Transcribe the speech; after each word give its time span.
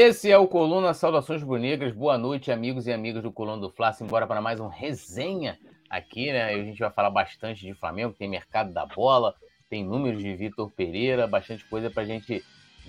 Esse 0.00 0.30
é 0.30 0.38
o 0.38 0.46
Coluna 0.46 0.94
Saudações 0.94 1.42
Bonegras. 1.42 1.92
Boa 1.92 2.16
noite, 2.16 2.52
amigos 2.52 2.86
e 2.86 2.92
amigas 2.92 3.20
do 3.20 3.32
Coluna 3.32 3.60
do 3.60 3.68
Fla. 3.68 3.92
Embora 4.00 4.28
para 4.28 4.40
mais 4.40 4.60
um 4.60 4.68
resenha 4.68 5.58
aqui, 5.90 6.30
né? 6.30 6.44
A 6.44 6.62
gente 6.62 6.78
vai 6.78 6.88
falar 6.92 7.10
bastante 7.10 7.66
de 7.66 7.74
Flamengo, 7.74 8.14
tem 8.16 8.28
mercado 8.28 8.72
da 8.72 8.86
bola, 8.86 9.34
tem 9.68 9.84
números 9.84 10.22
de 10.22 10.36
Vitor 10.36 10.70
Pereira, 10.70 11.26
bastante 11.26 11.64
coisa 11.64 11.90
para 11.90 12.04
a 12.04 12.06
gente 12.06 12.44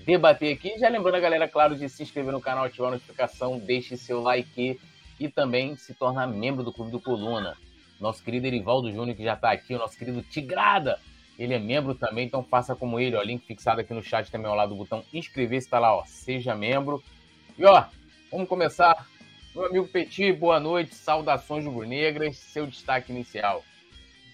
debater 0.05 0.53
aqui. 0.53 0.77
Já 0.77 0.87
lembrando 0.87 1.15
a 1.15 1.19
galera, 1.19 1.47
claro, 1.47 1.75
de 1.75 1.89
se 1.89 2.03
inscrever 2.03 2.31
no 2.31 2.39
canal, 2.39 2.65
ativar 2.65 2.89
a 2.89 2.91
notificação, 2.91 3.57
deixe 3.57 3.97
seu 3.97 4.21
like 4.21 4.79
e 5.19 5.27
também 5.27 5.75
se 5.75 5.95
tornar 5.95 6.27
membro 6.27 6.63
do 6.63 6.71
Clube 6.71 6.91
do 6.91 7.01
Coluna. 7.01 7.57
Nosso 7.99 8.23
querido 8.23 8.45
Erivaldo 8.45 8.91
Júnior, 8.91 9.17
que 9.17 9.23
já 9.23 9.33
está 9.33 9.49
aqui, 9.49 9.73
o 9.73 9.79
nosso 9.79 9.97
querido 9.97 10.21
Tigrada, 10.21 10.99
ele 11.39 11.53
é 11.53 11.59
membro 11.59 11.95
também, 11.95 12.25
então 12.25 12.43
faça 12.43 12.75
como 12.75 12.99
ele, 12.99 13.15
ó, 13.15 13.21
link 13.21 13.45
fixado 13.45 13.79
aqui 13.79 13.93
no 13.93 14.03
chat 14.03 14.29
também 14.29 14.51
ao 14.51 14.57
lado 14.57 14.69
do 14.69 14.75
botão 14.75 15.05
inscrever-se, 15.13 15.67
está 15.67 15.79
lá, 15.79 15.95
ó, 15.95 16.03
seja 16.05 16.53
membro. 16.53 17.01
E 17.57 17.63
ó, 17.63 17.85
vamos 18.29 18.49
começar. 18.49 19.07
Meu 19.55 19.65
amigo 19.65 19.87
Petit, 19.87 20.33
boa 20.33 20.59
noite, 20.59 20.93
saudações 20.93 21.63
rubro-negras, 21.63 22.37
seu 22.37 22.67
destaque 22.67 23.13
inicial. 23.13 23.63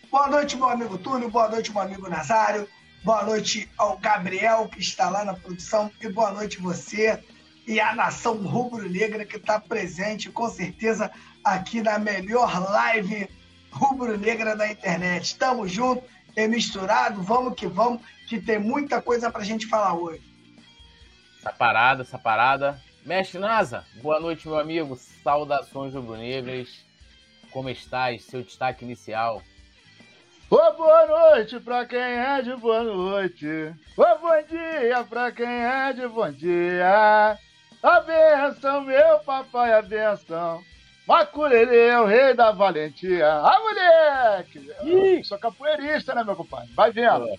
Boa 0.10 0.27
noite, 0.27 0.58
meu 0.58 0.68
amigo 0.68 0.98
Túlio, 0.98 1.30
boa 1.30 1.48
noite, 1.48 1.72
meu 1.72 1.84
amigo 1.84 2.10
Nazário, 2.10 2.68
boa 3.04 3.24
noite 3.24 3.70
ao 3.77 3.98
Gabriel, 3.99 4.68
que 4.68 4.80
está 4.80 5.08
lá 5.08 5.24
na 5.24 5.35
produção, 5.35 5.91
e 6.02 6.10
boa 6.10 6.32
noite 6.32 6.60
você 6.60 7.24
e 7.68 7.80
a 7.80 7.94
nação 7.94 8.38
rubro-negra 8.38 9.26
que 9.26 9.38
está 9.38 9.60
presente, 9.60 10.32
com 10.32 10.49
certeza, 10.49 11.12
aqui 11.44 11.82
na 11.82 11.99
melhor 11.99 12.60
live 12.72 13.30
rubro-negra 13.72 14.55
da 14.55 14.72
internet. 14.72 15.38
Tamo 15.38 15.68
junto 15.68 16.15
é 16.35 16.48
misturado, 16.48 17.21
vamos 17.21 17.55
que 17.55 17.67
vamos, 17.67 18.02
que 18.27 18.39
tem 18.39 18.59
muita 18.59 19.02
coisa 19.02 19.31
para 19.31 19.41
a 19.41 19.45
gente 19.45 19.67
falar 19.67 19.93
hoje. 19.93 20.21
Essa 21.39 21.52
parada, 21.52 22.02
essa 22.02 22.17
parada. 22.20 22.81
Mestre 23.05 23.39
Nasa, 23.39 23.85
boa 24.02 24.20
noite, 24.20 24.48
meu 24.48 24.57
amigo. 24.57 24.95
Saudações 25.23 25.93
rubro-negras. 25.93 26.84
Como 27.51 27.70
estás? 27.70 28.23
Seu 28.23 28.41
destaque 28.41 28.84
inicial. 28.84 29.43
Ô, 30.49 30.57
boa 30.73 31.05
noite 31.05 31.60
para 31.60 31.85
quem 31.85 31.99
é 31.99 32.41
de 32.41 32.55
boa 32.55 32.84
noite. 32.84 33.48
Ô, 33.95 34.17
bom 34.17 34.43
dia 34.49 35.04
para 35.07 35.32
quem 35.32 35.48
é 35.48 35.93
de 35.93 36.07
bom 36.07 36.32
dia. 36.32 37.38
A 37.82 37.99
benção, 38.01 38.82
meu 38.82 39.20
papai, 39.20 39.73
a 39.73 39.82
benção. 39.82 40.63
Macurerê 41.07 41.89
é 41.89 41.99
o 41.99 42.05
rei 42.05 42.34
da 42.34 42.51
valentia. 42.51 43.31
Ah, 43.31 43.59
moleque! 43.59 44.71
Ih. 44.84 45.23
Sou 45.23 45.37
capoeirista, 45.37 46.15
né, 46.15 46.23
meu 46.23 46.35
compadre? 46.35 46.73
Vai 46.73 46.91
vendo. 46.91 47.27
É. 47.27 47.35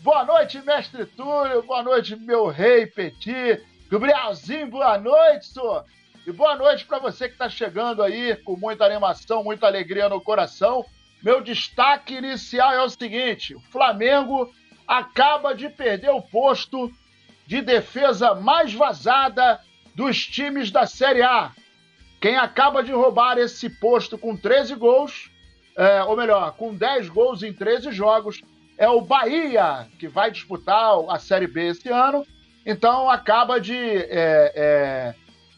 Boa 0.00 0.24
noite, 0.24 0.62
mestre 0.62 1.04
Túlio. 1.04 1.62
Boa 1.62 1.82
noite, 1.82 2.16
meu 2.16 2.46
rei 2.46 2.86
Petit. 2.86 3.62
Gabrielzinho, 3.90 4.68
boa 4.68 4.96
noite, 4.96 5.46
senhor. 5.46 5.84
E 6.26 6.32
boa 6.32 6.56
noite 6.56 6.86
para 6.86 6.98
você 6.98 7.26
que 7.26 7.34
está 7.34 7.48
chegando 7.48 8.02
aí 8.02 8.36
com 8.36 8.56
muita 8.56 8.86
animação, 8.86 9.44
muita 9.44 9.66
alegria 9.66 10.08
no 10.08 10.20
coração. 10.20 10.82
Meu 11.22 11.42
destaque 11.42 12.14
inicial 12.14 12.72
é 12.72 12.82
o 12.82 12.88
seguinte: 12.88 13.54
o 13.54 13.60
Flamengo 13.60 14.50
acaba 14.88 15.54
de 15.54 15.68
perder 15.68 16.10
o 16.10 16.22
posto 16.22 16.90
de 17.46 17.60
defesa 17.60 18.34
mais 18.34 18.72
vazada 18.72 19.60
dos 19.94 20.24
times 20.24 20.70
da 20.70 20.86
Série 20.86 21.22
A. 21.22 21.52
Quem 22.20 22.36
acaba 22.36 22.82
de 22.82 22.92
roubar 22.92 23.38
esse 23.38 23.70
posto 23.70 24.18
com 24.18 24.36
13 24.36 24.74
gols, 24.74 25.30
é, 25.76 26.02
ou 26.04 26.16
melhor, 26.16 26.52
com 26.52 26.74
10 26.74 27.08
gols 27.08 27.42
em 27.42 27.52
13 27.52 27.90
jogos, 27.92 28.42
é 28.76 28.88
o 28.88 29.00
Bahia, 29.00 29.88
que 29.98 30.06
vai 30.06 30.30
disputar 30.30 30.92
a 31.08 31.18
Série 31.18 31.46
B 31.46 31.68
esse 31.68 31.88
ano. 31.88 32.26
Então 32.64 33.08
acaba 33.08 33.58
de, 33.58 33.74
é, 33.74 35.14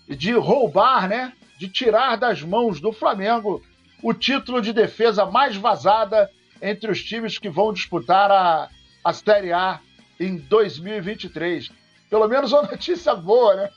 é, 0.08 0.14
de 0.14 0.32
roubar, 0.32 1.08
né? 1.08 1.32
De 1.58 1.68
tirar 1.68 2.16
das 2.16 2.42
mãos 2.42 2.80
do 2.80 2.92
Flamengo 2.92 3.60
o 4.02 4.14
título 4.14 4.60
de 4.60 4.72
defesa 4.72 5.26
mais 5.26 5.56
vazada 5.56 6.30
entre 6.60 6.90
os 6.90 7.02
times 7.02 7.38
que 7.38 7.48
vão 7.48 7.72
disputar 7.72 8.30
a, 8.30 8.68
a 9.04 9.12
Série 9.12 9.52
A 9.52 9.80
em 10.18 10.36
2023. 10.36 11.70
Pelo 12.12 12.28
menos 12.28 12.52
uma 12.52 12.60
notícia 12.70 13.14
boa, 13.14 13.56
né? 13.56 13.70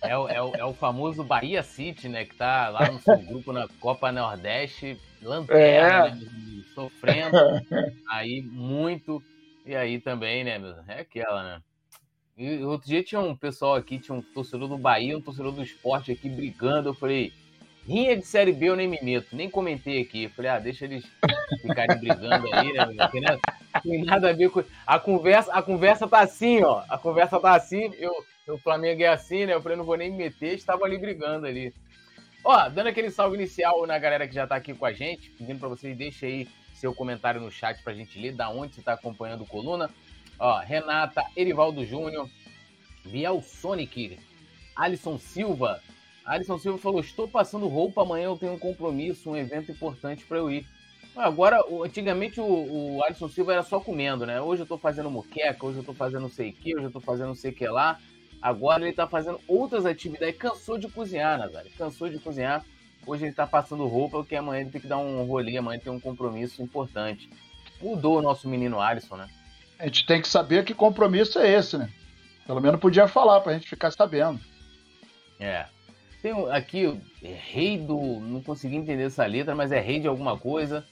É 0.00 0.16
o, 0.16 0.28
é, 0.28 0.40
o, 0.40 0.54
é 0.54 0.64
o 0.64 0.72
famoso 0.72 1.24
Bahia 1.24 1.60
City, 1.60 2.08
né? 2.08 2.24
Que 2.24 2.36
tá 2.36 2.68
lá 2.68 2.88
no 2.88 3.00
seu 3.00 3.18
grupo 3.18 3.52
na 3.52 3.66
Copa 3.80 4.12
Nordeste, 4.12 4.96
lanterna, 5.20 6.06
é. 6.06 6.14
né, 6.14 6.20
sofrendo 6.72 7.36
aí 8.08 8.40
muito. 8.42 9.20
E 9.66 9.74
aí 9.74 9.98
também, 9.98 10.44
né? 10.44 10.60
É 10.86 11.00
aquela, 11.00 11.42
né? 11.42 11.62
E 12.38 12.62
outro 12.62 12.86
dia 12.86 13.02
tinha 13.02 13.20
um 13.20 13.34
pessoal 13.34 13.74
aqui, 13.74 13.98
tinha 13.98 14.16
um 14.16 14.22
torcedor 14.22 14.68
do 14.68 14.78
Bahia, 14.78 15.18
um 15.18 15.20
torcedor 15.20 15.50
do 15.50 15.64
esporte 15.64 16.12
aqui 16.12 16.28
brigando. 16.28 16.90
Eu 16.90 16.94
falei, 16.94 17.32
Rinha 17.86 18.16
de 18.16 18.26
Série 18.26 18.52
B 18.52 18.66
eu 18.68 18.76
nem 18.76 18.88
me 18.88 18.98
meto, 19.00 19.36
nem 19.36 19.48
comentei 19.48 20.02
aqui. 20.02 20.28
Falei, 20.30 20.50
ah, 20.50 20.58
deixa 20.58 20.84
eles 20.84 21.04
ficarem 21.62 21.96
brigando 21.98 22.52
aí, 22.52 22.72
né? 22.72 22.84
Porque, 22.84 23.20
né? 23.20 23.38
Tem 23.82 24.04
nada 24.04 24.30
a 24.30 24.32
ver 24.32 24.50
com. 24.50 24.64
A 24.84 24.98
conversa, 24.98 25.52
a 25.52 25.62
conversa 25.62 26.08
tá 26.08 26.20
assim, 26.20 26.62
ó. 26.64 26.82
A 26.88 26.98
conversa 26.98 27.38
tá 27.38 27.54
assim, 27.54 27.92
eu, 27.98 28.12
o 28.48 28.58
Flamengo 28.58 29.02
é 29.02 29.08
assim, 29.08 29.46
né? 29.46 29.54
Eu 29.54 29.62
falei, 29.62 29.78
não 29.78 29.84
vou 29.84 29.96
nem 29.96 30.10
me 30.10 30.16
meter, 30.16 30.54
estavam 30.54 30.84
ali 30.84 30.98
brigando 30.98 31.46
ali. 31.46 31.72
Ó, 32.44 32.68
dando 32.68 32.88
aquele 32.88 33.10
salve 33.10 33.36
inicial 33.36 33.86
na 33.86 33.98
galera 33.98 34.26
que 34.26 34.34
já 34.34 34.46
tá 34.46 34.56
aqui 34.56 34.74
com 34.74 34.86
a 34.86 34.92
gente, 34.92 35.30
pedindo 35.30 35.60
para 35.60 35.68
vocês, 35.68 35.96
deixem 35.96 36.28
aí 36.28 36.48
seu 36.74 36.94
comentário 36.94 37.40
no 37.40 37.50
chat 37.50 37.82
pra 37.82 37.94
gente 37.94 38.18
ler, 38.18 38.32
da 38.32 38.50
onde 38.50 38.74
você 38.74 38.82
tá 38.82 38.92
acompanhando 38.92 39.42
o 39.42 39.46
Coluna. 39.46 39.90
Ó, 40.38 40.58
Renata, 40.58 41.24
Erivaldo 41.36 41.84
Júnior, 41.84 42.28
Biel 43.04 43.40
Sonic, 43.42 44.18
Alisson 44.74 45.18
Silva, 45.18 45.80
Alisson 46.26 46.58
Silva 46.58 46.78
falou: 46.78 47.00
Estou 47.00 47.28
passando 47.28 47.68
roupa, 47.68 48.02
amanhã 48.02 48.24
eu 48.24 48.36
tenho 48.36 48.52
um 48.52 48.58
compromisso, 48.58 49.30
um 49.30 49.36
evento 49.36 49.70
importante 49.70 50.24
para 50.24 50.38
eu 50.38 50.50
ir. 50.50 50.66
Agora, 51.14 51.64
antigamente 51.82 52.40
o, 52.40 52.44
o 52.96 53.04
Alisson 53.04 53.28
Silva 53.28 53.52
era 53.54 53.62
só 53.62 53.80
comendo, 53.80 54.26
né? 54.26 54.40
Hoje 54.40 54.62
eu 54.62 54.66
tô 54.66 54.76
fazendo 54.76 55.10
moqueca, 55.10 55.64
hoje 55.64 55.78
eu 55.78 55.84
tô 55.84 55.94
fazendo 55.94 56.22
não 56.22 56.28
sei 56.28 56.50
o 56.50 56.52
que, 56.52 56.76
hoje 56.76 56.86
eu 56.86 56.90
tô 56.90 57.00
fazendo 57.00 57.28
não 57.28 57.34
sei 57.34 57.52
o 57.52 57.54
que 57.54 57.66
lá. 57.66 57.98
Agora 58.42 58.82
ele 58.82 58.92
tá 58.92 59.06
fazendo 59.06 59.40
outras 59.48 59.86
atividades. 59.86 60.36
Cansou 60.36 60.76
de 60.76 60.88
cozinhar, 60.88 61.38
Nazário. 61.38 61.70
Cansou 61.78 62.08
de 62.08 62.18
cozinhar. 62.18 62.64
Hoje 63.06 63.24
ele 63.24 63.32
tá 63.32 63.46
passando 63.46 63.86
roupa, 63.86 64.18
porque 64.18 64.36
amanhã 64.36 64.62
ele 64.62 64.70
tem 64.70 64.80
que 64.80 64.86
dar 64.86 64.98
um 64.98 65.24
rolê, 65.24 65.56
amanhã 65.56 65.78
tem 65.78 65.92
um 65.92 66.00
compromisso 66.00 66.60
importante. 66.60 67.30
Mudou 67.80 68.18
o 68.18 68.22
nosso 68.22 68.48
menino 68.48 68.80
Alisson, 68.80 69.16
né? 69.16 69.28
A 69.78 69.84
gente 69.86 70.04
tem 70.06 70.20
que 70.20 70.28
saber 70.28 70.64
que 70.64 70.74
compromisso 70.74 71.38
é 71.38 71.50
esse, 71.50 71.78
né? 71.78 71.88
Pelo 72.46 72.60
menos 72.60 72.80
podia 72.80 73.06
falar 73.08 73.40
pra 73.40 73.54
gente 73.54 73.68
ficar 73.68 73.90
sabendo. 73.90 74.40
É. 75.38 75.66
Tem 76.26 76.34
aqui, 76.50 77.00
é 77.22 77.28
rei 77.28 77.78
do. 77.78 78.18
Não 78.18 78.42
consegui 78.42 78.74
entender 78.74 79.04
essa 79.04 79.24
letra, 79.24 79.54
mas 79.54 79.70
é 79.70 79.78
rei 79.78 80.00
de 80.00 80.08
alguma 80.08 80.36
coisa. 80.36 80.84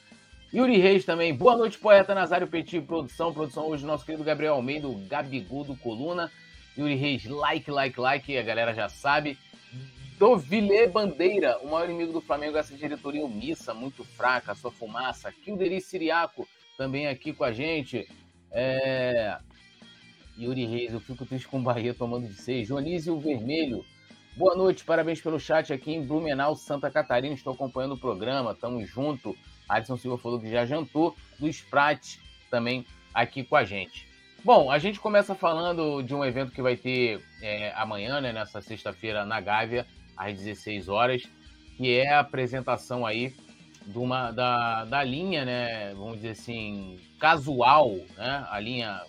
Yuri 0.55 0.79
Reis 0.79 1.05
também. 1.05 1.35
Boa 1.35 1.57
noite, 1.57 1.77
poeta 1.77 2.15
Nazário 2.15 2.47
Petit, 2.47 2.81
produção. 2.81 3.35
Produção 3.35 3.67
hoje, 3.67 3.85
nosso 3.85 4.07
querido 4.07 4.23
Gabriel 4.23 4.55
Almeida, 4.55 4.87
o 4.87 4.95
Gabigol 5.09 5.65
do 5.65 5.75
Coluna. 5.75 6.31
Yuri 6.79 6.95
Reis, 6.95 7.25
like, 7.25 7.69
like, 7.69 8.01
like, 8.01 8.39
a 8.39 8.43
galera 8.45 8.73
já 8.73 8.89
sabe. 8.89 9.37
Dovile 10.21 10.87
Bandeira, 10.87 11.59
o 11.65 11.69
maior 11.69 11.91
inimigo 11.91 12.13
do 12.13 12.21
Flamengo, 12.21 12.57
essa 12.57 12.77
diretoria 12.77 13.25
omissa, 13.25 13.75
muito 13.75 14.05
fraca, 14.05 14.55
sua 14.55 14.71
fumaça. 14.71 15.33
Kilderi 15.33 15.81
Siriaco, 15.81 16.47
também 16.79 17.09
aqui 17.09 17.33
com 17.33 17.43
a 17.43 17.51
gente. 17.51 18.07
É... 18.53 19.37
Yuri 20.39 20.65
Reis, 20.65 20.93
eu 20.93 21.01
fico 21.01 21.27
triste 21.27 21.49
com 21.49 21.59
o 21.59 21.63
Bahia 21.63 21.93
tomando 21.93 22.29
de 22.29 22.35
seis. 22.35 22.69
Joanísio 22.69 23.19
Vermelho, 23.19 23.85
Boa 24.37 24.57
noite, 24.57 24.83
parabéns 24.83 25.21
pelo 25.21 25.39
chat 25.39 25.73
aqui 25.73 25.93
em 25.93 26.05
Blumenau, 26.05 26.57
Santa 26.57 26.91
Catarina. 26.91 27.33
Estou 27.33 27.53
acompanhando 27.53 27.95
o 27.95 27.97
programa, 27.97 28.53
tamo 28.53 28.85
junto. 28.85 29.37
Alisson 29.69 29.97
Silva 29.97 30.19
falou 30.19 30.41
que 30.41 30.51
já 30.51 30.67
jantou. 30.67 31.15
Luiz 31.39 31.61
Prate 31.61 32.19
também 32.51 32.85
aqui 33.15 33.45
com 33.45 33.55
a 33.55 33.63
gente. 33.65 34.09
Bom, 34.43 34.73
a 34.73 34.79
gente 34.81 34.99
começa 34.99 35.37
falando 35.37 36.03
de 36.03 36.13
um 36.17 36.25
evento 36.25 36.51
que 36.51 36.61
vai 36.61 36.77
ter 36.77 37.23
é, 37.41 37.73
amanhã, 37.77 38.21
né, 38.21 38.33
nessa 38.33 38.61
sexta-feira, 38.61 39.25
na 39.25 39.41
Gávea, 39.41 39.87
às 40.17 40.37
16 40.37 40.89
horas, 40.89 41.23
que 41.77 41.97
é 41.97 42.13
a 42.13 42.19
apresentação 42.19 43.07
aí 43.07 43.33
de 43.87 43.99
uma, 43.99 44.33
da, 44.33 44.85
da 44.85 45.05
linha, 45.05 45.45
né, 45.45 45.95
vamos 45.95 46.17
dizer 46.17 46.31
assim, 46.31 46.99
casual, 47.21 47.95
né, 48.17 48.45
a 48.51 48.59
linha 48.59 49.01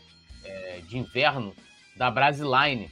é, 0.44 0.81
de 0.88 1.00
inverno 1.00 1.51
da 1.97 2.11
Brasiline 2.11 2.91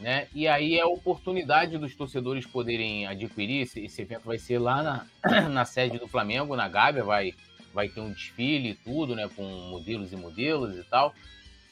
né? 0.00 0.28
E 0.34 0.46
aí 0.48 0.76
é 0.76 0.82
a 0.82 0.86
oportunidade 0.86 1.78
dos 1.78 1.94
torcedores 1.94 2.46
poderem 2.46 3.06
adquirir. 3.06 3.62
Esse, 3.62 3.84
esse 3.84 4.02
evento 4.02 4.24
vai 4.24 4.38
ser 4.38 4.58
lá 4.58 4.82
na, 4.82 5.48
na 5.48 5.64
sede 5.64 5.98
do 5.98 6.08
Flamengo, 6.08 6.56
na 6.56 6.68
Gávea, 6.68 7.04
vai, 7.04 7.34
vai 7.72 7.88
ter 7.88 8.00
um 8.00 8.12
desfile 8.12 8.70
e 8.70 8.74
tudo, 8.74 9.14
né? 9.14 9.28
Com 9.34 9.44
modelos 9.70 10.12
e 10.12 10.16
modelos 10.16 10.76
e 10.76 10.84
tal, 10.84 11.14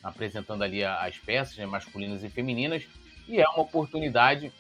apresentando 0.03 0.63
ali 0.63 0.85
as 0.85 1.19
peças 1.19 1.57
né, 1.57 1.67
masculinas 1.67 2.23
e 2.23 2.29
femininas. 2.29 2.87
E 3.29 3.41
é 3.41 3.49
uma 3.49 3.63
oportunidade 3.63 4.53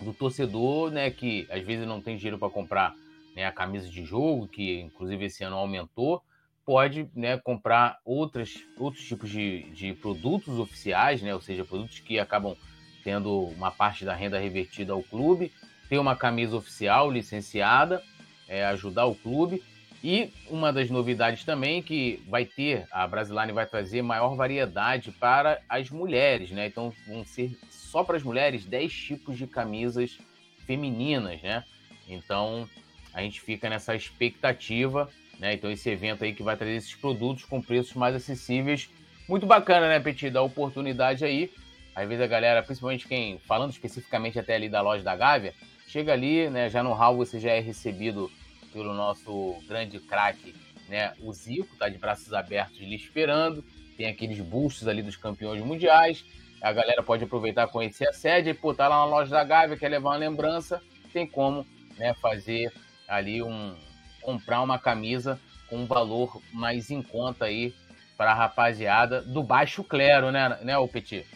do 0.00 0.12
torcedor, 0.12 0.90
né? 0.90 1.10
Que 1.10 1.46
às 1.50 1.62
vezes 1.62 1.86
não 1.86 2.00
tem 2.00 2.16
dinheiro 2.16 2.38
para 2.38 2.50
comprar 2.50 2.94
né, 3.34 3.46
a 3.46 3.52
camisa 3.52 3.88
de 3.88 4.04
jogo, 4.04 4.46
que 4.46 4.80
inclusive 4.80 5.24
esse 5.24 5.42
ano 5.42 5.56
aumentou, 5.56 6.22
pode 6.64 7.08
né, 7.14 7.38
comprar 7.38 7.98
outras, 8.04 8.54
outros 8.78 9.04
tipos 9.04 9.30
de, 9.30 9.62
de 9.70 9.94
produtos 9.94 10.58
oficiais, 10.58 11.22
né? 11.22 11.34
Ou 11.34 11.40
seja, 11.40 11.64
produtos 11.64 11.98
que 11.98 12.18
acabam 12.18 12.56
tendo 13.02 13.44
uma 13.56 13.70
parte 13.70 14.04
da 14.04 14.14
renda 14.14 14.38
revertida 14.38 14.92
ao 14.92 15.02
clube, 15.02 15.52
ter 15.88 15.98
uma 15.98 16.16
camisa 16.16 16.56
oficial 16.56 17.10
licenciada, 17.10 18.02
é, 18.48 18.64
ajudar 18.66 19.06
o 19.06 19.14
clube. 19.14 19.62
E 20.02 20.32
uma 20.50 20.72
das 20.72 20.90
novidades 20.90 21.44
também 21.44 21.80
que 21.80 22.20
vai 22.28 22.44
ter, 22.44 22.86
a 22.90 23.06
Brasiline 23.06 23.52
vai 23.52 23.66
trazer 23.66 24.02
maior 24.02 24.34
variedade 24.34 25.12
para 25.12 25.60
as 25.68 25.90
mulheres, 25.90 26.50
né? 26.50 26.66
Então 26.66 26.92
vão 27.06 27.24
ser 27.24 27.56
só 27.70 28.02
para 28.02 28.16
as 28.16 28.22
mulheres 28.22 28.64
10 28.64 28.92
tipos 28.92 29.38
de 29.38 29.46
camisas 29.46 30.18
femininas, 30.66 31.40
né? 31.40 31.62
Então 32.08 32.68
a 33.14 33.22
gente 33.22 33.40
fica 33.40 33.70
nessa 33.70 33.94
expectativa, 33.94 35.08
né? 35.38 35.54
Então 35.54 35.70
esse 35.70 35.88
evento 35.88 36.24
aí 36.24 36.32
que 36.32 36.42
vai 36.42 36.56
trazer 36.56 36.74
esses 36.74 36.94
produtos 36.94 37.44
com 37.44 37.62
preços 37.62 37.94
mais 37.94 38.16
acessíveis. 38.16 38.90
Muito 39.28 39.46
bacana, 39.46 39.88
né, 39.88 40.00
Petit? 40.00 40.30
Dar 40.30 40.42
oportunidade 40.42 41.24
aí. 41.24 41.52
Às 41.94 42.08
vezes 42.08 42.24
a 42.24 42.26
galera, 42.26 42.62
principalmente 42.62 43.06
quem, 43.06 43.38
falando 43.38 43.70
especificamente 43.70 44.38
até 44.38 44.54
ali 44.54 44.68
da 44.68 44.80
loja 44.80 45.04
da 45.04 45.14
Gávea, 45.14 45.54
chega 45.86 46.12
ali, 46.12 46.48
né? 46.48 46.70
Já 46.70 46.82
no 46.82 46.92
hall 46.92 47.16
você 47.16 47.38
já 47.38 47.50
é 47.50 47.60
recebido 47.60 48.30
pelo 48.72 48.94
nosso 48.94 49.56
grande 49.68 50.00
craque, 50.00 50.54
né? 50.88 51.12
O 51.20 51.32
Zico, 51.32 51.76
tá 51.76 51.88
de 51.88 51.98
braços 51.98 52.32
abertos 52.32 52.78
lhe 52.78 52.94
esperando. 52.94 53.62
Tem 53.96 54.06
aqueles 54.06 54.40
bustos 54.40 54.88
ali 54.88 55.02
dos 55.02 55.16
campeões 55.16 55.62
mundiais. 55.62 56.24
A 56.62 56.72
galera 56.72 57.02
pode 57.02 57.24
aproveitar 57.24 57.68
conhecer 57.68 58.08
a 58.08 58.12
sede 58.12 58.50
e 58.50 58.54
pô, 58.54 58.72
tá 58.72 58.88
lá 58.88 59.00
na 59.00 59.04
loja 59.04 59.30
da 59.30 59.44
Gávea, 59.44 59.76
quer 59.76 59.88
levar 59.88 60.10
uma 60.10 60.16
lembrança, 60.16 60.80
tem 61.12 61.26
como 61.26 61.66
né, 61.98 62.14
fazer 62.14 62.72
ali 63.06 63.42
um. 63.42 63.74
comprar 64.22 64.62
uma 64.62 64.78
camisa 64.78 65.38
com 65.68 65.78
um 65.78 65.86
valor 65.86 66.40
mais 66.52 66.90
em 66.90 67.02
conta 67.02 67.46
aí 67.46 67.74
para 68.16 68.30
a 68.30 68.34
rapaziada 68.34 69.20
do 69.20 69.42
baixo 69.42 69.82
clero, 69.82 70.30
né, 70.30 70.58
né, 70.62 70.78
o 70.78 70.86
Petit? 70.86 71.26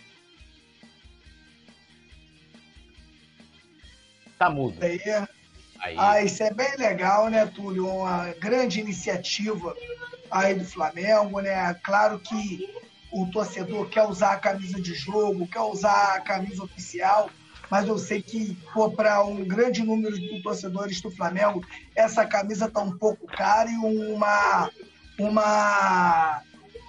Tá 4.39 4.51
mudo. 4.51 4.77
Aí, 4.83 5.01
aí. 5.81 5.97
Ah, 5.99 6.23
isso 6.23 6.43
é 6.43 6.53
bem 6.53 6.77
legal, 6.77 7.29
né, 7.29 7.47
Túlio? 7.47 7.89
Uma 7.89 8.35
grande 8.39 8.81
iniciativa 8.81 9.75
aí 10.31 10.55
do 10.55 10.65
Flamengo, 10.65 11.41
né? 11.41 11.75
Claro 11.83 12.19
que 12.19 12.69
o 13.11 13.27
torcedor 13.31 13.89
quer 13.89 14.03
usar 14.03 14.33
a 14.33 14.39
camisa 14.39 14.81
de 14.81 14.95
jogo, 14.95 15.47
quer 15.47 15.61
usar 15.61 16.15
a 16.15 16.21
camisa 16.21 16.63
oficial, 16.63 17.31
mas 17.71 17.89
eu 17.89 17.99
sei 17.99 18.21
que 18.23 18.57
para 18.95 19.25
um 19.25 19.45
grande 19.45 19.83
número 19.83 20.19
de 20.19 20.43
torcedores 20.43 21.01
do 21.01 21.11
Flamengo, 21.11 21.65
essa 21.95 22.27
camisa 22.27 22.67
está 22.67 22.81
um 22.81 22.97
pouco 22.97 23.27
cara 23.27 23.71
e 23.71 23.77
uma. 23.77 24.71
uma 25.19 26.43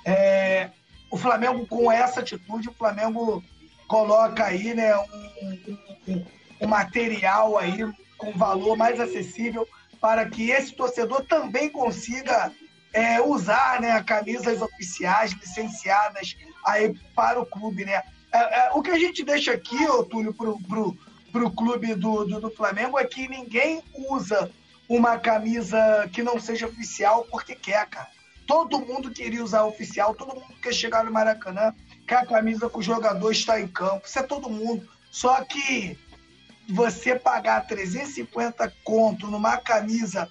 é, 0.06 0.70
o 1.10 1.18
Flamengo, 1.18 1.66
com 1.66 1.90
essa 1.92 2.20
atitude, 2.20 2.70
o 2.70 2.74
Flamengo 2.74 3.44
coloca 3.88 4.44
aí 4.46 4.74
né, 4.74 4.96
um, 4.98 5.60
um, 6.08 6.26
um 6.60 6.68
material 6.68 7.58
aí 7.58 7.78
com 8.18 8.32
valor 8.34 8.76
mais 8.76 9.00
acessível 9.00 9.68
para 10.00 10.28
que 10.30 10.52
esse 10.52 10.74
torcedor 10.74 11.24
também 11.26 11.70
consiga 11.70 12.52
é, 12.94 13.22
usar 13.22 13.82
né, 13.82 14.02
camisas 14.04 14.62
oficiais 14.62 15.32
licenciadas 15.34 16.36
aí 16.66 16.94
para 17.16 17.40
o 17.40 17.46
clube. 17.46 17.86
Né? 17.86 18.02
É, 18.32 18.38
é, 18.38 18.72
o 18.74 18.82
que 18.82 18.92
a 18.92 19.00
gente 19.00 19.24
deixa 19.24 19.54
aqui, 19.54 19.86
ô, 19.88 20.04
Túlio, 20.04 20.34
para 20.34 21.46
o 21.46 21.52
clube 21.52 21.96
do, 21.96 22.26
do, 22.26 22.42
do, 22.42 22.52
Flamengo 22.52 22.98
é 22.98 23.06
que 23.06 23.28
ninguém 23.28 23.84
usa 24.10 24.52
uma 24.88 25.18
camisa 25.18 26.10
que 26.14 26.24
não 26.24 26.40
seja 26.40 26.68
oficial 26.68 27.26
porque 27.30 27.56
quer, 27.56 27.88
cara. 27.88 28.08
Todo 28.46 28.80
mundo 28.80 29.12
queria 29.12 29.44
usar 29.44 29.66
oficial, 29.66 30.16
todo 30.16 30.34
mundo 30.34 30.56
quer 30.62 30.74
chegar 30.74 31.04
no 31.04 31.12
Maracanã, 31.12 31.76
quer 32.08 32.20
a 32.20 32.26
camisa 32.26 32.70
que 32.70 32.78
o 32.78 32.82
jogador 32.82 33.30
está 33.30 33.60
em 33.60 33.68
campo. 33.68 34.08
Isso 34.08 34.18
é 34.18 34.24
todo 34.24 34.50
mundo. 34.50 34.88
Só 35.12 35.44
que 35.44 35.98
você 36.70 37.18
pagar 37.18 37.66
350 37.66 38.74
conto 38.84 39.28
numa 39.28 39.58
camisa 39.58 40.30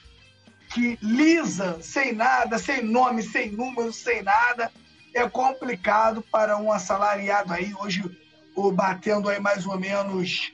que 0.68 0.98
lisa, 1.00 1.80
sem 1.80 2.12
nada, 2.12 2.58
sem 2.58 2.82
nome, 2.82 3.22
sem 3.22 3.50
número, 3.52 3.92
sem 3.92 4.22
nada, 4.22 4.70
é 5.14 5.26
complicado 5.28 6.22
para 6.30 6.58
um 6.58 6.70
assalariado 6.70 7.52
aí, 7.52 7.72
hoje 7.80 8.04
o 8.54 8.70
batendo 8.70 9.28
aí 9.28 9.40
mais 9.40 9.66
ou 9.66 9.78
menos 9.78 10.52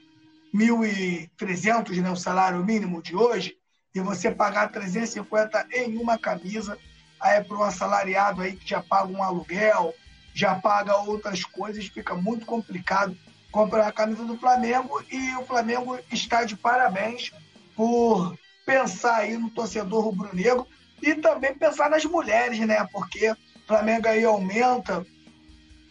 1.300, 0.54 2.00
né, 2.00 2.10
o 2.10 2.16
salário 2.16 2.64
mínimo 2.64 3.02
de 3.02 3.16
hoje, 3.16 3.56
e 3.94 4.00
você 4.00 4.30
pagar 4.30 4.70
350 4.70 5.66
em 5.72 5.96
uma 5.96 6.18
camisa, 6.18 6.78
aí 7.20 7.38
é 7.38 7.42
para 7.42 7.56
um 7.56 7.62
assalariado 7.62 8.42
aí 8.42 8.56
que 8.56 8.68
já 8.68 8.82
paga 8.82 9.10
um 9.10 9.22
aluguel, 9.22 9.94
já 10.34 10.54
paga 10.54 10.96
outras 10.96 11.44
coisas, 11.44 11.86
fica 11.86 12.14
muito 12.14 12.46
complicado 12.46 13.16
comprar 13.52 13.86
a 13.86 13.92
camisa 13.92 14.24
do 14.24 14.36
Flamengo 14.38 15.04
e 15.10 15.36
o 15.36 15.44
Flamengo 15.44 15.98
está 16.10 16.42
de 16.42 16.56
parabéns 16.56 17.30
por 17.76 18.36
pensar 18.64 19.16
aí 19.16 19.36
no 19.36 19.50
torcedor 19.50 20.02
rubro-negro 20.02 20.66
e 21.02 21.14
também 21.14 21.54
pensar 21.54 21.90
nas 21.90 22.04
mulheres, 22.04 22.58
né? 22.60 22.86
Porque 22.90 23.30
o 23.30 23.36
Flamengo 23.66 24.08
aí 24.08 24.24
aumenta 24.24 25.06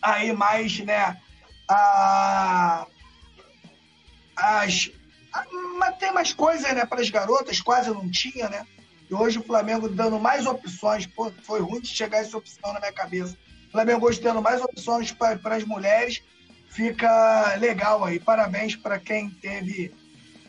aí 0.01 0.33
mais, 0.33 0.79
né? 0.79 1.15
A, 1.69 2.87
as, 4.35 4.89
mas 5.77 5.97
tem 5.97 6.11
mais 6.11 6.33
coisas, 6.33 6.73
né? 6.73 6.85
Para 6.85 7.01
as 7.01 7.09
garotas, 7.09 7.61
quase 7.61 7.89
não 7.91 8.09
tinha, 8.09 8.49
né? 8.49 8.65
E 9.09 9.13
hoje 9.13 9.37
o 9.37 9.43
Flamengo 9.43 9.87
dando 9.87 10.19
mais 10.19 10.47
opções. 10.47 11.05
Pô, 11.05 11.31
foi 11.43 11.59
ruim 11.59 11.81
de 11.81 11.89
chegar 11.89 12.19
essa 12.19 12.37
opção 12.37 12.73
na 12.73 12.79
minha 12.79 12.93
cabeça. 12.93 13.37
O 13.67 13.71
Flamengo 13.71 14.07
hoje 14.07 14.19
dando 14.19 14.41
mais 14.41 14.61
opções 14.61 15.11
para 15.11 15.55
as 15.55 15.63
mulheres 15.63 16.23
fica 16.71 17.55
legal 17.57 18.03
aí. 18.03 18.19
Parabéns 18.19 18.75
para 18.75 18.97
quem 18.97 19.29
teve 19.29 19.93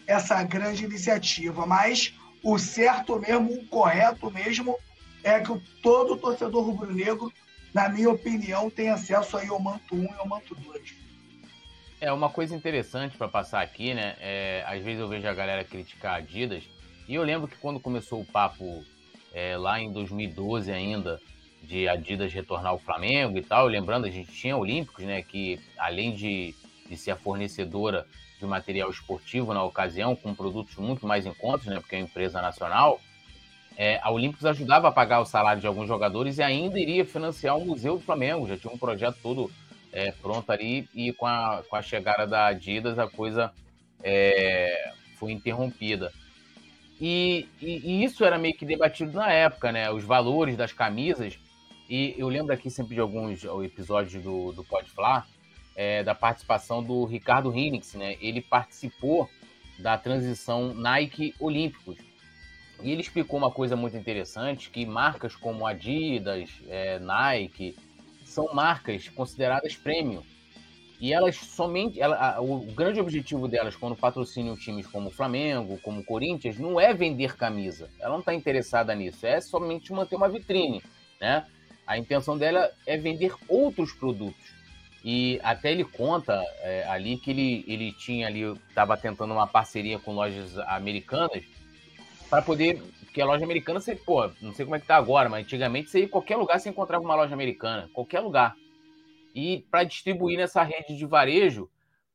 essa 0.07 0.43
grande 0.43 0.85
iniciativa. 0.85 1.67
Mas 1.67 2.15
o 2.43 2.59
certo 2.59 3.19
mesmo, 3.19 3.53
o 3.53 3.67
correto 3.67 4.31
mesmo, 4.31 4.77
é 5.23 5.41
que 5.41 5.61
todo 5.83 6.17
torcedor 6.17 6.65
rubro-negro, 6.65 7.33
na 7.75 7.89
minha 7.89 8.11
opinião, 8.11 8.71
tem 8.71 8.89
acesso 8.89 9.37
aí 9.37 9.49
ao 9.49 9.61
manto 9.61 9.95
1 9.95 10.05
e 10.05 10.15
ao 10.19 10.29
manto 10.29 10.55
2. 10.55 10.95
É 12.01 12.13
uma 12.13 12.29
coisa 12.29 12.57
interessante 12.57 13.17
para 13.17 13.29
passar 13.29 13.61
aqui, 13.61 13.95
né? 13.95 14.17
É, 14.21 14.65
às 14.67 14.83
vezes 14.83 15.01
eu 15.01 15.09
vejo 15.09 15.27
a 15.27 15.35
galera 15.35 15.63
criticar 15.63 16.15
a 16.15 16.17
Adidas, 16.17 16.65
e 17.09 17.15
eu 17.15 17.23
lembro 17.23 17.47
que 17.47 17.57
quando 17.57 17.79
começou 17.79 18.21
o 18.21 18.25
papo 18.25 18.85
é, 19.33 19.57
lá 19.57 19.81
em 19.81 19.93
2012 19.93 20.73
ainda, 20.73 21.21
de 21.63 21.89
Adidas 21.89 22.33
retornar 22.33 22.73
ao 22.73 22.79
Flamengo 22.79 23.39
e 23.39 23.43
tal. 23.43 23.67
Lembrando, 23.67 24.07
a 24.07 24.11
gente 24.11 24.33
tinha 24.33 24.57
Olímpicos, 24.57 25.05
né? 25.05 25.23
Que 25.23 25.61
além 25.79 26.15
de, 26.15 26.55
de 26.89 26.97
ser 26.97 27.13
a 27.13 27.17
fornecedora 27.17 28.07
de 28.39 28.47
material 28.47 28.91
esportivo 28.91 29.55
na 29.55 29.63
ocasião, 29.63 30.17
com 30.17 30.35
produtos 30.35 30.77
muito 30.77 31.07
mais 31.07 31.25
em 31.25 31.33
contas, 31.33 31.67
né? 31.67 31.79
Porque 31.79 31.95
é 31.95 31.99
uma 31.99 32.05
empresa 32.05 32.43
nacional. 32.43 33.01
É, 33.77 33.99
a 34.03 34.11
Olímpicos 34.11 34.45
ajudava 34.45 34.89
a 34.89 34.93
pagar 34.93 35.21
o 35.21 35.25
salário 35.25 35.61
de 35.61 35.67
alguns 35.67 35.89
jogadores 35.89 36.39
e 36.39 36.43
ainda 36.43 36.79
iria 36.79 37.05
financiar 37.05 37.57
o 37.57 37.65
Museu 37.65 37.97
do 37.97 38.05
Flamengo. 38.05 38.47
Já 38.47 38.57
tinha 38.57 38.73
um 38.73 38.79
projeto 38.79 39.17
todo 39.23 39.51
é, 39.93 40.11
pronto 40.11 40.51
ali 40.51 40.89
e 40.95 41.13
com 41.13 41.27
a, 41.27 41.63
com 41.69 41.77
a 41.77 41.83
chegada 41.83 42.27
da 42.27 42.47
Adidas 42.47 42.99
a 42.99 43.09
coisa 43.09 43.53
é, 44.03 44.93
foi 45.17 45.33
interrompida. 45.33 46.13
E, 47.01 47.49
e, 47.61 47.79
e, 47.85 48.05
isso 48.05 48.25
era 48.25 48.39
meio 48.39 48.55
que 48.55 48.65
debatido 48.65 49.13
na 49.13 49.33
época, 49.33 49.73
né? 49.73 49.91
Os 49.91 50.05
valores 50.05 50.57
das 50.57 50.73
camisas 50.73 51.39
e 51.95 52.15
eu 52.17 52.27
lembro 52.27 52.55
aqui 52.55 52.71
sempre 52.71 52.95
de 52.95 53.03
alguns 53.03 53.45
episódios 53.63 54.25
do, 54.25 54.51
do 54.53 54.65
Pode 54.65 54.89
Falar, 54.89 55.29
é, 55.77 56.03
da 56.03 56.15
participação 56.15 56.83
do 56.83 57.05
Ricardo 57.05 57.51
Rinix, 57.51 57.93
né? 57.93 58.17
Ele 58.19 58.41
participou 58.41 59.29
da 59.79 59.99
transição 59.99 60.73
Nike 60.73 61.35
Olímpicos. 61.39 61.99
E 62.83 62.91
ele 62.91 63.03
explicou 63.03 63.39
uma 63.39 63.51
coisa 63.51 63.77
muito 63.77 63.95
interessante, 63.95 64.71
que 64.71 64.87
marcas 64.87 65.37
como 65.37 65.67
Adidas, 65.67 66.49
é, 66.67 66.99
Nike, 66.99 67.77
são 68.25 68.55
marcas 68.55 69.11
consideradas 69.11 69.77
premium. 69.77 70.23
E 70.99 71.13
elas 71.13 71.37
somente. 71.37 72.01
Ela, 72.01 72.41
o 72.41 72.73
grande 72.73 73.01
objetivo 73.01 73.47
delas, 73.47 73.77
quando 73.77 73.95
patrocinam 73.95 74.57
times 74.57 74.87
como 74.87 75.11
Flamengo, 75.11 75.79
como 75.83 76.03
Corinthians, 76.03 76.59
não 76.59 76.81
é 76.81 76.95
vender 76.95 77.37
camisa. 77.37 77.91
Ela 78.01 78.13
não 78.13 78.21
está 78.21 78.33
interessada 78.33 78.95
nisso. 78.95 79.27
É 79.27 79.43
somente 79.43 79.93
manter 79.93 80.17
uma 80.17 80.31
vitrine. 80.31 80.83
Né? 81.21 81.45
A 81.87 81.99
intenção 81.99 82.39
dela 82.39 82.71
é 82.87 82.97
vender 82.97 83.35
outros 83.49 83.93
produtos. 83.93 84.53
E 85.05 85.41
até 85.43 85.73
ele 85.73 85.85
conta 85.85 86.41
é, 86.61 86.85
ali 86.89 87.17
que 87.17 87.31
ele, 87.31 87.65
ele 87.67 87.93
tinha 87.93 88.29
ali, 88.29 88.43
estava 88.69 88.97
tentando 88.97 89.33
uma 89.35 89.47
parceria 89.47 89.99
com 89.99 90.13
lojas 90.13 90.57
americanas 90.59 91.45
para 92.31 92.41
poder. 92.41 92.81
Porque 93.01 93.21
a 93.21 93.27
loja 93.27 93.45
americana, 93.45 93.81
você, 93.81 93.97
pô, 93.97 94.31
não 94.41 94.55
sei 94.55 94.65
como 94.65 94.77
é 94.77 94.81
que 94.81 94.87
tá 94.87 94.97
agora, 94.97 95.29
mas 95.29 95.45
antigamente 95.45 95.91
você 95.91 95.99
ia 95.99 96.05
em 96.05 96.09
qualquer 96.09 96.37
lugar, 96.37 96.59
você 96.59 96.71
encontrava 96.71 97.05
uma 97.05 97.17
loja 97.17 97.35
americana, 97.35 97.91
qualquer 97.93 98.21
lugar. 98.21 98.57
E 99.35 99.67
para 99.71 99.85
distribuir 99.85 100.39
nessa 100.39 100.63
rede 100.63 100.97
de 100.97 101.05
varejo 101.05 101.69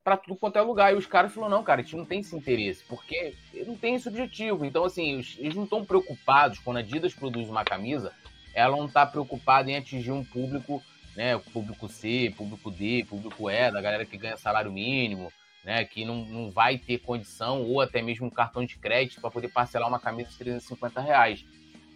para 0.04 0.16
tudo 0.16 0.38
quanto 0.38 0.58
é 0.58 0.62
lugar. 0.62 0.94
E 0.94 0.96
os 0.96 1.06
caras 1.06 1.34
falaram: 1.34 1.58
não, 1.58 1.64
cara, 1.64 1.82
a 1.82 1.84
gente 1.84 1.98
não 1.98 2.06
tem 2.06 2.22
esse 2.22 2.34
interesse, 2.34 2.82
porque 2.86 3.34
não 3.66 3.76
tem 3.76 3.96
esse 3.96 4.08
objetivo. 4.08 4.64
Então, 4.64 4.86
assim, 4.86 5.22
eles 5.38 5.56
não 5.56 5.66
estão 5.66 5.84
preocupados 5.84 6.60
quando 6.60 6.78
a 6.78 6.80
Adidas 6.80 7.14
produz 7.14 7.50
uma 7.50 7.66
camisa 7.66 8.14
ela 8.58 8.76
não 8.76 8.88
está 8.88 9.06
preocupada 9.06 9.70
em 9.70 9.78
atingir 9.78 10.12
um 10.12 10.24
público 10.24 10.82
né? 11.18 11.36
Público 11.52 11.90
C, 11.90 12.32
público 12.38 12.70
D, 12.70 13.04
público 13.10 13.50
E, 13.50 13.72
da 13.72 13.82
galera 13.82 14.06
que 14.06 14.16
ganha 14.16 14.38
salário 14.38 14.72
mínimo, 14.72 15.34
né? 15.66 15.84
Que 15.84 16.06
não, 16.06 16.24
não 16.24 16.52
vai 16.52 16.78
ter 16.78 17.00
condição 17.00 17.64
ou 17.64 17.82
até 17.82 18.04
mesmo 18.04 18.28
um 18.28 18.30
cartão 18.30 18.64
de 18.64 18.78
crédito 18.78 19.20
para 19.20 19.32
poder 19.32 19.48
parcelar 19.48 19.90
uma 19.90 20.00
camisa 20.00 20.30
de 20.30 20.38
350 20.38 21.02
reais. 21.02 21.44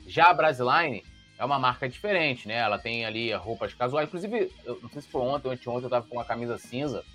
Já 0.08 0.32
a 0.32 0.34
Brasiline 0.34 1.06
é 1.38 1.46
uma 1.46 1.60
marca 1.60 1.88
diferente, 1.88 2.48
né? 2.48 2.56
Ela 2.56 2.80
tem 2.80 3.06
ali 3.06 3.32
roupas 3.34 3.76
casuais. 3.76 4.08
Inclusive, 4.08 4.52
eu 4.66 4.80
não 4.82 4.90
sei 4.90 5.04
se 5.04 5.08
foi 5.08 5.22
ontem 5.22 5.48
ou 5.48 5.54
anteontem, 5.54 5.84
eu 5.84 5.90
tava 5.90 6.08
com 6.08 6.16
uma 6.16 6.26
camisa 6.26 6.58
cinza 6.58 7.06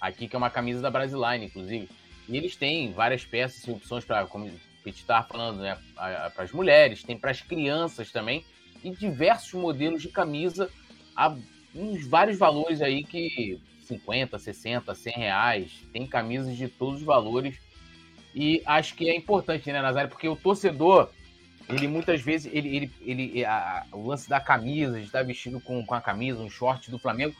aqui, 0.00 0.26
que 0.26 0.34
é 0.34 0.38
uma 0.38 0.50
camisa 0.50 0.80
da 0.80 0.90
Brasiline, 0.90 1.44
inclusive. 1.44 1.86
E 2.26 2.34
eles 2.34 2.56
têm 2.56 2.94
várias 2.94 3.26
peças 3.26 3.62
e 3.66 3.70
opções 3.70 4.06
para, 4.06 4.26
o 4.84 4.90
Pete 4.92 5.00
estava 5.00 5.26
falando, 5.26 5.60
né? 5.60 5.78
Para 5.94 6.44
as 6.44 6.52
mulheres, 6.52 7.02
tem 7.02 7.18
para 7.18 7.30
as 7.30 7.40
crianças 7.40 8.12
também. 8.12 8.44
E 8.82 8.90
diversos 8.90 9.54
modelos 9.54 10.02
de 10.02 10.08
camisa 10.08 10.70
a 11.16 11.34
uns 11.74 12.06
vários 12.06 12.38
valores 12.38 12.82
aí 12.82 13.02
que 13.02 13.58
50, 13.86 14.38
60, 14.38 14.94
100 14.94 15.12
reais. 15.14 15.72
Tem 15.92 16.06
camisas 16.06 16.56
de 16.56 16.68
todos 16.68 17.00
os 17.00 17.06
valores. 17.06 17.58
E 18.34 18.62
acho 18.66 18.94
que 18.94 19.08
é 19.08 19.16
importante, 19.16 19.72
né, 19.72 19.80
Nazário? 19.80 20.10
Porque 20.10 20.28
o 20.28 20.36
torcedor 20.36 21.10
ele 21.68 21.88
muitas 21.88 22.20
vezes, 22.20 22.52
ele, 22.52 22.76
ele, 22.76 22.92
ele 23.00 23.44
a, 23.44 23.86
o 23.92 24.06
lance 24.06 24.28
da 24.28 24.38
camisa, 24.38 24.98
de 24.98 25.06
estar 25.06 25.22
vestido 25.22 25.58
com, 25.60 25.84
com 25.84 25.94
a 25.94 26.00
camisa, 26.00 26.42
um 26.42 26.50
short 26.50 26.90
do 26.90 26.98
Flamengo, 26.98 27.34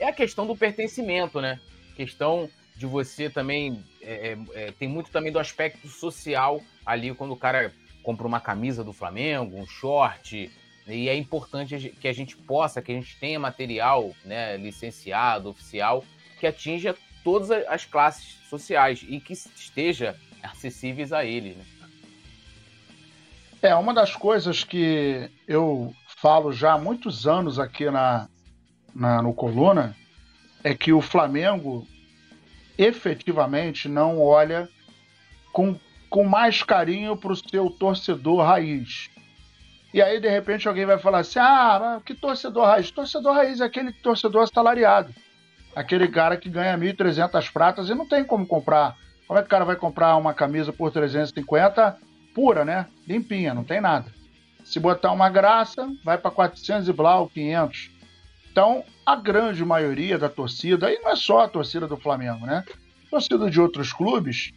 é 0.00 0.08
a 0.08 0.12
questão 0.12 0.46
do 0.46 0.56
pertencimento, 0.56 1.40
né? 1.40 1.60
Questão 1.94 2.50
de 2.78 2.86
você 2.86 3.28
também, 3.28 3.84
é, 4.00 4.38
é, 4.54 4.68
é, 4.68 4.72
tem 4.72 4.88
muito 4.88 5.10
também 5.10 5.32
do 5.32 5.40
aspecto 5.40 5.88
social 5.88 6.62
ali, 6.86 7.12
quando 7.12 7.32
o 7.32 7.36
cara 7.36 7.74
compra 8.04 8.24
uma 8.24 8.40
camisa 8.40 8.84
do 8.84 8.92
Flamengo, 8.92 9.58
um 9.58 9.66
short, 9.66 10.48
e 10.86 11.08
é 11.08 11.16
importante 11.16 11.90
que 12.00 12.06
a 12.06 12.12
gente 12.12 12.36
possa, 12.36 12.80
que 12.80 12.92
a 12.92 12.94
gente 12.94 13.18
tenha 13.18 13.38
material 13.38 14.14
né, 14.24 14.56
licenciado, 14.56 15.50
oficial, 15.50 16.04
que 16.38 16.46
atinja 16.46 16.94
todas 17.24 17.50
as 17.50 17.84
classes 17.84 18.38
sociais 18.48 19.04
e 19.06 19.18
que 19.18 19.32
esteja 19.32 20.16
acessíveis 20.40 21.12
a 21.12 21.24
eles, 21.24 21.56
né? 21.56 21.64
É, 23.60 23.74
uma 23.74 23.92
das 23.92 24.14
coisas 24.14 24.62
que 24.62 25.28
eu 25.48 25.92
falo 26.06 26.52
já 26.52 26.74
há 26.74 26.78
muitos 26.78 27.26
anos 27.26 27.58
aqui 27.58 27.90
na, 27.90 28.28
na 28.94 29.20
no 29.20 29.34
Coluna 29.34 29.96
é 30.62 30.76
que 30.76 30.92
o 30.92 31.00
Flamengo 31.00 31.84
efetivamente 32.78 33.88
não 33.88 34.22
olha 34.22 34.68
com, 35.52 35.76
com 36.08 36.24
mais 36.24 36.62
carinho 36.62 37.16
para 37.16 37.32
o 37.32 37.36
seu 37.36 37.68
torcedor 37.68 38.42
raiz. 38.42 39.10
E 39.92 40.00
aí, 40.00 40.20
de 40.20 40.28
repente, 40.28 40.68
alguém 40.68 40.86
vai 40.86 40.98
falar 40.98 41.20
assim: 41.20 41.40
ah, 41.40 42.00
que 42.04 42.14
torcedor 42.14 42.66
raiz? 42.66 42.90
Torcedor 42.90 43.34
raiz 43.34 43.60
é 43.60 43.64
aquele 43.64 43.92
torcedor 43.92 44.44
assalariado. 44.44 45.12
Aquele 45.74 46.08
cara 46.08 46.36
que 46.36 46.48
ganha 46.48 46.76
1.300 46.78 47.52
pratas 47.52 47.88
e 47.88 47.94
não 47.94 48.06
tem 48.06 48.24
como 48.24 48.46
comprar. 48.46 48.96
Como 49.26 49.38
é 49.38 49.42
que 49.42 49.46
o 49.46 49.50
cara 49.50 49.64
vai 49.64 49.76
comprar 49.76 50.16
uma 50.16 50.32
camisa 50.32 50.72
por 50.72 50.90
350 50.90 51.98
pura, 52.34 52.64
né? 52.64 52.86
Limpinha, 53.06 53.52
não 53.52 53.64
tem 53.64 53.80
nada. 53.80 54.12
Se 54.64 54.78
botar 54.78 55.12
uma 55.12 55.28
graça, 55.28 55.90
vai 56.04 56.16
para 56.16 56.30
400 56.30 56.88
e 56.88 56.92
blau, 56.92 57.28
500. 57.28 57.90
Então, 58.50 58.84
a 59.08 59.16
grande 59.16 59.64
maioria 59.64 60.18
da 60.18 60.28
torcida, 60.28 60.92
e 60.92 60.98
não 60.98 61.10
é 61.10 61.16
só 61.16 61.40
a 61.40 61.48
torcida 61.48 61.88
do 61.88 61.96
Flamengo, 61.96 62.44
né? 62.44 62.62
Torcida 63.10 63.48
de 63.48 63.58
outros 63.58 63.90
clubes, 63.90 64.52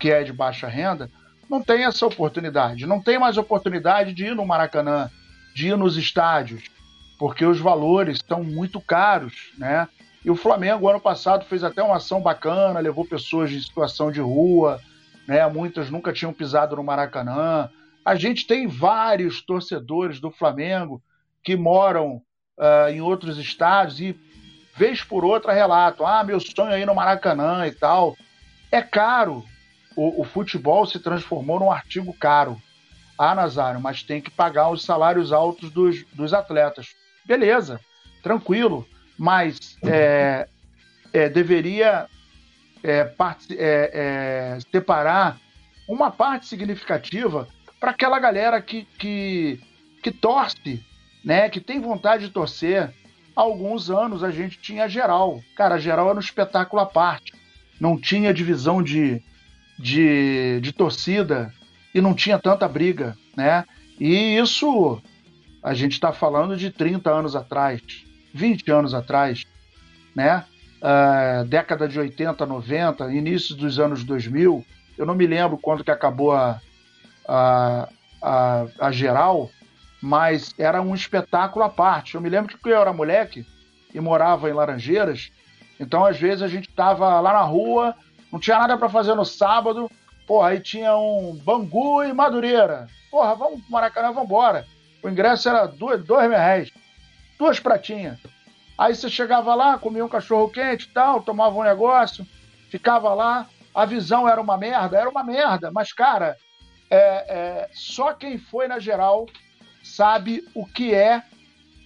que 0.00 0.10
é 0.10 0.22
de 0.22 0.32
baixa 0.32 0.66
renda, 0.66 1.10
não 1.46 1.62
tem 1.62 1.84
essa 1.84 2.06
oportunidade. 2.06 2.86
Não 2.86 3.02
tem 3.02 3.18
mais 3.18 3.36
oportunidade 3.36 4.14
de 4.14 4.24
ir 4.24 4.34
no 4.34 4.46
Maracanã, 4.46 5.10
de 5.54 5.68
ir 5.68 5.76
nos 5.76 5.98
estádios, 5.98 6.62
porque 7.18 7.44
os 7.44 7.60
valores 7.60 8.16
estão 8.16 8.42
muito 8.42 8.80
caros, 8.80 9.52
né? 9.58 9.86
E 10.24 10.30
o 10.30 10.36
Flamengo, 10.36 10.88
ano 10.88 10.98
passado, 10.98 11.44
fez 11.44 11.62
até 11.62 11.82
uma 11.82 11.96
ação 11.96 12.22
bacana, 12.22 12.80
levou 12.80 13.04
pessoas 13.04 13.52
em 13.52 13.60
situação 13.60 14.10
de 14.10 14.22
rua, 14.22 14.80
né? 15.28 15.46
Muitas 15.48 15.90
nunca 15.90 16.14
tinham 16.14 16.32
pisado 16.32 16.76
no 16.76 16.82
Maracanã. 16.82 17.68
A 18.02 18.14
gente 18.14 18.46
tem 18.46 18.66
vários 18.66 19.42
torcedores 19.42 20.18
do 20.18 20.30
Flamengo 20.30 21.02
que 21.44 21.54
moram 21.56 22.22
uh, 22.62 22.88
em 22.88 23.00
outros 23.00 23.36
estados 23.38 24.00
e 24.00 24.16
vez 24.76 25.02
por 25.02 25.24
outra 25.24 25.52
relatam: 25.52 26.06
ah, 26.06 26.22
meu 26.22 26.38
sonho 26.38 26.72
é 26.72 26.80
ir 26.80 26.86
no 26.86 26.94
Maracanã 26.94 27.66
e 27.66 27.72
tal. 27.72 28.16
É 28.70 28.80
caro. 28.80 29.44
O, 29.94 30.22
o 30.22 30.24
futebol 30.24 30.86
se 30.86 30.98
transformou 30.98 31.60
num 31.60 31.70
artigo 31.70 32.14
caro. 32.14 32.60
Ah, 33.18 33.34
Nazário, 33.34 33.80
mas 33.80 34.02
tem 34.02 34.22
que 34.22 34.30
pagar 34.30 34.70
os 34.70 34.82
salários 34.82 35.32
altos 35.32 35.70
dos, 35.70 36.04
dos 36.14 36.32
atletas. 36.32 36.94
Beleza, 37.26 37.78
tranquilo, 38.22 38.88
mas 39.18 39.76
é, 39.84 40.48
é, 41.12 41.28
deveria 41.28 42.08
é, 42.82 43.12
é, 43.50 43.56
é, 43.58 44.58
separar 44.72 45.38
uma 45.86 46.10
parte 46.10 46.46
significativa 46.46 47.46
para 47.78 47.90
aquela 47.90 48.18
galera 48.18 48.60
que, 48.62 48.84
que, 48.98 49.60
que 50.02 50.10
torce, 50.10 50.82
né, 51.24 51.48
que 51.48 51.60
tem 51.60 51.80
vontade 51.80 52.26
de 52.26 52.32
torcer. 52.32 52.92
Há 53.34 53.40
alguns 53.40 53.90
anos 53.90 54.22
a 54.22 54.30
gente 54.30 54.58
tinha 54.60 54.88
geral. 54.88 55.40
Cara, 55.56 55.78
geral 55.78 56.08
era 56.08 56.16
um 56.16 56.20
espetáculo 56.20 56.82
à 56.82 56.86
parte. 56.86 57.32
Não 57.80 57.98
tinha 57.98 58.34
divisão 58.34 58.82
de, 58.82 59.22
de, 59.78 60.60
de 60.60 60.72
torcida 60.72 61.52
e 61.94 62.00
não 62.00 62.14
tinha 62.14 62.38
tanta 62.38 62.68
briga, 62.68 63.16
né? 63.36 63.64
E 63.98 64.36
isso 64.36 65.00
a 65.62 65.74
gente 65.74 65.92
está 65.92 66.12
falando 66.12 66.56
de 66.56 66.70
30 66.70 67.10
anos 67.10 67.36
atrás, 67.36 67.80
20 68.34 68.70
anos 68.70 68.94
atrás, 68.94 69.44
né? 70.14 70.44
uh, 70.82 71.44
década 71.44 71.88
de 71.88 71.98
80, 71.98 72.44
90, 72.44 73.12
início 73.12 73.54
dos 73.54 73.78
anos 73.78 74.02
2000, 74.04 74.64
eu 74.98 75.06
não 75.06 75.14
me 75.14 75.26
lembro 75.26 75.56
quando 75.56 75.84
que 75.84 75.90
acabou 75.90 76.32
a, 76.32 76.60
a, 77.26 77.88
a, 78.20 78.66
a 78.80 78.92
geral, 78.92 79.50
mas 80.02 80.52
era 80.58 80.82
um 80.82 80.94
espetáculo 80.94 81.64
à 81.64 81.68
parte. 81.68 82.16
Eu 82.16 82.20
me 82.20 82.28
lembro 82.28 82.58
que 82.58 82.68
eu 82.68 82.80
era 82.80 82.92
moleque 82.92 83.46
e 83.94 84.00
morava 84.00 84.50
em 84.50 84.52
Laranjeiras, 84.52 85.30
então 85.78 86.04
às 86.04 86.18
vezes 86.18 86.42
a 86.42 86.48
gente 86.48 86.68
tava 86.68 87.20
lá 87.20 87.32
na 87.32 87.42
rua, 87.42 87.94
não 88.32 88.40
tinha 88.40 88.58
nada 88.58 88.76
para 88.76 88.88
fazer 88.88 89.14
no 89.14 89.24
sábado, 89.24 89.88
porra, 90.26 90.48
aí 90.48 90.60
tinha 90.60 90.96
um 90.96 91.38
Bangu 91.44 92.02
e 92.02 92.12
Madureira. 92.12 92.88
Porra, 93.10 93.34
vamos 93.34 93.60
pro 93.60 93.70
Maracanã, 93.70 94.08
vamos 94.08 94.24
embora. 94.24 94.66
O 95.02 95.08
ingresso 95.08 95.48
era 95.48 95.66
dois, 95.66 96.02
dois 96.02 96.28
reais, 96.28 96.70
duas 97.38 97.60
pratinhas. 97.60 98.18
Aí 98.76 98.94
você 98.96 99.08
chegava 99.08 99.54
lá, 99.54 99.78
comia 99.78 100.04
um 100.04 100.08
cachorro 100.08 100.48
quente 100.48 100.86
e 100.86 100.92
tal, 100.92 101.22
tomava 101.22 101.56
um 101.56 101.62
negócio, 101.62 102.26
ficava 102.70 103.14
lá. 103.14 103.46
A 103.74 103.84
visão 103.84 104.28
era 104.28 104.40
uma 104.40 104.56
merda, 104.56 104.98
era 104.98 105.08
uma 105.08 105.22
merda, 105.22 105.70
mas 105.70 105.92
cara, 105.92 106.36
é, 106.90 106.96
é, 106.96 107.70
só 107.72 108.12
quem 108.12 108.38
foi 108.38 108.66
na 108.66 108.78
geral 108.78 109.26
sabe 109.82 110.44
o 110.54 110.64
que 110.66 110.94
é, 110.94 111.22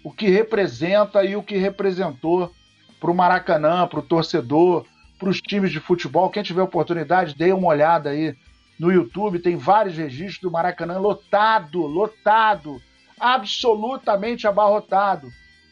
o 0.05 0.11
que 0.11 0.29
representa 0.29 1.25
e 1.25 1.35
o 1.35 1.43
que 1.43 1.57
representou 1.57 2.53
para 3.01 3.11
o 3.11 3.15
Maracanã, 3.15 3.87
para 3.87 3.99
o 3.99 4.03
torcedor, 4.03 4.87
para 5.19 5.29
os 5.29 5.41
times 5.41 5.71
de 5.71 5.81
futebol. 5.81 6.31
Quem 6.31 6.43
tiver 6.43 6.63
oportunidade, 6.63 7.35
dê 7.35 7.53
uma 7.53 7.69
olhada 7.69 8.11
aí 8.11 8.37
no 8.79 8.93
YouTube, 8.93 9.39
tem 9.39 9.57
vários 9.57 9.97
registros 9.97 10.41
do 10.41 10.51
Maracanã 10.51 10.99
lotado, 10.99 11.81
lotado, 11.81 12.81
absolutamente 13.19 14.47
abarrotado 14.47 15.29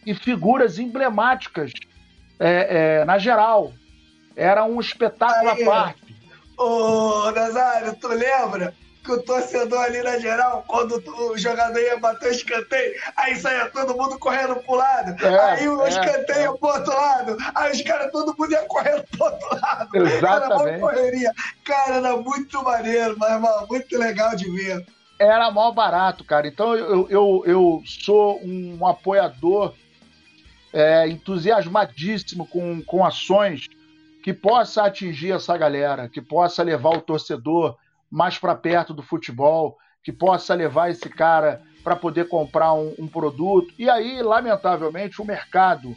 e 0.06 0.14
figuras 0.14 0.78
emblemáticas 0.78 1.72
é, 2.38 3.00
é, 3.00 3.04
na 3.04 3.18
geral. 3.18 3.72
Era 4.34 4.64
um 4.64 4.80
espetáculo 4.80 5.50
à 5.50 5.64
parte. 5.64 6.16
Ô, 6.56 7.30
Nazário, 7.30 7.94
tu 7.96 8.08
lembra 8.08 8.74
que 9.04 9.12
o 9.12 9.22
torcedor 9.22 9.78
ali 9.80 10.02
na 10.02 10.18
geral, 10.18 10.64
quando 10.66 11.02
o 11.30 11.36
jogador 11.36 11.78
ia 11.78 11.98
bater 11.98 12.30
o 12.30 12.32
escanteio, 12.32 12.94
aí 13.16 13.36
saía 13.36 13.68
todo 13.68 13.96
mundo 13.96 14.18
correndo 14.18 14.56
pro 14.56 14.76
lado, 14.76 15.24
é, 15.24 15.38
aí 15.50 15.68
o 15.68 15.84
é, 15.84 15.88
escanteio 15.90 16.40
ia 16.40 16.52
pro 16.54 16.68
outro 16.68 16.94
lado, 16.94 17.36
aí 17.54 17.72
os 17.72 17.82
caras, 17.82 18.10
todo 18.10 18.34
mundo 18.36 18.50
ia 18.50 18.62
correndo 18.62 19.04
pro 19.10 19.26
outro 19.26 19.60
lado. 19.60 19.96
Exatamente. 19.96 20.52
Era 20.52 20.78
uma 20.78 20.78
correria. 20.80 21.32
Cara, 21.64 21.94
era 21.96 22.16
muito 22.16 22.62
maneiro, 22.62 23.14
mas 23.18 23.40
mano, 23.40 23.66
muito 23.68 23.98
legal 23.98 24.34
de 24.34 24.50
ver. 24.50 24.86
Era 25.18 25.50
mal 25.50 25.72
barato, 25.72 26.24
cara. 26.24 26.48
Então 26.48 26.74
eu, 26.74 27.08
eu, 27.08 27.44
eu 27.46 27.82
sou 27.84 28.40
um 28.42 28.86
apoiador 28.86 29.74
é, 30.72 31.06
entusiasmadíssimo 31.08 32.46
com, 32.46 32.82
com 32.82 33.04
ações 33.04 33.68
que 34.22 34.32
possa 34.32 34.84
atingir 34.84 35.32
essa 35.32 35.56
galera, 35.56 36.08
que 36.08 36.20
possa 36.20 36.62
levar 36.62 36.96
o 36.96 37.00
torcedor 37.02 37.76
mais 38.14 38.38
para 38.38 38.54
perto 38.54 38.94
do 38.94 39.02
futebol, 39.02 39.76
que 40.00 40.12
possa 40.12 40.54
levar 40.54 40.88
esse 40.88 41.08
cara 41.08 41.60
para 41.82 41.96
poder 41.96 42.28
comprar 42.28 42.72
um, 42.72 42.94
um, 42.96 43.08
produto. 43.08 43.74
E 43.76 43.90
aí, 43.90 44.22
lamentavelmente, 44.22 45.20
o 45.20 45.24
mercado 45.24 45.96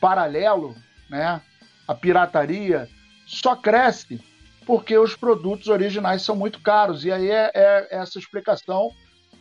paralelo, 0.00 0.74
né, 1.08 1.40
a 1.86 1.94
pirataria, 1.94 2.88
só 3.24 3.54
cresce 3.54 4.20
porque 4.66 4.98
os 4.98 5.14
produtos 5.14 5.68
originais 5.68 6.22
são 6.22 6.34
muito 6.34 6.58
caros. 6.60 7.04
E 7.04 7.12
aí 7.12 7.30
é, 7.30 7.52
é 7.54 7.88
essa 7.92 8.18
explicação, 8.18 8.90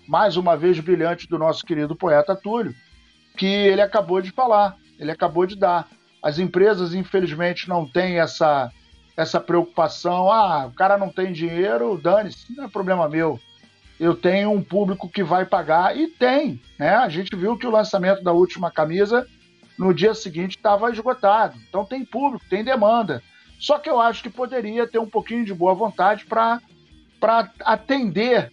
mais 0.08 0.38
uma 0.38 0.56
vez 0.56 0.80
brilhante, 0.80 1.28
do 1.28 1.40
nosso 1.40 1.66
querido 1.66 1.96
poeta 1.96 2.36
Túlio, 2.36 2.76
que 3.36 3.48
ele 3.48 3.82
acabou 3.82 4.22
de 4.22 4.30
falar, 4.30 4.78
ele 5.00 5.10
acabou 5.10 5.48
de 5.48 5.56
dar. 5.56 5.90
As 6.22 6.38
empresas, 6.38 6.94
infelizmente, 6.94 7.68
não 7.68 7.88
têm 7.88 8.20
essa, 8.20 8.72
essa 9.16 9.40
preocupação. 9.40 10.32
Ah, 10.32 10.66
o 10.68 10.72
cara 10.72 10.98
não 10.98 11.10
tem 11.10 11.32
dinheiro, 11.32 12.00
dane-se, 12.02 12.56
não 12.56 12.66
é 12.66 12.68
problema 12.68 13.08
meu. 13.08 13.40
Eu 14.00 14.16
tenho 14.16 14.52
um 14.52 14.62
público 14.62 15.08
que 15.08 15.24
vai 15.24 15.46
pagar, 15.46 15.96
e 15.96 16.08
tem. 16.08 16.60
Né? 16.78 16.96
A 16.96 17.08
gente 17.10 17.36
viu 17.36 17.58
que 17.58 17.68
o 17.68 17.72
lançamento 17.72 18.24
da 18.24 18.32
última 18.32 18.72
camisa, 18.72 19.28
no 19.78 19.94
dia 19.94 20.14
seguinte, 20.14 20.58
estava 20.58 20.92
esgotado. 20.92 21.58
Então 21.70 21.86
tem 21.86 22.04
público, 22.04 22.46
tem 22.50 22.64
demanda. 22.64 23.22
Só 23.60 23.80
que 23.80 23.90
eu 23.90 24.00
acho 24.02 24.24
que 24.24 24.30
poderia 24.30 24.88
ter 24.88 25.00
um 25.00 25.10
pouquinho 25.10 25.46
de 25.46 25.54
boa 25.54 25.74
vontade 25.74 26.26
para 26.26 26.60
atender 27.62 28.52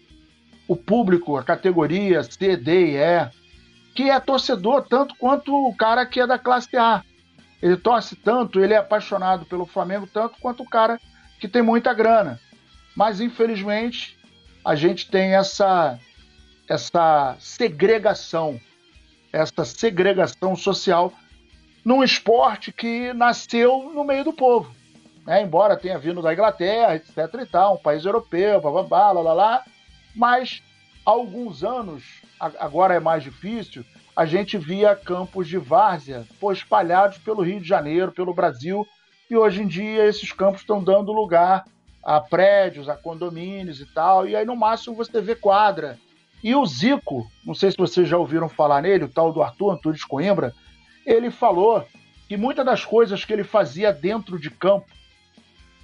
o 0.69 0.77
público, 0.77 1.37
a 1.37 1.43
categoria 1.43 2.23
C, 2.23 2.57
D 2.57 2.93
e 2.93 2.97
E, 2.97 3.29
que 3.93 4.09
é 4.09 4.21
torcedor 4.21 4.87
tanto 4.89 5.17
quanto 5.17 5.53
o 5.53 5.75
cara 5.75 6.07
que 6.07 6.21
é 6.21 6.27
da 6.27 6.39
classe 6.39 6.77
A. 6.77 7.03
Ele 7.63 7.77
torce 7.77 8.17
tanto, 8.17 8.61
ele 8.61 8.75
é 8.75 8.79
apaixonado 8.79 9.45
pelo 9.45 9.67
Flamengo 9.67 10.07
tanto 10.07 10.39
quanto 10.41 10.63
o 10.63 10.69
cara 10.69 11.01
que 11.39 11.49
tem 11.49 11.63
muita 11.63 11.93
grana. 11.93 12.41
Mas 12.97 13.21
infelizmente 13.21 14.19
a 14.65 14.75
gente 14.75 15.11
tem 15.11 15.35
essa 15.35 15.99
essa 16.69 17.35
segregação, 17.41 18.61
essa 19.33 19.65
segregação 19.65 20.55
social 20.55 21.13
num 21.85 22.05
esporte 22.05 22.73
que 22.73 23.13
nasceu 23.13 23.91
no 23.93 24.05
meio 24.05 24.23
do 24.23 24.33
povo. 24.33 24.73
Né? 25.27 25.43
Embora 25.43 25.77
tenha 25.77 25.99
vindo 25.99 26.23
da 26.23 26.33
Inglaterra, 26.33 26.95
etc 26.95 27.17
e 27.43 27.47
tal, 27.47 27.75
um 27.75 27.83
país 27.83 28.05
europeu, 28.05 28.61
blá, 28.61 29.11
lá, 29.13 29.21
lá, 29.21 29.33
lá, 29.33 29.65
mas 30.15 30.63
há 31.05 31.11
alguns 31.11 31.65
anos, 31.65 32.05
agora 32.39 32.95
é 32.95 33.01
mais 33.01 33.23
difícil, 33.23 33.85
a 34.17 34.27
gente 34.27 34.59
via 34.59 34.95
campos 34.95 35.49
de 35.49 35.57
várzea 35.57 36.27
espalhados 36.53 37.19
pelo 37.19 37.43
Rio 37.43 37.61
de 37.61 37.69
Janeiro, 37.69 38.13
pelo 38.13 38.35
Brasil, 38.35 38.87
e 39.31 39.37
hoje 39.37 39.63
em 39.63 39.67
dia 39.67 40.07
esses 40.07 40.33
campos 40.33 40.63
estão 40.63 40.83
dando 40.83 41.13
lugar 41.13 41.65
a 42.03 42.21
prédios, 42.21 42.89
a 42.89 42.97
condomínios 42.97 43.81
e 43.81 43.87
tal, 43.87 44.27
e 44.27 44.35
aí 44.35 44.45
no 44.45 44.57
máximo 44.57 44.97
você 44.97 45.21
vê 45.21 45.35
quadra. 45.35 45.99
E 46.43 46.55
o 46.55 46.65
Zico, 46.65 47.31
não 47.45 47.55
sei 47.55 47.71
se 47.71 47.77
vocês 47.77 48.09
já 48.09 48.17
ouviram 48.17 48.49
falar 48.49 48.83
nele, 48.83 49.05
o 49.05 49.09
tal 49.09 49.33
do 49.33 49.43
Arthur 49.43 49.73
Antunes 49.73 50.05
Coimbra, 50.05 50.53
ele 51.05 51.31
falou 51.31 51.87
que 52.29 52.37
muitas 52.37 52.65
das 52.65 52.85
coisas 52.85 53.25
que 53.25 53.33
ele 53.33 53.45
fazia 53.45 53.93
dentro 53.93 54.39
de 54.39 54.51
campo, 54.51 54.87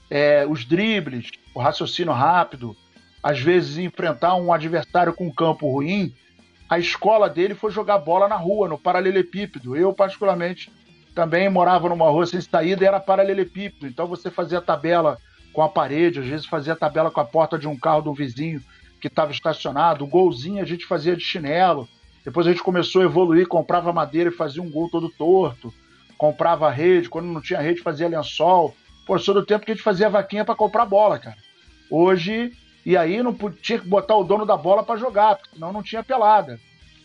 é, 0.08 0.46
os 0.46 0.64
dribles, 0.64 1.30
o 1.54 1.60
raciocínio 1.60 2.12
rápido, 2.12 2.76
às 3.22 3.40
vezes 3.40 3.76
enfrentar 3.76 4.36
um 4.36 4.52
adversário 4.52 5.12
com 5.12 5.26
um 5.26 5.34
campo 5.34 5.70
ruim, 5.70 6.14
a 6.68 6.78
escola 6.78 7.28
dele 7.28 7.54
foi 7.54 7.70
jogar 7.70 7.98
bola 7.98 8.28
na 8.28 8.36
rua, 8.36 8.68
no 8.68 8.78
paralelepípedo. 8.78 9.76
Eu, 9.76 9.92
particularmente, 9.92 10.70
também 11.14 11.48
morava 11.48 11.88
numa 11.88 12.10
rua 12.10 12.26
sem 12.26 12.40
saída 12.40 12.84
e 12.84 12.86
era 12.86 13.00
paralelepípedo. 13.00 13.86
Então 13.86 14.06
você 14.06 14.30
fazia 14.30 14.60
tabela 14.60 15.18
com 15.52 15.62
a 15.62 15.68
parede, 15.68 16.20
às 16.20 16.26
vezes 16.26 16.46
fazia 16.46 16.76
tabela 16.76 17.10
com 17.10 17.20
a 17.20 17.24
porta 17.24 17.58
de 17.58 17.66
um 17.66 17.76
carro 17.76 18.02
do 18.02 18.12
vizinho 18.12 18.60
que 19.00 19.06
estava 19.06 19.30
estacionado. 19.30 20.04
O 20.04 20.08
golzinho 20.08 20.60
a 20.60 20.66
gente 20.66 20.84
fazia 20.84 21.16
de 21.16 21.22
chinelo. 21.22 21.88
Depois 22.24 22.46
a 22.46 22.50
gente 22.50 22.62
começou 22.62 23.02
a 23.02 23.04
evoluir, 23.04 23.46
comprava 23.46 23.92
madeira 23.92 24.30
e 24.30 24.32
fazia 24.32 24.62
um 24.62 24.70
gol 24.70 24.90
todo 24.90 25.08
torto. 25.08 25.72
Comprava 26.18 26.68
rede, 26.70 27.08
quando 27.08 27.26
não 27.26 27.40
tinha 27.40 27.60
rede 27.60 27.80
fazia 27.80 28.08
lençol. 28.08 28.74
Pô, 29.06 29.16
sou 29.18 29.34
do 29.34 29.46
tempo 29.46 29.64
que 29.64 29.70
a 29.70 29.74
gente 29.74 29.84
fazia 29.84 30.10
vaquinha 30.10 30.44
para 30.44 30.56
comprar 30.56 30.84
bola, 30.84 31.18
cara. 31.18 31.36
Hoje 31.88 32.52
e 32.86 32.96
aí 32.96 33.20
não 33.20 33.36
tinha 33.50 33.80
que 33.80 33.88
botar 33.88 34.14
o 34.14 34.22
dono 34.22 34.46
da 34.46 34.56
bola 34.56 34.84
para 34.84 34.96
jogar, 34.96 35.34
porque 35.34 35.56
senão 35.56 35.72
não 35.72 35.82
tinha 35.82 36.04
pelada. 36.04 36.60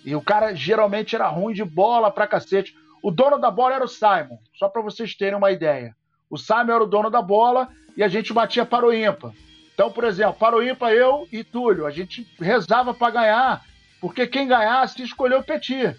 E 0.06 0.16
o 0.16 0.22
cara 0.22 0.54
geralmente 0.54 1.16
era 1.16 1.28
ruim 1.28 1.56
de 1.56 1.64
bola 1.64 2.12
pra 2.12 2.28
cacete. 2.28 2.76
O 3.02 3.10
dono 3.10 3.40
da 3.40 3.50
bola 3.50 3.74
era 3.74 3.84
o 3.84 3.88
Simon, 3.88 4.38
só 4.54 4.70
para 4.70 4.84
vocês 4.84 5.16
terem 5.16 5.36
uma 5.36 5.52
ideia. 5.52 5.96
O 6.30 6.38
Simon 6.38 6.76
era 6.76 6.84
o 6.84 6.88
dono 6.88 7.10
da 7.10 7.20
bola 7.20 7.68
e 7.98 8.04
a 8.04 8.08
gente 8.08 8.32
batia 8.32 8.64
para 8.64 8.86
o 8.86 8.94
ímpar. 8.94 9.32
Então, 9.74 9.92
por 9.92 10.04
exemplo, 10.04 10.36
para 10.36 10.56
o 10.56 10.62
ímpar, 10.62 10.92
eu 10.92 11.28
e 11.32 11.44
Túlio, 11.44 11.88
a 11.88 11.92
gente 11.92 12.28
rezava 12.40 12.94
para 12.94 13.14
ganhar, 13.14 13.66
porque 14.00 14.28
quem 14.28 14.48
ganhasse 14.48 15.02
escolheu 15.02 15.40
o 15.40 15.44
Petit. 15.44 15.96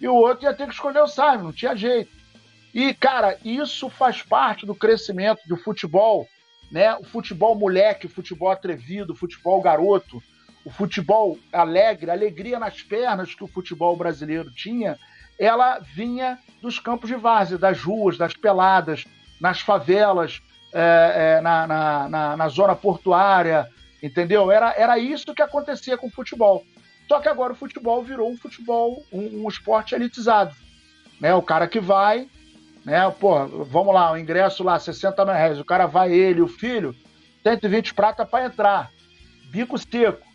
E 0.00 0.06
o 0.06 0.14
outro 0.14 0.44
ia 0.44 0.54
ter 0.54 0.68
que 0.68 0.74
escolher 0.74 1.02
o 1.02 1.08
Simon, 1.08 1.42
não 1.42 1.52
tinha 1.52 1.74
jeito. 1.74 2.12
E, 2.72 2.94
cara, 2.94 3.36
isso 3.44 3.88
faz 3.88 4.22
parte 4.22 4.64
do 4.64 4.76
crescimento 4.76 5.40
do 5.48 5.56
futebol 5.56 6.28
né? 6.74 6.92
O 6.96 7.04
futebol 7.04 7.54
moleque, 7.54 8.06
o 8.06 8.10
futebol 8.10 8.50
atrevido, 8.50 9.12
o 9.12 9.16
futebol 9.16 9.62
garoto, 9.62 10.20
o 10.64 10.70
futebol 10.70 11.38
alegre, 11.52 12.10
a 12.10 12.14
alegria 12.14 12.58
nas 12.58 12.82
pernas 12.82 13.32
que 13.32 13.44
o 13.44 13.46
futebol 13.46 13.96
brasileiro 13.96 14.50
tinha, 14.50 14.98
ela 15.38 15.78
vinha 15.78 16.36
dos 16.60 16.80
campos 16.80 17.08
de 17.08 17.14
várzea, 17.14 17.56
das 17.56 17.80
ruas, 17.80 18.18
das 18.18 18.34
peladas, 18.34 19.04
nas 19.40 19.60
favelas, 19.60 20.42
é, 20.72 21.36
é, 21.36 21.40
na, 21.40 21.64
na, 21.64 22.08
na, 22.08 22.36
na, 22.36 22.48
zona 22.48 22.74
portuária, 22.74 23.68
entendeu? 24.02 24.50
Era, 24.50 24.74
era 24.76 24.98
isso 24.98 25.32
que 25.32 25.42
acontecia 25.42 25.96
com 25.96 26.08
o 26.08 26.10
futebol. 26.10 26.64
Só 27.06 27.20
que 27.20 27.28
agora 27.28 27.52
o 27.52 27.56
futebol 27.56 28.02
virou 28.02 28.28
um 28.28 28.36
futebol, 28.36 29.00
um, 29.12 29.44
um 29.44 29.48
esporte 29.48 29.94
elitizado. 29.94 30.52
Né? 31.20 31.32
O 31.36 31.42
cara 31.42 31.68
que 31.68 31.78
vai, 31.78 32.28
né? 32.84 33.10
Pô, 33.18 33.46
vamos 33.46 33.94
lá, 33.94 34.12
o 34.12 34.18
ingresso 34.18 34.62
lá, 34.62 34.78
60 34.78 35.24
mil 35.24 35.34
reais. 35.34 35.58
O 35.58 35.64
cara 35.64 35.86
vai, 35.86 36.12
ele, 36.12 36.42
o 36.42 36.48
filho, 36.48 36.94
120 37.42 37.94
prata 37.94 38.26
para 38.26 38.46
entrar. 38.46 38.90
Bico 39.50 39.78
seco. 39.78 40.26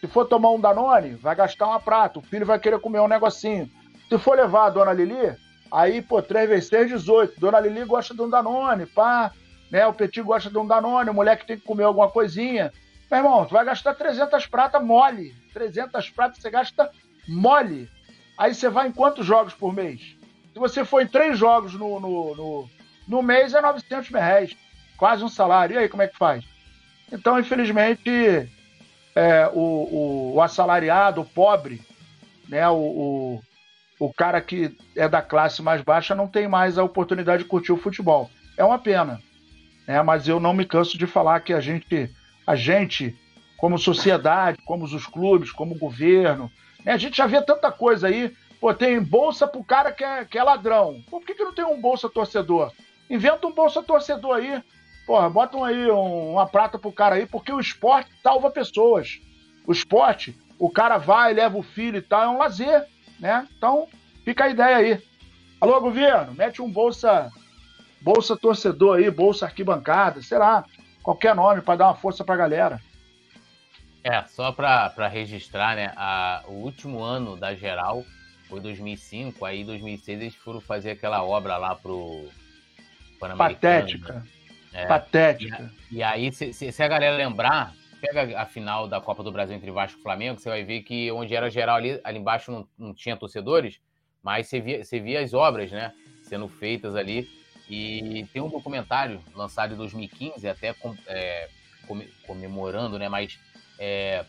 Se 0.00 0.06
for 0.08 0.26
tomar 0.26 0.50
um 0.50 0.60
Danone, 0.60 1.14
vai 1.14 1.34
gastar 1.36 1.66
uma 1.66 1.78
prata. 1.78 2.18
O 2.18 2.22
filho 2.22 2.44
vai 2.44 2.58
querer 2.58 2.80
comer 2.80 3.00
um 3.00 3.08
negocinho. 3.08 3.70
Se 4.08 4.18
for 4.18 4.36
levar 4.36 4.66
a 4.66 4.70
dona 4.70 4.92
Lili, 4.92 5.36
aí, 5.70 6.02
pô, 6.02 6.20
3 6.20 6.48
vezes 6.48 6.68
6, 6.68 6.88
18. 6.88 7.38
Dona 7.38 7.60
Lili 7.60 7.84
gosta 7.84 8.12
de 8.12 8.20
um 8.20 8.28
Danone, 8.28 8.86
pá. 8.86 9.30
Né? 9.70 9.86
O 9.86 9.94
Petit 9.94 10.20
gosta 10.20 10.50
de 10.50 10.58
um 10.58 10.66
Danone, 10.66 11.08
o 11.08 11.14
moleque 11.14 11.46
tem 11.46 11.56
que 11.56 11.64
comer 11.64 11.84
alguma 11.84 12.10
coisinha. 12.10 12.72
Meu 13.10 13.20
irmão, 13.20 13.44
tu 13.46 13.52
vai 13.52 13.64
gastar 13.64 13.94
300 13.94 14.46
prata 14.46 14.80
mole. 14.80 15.34
300 15.54 16.10
prata 16.10 16.40
você 16.40 16.50
gasta 16.50 16.90
mole. 17.28 17.88
Aí 18.36 18.54
você 18.54 18.68
vai 18.68 18.88
em 18.88 18.92
quantos 18.92 19.24
jogos 19.24 19.54
por 19.54 19.72
mês? 19.72 20.16
Se 20.52 20.58
você 20.58 20.84
for 20.84 21.00
em 21.00 21.06
três 21.06 21.38
jogos 21.38 21.74
no, 21.74 21.98
no, 21.98 22.36
no, 22.36 22.70
no 23.08 23.22
mês, 23.22 23.54
é 23.54 23.60
900 23.60 24.10
mil 24.10 24.20
reais. 24.20 24.56
Quase 24.96 25.24
um 25.24 25.28
salário. 25.28 25.74
E 25.74 25.78
aí, 25.78 25.88
como 25.88 26.02
é 26.02 26.08
que 26.08 26.16
faz? 26.16 26.44
Então, 27.10 27.38
infelizmente, 27.38 28.10
é, 29.14 29.50
o, 29.52 29.60
o, 29.60 30.34
o, 30.34 30.42
assalariado, 30.42 31.20
o 31.20 31.24
pobre, 31.24 31.80
né, 32.48 32.68
o, 32.68 32.74
o, 32.74 33.42
o 33.98 34.12
cara 34.12 34.40
que 34.40 34.76
é 34.96 35.08
da 35.08 35.22
classe 35.22 35.62
mais 35.62 35.82
baixa 35.82 36.14
não 36.14 36.26
tem 36.26 36.48
mais 36.48 36.78
a 36.78 36.84
oportunidade 36.84 37.42
de 37.42 37.48
curtir 37.48 37.72
o 37.72 37.76
futebol. 37.76 38.30
É 38.56 38.64
uma 38.64 38.78
pena. 38.78 39.20
Né, 39.86 40.00
mas 40.02 40.28
eu 40.28 40.38
não 40.38 40.52
me 40.52 40.64
canso 40.64 40.96
de 40.96 41.06
falar 41.06 41.40
que 41.40 41.52
a 41.52 41.60
gente, 41.60 42.10
a 42.46 42.54
gente 42.54 43.16
como 43.56 43.78
sociedade, 43.78 44.58
como 44.64 44.84
os 44.84 45.06
clubes, 45.06 45.52
como 45.52 45.74
o 45.74 45.78
governo, 45.78 46.50
né, 46.84 46.92
a 46.92 46.96
gente 46.96 47.16
já 47.16 47.26
vê 47.26 47.40
tanta 47.42 47.70
coisa 47.70 48.08
aí 48.08 48.34
Pô, 48.62 48.72
tem 48.72 49.02
bolsa 49.02 49.44
pro 49.44 49.64
cara 49.64 49.90
que 49.90 50.04
é, 50.04 50.24
que 50.24 50.38
é 50.38 50.42
ladrão. 50.44 51.02
Pô, 51.10 51.18
por 51.18 51.26
que, 51.26 51.34
que 51.34 51.42
não 51.42 51.52
tem 51.52 51.64
um 51.64 51.80
bolsa 51.80 52.08
torcedor? 52.08 52.72
Inventa 53.10 53.44
um 53.44 53.52
bolsa 53.52 53.82
torcedor 53.82 54.36
aí. 54.36 54.62
Porra, 55.04 55.28
botam 55.28 55.64
aí 55.64 55.90
um, 55.90 56.34
uma 56.34 56.46
prata 56.46 56.78
pro 56.78 56.92
cara 56.92 57.16
aí, 57.16 57.26
porque 57.26 57.52
o 57.52 57.58
esporte 57.58 58.12
salva 58.22 58.52
pessoas. 58.52 59.20
O 59.66 59.72
esporte, 59.72 60.38
o 60.60 60.70
cara 60.70 60.96
vai, 60.96 61.34
leva 61.34 61.58
o 61.58 61.62
filho 61.64 61.96
e 61.96 62.02
tal, 62.02 62.22
é 62.22 62.28
um 62.28 62.38
lazer, 62.38 62.86
né? 63.18 63.48
Então, 63.58 63.88
fica 64.24 64.44
a 64.44 64.48
ideia 64.50 64.76
aí. 64.76 65.02
Alô, 65.60 65.80
governo, 65.80 66.32
mete 66.32 66.62
um 66.62 66.70
bolsa 66.70 67.32
bolsa 68.00 68.36
torcedor 68.36 68.98
aí, 68.98 69.10
bolsa 69.10 69.46
arquibancada, 69.46 70.22
sei 70.22 70.38
lá, 70.38 70.64
qualquer 71.02 71.34
nome 71.34 71.62
para 71.62 71.78
dar 71.78 71.86
uma 71.86 71.96
força 71.96 72.22
pra 72.22 72.36
galera. 72.36 72.80
É, 74.04 74.22
só 74.22 74.52
para 74.52 75.08
registrar, 75.08 75.74
né, 75.74 75.92
a, 75.96 76.44
o 76.46 76.52
último 76.52 77.02
ano 77.02 77.36
da 77.36 77.56
geral 77.56 78.04
foi 78.52 78.60
2005, 78.60 79.46
aí 79.46 79.64
2006 79.64 80.20
eles 80.20 80.34
foram 80.34 80.60
fazer 80.60 80.90
aquela 80.90 81.24
obra 81.24 81.56
lá 81.56 81.74
pro 81.74 82.28
Patética. 83.38 84.26
É, 84.74 84.84
Patética. 84.84 85.72
E, 85.90 85.96
e 85.96 86.02
aí, 86.02 86.30
se, 86.30 86.52
se, 86.52 86.70
se, 86.70 86.82
a 86.82 86.88
galera 86.88 87.16
lembrar, 87.16 87.74
pega 87.98 88.38
a 88.38 88.44
final 88.44 88.86
da 88.86 89.00
Copa 89.00 89.22
do 89.22 89.32
Brasil 89.32 89.56
entre 89.56 89.70
Vasco 89.70 89.98
e 89.98 90.02
Flamengo, 90.02 90.38
você 90.38 90.50
vai 90.50 90.62
ver 90.64 90.82
que 90.82 91.10
onde 91.10 91.34
era 91.34 91.50
geral 91.50 91.76
ali, 91.76 91.98
ali 92.04 92.18
embaixo 92.18 92.52
não, 92.52 92.68
não 92.78 92.92
tinha 92.92 93.16
torcedores, 93.16 93.80
mas 94.22 94.48
você 94.48 94.60
via, 94.60 94.84
você 94.84 95.00
via 95.00 95.20
as 95.20 95.32
obras, 95.32 95.70
né, 95.70 95.94
sendo 96.22 96.46
feitas 96.46 96.94
ali. 96.94 97.26
E 97.70 98.26
tem 98.34 98.42
um 98.42 98.50
documentário 98.50 99.22
lançado 99.34 99.72
em 99.72 99.76
2015, 99.78 100.46
até 100.46 100.74
com, 100.74 100.94
é, 101.06 101.48
comemorando, 102.26 102.98
né, 102.98 103.08
mas 103.08 103.38
é, 103.78 104.26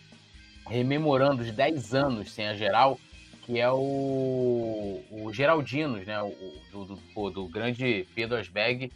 rememorando 0.70 1.42
os 1.42 1.52
10 1.52 1.94
anos 1.94 2.32
sem 2.32 2.48
a 2.48 2.54
geral, 2.54 2.98
que 3.46 3.60
é 3.60 3.70
o, 3.70 5.04
o 5.12 5.34
Geraldinos, 5.34 6.06
né? 6.06 6.22
O, 6.22 6.62
do, 6.72 6.86
do, 6.96 7.30
do 7.30 7.48
grande 7.48 8.08
Pedro 8.16 8.38
Asberg, 8.38 8.92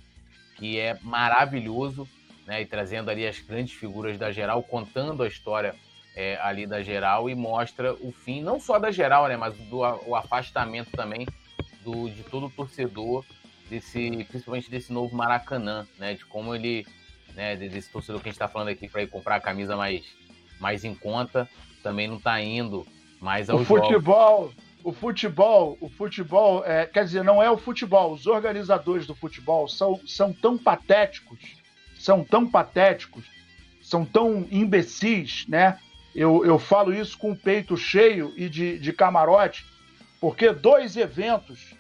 que 0.56 0.80
é 0.80 0.98
maravilhoso, 1.02 2.08
né? 2.46 2.62
E 2.62 2.66
trazendo 2.66 3.10
ali 3.12 3.28
as 3.28 3.40
grandes 3.40 3.74
figuras 3.74 4.18
da 4.18 4.32
geral, 4.32 4.64
contando 4.64 5.24
a 5.24 5.28
história 5.28 5.76
é, 6.18 6.36
ali 6.42 6.66
da 6.66 6.82
geral 6.82 7.30
e 7.30 7.36
mostra 7.36 7.94
o 7.94 8.12
fim, 8.12 8.42
não 8.42 8.60
só 8.60 8.80
da 8.80 8.90
geral, 8.90 9.28
né, 9.28 9.38
mas 9.38 9.56
do 9.56 9.78
o 9.78 10.16
afastamento 10.16 10.90
também 10.90 11.28
do, 11.84 12.10
de 12.10 12.24
todo 12.24 12.48
o 12.48 12.50
torcedor, 12.50 13.24
desse, 13.70 14.26
principalmente 14.28 14.68
desse 14.68 14.92
novo 14.92 15.16
Maracanã, 15.16 15.88
né, 16.00 16.16
de 16.16 16.26
como 16.26 16.56
ele, 16.56 16.88
né, 17.36 17.56
desse 17.56 17.92
torcedor 17.92 18.20
que 18.20 18.30
a 18.30 18.32
gente 18.32 18.36
está 18.36 18.48
falando 18.48 18.70
aqui 18.70 18.90
para 18.90 19.04
ir 19.04 19.08
comprar 19.08 19.36
a 19.36 19.40
camisa 19.40 19.78
mais, 19.78 20.06
mais 20.60 20.84
em 20.84 20.96
conta, 20.96 21.48
também 21.84 22.08
não 22.08 22.18
está 22.18 22.42
indo 22.42 22.84
mais 23.20 23.50
ao 23.50 23.60
o 23.60 23.66
futebol, 23.66 24.52
o 24.84 24.94
futebol, 24.94 25.78
o 25.82 25.90
futebol, 25.90 26.64
é, 26.66 26.86
quer 26.86 27.04
dizer, 27.04 27.24
não 27.24 27.42
é 27.42 27.52
o 27.52 27.58
futebol. 27.58 28.14
Os 28.14 28.26
organizadores 28.26 29.06
do 29.06 29.16
futebol 29.16 29.68
são, 29.68 30.00
são 30.06 30.32
tão 30.32 30.58
patéticos, 30.58 31.40
são 31.98 32.24
tão 32.24 32.50
patéticos, 32.50 33.26
são 33.82 34.06
tão 34.06 34.48
imbecis, 34.52 35.46
né? 35.48 35.78
Eu, 36.16 36.46
eu 36.46 36.58
falo 36.58 36.94
isso 36.94 37.18
com 37.18 37.32
o 37.32 37.36
peito 37.36 37.76
cheio 37.78 38.34
e 38.36 38.50
de, 38.50 38.80
de 38.80 38.94
camarote, 38.94 39.66
porque 40.20 40.52
dois 40.52 40.98
eventos 40.98 41.76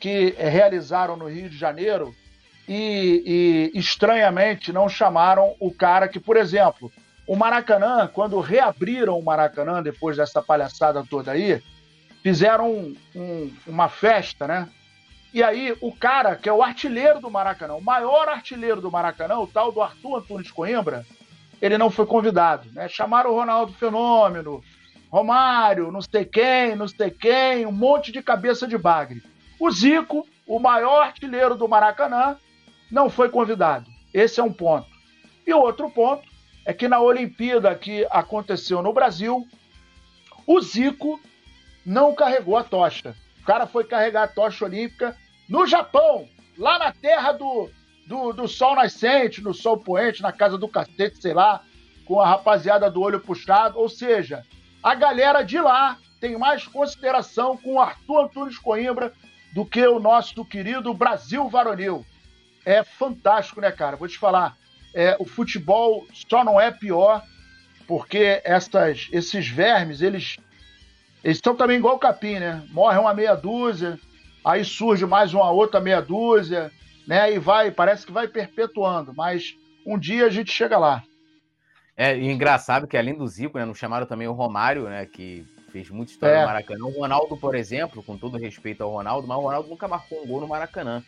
que 0.00 0.34
realizaram 0.38 1.16
no 1.16 1.28
Rio 1.28 1.48
de 1.48 1.56
Janeiro 1.56 2.14
e, 2.66 3.70
e, 3.74 3.78
estranhamente 3.78 4.72
não 4.72 4.88
chamaram 4.88 5.54
o 5.60 5.72
cara 5.72 6.08
que, 6.08 6.18
por 6.18 6.36
exemplo, 6.36 6.90
o 7.30 7.36
Maracanã, 7.36 8.10
quando 8.12 8.40
reabriram 8.40 9.16
o 9.16 9.22
Maracanã 9.22 9.80
depois 9.80 10.16
dessa 10.16 10.42
palhaçada 10.42 11.06
toda 11.08 11.30
aí, 11.30 11.62
fizeram 12.24 12.68
um, 12.68 12.96
um, 13.14 13.52
uma 13.68 13.88
festa, 13.88 14.48
né? 14.48 14.68
E 15.32 15.40
aí 15.40 15.76
o 15.80 15.92
cara 15.92 16.34
que 16.34 16.48
é 16.48 16.52
o 16.52 16.60
artilheiro 16.60 17.20
do 17.20 17.30
Maracanã, 17.30 17.74
o 17.74 17.80
maior 17.80 18.28
artilheiro 18.28 18.80
do 18.80 18.90
Maracanã, 18.90 19.38
o 19.38 19.46
tal 19.46 19.70
do 19.70 19.80
Arthur 19.80 20.16
Antunes 20.16 20.50
Coimbra, 20.50 21.06
ele 21.62 21.78
não 21.78 21.88
foi 21.88 22.04
convidado. 22.04 22.68
Né? 22.72 22.88
Chamaram 22.88 23.30
o 23.30 23.36
Ronaldo 23.36 23.74
Fenômeno, 23.74 24.60
Romário, 25.08 25.92
não 25.92 26.02
sei 26.02 26.24
quem, 26.24 26.74
não 26.74 26.88
sei 26.88 27.12
quem, 27.12 27.64
um 27.64 27.70
monte 27.70 28.10
de 28.10 28.20
cabeça 28.20 28.66
de 28.66 28.76
bagre. 28.76 29.22
O 29.60 29.70
Zico, 29.70 30.26
o 30.48 30.58
maior 30.58 31.04
artilheiro 31.04 31.54
do 31.54 31.68
Maracanã, 31.68 32.36
não 32.90 33.08
foi 33.08 33.28
convidado. 33.28 33.88
Esse 34.12 34.40
é 34.40 34.42
um 34.42 34.52
ponto. 34.52 34.88
E 35.46 35.54
outro 35.54 35.88
ponto 35.88 36.28
é 36.70 36.72
que 36.72 36.86
na 36.86 37.00
Olimpíada 37.00 37.74
que 37.74 38.06
aconteceu 38.12 38.80
no 38.80 38.92
Brasil, 38.92 39.44
o 40.46 40.60
Zico 40.60 41.20
não 41.84 42.14
carregou 42.14 42.56
a 42.56 42.62
tocha. 42.62 43.16
O 43.42 43.44
cara 43.44 43.66
foi 43.66 43.82
carregar 43.82 44.22
a 44.22 44.28
tocha 44.28 44.66
olímpica 44.66 45.16
no 45.48 45.66
Japão, 45.66 46.28
lá 46.56 46.78
na 46.78 46.92
terra 46.92 47.32
do, 47.32 47.68
do, 48.06 48.32
do 48.32 48.46
sol 48.46 48.76
nascente, 48.76 49.42
no 49.42 49.52
sol 49.52 49.78
poente, 49.78 50.22
na 50.22 50.30
casa 50.30 50.56
do 50.56 50.68
cacete, 50.68 51.20
sei 51.20 51.34
lá, 51.34 51.60
com 52.04 52.20
a 52.20 52.28
rapaziada 52.28 52.88
do 52.88 53.00
olho 53.00 53.18
puxado. 53.18 53.76
Ou 53.76 53.88
seja, 53.88 54.46
a 54.80 54.94
galera 54.94 55.42
de 55.42 55.58
lá 55.58 55.98
tem 56.20 56.38
mais 56.38 56.68
consideração 56.68 57.56
com 57.56 57.74
o 57.74 57.80
Arthur 57.80 58.26
Antunes 58.26 58.58
Coimbra 58.58 59.12
do 59.52 59.66
que 59.66 59.84
o 59.84 59.98
nosso 59.98 60.44
querido 60.44 60.94
Brasil 60.94 61.48
varonil. 61.48 62.06
É 62.64 62.84
fantástico, 62.84 63.60
né, 63.60 63.72
cara? 63.72 63.96
Vou 63.96 64.06
te 64.06 64.16
falar, 64.16 64.56
é, 64.94 65.16
o 65.18 65.24
futebol 65.24 66.06
só 66.12 66.44
não 66.44 66.60
é 66.60 66.70
pior 66.70 67.24
porque 67.86 68.40
essas, 68.44 69.08
esses 69.10 69.48
vermes, 69.48 70.00
eles, 70.00 70.36
eles 71.24 71.38
estão 71.38 71.56
também 71.56 71.76
igual 71.76 71.96
o 71.96 71.98
capim, 71.98 72.38
né? 72.38 72.62
Morre 72.70 72.98
uma 72.98 73.12
meia 73.12 73.34
dúzia, 73.34 73.98
aí 74.44 74.64
surge 74.64 75.04
mais 75.06 75.34
uma 75.34 75.50
outra 75.50 75.80
meia 75.80 76.00
dúzia, 76.00 76.70
né? 77.06 77.32
E 77.32 77.38
vai, 77.38 77.70
parece 77.70 78.06
que 78.06 78.12
vai 78.12 78.28
perpetuando, 78.28 79.12
mas 79.12 79.56
um 79.84 79.98
dia 79.98 80.26
a 80.26 80.30
gente 80.30 80.52
chega 80.52 80.78
lá. 80.78 81.02
É, 81.96 82.16
e 82.16 82.30
engraçado 82.30 82.86
que 82.86 82.96
além 82.96 83.14
do 83.14 83.26
Zico, 83.26 83.58
né, 83.58 83.64
não 83.64 83.74
chamaram 83.74 84.06
também 84.06 84.28
o 84.28 84.32
Romário, 84.32 84.84
né, 84.84 85.04
que 85.04 85.44
fez 85.72 85.90
muita 85.90 86.12
história 86.12 86.34
é. 86.34 86.40
no 86.40 86.46
Maracanã. 86.46 86.84
O 86.86 87.00
Ronaldo, 87.00 87.36
por 87.36 87.54
exemplo, 87.54 88.02
com 88.02 88.16
todo 88.16 88.38
respeito 88.38 88.82
ao 88.82 88.90
Ronaldo, 88.90 89.26
mas 89.26 89.36
o 89.36 89.42
Ronaldo 89.42 89.68
nunca 89.68 89.88
marcou 89.88 90.22
um 90.22 90.26
gol 90.26 90.40
no 90.40 90.48
Maracanã. 90.48 91.02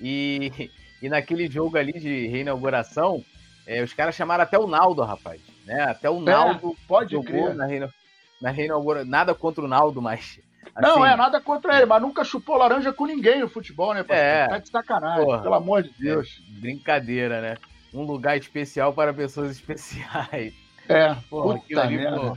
E, 0.00 0.70
e 1.04 1.08
naquele 1.10 1.46
jogo 1.50 1.76
ali 1.76 1.92
de 1.92 2.26
reinauguração, 2.28 3.22
é, 3.66 3.82
os 3.82 3.92
caras 3.92 4.14
chamaram 4.14 4.42
até 4.42 4.58
o 4.58 4.66
Naldo, 4.66 5.02
rapaz. 5.02 5.38
Né? 5.66 5.82
Até 5.82 6.08
o 6.08 6.16
é, 6.16 6.32
Naldo 6.32 6.74
pode 6.88 7.12
jogou 7.12 7.52
na, 7.52 7.66
reina, 7.66 7.92
na 8.40 8.50
reinauguração. 8.50 9.10
Nada 9.10 9.34
contra 9.34 9.62
o 9.62 9.68
Naldo, 9.68 10.00
mas 10.00 10.40
Assim, 10.74 10.88
não, 10.88 11.04
é 11.04 11.14
nada 11.14 11.42
contra 11.42 11.76
ele, 11.76 11.84
mas 11.84 12.00
nunca 12.00 12.24
chupou 12.24 12.56
laranja 12.56 12.90
com 12.90 13.04
ninguém 13.04 13.40
no 13.40 13.50
futebol, 13.50 13.92
né? 13.92 14.02
É. 14.08 14.48
Tá 14.48 14.56
de 14.58 14.70
sacanagem, 14.70 15.26
porra, 15.26 15.42
pelo 15.42 15.54
amor 15.54 15.82
de 15.82 15.90
Deus. 15.90 16.42
É, 16.56 16.60
brincadeira, 16.60 17.42
né? 17.42 17.58
Um 17.92 18.02
lugar 18.02 18.38
especial 18.38 18.94
para 18.94 19.12
pessoas 19.12 19.50
especiais. 19.52 20.54
É, 20.88 21.14
porra, 21.28 21.58
puta 21.58 21.82
ali, 21.82 21.98
merda. 21.98 22.32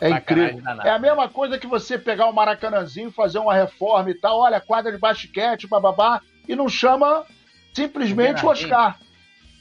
É 0.00 0.08
incrível. 0.08 0.62
Danada. 0.62 0.88
É 0.88 0.92
a 0.92 0.98
mesma 0.98 1.28
coisa 1.28 1.58
que 1.58 1.66
você 1.66 1.98
pegar 1.98 2.28
o 2.28 2.30
um 2.30 2.32
Maracanãzinho, 2.32 3.12
fazer 3.12 3.38
uma 3.38 3.54
reforma 3.54 4.10
e 4.10 4.14
tal, 4.14 4.40
olha, 4.40 4.58
quadra 4.58 4.90
de 4.90 4.96
basquete, 4.96 5.68
bababá, 5.68 6.22
e 6.48 6.56
não 6.56 6.66
chama 6.66 7.26
simplesmente 7.72 8.44
o, 8.44 8.48
o 8.48 8.50
Oscar. 8.50 8.98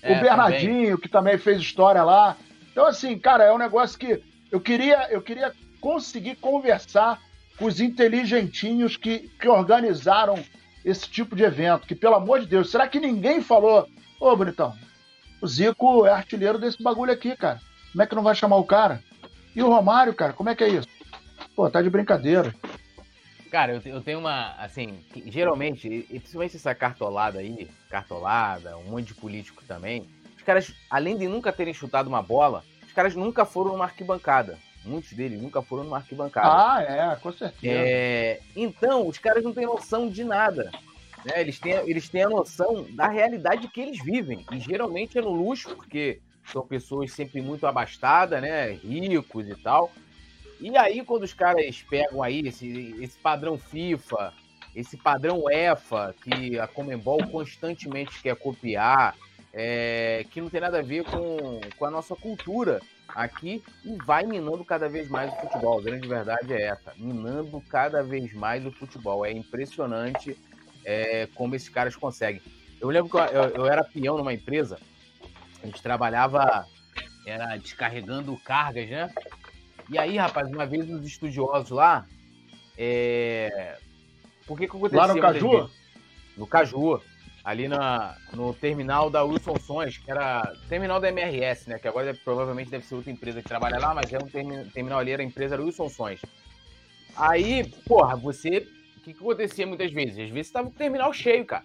É, 0.02 0.18
o 0.18 0.22
Bernardinho, 0.22 0.84
também. 0.84 0.98
que 0.98 1.10
também 1.10 1.38
fez 1.38 1.62
história 1.62 2.04
lá. 2.04 2.38
Então, 2.72 2.86
assim, 2.86 3.18
cara, 3.18 3.44
é 3.44 3.54
um 3.54 3.58
negócio 3.58 4.00
que 4.00 4.22
eu 4.52 4.60
queria, 4.60 5.12
eu 5.12 5.22
queria 5.22 5.54
conseguir 5.82 6.36
conversar 6.36 7.20
com 7.58 7.66
os 7.66 7.82
inteligentinhos 7.82 8.96
que, 8.96 9.30
que 9.40 9.48
organizaram 9.48 10.42
esse 10.84 11.10
tipo 11.10 11.36
de 11.36 11.44
evento. 11.44 11.86
Que, 11.86 11.96
pelo 11.96 12.16
amor 12.16 12.40
de 12.40 12.46
Deus, 12.46 12.72
será 12.72 12.88
que 12.88 13.00
ninguém 13.00 13.42
falou, 13.42 13.88
ô, 14.20 14.36
bonitão, 14.36 14.74
o 15.42 15.48
Zico 15.48 16.06
é 16.06 16.12
artilheiro 16.12 16.58
desse 16.58 16.82
bagulho 16.82 17.12
aqui, 17.12 17.36
cara. 17.36 17.60
Como 17.92 18.02
é 18.02 18.08
que 18.08 18.16
não 18.16 18.24
vai 18.24 18.36
chamar 18.36 18.58
o 18.58 18.64
cara? 18.64 19.04
E 19.56 19.62
o 19.62 19.70
Romário, 19.70 20.14
cara, 20.14 20.34
como 20.34 20.50
é 20.50 20.56
que 20.56 20.64
é 20.64 20.70
isso? 20.70 20.88
Pô, 21.56 21.70
tá 21.70 21.82
de 21.82 21.90
brincadeira. 21.90 22.54
Cara, 23.50 23.74
eu, 23.74 23.82
eu 23.84 24.02
tenho 24.02 24.20
uma, 24.20 24.54
assim, 24.60 25.00
geralmente, 25.26 25.88
e 25.88 26.20
principalmente 26.20 26.56
essa 26.56 26.76
cartolada 26.76 27.40
aí, 27.40 27.68
cartolada, 27.90 28.78
um 28.78 28.84
monte 28.84 29.08
de 29.08 29.16
político 29.16 29.64
também, 29.68 30.08
os 30.38 30.44
caras, 30.44 30.74
além 30.90 31.18
de 31.18 31.28
nunca 31.28 31.52
terem 31.52 31.74
chutado 31.74 32.08
uma 32.08 32.22
bola, 32.22 32.64
os 32.86 32.94
caras 32.94 33.16
nunca 33.16 33.46
foram 33.46 33.72
numa 33.72 33.86
arquibancada. 33.86 34.58
Muitos 34.86 35.12
deles 35.14 35.42
nunca 35.42 35.62
foram 35.62 35.84
numa 35.84 35.98
arquibancada. 35.98 36.48
Ah, 36.48 36.82
é, 36.82 37.16
com 37.18 37.32
certeza. 37.32 37.76
É, 37.76 38.40
então, 38.56 39.08
os 39.08 39.18
caras 39.18 39.44
não 39.44 39.54
têm 39.54 39.66
noção 39.66 40.10
de 40.10 40.24
nada. 40.24 40.72
Né? 41.26 41.42
Eles, 41.42 41.60
têm, 41.60 41.74
eles 41.74 42.08
têm 42.08 42.24
a 42.24 42.30
noção 42.30 42.86
da 42.92 43.08
realidade 43.08 43.68
que 43.68 43.82
eles 43.82 44.02
vivem. 44.04 44.46
E 44.52 44.60
geralmente 44.60 45.18
é 45.18 45.22
no 45.22 45.32
luxo, 45.32 45.76
porque 45.76 46.22
são 46.46 46.66
pessoas 46.66 47.12
sempre 47.12 47.42
muito 47.42 47.68
abastadas, 47.68 48.42
né? 48.42 48.72
Ricos 48.72 49.48
e 49.48 49.56
tal. 49.56 49.92
E 50.60 50.76
aí, 50.78 51.04
quando 51.04 51.24
os 51.24 51.34
caras 51.34 51.82
pegam 51.90 52.22
aí 52.22 52.42
esse, 52.48 52.96
esse 53.00 53.18
padrão 53.18 53.58
FIFA, 53.58 54.34
esse 54.76 54.98
padrão 54.98 55.50
EFA, 55.50 56.14
que 56.22 56.60
a 56.60 56.68
Comembol 56.68 57.26
constantemente 57.28 58.22
quer 58.22 58.36
copiar, 58.36 59.16
é, 59.54 60.26
que 60.30 60.42
não 60.42 60.50
tem 60.50 60.62
nada 60.62 60.80
a 60.80 60.84
ver 60.84 61.04
com, 61.06 61.62
com 61.78 61.86
a 61.86 61.92
nossa 61.92 62.16
cultura 62.16 62.82
aqui 63.10 63.64
e 63.84 63.96
vai 64.06 64.26
minando 64.26 64.64
cada 64.64 64.88
vez 64.88 65.10
mais 65.10 65.32
o 65.34 65.36
futebol. 65.38 65.80
A 65.80 65.84
grande 65.84 66.08
verdade 66.08 66.54
é 66.54 66.68
essa, 66.68 66.94
minando 66.98 67.62
cada 67.70 68.04
vez 68.04 68.34
mais 68.34 68.66
o 68.66 68.72
futebol. 68.72 69.26
É 69.26 69.32
impressionante 69.32 70.38
é, 70.86 71.28
como 71.36 71.56
esses 71.56 71.70
caras 71.70 71.96
conseguem. 71.96 72.42
Eu 72.80 72.90
lembro 72.90 73.10
que 73.10 73.18
eu, 73.18 73.22
eu, 73.22 73.56
eu, 73.56 73.66
era 73.66 73.84
peão 73.84 74.18
numa 74.18 74.34
empresa, 74.34 74.80
a 75.62 75.66
gente 75.66 75.82
trabalhava, 75.82 76.66
era 77.26 77.58
descarregando 77.58 78.38
cargas, 78.38 78.90
né? 78.90 79.12
E 79.90 79.98
aí, 79.98 80.18
rapaz, 80.18 80.50
uma 80.50 80.66
vez 80.66 80.90
os 80.90 81.06
estudiosos 81.06 81.72
lá, 81.72 82.06
é... 82.78 83.78
por 84.46 84.58
que 84.58 84.68
que 84.68 84.76
aconteceu? 84.76 85.00
Lá 85.00 85.08
no 85.08 85.20
Caju? 85.20 85.70
No 86.38 86.48
Caju 86.48 87.02
ali 87.44 87.68
na, 87.68 88.16
no 88.34 88.54
terminal 88.54 89.10
da 89.10 89.24
Wilson 89.24 89.58
Sons, 89.58 89.98
que 89.98 90.12
era 90.12 90.54
terminal 90.68 91.00
da 91.00 91.10
MRS, 91.10 91.70
né? 91.70 91.80
Que 91.80 91.88
agora 91.88 92.14
provavelmente 92.24 92.70
deve 92.70 92.86
ser 92.86 92.96
outra 92.96 93.12
empresa 93.12 93.42
que 93.42 93.48
trabalha 93.48 93.80
lá, 93.80 93.94
mas 93.94 94.12
é 94.14 94.20
um 94.20 94.70
terminal 94.70 95.00
ali, 95.00 95.12
era 95.12 95.24
a 95.24 95.26
empresa 95.26 95.56
era 95.56 95.64
Wilson 95.64 95.90
Sons. 95.90 96.22
Aí, 97.16 97.66
porra, 97.88 98.16
você. 98.16 98.68
O 98.98 99.02
que, 99.02 99.14
que 99.14 99.20
acontecia 99.20 99.66
muitas 99.66 99.92
vezes? 99.92 100.20
Às 100.20 100.30
vezes 100.30 100.48
estava 100.48 100.68
o 100.68 100.72
terminal 100.72 101.12
cheio, 101.12 101.46
cara. 101.46 101.64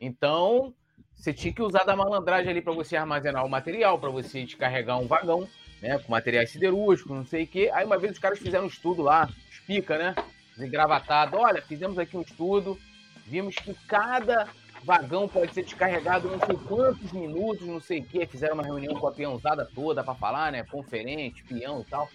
Então, 0.00 0.72
você 1.14 1.32
tinha 1.32 1.52
que 1.52 1.62
usar 1.62 1.84
da 1.84 1.96
malandragem 1.96 2.50
ali 2.50 2.62
para 2.62 2.72
você 2.72 2.96
armazenar 2.96 3.44
o 3.44 3.50
material, 3.50 3.98
para 3.98 4.10
você 4.10 4.44
descarregar 4.44 4.98
um 4.98 5.06
vagão, 5.06 5.46
né? 5.80 5.98
Com 5.98 6.12
materiais 6.12 6.50
siderúrgicos, 6.50 7.16
não 7.16 7.26
sei 7.26 7.44
o 7.44 7.46
quê. 7.46 7.70
Aí 7.72 7.84
uma 7.84 7.98
vez 7.98 8.12
os 8.12 8.18
caras 8.18 8.38
fizeram 8.38 8.64
um 8.64 8.68
estudo 8.68 9.02
lá, 9.02 9.28
explica, 9.50 9.98
né? 9.98 10.14
Engravatado. 10.58 11.36
Olha, 11.36 11.60
fizemos 11.60 11.98
aqui 11.98 12.16
um 12.16 12.22
estudo, 12.22 12.78
vimos 13.26 13.54
que 13.56 13.74
cada 13.86 14.48
vagão 14.84 15.28
pode 15.28 15.52
ser 15.52 15.64
descarregado 15.64 16.28
não 16.28 16.38
sei 16.46 16.56
quantos 16.56 17.12
minutos, 17.12 17.66
não 17.66 17.80
sei 17.80 18.00
o 18.00 18.04
quê. 18.04 18.26
Fizeram 18.26 18.54
uma 18.54 18.62
reunião 18.62 18.94
com 18.94 19.06
a 19.06 19.12
peãozada 19.12 19.68
toda 19.74 20.02
para 20.02 20.14
falar, 20.14 20.52
né? 20.52 20.62
Conferente, 20.64 21.44
peão 21.44 21.80
e 21.80 21.84
tal. 21.84 22.08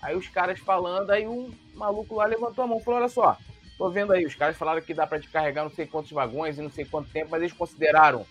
Aí 0.00 0.16
os 0.16 0.28
caras 0.28 0.58
falando, 0.60 1.10
aí 1.10 1.26
um 1.26 1.52
maluco 1.74 2.16
lá 2.16 2.26
levantou 2.26 2.64
a 2.64 2.66
mão 2.66 2.78
e 2.78 2.84
falou: 2.84 3.00
Olha 3.00 3.08
só, 3.08 3.36
tô 3.76 3.90
vendo 3.90 4.12
aí, 4.12 4.24
os 4.24 4.34
caras 4.34 4.56
falaram 4.56 4.80
que 4.80 4.94
dá 4.94 5.06
para 5.06 5.18
descarregar 5.18 5.64
não 5.64 5.70
sei 5.70 5.86
quantos 5.86 6.10
vagões 6.10 6.58
e 6.58 6.62
não 6.62 6.70
sei 6.70 6.84
quanto 6.84 7.10
tempo, 7.10 7.28
mas 7.30 7.42
eles 7.42 7.52
consideraram 7.52 8.24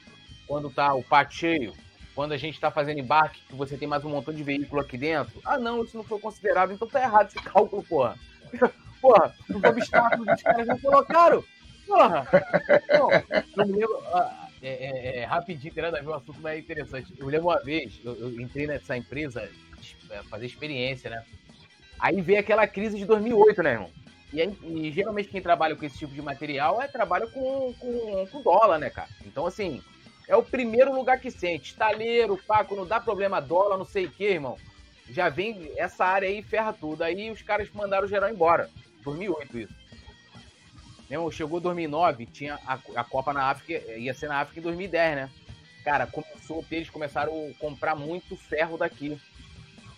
quando 0.48 0.70
tá 0.70 0.94
o 0.94 1.04
pátio 1.04 1.38
cheio, 1.38 1.74
quando 2.18 2.32
a 2.32 2.38
gente 2.38 2.56
está 2.56 2.72
fazendo 2.72 3.00
embarque, 3.00 3.44
que 3.48 3.54
você 3.54 3.78
tem 3.78 3.88
mais 3.88 4.04
um 4.04 4.10
montão 4.10 4.34
de 4.34 4.42
veículo 4.42 4.82
aqui 4.82 4.98
dentro. 4.98 5.40
Ah, 5.46 5.60
não, 5.60 5.84
isso 5.84 5.96
não 5.96 6.04
foi 6.04 6.20
considerado, 6.20 6.74
então 6.74 6.88
tá 6.88 7.00
errado 7.00 7.28
esse 7.28 7.36
cálculo, 7.36 7.84
porra. 7.84 8.18
Porra, 9.00 9.36
os 9.48 9.64
obstáculos 9.64 10.28
os 10.28 10.42
caras 10.42 10.66
não 10.66 10.80
colocaram. 10.80 11.44
Porra! 11.86 12.28
Não, 12.90 13.12
eu 13.12 13.68
me 13.68 13.74
lembro, 13.74 14.02
ah, 14.12 14.50
é, 14.64 14.70
é, 14.70 15.18
é, 15.20 15.26
rapidinho, 15.26 15.72
tem 15.72 15.84
nada 15.84 16.00
a 16.00 16.02
ver, 16.02 16.08
o 16.08 16.16
assunto 16.16 16.42
mais 16.42 16.60
interessante. 16.60 17.14
Eu 17.20 17.28
lembro 17.28 17.50
uma 17.50 17.60
vez, 17.60 18.02
eu, 18.04 18.16
eu 18.16 18.42
entrei 18.42 18.66
nessa 18.66 18.98
empresa 18.98 19.48
é, 20.10 20.24
fazer 20.24 20.48
experiência, 20.48 21.12
né? 21.12 21.24
Aí 22.00 22.20
veio 22.20 22.40
aquela 22.40 22.66
crise 22.66 22.98
de 22.98 23.06
2008, 23.06 23.62
né, 23.62 23.74
irmão? 23.74 23.92
E, 24.34 24.42
aí, 24.42 24.58
e, 24.64 24.92
geralmente 24.92 25.30
quem 25.30 25.40
trabalha 25.40 25.76
com 25.76 25.86
esse 25.86 26.00
tipo 26.00 26.16
de 26.16 26.22
material 26.24 26.82
é 26.82 26.88
trabalha 26.88 27.28
com, 27.28 27.76
com, 27.76 28.28
com 28.32 28.42
dólar, 28.42 28.80
né, 28.80 28.90
cara? 28.90 29.08
Então, 29.24 29.46
assim, 29.46 29.84
é 30.28 30.36
o 30.36 30.44
primeiro 30.44 30.94
lugar 30.94 31.20
que 31.20 31.32
sente. 31.32 31.72
Estaleiro, 31.72 32.38
pá, 32.46 32.64
quando 32.64 32.86
dá 32.86 33.00
problema 33.00 33.40
dólar, 33.40 33.78
não 33.78 33.86
sei 33.86 34.06
o 34.06 34.12
que, 34.12 34.26
irmão. 34.26 34.58
Já 35.10 35.30
vem 35.30 35.72
essa 35.78 36.06
área 36.06 36.28
aí 36.28 36.42
ferra 36.42 36.74
tudo. 36.74 37.04
Aí 37.04 37.32
os 37.32 37.42
caras 37.42 37.70
mandaram 37.74 38.06
o 38.06 38.10
geral 38.10 38.30
embora. 38.30 38.70
2008 39.04 39.58
isso. 39.60 39.88
Meu, 41.10 41.32
chegou 41.32 41.62
2009, 41.62 42.26
tinha 42.26 42.60
a, 42.68 42.78
a 42.96 43.04
Copa 43.04 43.32
na 43.32 43.44
África, 43.44 43.74
ia 43.94 44.14
ser 44.14 44.28
na 44.28 44.42
África 44.42 44.60
em 44.60 44.64
2010, 44.64 45.16
né? 45.16 45.30
Cara, 45.86 46.06
começou, 46.06 46.66
eles 46.70 46.90
começaram 46.90 47.32
a 47.32 47.60
comprar 47.60 47.96
muito 47.96 48.36
ferro 48.36 48.78
daqui. 48.78 49.18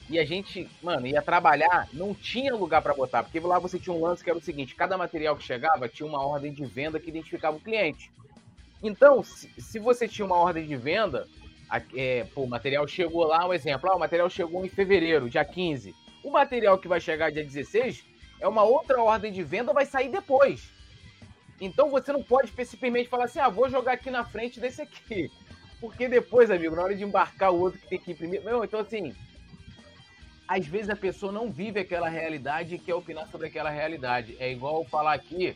E 0.08 0.20
a 0.20 0.26
gente, 0.26 0.70
mano, 0.84 1.08
ia 1.08 1.22
trabalhar, 1.22 1.88
não 1.94 2.14
tinha 2.14 2.56
lugar 2.56 2.84
para 2.84 2.94
botar, 2.94 3.24
porque 3.24 3.40
lá 3.40 3.58
você 3.58 3.80
tinha 3.80 3.96
um 3.96 4.02
lance 4.02 4.24
que 4.24 4.30
era 4.30 4.38
o 4.38 4.42
seguinte: 4.42 4.76
cada 4.76 4.98
material 4.98 5.36
que 5.36 5.44
chegava 5.44 5.90
tinha 5.90 6.08
uma 6.08 6.24
ordem 6.24 6.54
de 6.54 6.64
venda 6.66 7.00
que 7.00 7.10
identificava 7.10 7.58
o 7.58 7.60
cliente. 7.60 8.12
Então, 8.82 9.22
se, 9.24 9.80
você 9.80 10.08
tinha 10.08 10.26
uma 10.26 10.38
ordem 10.38 10.66
de 10.66 10.76
venda, 10.76 11.28
é, 11.96 12.26
pô, 12.34 12.44
o 12.44 12.50
material 12.50 12.88
chegou 12.88 13.26
lá, 13.26 13.46
um 13.48 13.54
exemplo, 13.54 13.90
ah, 13.92 13.96
o 13.96 14.00
material 14.00 14.30
chegou 14.30 14.66
em 14.66 14.70
fevereiro, 14.70 15.30
dia 15.30 15.44
15. 15.44 15.94
O 16.24 16.32
material 16.32 16.78
que 16.78 16.88
vai 16.88 17.00
chegar 17.00 17.32
dia 17.32 17.44
16 17.44 18.04
é 18.40 18.48
uma 18.48 18.64
outra 18.64 19.02
ordem 19.02 19.32
de 19.32 19.44
venda, 19.44 19.74
vai 19.74 19.86
sair 19.86 20.10
depois. 20.10 20.72
Então 21.60 21.90
você 21.90 22.14
não 22.14 22.24
pode 22.24 22.52
simplesmente 22.66 23.10
falar 23.10 23.26
assim, 23.26 23.40
ah, 23.40 23.50
vou 23.50 23.70
jogar 23.70 23.94
aqui 23.94 24.10
na 24.10 24.24
frente 24.24 24.60
desse 24.60 24.82
aqui. 24.82 25.30
Porque 25.82 26.08
depois, 26.08 26.50
amigo, 26.50 26.76
na 26.76 26.84
hora 26.84 26.96
de 26.96 27.04
embarcar 27.04 27.52
o 27.52 27.60
outro 27.60 27.80
que 27.80 27.88
tem 27.88 28.00
que 28.00 28.12
imprimir. 28.12 28.44
Meu, 28.44 28.64
então 28.64 28.80
assim, 28.80 29.14
às 30.48 30.66
vezes 30.66 30.90
a 30.90 30.96
pessoa 30.96 31.32
não 31.32 31.52
vive 31.52 31.80
aquela 31.80 32.10
realidade 32.10 32.76
e 32.76 32.80
quer 32.80 32.96
opinar 32.96 33.28
sobre 33.28 33.48
aquela 33.48 33.70
realidade. 33.70 34.36
É 34.40 34.52
igual 34.52 34.86
falar 34.86 35.14
aqui, 35.14 35.56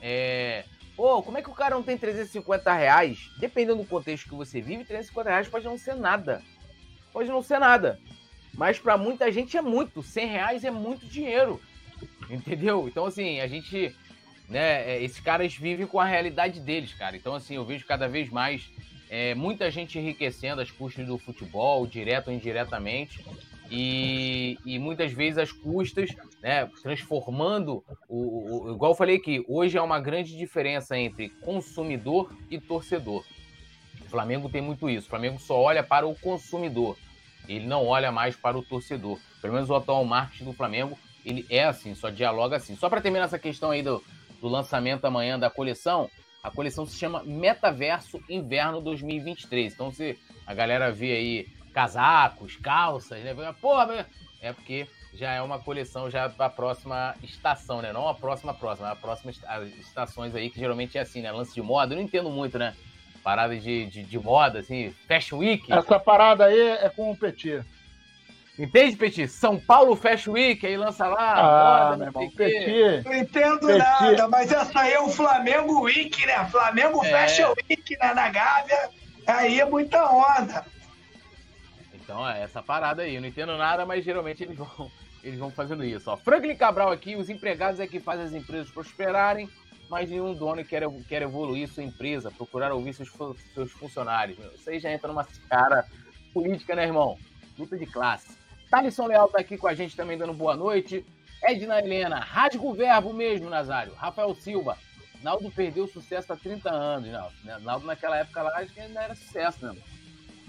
é, 0.00 0.64
Pô, 0.96 1.22
como 1.22 1.38
é 1.38 1.42
que 1.42 1.50
o 1.50 1.54
cara 1.54 1.74
não 1.74 1.82
tem 1.82 1.98
350 1.98 2.72
reais? 2.72 3.30
Dependendo 3.38 3.82
do 3.82 3.88
contexto 3.88 4.28
que 4.28 4.34
você 4.34 4.60
vive, 4.60 4.84
350 4.84 5.28
reais 5.28 5.48
pode 5.48 5.64
não 5.64 5.76
ser 5.76 5.94
nada. 5.94 6.42
Pode 7.12 7.28
não 7.28 7.42
ser 7.42 7.58
nada. 7.58 8.00
Mas 8.52 8.78
para 8.78 8.96
muita 8.96 9.30
gente 9.32 9.56
é 9.56 9.62
muito. 9.62 10.02
100 10.02 10.26
reais 10.26 10.64
é 10.64 10.70
muito 10.70 11.06
dinheiro. 11.06 11.60
Entendeu? 12.30 12.86
Então, 12.88 13.06
assim, 13.06 13.40
a 13.40 13.46
gente. 13.46 13.94
Né, 14.48 14.96
é, 14.96 15.02
esses 15.02 15.20
caras 15.20 15.54
vivem 15.54 15.86
com 15.86 15.98
a 15.98 16.04
realidade 16.04 16.60
deles, 16.60 16.92
cara. 16.92 17.16
Então, 17.16 17.34
assim, 17.34 17.54
eu 17.54 17.64
vejo 17.64 17.86
cada 17.86 18.06
vez 18.06 18.28
mais 18.28 18.70
é, 19.08 19.34
muita 19.34 19.70
gente 19.70 19.98
enriquecendo 19.98 20.60
as 20.60 20.70
custas 20.70 21.06
do 21.06 21.16
futebol, 21.16 21.86
direto 21.86 22.28
ou 22.28 22.34
indiretamente 22.34 23.24
e, 23.70 24.58
e 24.64 24.78
muitas 24.78 25.12
vezes 25.12 25.38
as 25.38 25.52
custas, 25.52 26.10
né, 26.42 26.66
transformando 26.82 27.82
o, 28.08 28.68
o, 28.68 28.74
igual 28.74 28.92
eu 28.92 28.96
falei 28.96 29.16
aqui, 29.16 29.44
hoje 29.48 29.78
há 29.78 29.82
uma 29.82 30.00
grande 30.00 30.36
diferença 30.36 30.96
entre 30.96 31.30
consumidor 31.40 32.32
e 32.50 32.60
torcedor. 32.60 33.24
O 34.02 34.08
Flamengo 34.08 34.48
tem 34.48 34.60
muito 34.60 34.88
isso. 34.88 35.06
O 35.06 35.10
Flamengo 35.10 35.38
só 35.40 35.58
olha 35.58 35.82
para 35.82 36.06
o 36.06 36.14
consumidor. 36.14 36.96
Ele 37.48 37.66
não 37.66 37.86
olha 37.86 38.12
mais 38.12 38.36
para 38.36 38.56
o 38.56 38.62
torcedor. 38.62 39.18
Pelo 39.40 39.54
menos 39.54 39.68
o 39.68 39.74
atual 39.74 40.04
marketing 40.04 40.44
do 40.44 40.52
Flamengo, 40.52 40.98
ele 41.24 41.44
é 41.50 41.64
assim, 41.64 41.94
só 41.94 42.10
dialoga 42.10 42.56
assim. 42.56 42.76
Só 42.76 42.88
para 42.88 43.00
terminar 43.00 43.24
essa 43.24 43.38
questão 43.38 43.70
aí 43.70 43.82
do, 43.82 44.02
do 44.40 44.48
lançamento 44.48 45.04
amanhã 45.04 45.38
da 45.38 45.50
coleção, 45.50 46.08
a 46.42 46.50
coleção 46.50 46.86
se 46.86 46.96
chama 46.96 47.24
Metaverso 47.24 48.20
Inverno 48.28 48.80
2023. 48.80 49.72
Então, 49.72 49.90
se 49.90 50.18
a 50.46 50.54
galera 50.54 50.92
vê 50.92 51.12
aí 51.12 51.46
casacos, 51.74 52.56
calças, 52.56 53.22
né? 53.22 53.34
Porra, 53.60 54.06
é 54.40 54.52
porque 54.52 54.86
já 55.12 55.32
é 55.32 55.42
uma 55.42 55.58
coleção 55.58 56.08
já 56.08 56.28
para 56.28 56.46
a 56.46 56.50
próxima 56.50 57.14
estação, 57.22 57.82
né? 57.82 57.92
Não 57.92 58.08
a 58.08 58.14
próxima 58.14 58.54
próxima, 58.54 58.90
a 58.90 58.96
próxima 58.96 59.32
as 59.46 59.68
estações 59.78 60.34
aí 60.34 60.48
que 60.48 60.58
geralmente 60.58 60.96
é 60.96 61.00
assim, 61.00 61.20
né? 61.20 61.32
Lance 61.32 61.52
de 61.52 61.62
moda, 61.62 61.92
eu 61.92 61.96
não 61.96 62.04
entendo 62.04 62.30
muito, 62.30 62.58
né? 62.58 62.74
Parada 63.22 63.56
de, 63.56 63.86
de, 63.86 64.02
de 64.02 64.18
moda, 64.18 64.60
assim, 64.60 64.94
Fashion 65.08 65.38
Week. 65.38 65.72
Essa 65.72 65.98
parada 65.98 66.44
aí 66.44 66.60
é 66.60 66.88
com 66.90 67.10
o 67.10 67.16
Petit. 67.16 67.64
Entende, 68.58 68.96
Petit? 68.96 69.26
São 69.28 69.58
Paulo 69.58 69.96
Fashion 69.96 70.32
Week, 70.32 70.64
aí 70.64 70.76
lança 70.76 71.06
lá. 71.06 71.34
Ah, 71.34 71.84
moda, 71.84 71.96
meu 71.96 72.06
irmão, 72.06 72.30
Petit. 72.30 73.02
Não 73.04 73.14
entendo 73.14 73.66
Petit. 73.66 73.78
nada, 73.78 74.28
mas 74.28 74.52
essa 74.52 74.80
aí 74.80 74.92
é 74.92 75.00
o 75.00 75.08
Flamengo 75.08 75.82
Week, 75.82 76.26
né? 76.26 76.46
Flamengo 76.50 77.04
é. 77.04 77.10
Fashion 77.10 77.54
Week 77.68 77.96
né? 77.98 78.14
na 78.14 78.28
Gávea. 78.28 78.90
Aí 79.26 79.58
é 79.58 79.64
muita 79.64 80.04
onda. 80.04 80.64
Então, 82.04 82.28
é 82.28 82.42
essa 82.42 82.62
parada 82.62 83.02
aí. 83.02 83.14
Eu 83.14 83.20
não 83.20 83.28
entendo 83.28 83.56
nada, 83.56 83.84
mas 83.84 84.04
geralmente 84.04 84.44
eles 84.44 84.56
vão, 84.56 84.90
eles 85.22 85.38
vão 85.38 85.50
fazendo 85.50 85.82
isso. 85.82 86.10
Ó. 86.10 86.16
Franklin 86.16 86.54
Cabral 86.54 86.92
aqui, 86.92 87.16
os 87.16 87.30
empregados 87.30 87.80
é 87.80 87.86
que 87.86 87.98
fazem 87.98 88.26
as 88.26 88.32
empresas 88.32 88.70
prosperarem, 88.70 89.48
mas 89.88 90.10
nenhum 90.10 90.34
dono 90.34 90.64
quer, 90.64 90.82
quer 91.08 91.22
evoluir 91.22 91.68
sua 91.68 91.82
empresa, 91.82 92.30
procurar 92.30 92.72
ouvir 92.72 92.92
seus, 92.92 93.10
seus 93.54 93.72
funcionários. 93.72 94.38
Você 94.52 94.78
já 94.78 94.92
entra 94.92 95.08
numa 95.08 95.26
cara 95.48 95.86
política, 96.32 96.74
né, 96.76 96.84
irmão? 96.84 97.18
Luta 97.58 97.76
de 97.76 97.86
classe. 97.86 98.36
Thalisson 98.70 99.06
Leal 99.06 99.28
tá 99.28 99.40
aqui 99.40 99.56
com 99.56 99.68
a 99.68 99.74
gente 99.74 99.96
também 99.96 100.18
dando 100.18 100.34
boa 100.34 100.56
noite. 100.56 101.04
Edna 101.42 101.78
Helena, 101.78 102.18
rasga 102.18 102.72
verbo 102.72 103.12
mesmo, 103.12 103.50
Nazário. 103.50 103.94
Rafael 103.94 104.34
Silva, 104.34 104.78
Naldo 105.22 105.50
perdeu 105.50 105.86
sucesso 105.86 106.32
há 106.32 106.36
30 106.36 106.70
anos. 106.70 107.10
Não, 107.44 107.60
Naldo 107.60 107.86
naquela 107.86 108.16
época 108.18 108.42
lá 108.42 108.58
acho 108.58 108.72
que 108.72 108.80
ainda 108.80 109.02
era 109.02 109.14
sucesso, 109.14 109.64
né? 109.66 109.76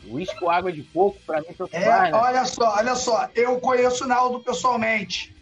Uísque 0.07 0.39
com 0.39 0.49
água 0.49 0.71
de 0.71 0.83
coco, 0.83 1.17
para 1.25 1.41
mim, 1.41 1.47
tanto 1.57 1.75
é, 1.75 1.81
faz, 1.81 2.11
né? 2.11 2.17
Olha 2.17 2.45
só, 2.45 2.75
olha 2.75 2.95
só. 2.95 3.29
Eu 3.35 3.59
conheço 3.59 4.03
o 4.03 4.07
Naldo 4.07 4.39
pessoalmente. 4.39 5.35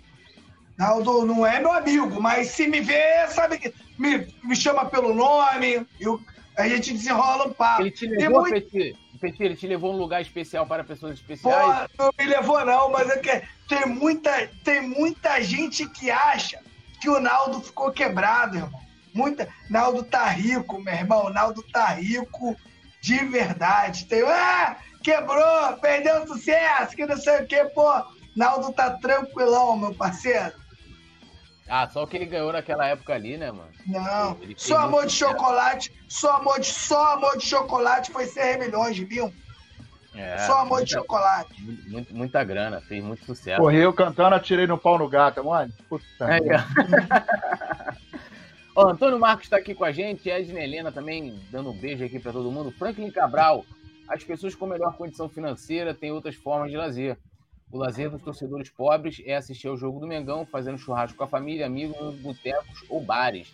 Naldo 0.78 1.26
não 1.26 1.46
é 1.46 1.60
meu 1.60 1.72
amigo, 1.72 2.20
mas 2.22 2.48
se 2.48 2.68
me 2.68 2.82
vê, 2.82 3.28
sabe 3.28 3.58
que 3.58 3.74
me, 3.98 4.28
me 4.44 4.56
chama 4.56 4.86
pelo 4.86 5.14
nome, 5.14 5.86
eu, 6.00 6.20
a 6.58 6.68
gente 6.68 6.94
desenrola 6.94 7.48
um 7.48 7.54
papo. 7.54 7.84
Ele 7.84 7.92
te 7.92 8.08
levou, 8.08 8.42
muito... 8.42 8.54
Petit, 8.54 8.98
Petit, 9.20 9.44
ele 9.44 9.56
te 9.56 9.68
levou 9.68 9.94
um 9.94 9.98
lugar 9.98 10.22
especial 10.22 10.66
para 10.66 10.84
pessoas 10.84 11.14
especiais? 11.14 11.88
Pô, 11.96 12.04
não 12.06 12.12
me 12.18 12.26
levou 12.26 12.66
não, 12.66 12.92
mas 12.92 13.10
é 13.10 13.18
que 13.18 13.44
tem 13.70 13.86
muita, 13.86 14.50
tem 14.64 14.82
muita 14.82 15.42
gente 15.42 15.88
que 15.88 16.10
acha 16.10 16.60
que 17.00 17.10
o 17.10 17.20
Naldo 17.20 17.62
ficou 17.62 17.92
quebrado, 17.92 18.58
irmão. 18.58 18.82
Muita, 19.14 19.48
Naldo 19.70 20.04
tá 20.04 20.26
rico, 20.26 20.82
meu 20.82 20.94
irmão, 20.94 21.30
Naldo 21.30 21.62
tá 21.72 21.86
rico 21.88 22.58
de 23.04 23.18
verdade. 23.26 24.06
Tem, 24.06 24.22
ah, 24.24 24.78
quebrou, 25.04 25.74
perdeu 25.82 26.26
sucesso, 26.26 26.96
que 26.96 27.06
não 27.06 27.18
sei 27.18 27.42
o 27.42 27.46
que, 27.46 27.66
pô. 27.66 27.92
Naldo 28.34 28.72
tá 28.72 28.92
tranquilão, 28.92 29.78
meu 29.78 29.94
parceiro. 29.94 30.54
Ah, 31.68 31.88
só 31.90 32.04
o 32.04 32.08
que 32.08 32.16
ele 32.16 32.26
ganhou 32.26 32.54
naquela 32.54 32.88
época 32.88 33.14
ali, 33.14 33.38
né, 33.38 33.52
mano? 33.52 33.70
Não, 33.86 34.38
só 34.56 34.80
amor 34.80 35.06
de 35.06 35.14
chocolate, 35.14 35.94
só 36.08 36.38
amor 36.38 36.60
de, 36.62 36.68
só 36.68 37.14
amor 37.14 37.38
de 37.38 37.46
chocolate 37.46 38.12
foi 38.12 38.26
100 38.26 38.60
milhões, 38.60 38.98
viu? 38.98 39.34
É, 40.16 40.38
só 40.40 40.60
amor 40.60 40.78
muita, 40.78 40.86
de 40.86 40.92
chocolate. 40.92 41.62
Muito, 41.90 42.16
muita 42.16 42.44
grana, 42.44 42.80
fez 42.82 43.04
muito 43.04 43.26
sucesso. 43.26 43.62
Correu 43.62 43.92
cantando, 43.92 44.36
atirei 44.36 44.66
no 44.66 44.78
pau 44.78 44.98
no 44.98 45.10
gato, 45.10 45.44
mano. 45.44 45.74
Puta. 45.90 46.06
É, 46.22 46.40
Ó, 48.76 48.90
Antônio 48.90 49.20
Marcos 49.20 49.46
está 49.46 49.58
aqui 49.58 49.76
com 49.76 49.86
a 49.86 49.92
gente, 49.92 50.32
Edna 50.32 50.60
Helena 50.60 50.92
também 50.92 51.40
dando 51.52 51.70
um 51.70 51.78
beijo 51.78 52.04
aqui 52.04 52.20
para 52.20 52.32
todo 52.32 52.52
mundo. 52.52 52.72
Franklin 52.72 53.12
Cabral, 53.12 53.64
as 54.08 54.24
pessoas 54.24 54.56
com 54.56 54.66
melhor 54.66 54.98
condição 54.98 55.30
financeira 55.30 55.94
têm 55.94 56.12
outras 56.12 56.34
formas 56.34 56.72
de 56.72 56.78
lazer. 56.78 57.16
O 57.72 57.78
lazer 57.78 58.10
dos 58.10 58.24
torcedores 58.24 58.72
pobres 58.72 59.22
é 59.26 59.36
assistir 59.36 59.68
ao 59.68 59.78
jogo 59.78 60.00
do 60.00 60.08
Mengão, 60.08 60.44
fazendo 60.44 60.80
churrasco 60.80 61.16
com 61.16 61.24
a 61.24 61.28
família, 61.28 61.68
amigos, 61.68 62.16
botecos 62.16 62.84
ou 62.90 63.00
bares. 63.00 63.54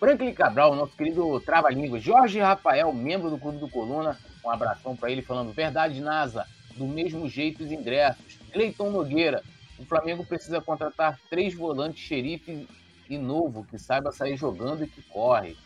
Franklin 0.00 0.34
Cabral, 0.34 0.74
nosso 0.74 0.96
querido 0.96 1.38
trava-língua. 1.40 2.00
Jorge 2.00 2.40
Rafael, 2.40 2.92
membro 2.92 3.30
do 3.30 3.38
Clube 3.38 3.58
do 3.58 3.68
Coluna, 3.68 4.18
um 4.44 4.50
abração 4.50 4.96
para 4.96 5.10
ele 5.10 5.22
falando 5.22 5.52
verdade, 5.52 6.00
NASA, 6.00 6.44
do 6.76 6.84
mesmo 6.84 7.28
jeito 7.28 7.62
os 7.62 7.70
ingressos. 7.70 8.38
Cleiton 8.52 8.90
Nogueira, 8.90 9.40
o 9.78 9.84
Flamengo 9.84 10.26
precisa 10.26 10.60
contratar 10.60 11.16
três 11.30 11.54
volantes 11.54 12.02
xerifes 12.02 12.66
e 13.08 13.18
novo, 13.18 13.64
que 13.64 13.78
saiba 13.78 14.12
sair 14.12 14.36
jogando 14.36 14.84
e 14.84 14.88
que 14.88 15.02
corre. 15.02 15.56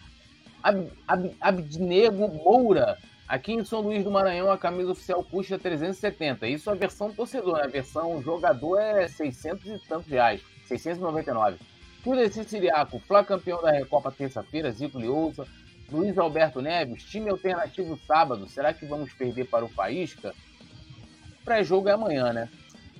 Ab, 0.62 0.90
Ab, 1.07 1.37
Abdinego 1.40 2.28
Moura, 2.28 2.96
aqui 3.26 3.52
em 3.52 3.64
São 3.64 3.81
Luís 3.81 4.05
do 4.05 4.11
Maranhão 4.11 4.50
a 4.50 4.59
camisa 4.59 4.92
oficial 4.92 5.24
custa 5.24 5.59
370. 5.59 6.46
Isso 6.46 6.70
é 6.70 6.72
a 6.72 6.76
versão 6.76 7.12
torcedor, 7.12 7.59
né? 7.59 7.64
a 7.64 7.68
versão 7.68 8.22
jogador 8.22 8.78
é 8.78 9.09
600 9.09 9.66
e 9.66 9.78
tantos 9.88 10.09
reais, 10.09 10.40
699. 10.66 11.59
Cudeci 12.05 12.44
Siriaco, 12.44 12.98
Flá 13.00 13.24
campeão 13.24 13.62
da 13.62 13.70
Recopa 13.70 14.11
terça-feira, 14.11 14.72
Zico 14.72 14.98
Liouça, 14.98 15.46
Luiz 15.90 16.16
Alberto 16.18 16.61
Neves, 16.61 17.05
time 17.05 17.31
alternativo 17.31 17.98
sábado, 18.07 18.48
será 18.48 18.72
que 18.72 18.87
vamos 18.87 19.12
perder 19.12 19.44
para 19.48 19.64
o 19.64 19.68
Faísca? 19.68 20.35
Pré-jogo 21.44 21.88
é 21.88 21.92
amanhã, 21.92 22.33
né? 22.33 22.48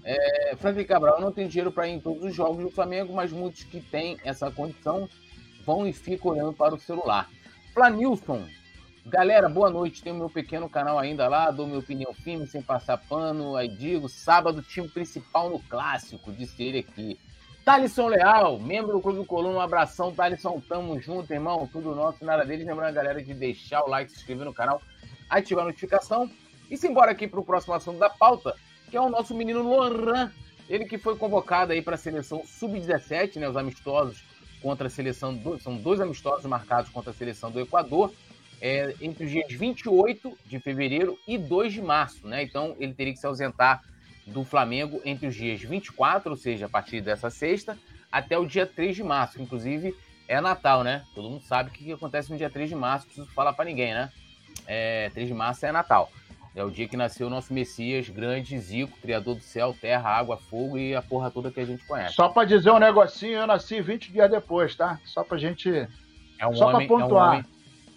É, 0.04 0.56
Franklin 0.56 0.84
Cabral 0.84 1.20
não 1.20 1.30
tem 1.30 1.46
dinheiro 1.46 1.70
para 1.70 1.86
ir 1.86 1.92
em 1.92 2.00
todos 2.00 2.24
os 2.24 2.34
jogos 2.34 2.62
do 2.62 2.70
Flamengo, 2.70 3.14
mas 3.14 3.32
muitos 3.32 3.62
que 3.64 3.80
têm 3.80 4.18
essa 4.24 4.50
condição 4.50 5.08
vão 5.64 5.86
e 5.86 5.92
ficam 5.92 6.32
olhando 6.32 6.52
para 6.52 6.74
o 6.74 6.78
celular. 6.78 7.28
Planilson, 7.72 8.44
galera, 9.06 9.48
boa 9.48 9.70
noite. 9.70 10.02
Tem 10.02 10.12
o 10.12 10.16
meu 10.16 10.28
pequeno 10.28 10.68
canal 10.68 10.98
ainda 10.98 11.28
lá, 11.28 11.50
dou 11.50 11.66
minha 11.66 11.78
opinião 11.78 12.12
firme, 12.12 12.46
sem 12.46 12.60
passar 12.60 12.98
pano. 12.98 13.56
Aí 13.56 13.68
digo, 13.68 14.08
sábado, 14.08 14.62
time 14.62 14.88
principal 14.88 15.50
no 15.50 15.60
clássico, 15.60 16.32
disse 16.32 16.62
ele 16.62 16.78
aqui. 16.78 17.18
Thalisson 17.64 18.08
Leal, 18.08 18.58
membro 18.58 18.92
do 18.92 19.00
Clube 19.00 19.18
do 19.18 19.24
Coluna, 19.24 19.58
um 19.58 19.60
abração, 19.60 20.12
Thalisson, 20.12 20.60
tamo 20.68 21.00
junto, 21.00 21.32
irmão, 21.32 21.68
tudo 21.72 21.94
nosso, 21.94 22.24
nada 22.24 22.44
deles. 22.44 22.66
Lembrando 22.66 22.88
a 22.88 22.92
galera 22.92 23.22
de 23.22 23.32
deixar 23.32 23.84
o 23.84 23.88
like, 23.88 24.10
se 24.10 24.18
inscrever 24.18 24.44
no 24.44 24.52
canal, 24.52 24.82
ativar 25.30 25.62
a 25.62 25.68
notificação 25.68 26.28
e 26.68 26.76
se 26.76 26.88
embora 26.88 27.12
aqui 27.12 27.28
para 27.28 27.38
o 27.38 27.44
próximo 27.44 27.74
assunto 27.74 28.00
da 28.00 28.10
pauta, 28.10 28.56
que 28.92 28.96
é 28.98 29.00
o 29.00 29.09
nosso 29.09 29.35
menino 29.35 29.62
Loran, 29.62 30.31
ele 30.68 30.85
que 30.85 30.98
foi 30.98 31.16
convocado 31.16 31.72
aí 31.72 31.81
para 31.81 31.94
a 31.94 31.98
seleção 31.98 32.42
sub-17, 32.44 33.37
né, 33.37 33.48
os 33.48 33.57
amistosos 33.57 34.22
contra 34.61 34.87
a 34.87 34.90
seleção, 34.90 35.35
do, 35.35 35.59
são 35.59 35.78
dois 35.78 35.98
amistosos 35.98 36.44
marcados 36.44 36.90
contra 36.90 37.11
a 37.11 37.14
seleção 37.14 37.50
do 37.50 37.59
Equador, 37.59 38.12
é, 38.61 38.94
entre 39.00 39.24
os 39.24 39.31
dias 39.31 39.50
28 39.50 40.38
de 40.44 40.61
fevereiro 40.61 41.18
e 41.26 41.38
2 41.38 41.72
de 41.72 41.81
março, 41.81 42.28
né? 42.28 42.42
Então 42.42 42.76
ele 42.78 42.92
teria 42.92 43.14
que 43.14 43.18
se 43.18 43.26
ausentar 43.26 43.83
do 44.26 44.44
Flamengo 44.44 45.00
entre 45.07 45.26
os 45.26 45.35
dias 45.35 45.62
24, 45.62 46.31
ou 46.31 46.37
seja, 46.37 46.66
a 46.66 46.68
partir 46.68 47.00
dessa 47.00 47.31
sexta, 47.31 47.78
até 48.12 48.38
o 48.38 48.44
dia 48.44 48.66
3 48.66 48.94
de 48.94 49.02
março. 49.02 49.40
Inclusive, 49.40 49.96
é 50.28 50.38
Natal, 50.38 50.85
né? 50.85 51.02
Todo 51.14 51.31
mundo 51.31 51.42
sabe 51.42 51.70
o 51.70 51.72
que 51.72 51.90
acontece 51.90 52.31
no 52.31 52.37
dia 52.37 52.50
3 52.50 52.68
de 52.68 52.76
março, 52.76 53.07
preciso 53.07 53.26
falar 53.33 53.55
para 53.55 53.64
ninguém, 53.64 53.94
né? 53.94 54.12
É, 54.66 55.11
3 55.14 55.28
de 55.28 55.35
março 55.35 55.64
é 55.64 55.72
Natal. 55.72 56.12
É 56.54 56.62
o 56.62 56.70
dia 56.70 56.86
que 56.86 56.96
nasceu 56.96 57.28
o 57.28 57.30
nosso 57.30 57.52
Messias, 57.52 58.10
grande 58.10 58.58
Zico, 58.58 58.98
criador 59.00 59.36
do 59.36 59.40
céu, 59.40 59.74
terra, 59.78 60.10
água, 60.10 60.36
fogo 60.36 60.76
e 60.76 60.94
a 60.94 61.00
porra 61.00 61.30
toda 61.30 61.50
que 61.50 61.60
a 61.60 61.64
gente 61.64 61.84
conhece. 61.86 62.14
Só 62.14 62.28
para 62.28 62.46
dizer 62.46 62.70
um 62.70 62.78
negocinho, 62.78 63.38
eu 63.38 63.46
nasci 63.46 63.80
20 63.80 64.12
dias 64.12 64.30
depois, 64.30 64.74
tá? 64.74 65.00
Só 65.04 65.24
pra 65.24 65.38
gente. 65.38 65.70
É 66.38 66.46
um 66.46 66.54
Só 66.54 66.68
homem, 66.68 66.86
pra 66.86 66.98
pontuar. 66.98 67.26
É 67.26 67.32
um 67.32 67.36
homem, 67.36 67.46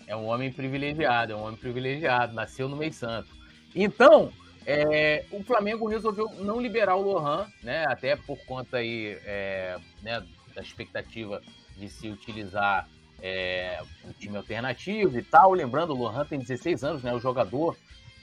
é 0.08 0.16
um 0.16 0.26
homem 0.28 0.52
privilegiado, 0.52 1.34
é 1.34 1.36
um 1.36 1.44
homem 1.44 1.58
privilegiado, 1.58 2.34
nasceu 2.34 2.70
no 2.70 2.78
mês 2.78 2.96
santo. 2.96 3.28
Então, 3.76 4.32
é, 4.66 5.26
o 5.32 5.44
Flamengo 5.44 5.88
resolveu 5.88 6.30
não 6.40 6.62
liberar 6.62 6.96
o 6.96 7.02
Lohan, 7.02 7.48
né? 7.62 7.86
Até 7.88 8.16
por 8.16 8.38
conta 8.46 8.78
aí, 8.78 9.18
é, 9.26 9.78
né, 10.02 10.24
da 10.56 10.62
expectativa 10.62 11.42
de 11.76 11.90
se 11.90 12.08
utilizar 12.08 12.88
é, 13.22 13.82
um 14.06 14.14
time 14.14 14.38
alternativo 14.38 15.20
e 15.20 15.24
tal. 15.24 15.52
Lembrando, 15.52 15.92
o 15.92 15.98
Lohan 15.98 16.26
tem 16.26 16.40
16 16.40 16.86
anos, 16.86 17.04
né? 17.04 17.14
O 17.14 17.20
jogador 17.20 17.76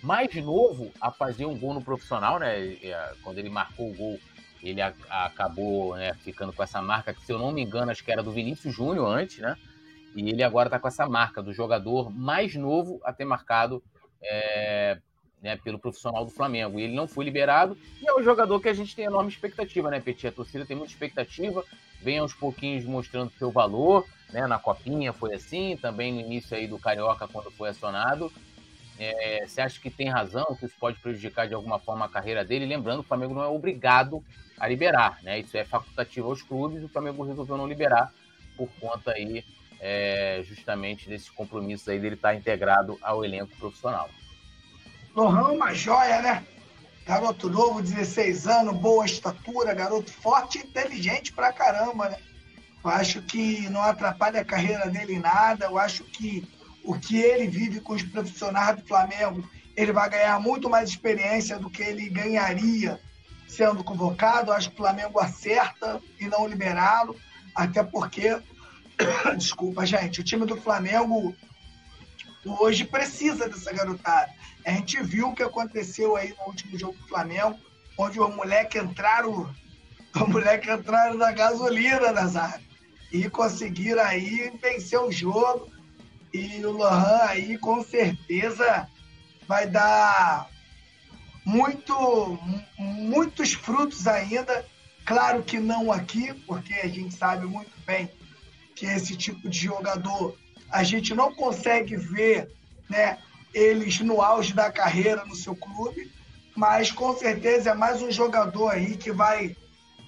mais 0.02 0.34
novo 0.34 0.90
a 1.00 1.10
fazer 1.10 1.46
um 1.46 1.56
gol 1.56 1.74
no 1.74 1.82
profissional, 1.82 2.38
né? 2.38 2.76
Quando 3.22 3.38
ele 3.38 3.48
marcou 3.48 3.90
o 3.90 3.94
gol, 3.94 4.18
ele 4.62 4.80
a, 4.80 4.92
acabou 5.10 5.96
né, 5.96 6.14
ficando 6.14 6.52
com 6.52 6.62
essa 6.62 6.80
marca, 6.80 7.12
que 7.14 7.24
se 7.24 7.32
eu 7.32 7.38
não 7.38 7.52
me 7.52 7.62
engano, 7.62 7.90
acho 7.90 8.04
que 8.04 8.12
era 8.12 8.22
do 8.22 8.32
Vinícius 8.32 8.74
Júnior 8.74 9.06
antes, 9.08 9.38
né? 9.38 9.56
E 10.14 10.28
ele 10.28 10.42
agora 10.42 10.68
está 10.68 10.78
com 10.78 10.88
essa 10.88 11.08
marca 11.08 11.42
do 11.42 11.52
jogador 11.52 12.10
mais 12.10 12.54
novo 12.54 13.00
a 13.02 13.12
ter 13.12 13.24
marcado 13.24 13.82
é, 14.22 14.98
né, 15.40 15.56
pelo 15.56 15.78
profissional 15.78 16.24
do 16.24 16.30
Flamengo. 16.30 16.78
E 16.78 16.82
ele 16.82 16.94
não 16.94 17.08
foi 17.08 17.24
liberado. 17.24 17.76
E 18.00 18.06
é 18.06 18.14
um 18.14 18.22
jogador 18.22 18.60
que 18.60 18.68
a 18.68 18.74
gente 18.74 18.94
tem 18.94 19.06
enorme 19.06 19.30
expectativa, 19.30 19.90
né, 19.90 20.00
Petit? 20.00 20.28
A 20.28 20.32
torcida 20.32 20.64
tem 20.64 20.76
muita 20.76 20.92
expectativa, 20.92 21.64
vem 22.00 22.18
aos 22.18 22.34
pouquinhos 22.34 22.84
mostrando 22.84 23.32
seu 23.32 23.50
valor. 23.50 24.06
Né, 24.30 24.46
na 24.46 24.58
Copinha 24.58 25.12
foi 25.12 25.34
assim, 25.34 25.76
também 25.76 26.12
no 26.12 26.20
início 26.20 26.56
aí 26.56 26.66
do 26.66 26.78
Carioca, 26.78 27.28
quando 27.28 27.50
foi 27.50 27.70
acionado. 27.70 28.32
É, 28.98 29.44
você 29.46 29.60
acha 29.60 29.80
que 29.80 29.90
tem 29.90 30.08
razão, 30.08 30.56
que 30.58 30.66
isso 30.66 30.74
pode 30.78 30.98
prejudicar 30.98 31.48
de 31.48 31.54
alguma 31.54 31.78
forma 31.78 32.04
a 32.04 32.08
carreira 32.08 32.44
dele? 32.44 32.66
Lembrando, 32.66 33.00
o 33.00 33.04
Flamengo 33.04 33.34
não 33.34 33.42
é 33.42 33.48
obrigado 33.48 34.22
a 34.58 34.68
liberar, 34.68 35.18
né? 35.22 35.40
Isso 35.40 35.56
é 35.56 35.64
facultativo 35.64 36.28
aos 36.28 36.42
clubes, 36.42 36.84
o 36.84 36.88
Flamengo 36.88 37.24
resolveu 37.24 37.56
não 37.56 37.66
liberar 37.66 38.12
por 38.56 38.68
conta 38.80 39.12
aí 39.12 39.44
é, 39.80 40.42
justamente 40.46 41.08
desses 41.08 41.28
compromissos 41.28 41.88
aí 41.88 41.98
dele 41.98 42.14
estar 42.14 42.34
integrado 42.34 42.98
ao 43.02 43.24
elenco 43.24 43.56
profissional. 43.56 44.08
Lohan 45.14 45.48
é 45.48 45.52
uma 45.52 45.74
joia, 45.74 46.22
né? 46.22 46.46
Garoto 47.04 47.50
novo, 47.50 47.82
16 47.82 48.46
anos, 48.46 48.76
boa 48.76 49.04
estatura, 49.04 49.74
garoto 49.74 50.12
forte 50.12 50.58
e 50.58 50.62
inteligente 50.62 51.32
pra 51.32 51.52
caramba, 51.52 52.10
né? 52.10 52.18
Eu 52.84 52.90
acho 52.90 53.22
que 53.22 53.68
não 53.70 53.82
atrapalha 53.82 54.40
a 54.40 54.44
carreira 54.44 54.88
dele 54.88 55.14
em 55.14 55.20
nada. 55.20 55.66
Eu 55.66 55.78
acho 55.78 56.04
que 56.04 56.46
o 56.84 56.98
que 56.98 57.16
ele 57.16 57.46
vive 57.46 57.80
com 57.80 57.92
os 57.92 58.02
profissionais 58.02 58.76
do 58.76 58.86
Flamengo, 58.86 59.48
ele 59.76 59.92
vai 59.92 60.08
ganhar 60.10 60.40
muito 60.40 60.68
mais 60.68 60.90
experiência 60.90 61.58
do 61.58 61.70
que 61.70 61.82
ele 61.82 62.08
ganharia 62.08 63.00
sendo 63.46 63.84
convocado. 63.84 64.52
Acho 64.52 64.68
que 64.70 64.74
o 64.74 64.78
Flamengo 64.78 65.18
acerta 65.18 66.00
e 66.18 66.26
não 66.26 66.46
liberá-lo, 66.46 67.16
até 67.54 67.82
porque, 67.82 68.40
desculpa, 69.36 69.86
gente, 69.86 70.20
o 70.20 70.24
time 70.24 70.46
do 70.46 70.56
Flamengo 70.56 71.34
hoje 72.44 72.84
precisa 72.84 73.48
dessa 73.48 73.72
garotada. 73.72 74.30
A 74.64 74.70
gente 74.70 75.02
viu 75.02 75.28
o 75.28 75.34
que 75.34 75.42
aconteceu 75.42 76.16
aí 76.16 76.34
no 76.38 76.46
último 76.46 76.78
jogo 76.78 76.96
do 76.98 77.08
Flamengo, 77.08 77.58
onde 77.98 78.20
os 78.20 78.34
moleques 78.34 78.82
entraram, 78.82 79.52
os 80.14 80.28
moleques 80.28 80.68
entraram 80.68 81.14
na 81.14 81.32
gasolina, 81.32 82.12
Nazário, 82.12 82.64
e 83.10 83.28
conseguiram 83.28 84.02
aí 84.02 84.52
vencer 84.60 85.00
o 85.00 85.10
jogo. 85.10 85.70
E 86.32 86.64
o 86.64 86.72
Lohan 86.72 87.18
aí 87.28 87.58
com 87.58 87.82
certeza 87.84 88.88
vai 89.46 89.66
dar 89.66 90.48
muito, 91.44 92.38
muitos 92.78 93.52
frutos 93.52 94.06
ainda. 94.06 94.64
Claro 95.04 95.42
que 95.42 95.58
não 95.58 95.92
aqui, 95.92 96.32
porque 96.46 96.74
a 96.74 96.88
gente 96.88 97.14
sabe 97.14 97.46
muito 97.46 97.72
bem 97.84 98.10
que 98.74 98.86
esse 98.86 99.16
tipo 99.16 99.48
de 99.48 99.58
jogador 99.58 100.36
a 100.70 100.82
gente 100.82 101.14
não 101.14 101.34
consegue 101.34 101.96
ver 101.96 102.50
né, 102.88 103.18
eles 103.52 104.00
no 104.00 104.22
auge 104.22 104.54
da 104.54 104.72
carreira 104.72 105.24
no 105.26 105.36
seu 105.36 105.54
clube, 105.54 106.10
mas 106.56 106.90
com 106.90 107.14
certeza 107.16 107.70
é 107.70 107.74
mais 107.74 108.00
um 108.00 108.10
jogador 108.10 108.70
aí 108.70 108.96
que 108.96 109.12
vai 109.12 109.54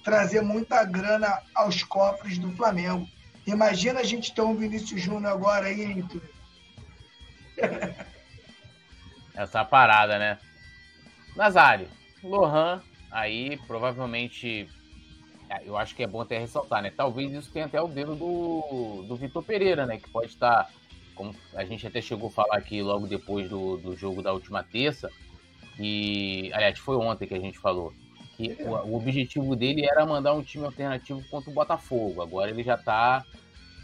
trazer 0.03 0.41
muita 0.41 0.83
grana 0.83 1.41
aos 1.53 1.83
cofres 1.83 2.37
do 2.37 2.51
Flamengo. 2.55 3.07
Imagina 3.45 3.99
a 3.99 4.03
gente 4.03 4.33
ter 4.33 4.41
um 4.41 4.55
Vinícius 4.55 5.01
Júnior 5.01 5.31
agora 5.31 5.67
aí, 5.67 5.83
hein, 5.83 6.09
Essa 9.35 9.63
parada, 9.63 10.17
né? 10.17 10.39
Nazário, 11.35 11.87
Lohan, 12.23 12.81
aí 13.11 13.57
provavelmente. 13.67 14.69
É, 15.49 15.61
eu 15.63 15.77
acho 15.77 15.93
que 15.93 16.01
é 16.01 16.07
bom 16.07 16.21
até 16.21 16.39
ressaltar, 16.39 16.81
né? 16.81 16.91
Talvez 16.95 17.31
isso 17.31 17.51
tenha 17.51 17.65
até 17.65 17.79
o 17.79 17.87
dedo 17.87 18.15
do, 18.15 19.03
do 19.07 19.15
Vitor 19.15 19.43
Pereira, 19.43 19.85
né? 19.85 19.97
Que 19.97 20.09
pode 20.09 20.27
estar 20.27 20.69
como 21.15 21.33
a 21.53 21.63
gente 21.63 21.87
até 21.87 22.01
chegou 22.01 22.27
a 22.27 22.31
falar 22.31 22.57
aqui 22.57 22.81
logo 22.81 23.07
depois 23.07 23.49
do, 23.49 23.77
do 23.77 23.95
jogo 23.95 24.21
da 24.21 24.33
última 24.33 24.63
terça, 24.63 25.09
e 25.79 26.51
aliás, 26.53 26.77
foi 26.77 26.97
ontem 26.97 27.25
que 27.25 27.33
a 27.33 27.39
gente 27.39 27.57
falou, 27.57 27.93
que 28.35 28.57
o, 28.61 28.69
o, 28.69 28.95
objetivo 28.95 29.55
dele 29.55 29.85
era 29.85 30.05
mandar 30.05 30.33
um 30.33 30.43
time 30.43 30.65
alternativo 30.65 31.23
contra 31.29 31.49
o 31.49 31.53
Botafogo. 31.53 32.21
Agora 32.21 32.49
ele 32.49 32.63
já 32.63 32.75
está 32.75 33.25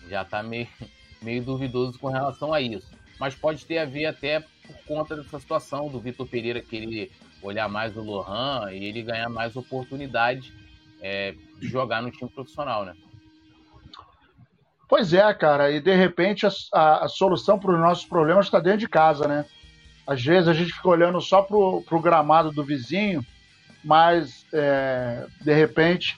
já 0.10 0.26
tá 0.26 0.44
meio, 0.44 0.68
meio 1.22 1.44
duvidoso 1.44 1.98
com 1.98 2.08
relação 2.08 2.54
a 2.54 2.62
isso. 2.62 2.92
Mas 3.20 3.36
pode 3.36 3.66
ter 3.66 3.78
a 3.78 3.86
ver 3.86 4.06
até 4.06 4.40
por 4.40 4.78
conta 4.88 5.16
dessa 5.16 5.40
situação 5.40 5.90
do 5.90 6.00
Vitor 6.00 6.28
Pereira 6.28 6.62
querer 6.62 7.12
olhar 7.42 7.68
mais 7.70 7.96
o 7.96 8.02
Lohan 8.02 8.72
e 8.72 8.84
ele 8.84 9.02
ganhar 9.02 9.30
mais 9.30 9.56
oportunidade 9.56 10.54
é, 11.02 11.34
de 11.60 11.68
jogar 11.68 12.02
no 12.02 12.12
time 12.12 12.30
profissional, 12.30 12.86
né? 12.86 12.96
Pois 14.88 15.14
é, 15.14 15.34
cara, 15.34 15.72
e 15.72 15.80
de 15.80 15.96
repente 15.96 16.46
a, 16.46 16.52
a, 16.74 17.06
a 17.06 17.08
solução 17.08 17.58
para 17.58 17.72
os 17.72 17.80
nossos 17.80 18.06
problemas 18.06 18.46
está 18.46 18.60
dentro 18.60 18.80
de 18.80 18.90
casa, 18.90 19.28
né? 19.28 19.46
Às 20.06 20.22
vezes 20.22 20.50
a 20.50 20.54
gente 20.54 20.74
fica 20.74 20.90
olhando 20.90 21.22
só 21.22 21.42
para 21.42 21.56
o 21.56 22.02
gramado 22.02 22.52
do 22.52 22.64
vizinho, 22.64 23.26
mas 23.84 24.46
é, 24.54 25.26
de 25.42 25.54
repente 25.54 26.18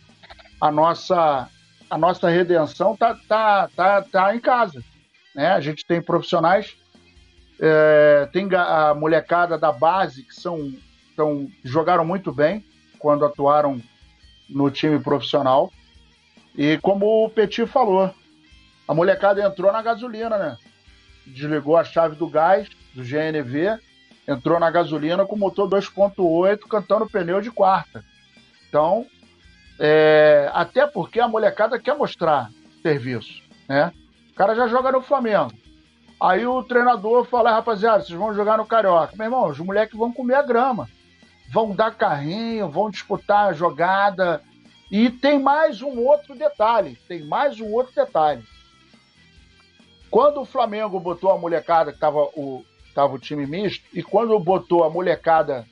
a 0.60 0.72
nossa, 0.72 1.50
a 1.90 1.98
nossa 1.98 2.30
redenção 2.30 2.96
tá, 2.96 3.18
tá, 3.28 3.70
tá, 3.76 4.02
tá 4.02 4.36
em 4.36 4.40
casa. 4.40 4.84
Né? 5.36 5.48
A 5.48 5.60
gente 5.60 5.86
tem 5.86 6.02
profissionais, 6.02 6.76
é, 7.60 8.30
tem 8.32 8.48
a 8.56 8.94
molecada 8.94 9.58
da 9.58 9.72
base 9.72 10.24
que 10.24 10.34
são, 10.34 10.74
são, 11.16 11.50
jogaram 11.64 12.06
muito 12.06 12.32
bem 12.32 12.66
quando 12.98 13.26
atuaram 13.26 13.82
no 14.50 14.72
time 14.72 15.00
profissional. 15.00 15.72
E 16.56 16.78
como 16.82 17.26
o 17.26 17.30
Petit 17.30 17.66
falou, 17.66 18.14
a 18.88 18.94
molecada 18.94 19.42
entrou 19.42 19.72
na 19.72 19.82
gasolina, 19.82 20.38
né? 20.38 20.58
Desligou 21.26 21.76
a 21.76 21.84
chave 21.84 22.16
do 22.16 22.28
gás, 22.28 22.70
do 22.94 23.04
GNV, 23.04 23.80
entrou 24.28 24.60
na 24.60 24.72
gasolina 24.72 25.26
com 25.26 25.36
motor 25.36 25.70
2.8 25.70 26.60
cantando 26.70 27.10
pneu 27.10 27.42
de 27.42 27.52
quarta. 27.52 28.04
Então, 28.68 29.06
é, 29.80 30.50
até 30.54 30.88
porque 30.88 31.20
a 31.20 31.28
molecada 31.28 31.80
quer 31.80 31.98
mostrar 31.98 32.50
serviço, 32.82 33.42
né? 33.68 33.92
O 34.32 34.36
cara 34.36 34.56
já 34.56 34.68
joga 34.68 34.92
no 34.92 35.02
Flamengo. 35.02 35.52
Aí 36.20 36.48
o 36.48 36.64
treinador 36.64 37.26
fala, 37.26 37.52
rapaziada, 37.52 38.04
vocês 38.04 38.18
vão 38.18 38.34
jogar 38.34 38.58
no 38.58 38.66
Carioca. 38.66 39.14
Meu 39.16 39.26
irmão, 39.26 39.50
os 39.50 39.60
moleques 39.60 39.98
vão 39.98 40.12
comer 40.12 40.36
a 40.36 40.42
grama. 40.42 40.88
Vão 41.52 41.76
dar 41.76 41.94
carrinho, 41.94 42.70
vão 42.70 42.90
disputar 42.90 43.50
a 43.50 43.54
jogada. 43.54 44.42
E 44.90 45.10
tem 45.10 45.38
mais 45.38 45.82
um 45.82 46.00
outro 46.00 46.34
detalhe. 46.34 46.98
Tem 47.08 47.24
mais 47.26 47.60
um 47.60 47.72
outro 47.72 47.94
detalhe. 47.94 48.44
Quando 50.10 50.42
o 50.42 50.46
Flamengo 50.46 51.00
botou 51.00 51.30
a 51.32 51.38
molecada, 51.38 51.92
que 51.92 51.98
estava 51.98 52.20
o, 52.20 52.64
tava 52.94 53.14
o 53.16 53.20
time 53.20 53.46
misto, 53.46 53.84
e 53.94 54.04
quando 54.04 54.38
botou 54.40 54.84
a 54.84 54.90
molecada 54.90 55.66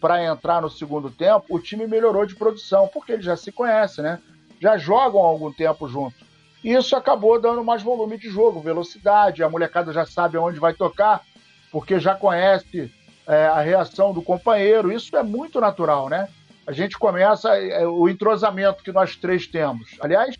para 0.00 0.24
entrar 0.24 0.62
no 0.62 0.70
segundo 0.70 1.10
tempo, 1.10 1.44
o 1.48 1.58
time 1.58 1.86
melhorou 1.86 2.24
de 2.24 2.34
produção, 2.34 2.88
porque 2.88 3.12
eles 3.12 3.24
já 3.24 3.36
se 3.36 3.52
conhecem, 3.52 4.02
né? 4.02 4.18
Já 4.58 4.76
jogam 4.78 5.22
há 5.22 5.26
algum 5.26 5.52
tempo 5.52 5.88
junto. 5.88 6.16
E 6.62 6.72
isso 6.72 6.94
acabou 6.94 7.40
dando 7.40 7.64
mais 7.64 7.82
volume 7.82 8.18
de 8.18 8.28
jogo, 8.28 8.60
velocidade, 8.60 9.42
a 9.42 9.48
molecada 9.48 9.92
já 9.92 10.04
sabe 10.04 10.36
aonde 10.36 10.58
vai 10.58 10.74
tocar, 10.74 11.22
porque 11.70 11.98
já 11.98 12.14
conhece 12.14 12.92
é, 13.26 13.46
a 13.46 13.60
reação 13.60 14.12
do 14.12 14.22
companheiro. 14.22 14.92
Isso 14.92 15.16
é 15.16 15.22
muito 15.22 15.60
natural, 15.60 16.08
né? 16.08 16.28
A 16.66 16.72
gente 16.72 16.98
começa 16.98 17.56
é, 17.56 17.86
o 17.86 18.08
entrosamento 18.08 18.82
que 18.82 18.92
nós 18.92 19.16
três 19.16 19.46
temos. 19.46 19.96
Aliás, 20.00 20.36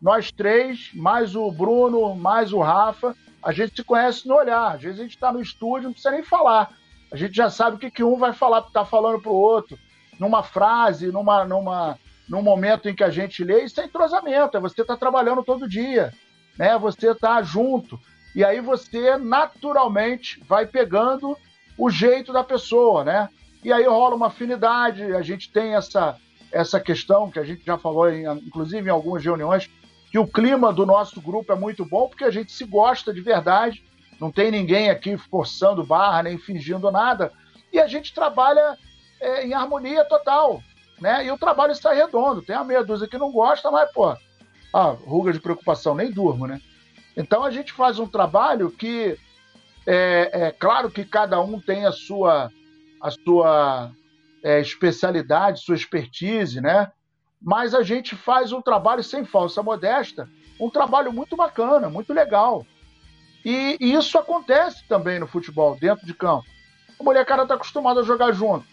nós 0.00 0.30
três, 0.30 0.90
mais 0.94 1.34
o 1.34 1.50
Bruno, 1.50 2.14
mais 2.14 2.52
o 2.52 2.60
Rafa, 2.60 3.14
a 3.46 3.52
gente 3.52 3.76
se 3.76 3.84
conhece 3.84 4.26
no 4.26 4.34
olhar. 4.34 4.74
Às 4.74 4.82
vezes 4.82 4.98
a 4.98 5.02
gente 5.04 5.14
está 5.14 5.32
no 5.32 5.40
estúdio, 5.40 5.84
não 5.84 5.92
precisa 5.92 6.10
nem 6.10 6.24
falar. 6.24 6.76
A 7.12 7.16
gente 7.16 7.36
já 7.36 7.48
sabe 7.48 7.76
o 7.76 7.78
que, 7.78 7.92
que 7.92 8.02
um 8.02 8.16
vai 8.16 8.32
falar, 8.32 8.62
tá 8.62 8.84
falando 8.84 9.22
para 9.22 9.30
o 9.30 9.36
outro, 9.36 9.78
numa 10.18 10.42
frase, 10.42 11.12
numa, 11.12 11.44
numa, 11.44 11.96
num 12.28 12.42
momento 12.42 12.88
em 12.88 12.94
que 12.94 13.04
a 13.04 13.08
gente 13.10 13.44
lê. 13.44 13.62
Isso 13.62 13.80
é 13.80 13.84
entrosamento, 13.84 14.56
é 14.56 14.60
você 14.60 14.84
tá 14.84 14.96
trabalhando 14.96 15.44
todo 15.44 15.68
dia, 15.68 16.12
né? 16.58 16.76
Você 16.76 17.14
tá 17.14 17.40
junto. 17.40 18.00
E 18.34 18.44
aí 18.44 18.60
você 18.60 19.16
naturalmente 19.16 20.42
vai 20.48 20.66
pegando 20.66 21.38
o 21.78 21.88
jeito 21.88 22.32
da 22.32 22.42
pessoa, 22.42 23.04
né? 23.04 23.28
E 23.62 23.72
aí 23.72 23.84
rola 23.84 24.16
uma 24.16 24.26
afinidade, 24.26 25.04
a 25.14 25.22
gente 25.22 25.52
tem 25.52 25.76
essa, 25.76 26.16
essa 26.50 26.80
questão 26.80 27.30
que 27.30 27.38
a 27.38 27.44
gente 27.44 27.64
já 27.64 27.78
falou, 27.78 28.10
em, 28.10 28.24
inclusive 28.38 28.88
em 28.88 28.92
algumas 28.92 29.24
reuniões, 29.24 29.70
que 30.16 30.18
o 30.18 30.26
clima 30.26 30.72
do 30.72 30.86
nosso 30.86 31.20
grupo 31.20 31.52
é 31.52 31.54
muito 31.54 31.84
bom, 31.84 32.08
porque 32.08 32.24
a 32.24 32.30
gente 32.30 32.50
se 32.50 32.64
gosta 32.64 33.12
de 33.12 33.20
verdade, 33.20 33.84
não 34.18 34.32
tem 34.32 34.50
ninguém 34.50 34.88
aqui 34.88 35.14
forçando 35.18 35.84
barra, 35.84 36.22
nem 36.22 36.38
fingindo 36.38 36.90
nada, 36.90 37.30
e 37.70 37.78
a 37.78 37.86
gente 37.86 38.14
trabalha 38.14 38.78
é, 39.20 39.46
em 39.46 39.52
harmonia 39.52 40.06
total, 40.06 40.62
né? 40.98 41.26
E 41.26 41.30
o 41.30 41.36
trabalho 41.36 41.74
sai 41.74 41.96
redondo. 41.96 42.40
Tem 42.40 42.56
a 42.56 42.64
meia 42.64 42.82
dúzia 42.82 43.06
que 43.06 43.18
não 43.18 43.30
gosta, 43.30 43.70
mas, 43.70 43.92
pô, 43.92 44.16
ah, 44.72 44.96
ruga 45.04 45.34
de 45.34 45.38
preocupação, 45.38 45.94
nem 45.94 46.10
durmo, 46.10 46.46
né? 46.46 46.62
Então 47.14 47.44
a 47.44 47.50
gente 47.50 47.74
faz 47.74 47.98
um 47.98 48.06
trabalho 48.06 48.70
que 48.70 49.18
é, 49.86 50.30
é 50.32 50.50
claro 50.50 50.90
que 50.90 51.04
cada 51.04 51.38
um 51.42 51.60
tem 51.60 51.84
a 51.84 51.92
sua, 51.92 52.50
a 53.02 53.10
sua 53.10 53.90
é, 54.42 54.62
especialidade, 54.62 55.60
sua 55.60 55.76
expertise, 55.76 56.58
né? 56.58 56.90
Mas 57.46 57.76
a 57.76 57.82
gente 57.84 58.16
faz 58.16 58.50
um 58.50 58.60
trabalho 58.60 59.04
sem 59.04 59.24
falsa 59.24 59.62
modesta, 59.62 60.28
um 60.58 60.68
trabalho 60.68 61.12
muito 61.12 61.36
bacana, 61.36 61.88
muito 61.88 62.12
legal. 62.12 62.66
E, 63.44 63.76
e 63.80 63.94
isso 63.94 64.18
acontece 64.18 64.84
também 64.88 65.20
no 65.20 65.28
futebol, 65.28 65.76
dentro 65.76 66.04
de 66.04 66.12
campo. 66.12 66.44
A 66.98 67.04
molecada 67.04 67.44
está 67.44 67.54
acostumada 67.54 68.00
a 68.00 68.02
jogar 68.02 68.32
junto. 68.32 68.66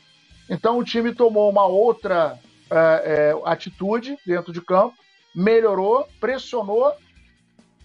Então 0.49 0.79
o 0.79 0.83
time 0.83 1.13
tomou 1.13 1.51
uma 1.51 1.67
outra 1.67 2.39
é, 2.67 2.75
é, 2.75 3.41
atitude 3.45 4.17
dentro 4.25 4.51
de 4.51 4.59
campo, 4.59 4.95
melhorou, 5.35 6.07
pressionou 6.19 6.93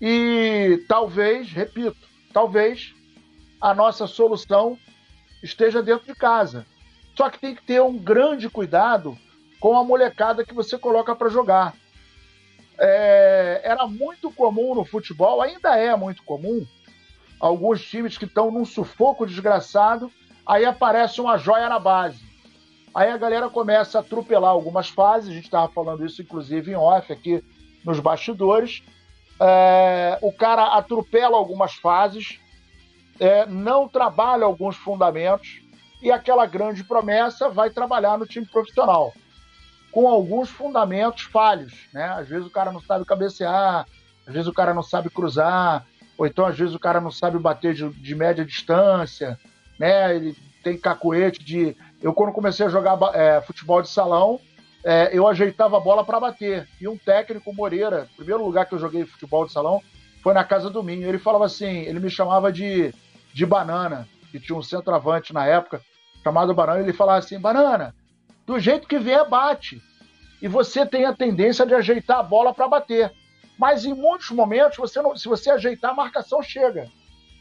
e 0.00 0.82
talvez, 0.88 1.52
repito, 1.52 1.98
talvez 2.32 2.94
a 3.60 3.74
nossa 3.74 4.06
solução 4.06 4.78
esteja 5.42 5.82
dentro 5.82 6.06
de 6.06 6.14
casa. 6.14 6.64
Só 7.14 7.28
que 7.28 7.38
tem 7.38 7.54
que 7.54 7.62
ter 7.62 7.82
um 7.82 7.98
grande 7.98 8.48
cuidado 8.48 9.18
com 9.60 9.76
a 9.76 9.84
molecada 9.84 10.44
que 10.44 10.54
você 10.54 10.78
coloca 10.78 11.14
para 11.14 11.28
jogar. 11.28 11.74
É, 12.78 13.60
era 13.64 13.86
muito 13.86 14.30
comum 14.30 14.74
no 14.74 14.84
futebol, 14.84 15.42
ainda 15.42 15.76
é 15.76 15.94
muito 15.96 16.22
comum, 16.22 16.64
alguns 17.40 17.84
times 17.84 18.16
que 18.16 18.24
estão 18.24 18.50
num 18.50 18.64
sufoco 18.64 19.26
desgraçado, 19.26 20.12
aí 20.46 20.64
aparece 20.64 21.20
uma 21.20 21.36
joia 21.36 21.68
na 21.68 21.78
base. 21.78 22.20
Aí 22.94 23.10
a 23.10 23.16
galera 23.16 23.50
começa 23.50 23.98
a 23.98 24.00
atropelar 24.00 24.50
algumas 24.50 24.88
fases, 24.88 25.30
a 25.30 25.34
gente 25.34 25.44
estava 25.44 25.70
falando 25.72 26.06
isso 26.06 26.22
inclusive 26.22 26.70
em 26.70 26.76
off 26.76 27.12
aqui 27.12 27.42
nos 27.84 28.00
bastidores. 28.00 28.82
É, 29.40 30.18
o 30.22 30.32
cara 30.32 30.76
atropela 30.76 31.36
algumas 31.36 31.74
fases, 31.74 32.40
é, 33.18 33.44
não 33.46 33.88
trabalha 33.88 34.44
alguns 34.44 34.76
fundamentos, 34.76 35.60
e 36.00 36.12
aquela 36.12 36.46
grande 36.46 36.84
promessa 36.84 37.48
vai 37.48 37.70
trabalhar 37.70 38.16
no 38.16 38.26
time 38.26 38.46
profissional 38.46 39.12
com 39.98 40.06
alguns 40.06 40.48
fundamentos 40.48 41.24
falhos, 41.24 41.88
né? 41.92 42.04
Às 42.04 42.28
vezes 42.28 42.46
o 42.46 42.50
cara 42.50 42.70
não 42.70 42.80
sabe 42.80 43.04
cabecear, 43.04 43.84
às 44.24 44.32
vezes 44.32 44.46
o 44.46 44.52
cara 44.52 44.72
não 44.72 44.82
sabe 44.84 45.10
cruzar, 45.10 45.84
ou 46.16 46.24
então 46.24 46.46
às 46.46 46.56
vezes 46.56 46.72
o 46.72 46.78
cara 46.78 47.00
não 47.00 47.10
sabe 47.10 47.36
bater 47.36 47.74
de, 47.74 47.90
de 47.90 48.14
média 48.14 48.44
distância, 48.44 49.36
né? 49.76 50.14
Ele 50.14 50.36
tem 50.62 50.78
cacoete 50.78 51.44
de. 51.44 51.76
Eu 52.00 52.14
quando 52.14 52.32
comecei 52.32 52.64
a 52.64 52.68
jogar 52.68 52.96
é, 53.12 53.40
futebol 53.40 53.82
de 53.82 53.88
salão, 53.88 54.40
é, 54.84 55.10
eu 55.12 55.26
ajeitava 55.26 55.76
a 55.76 55.80
bola 55.80 56.04
para 56.04 56.20
bater. 56.20 56.68
E 56.80 56.86
um 56.86 56.96
técnico 56.96 57.52
Moreira, 57.52 58.08
primeiro 58.16 58.44
lugar 58.44 58.66
que 58.66 58.76
eu 58.76 58.78
joguei 58.78 59.04
futebol 59.04 59.46
de 59.46 59.52
salão 59.52 59.82
foi 60.22 60.32
na 60.32 60.44
casa 60.44 60.70
do 60.70 60.80
Minho. 60.80 61.08
Ele 61.08 61.18
falava 61.18 61.46
assim, 61.46 61.80
ele 61.80 61.98
me 61.98 62.08
chamava 62.08 62.52
de, 62.52 62.94
de 63.34 63.44
banana, 63.44 64.06
que 64.30 64.38
tinha 64.38 64.56
um 64.56 64.62
centroavante 64.62 65.34
na 65.34 65.44
época 65.44 65.80
chamado 66.22 66.54
banana. 66.54 66.78
Ele 66.78 66.92
falava 66.92 67.18
assim, 67.18 67.36
banana, 67.36 67.92
do 68.46 68.60
jeito 68.60 68.86
que 68.86 69.00
vier, 69.00 69.28
bate. 69.28 69.82
E 70.40 70.48
você 70.48 70.86
tem 70.86 71.04
a 71.04 71.14
tendência 71.14 71.66
de 71.66 71.74
ajeitar 71.74 72.18
a 72.18 72.22
bola 72.22 72.54
para 72.54 72.68
bater. 72.68 73.12
Mas 73.58 73.84
em 73.84 73.92
muitos 73.92 74.30
momentos, 74.30 74.78
você 74.78 75.02
não, 75.02 75.16
se 75.16 75.28
você 75.28 75.50
ajeitar, 75.50 75.90
a 75.90 75.94
marcação 75.94 76.42
chega. 76.42 76.88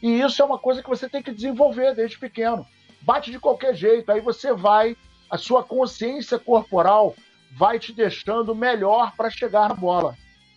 E 0.02 0.20
isso 0.20 0.42
é 0.42 0.44
uma 0.44 0.58
coisa 0.58 0.82
que 0.82 0.88
você 0.88 1.08
tem 1.08 1.22
que 1.22 1.32
desenvolver 1.32 1.94
desde 1.94 2.18
pequeno. 2.18 2.66
Bate 3.02 3.30
de 3.30 3.38
qualquer 3.38 3.74
jeito, 3.74 4.10
aí 4.10 4.20
você 4.20 4.52
vai, 4.52 4.96
a 5.30 5.38
sua 5.38 5.62
consciência 5.62 6.38
corporal 6.38 7.14
vai 7.52 7.78
te 7.78 7.92
deixando 7.92 8.54
melhor 8.54 9.12
para 9.16 9.30
chegar 9.30 9.68
na 9.68 9.74
bola. 9.74 10.16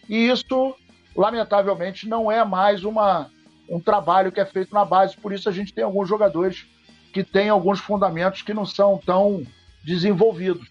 E 0.09 0.27
isso, 0.27 0.75
lamentavelmente, 1.15 2.07
não 2.07 2.31
é 2.31 2.43
mais 2.43 2.83
uma, 2.83 3.29
um 3.69 3.79
trabalho 3.79 4.31
que 4.31 4.39
é 4.39 4.45
feito 4.45 4.73
na 4.73 4.83
base. 4.83 5.15
Por 5.15 5.31
isso 5.31 5.47
a 5.47 5.51
gente 5.51 5.73
tem 5.73 5.83
alguns 5.83 6.09
jogadores 6.09 6.65
que 7.13 7.23
têm 7.23 7.49
alguns 7.49 7.79
fundamentos 7.79 8.41
que 8.41 8.53
não 8.53 8.65
são 8.65 8.97
tão 8.97 9.43
desenvolvidos. 9.83 10.70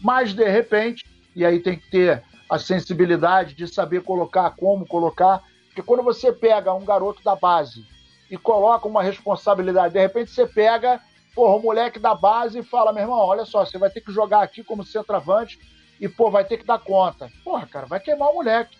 Mas, 0.00 0.32
de 0.32 0.48
repente, 0.48 1.04
e 1.34 1.44
aí 1.44 1.60
tem 1.60 1.78
que 1.78 1.90
ter 1.90 2.22
a 2.48 2.58
sensibilidade 2.58 3.54
de 3.54 3.68
saber 3.68 4.02
colocar, 4.02 4.50
como 4.56 4.86
colocar, 4.86 5.42
porque 5.66 5.82
quando 5.82 6.02
você 6.02 6.32
pega 6.32 6.74
um 6.74 6.84
garoto 6.84 7.22
da 7.22 7.36
base 7.36 7.86
e 8.30 8.36
coloca 8.36 8.88
uma 8.88 9.02
responsabilidade, 9.02 9.94
de 9.94 10.00
repente 10.00 10.30
você 10.30 10.46
pega, 10.46 11.00
porra, 11.34 11.54
o 11.54 11.62
moleque 11.62 11.98
da 11.98 12.14
base 12.14 12.58
e 12.58 12.62
fala, 12.62 12.92
meu 12.92 13.02
irmão, 13.02 13.18
olha 13.18 13.44
só, 13.44 13.64
você 13.64 13.78
vai 13.78 13.90
ter 13.90 14.00
que 14.00 14.12
jogar 14.12 14.42
aqui 14.42 14.64
como 14.64 14.84
centroavante 14.84 15.58
e, 16.00 16.08
pô, 16.08 16.30
vai 16.30 16.44
ter 16.44 16.56
que 16.56 16.66
dar 16.66 16.78
conta. 16.78 17.30
Porra, 17.44 17.66
cara, 17.66 17.86
vai 17.86 18.00
queimar 18.00 18.30
o 18.30 18.34
moleque. 18.34 18.76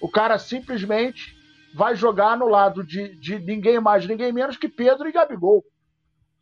O 0.00 0.08
cara 0.08 0.38
simplesmente 0.38 1.36
vai 1.74 1.94
jogar 1.94 2.36
no 2.36 2.48
lado 2.48 2.82
de, 2.84 3.14
de 3.16 3.38
ninguém 3.38 3.80
mais, 3.80 4.06
ninguém 4.06 4.32
menos 4.32 4.56
que 4.56 4.68
Pedro 4.68 5.08
e 5.08 5.12
Gabigol. 5.12 5.64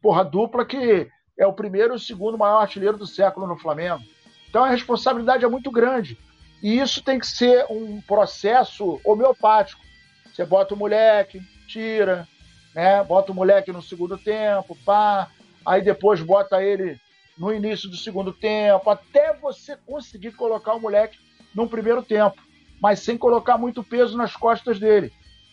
Porra, 0.00 0.24
dupla 0.24 0.64
que 0.64 1.10
é 1.38 1.46
o 1.46 1.52
primeiro 1.52 1.94
e 1.94 1.96
o 1.96 2.00
segundo 2.00 2.38
maior 2.38 2.60
artilheiro 2.60 2.96
do 2.96 3.06
século 3.06 3.46
no 3.46 3.58
Flamengo. 3.58 4.02
Então 4.50 4.64
a 4.64 4.68
responsabilidade 4.68 5.44
é 5.44 5.48
muito 5.48 5.70
grande. 5.70 6.18
E 6.62 6.78
isso 6.78 7.02
tem 7.02 7.18
que 7.18 7.26
ser 7.26 7.64
um 7.70 8.00
processo 8.02 9.00
homeopático. 9.02 9.80
Você 10.26 10.44
bota 10.44 10.74
o 10.74 10.76
moleque, 10.76 11.40
tira, 11.66 12.28
né? 12.74 13.02
bota 13.04 13.32
o 13.32 13.34
moleque 13.34 13.72
no 13.72 13.80
segundo 13.80 14.18
tempo, 14.18 14.76
pá, 14.84 15.30
aí 15.64 15.80
depois 15.80 16.20
bota 16.20 16.62
ele 16.62 17.00
no 17.38 17.54
início 17.54 17.88
do 17.88 17.96
segundo 17.96 18.32
tempo, 18.32 18.90
até 18.90 19.32
você 19.32 19.76
conseguir 19.86 20.32
colocar 20.32 20.74
o 20.74 20.80
moleque 20.80 21.18
num 21.54 21.66
primeiro 21.66 22.02
tempo, 22.02 22.36
mas 22.80 23.00
sem 23.00 23.16
colocar 23.16 23.56
muito 23.56 23.82
peso 23.82 24.16
nas 24.16 24.36
costas 24.36 24.78
dele. 24.78 25.10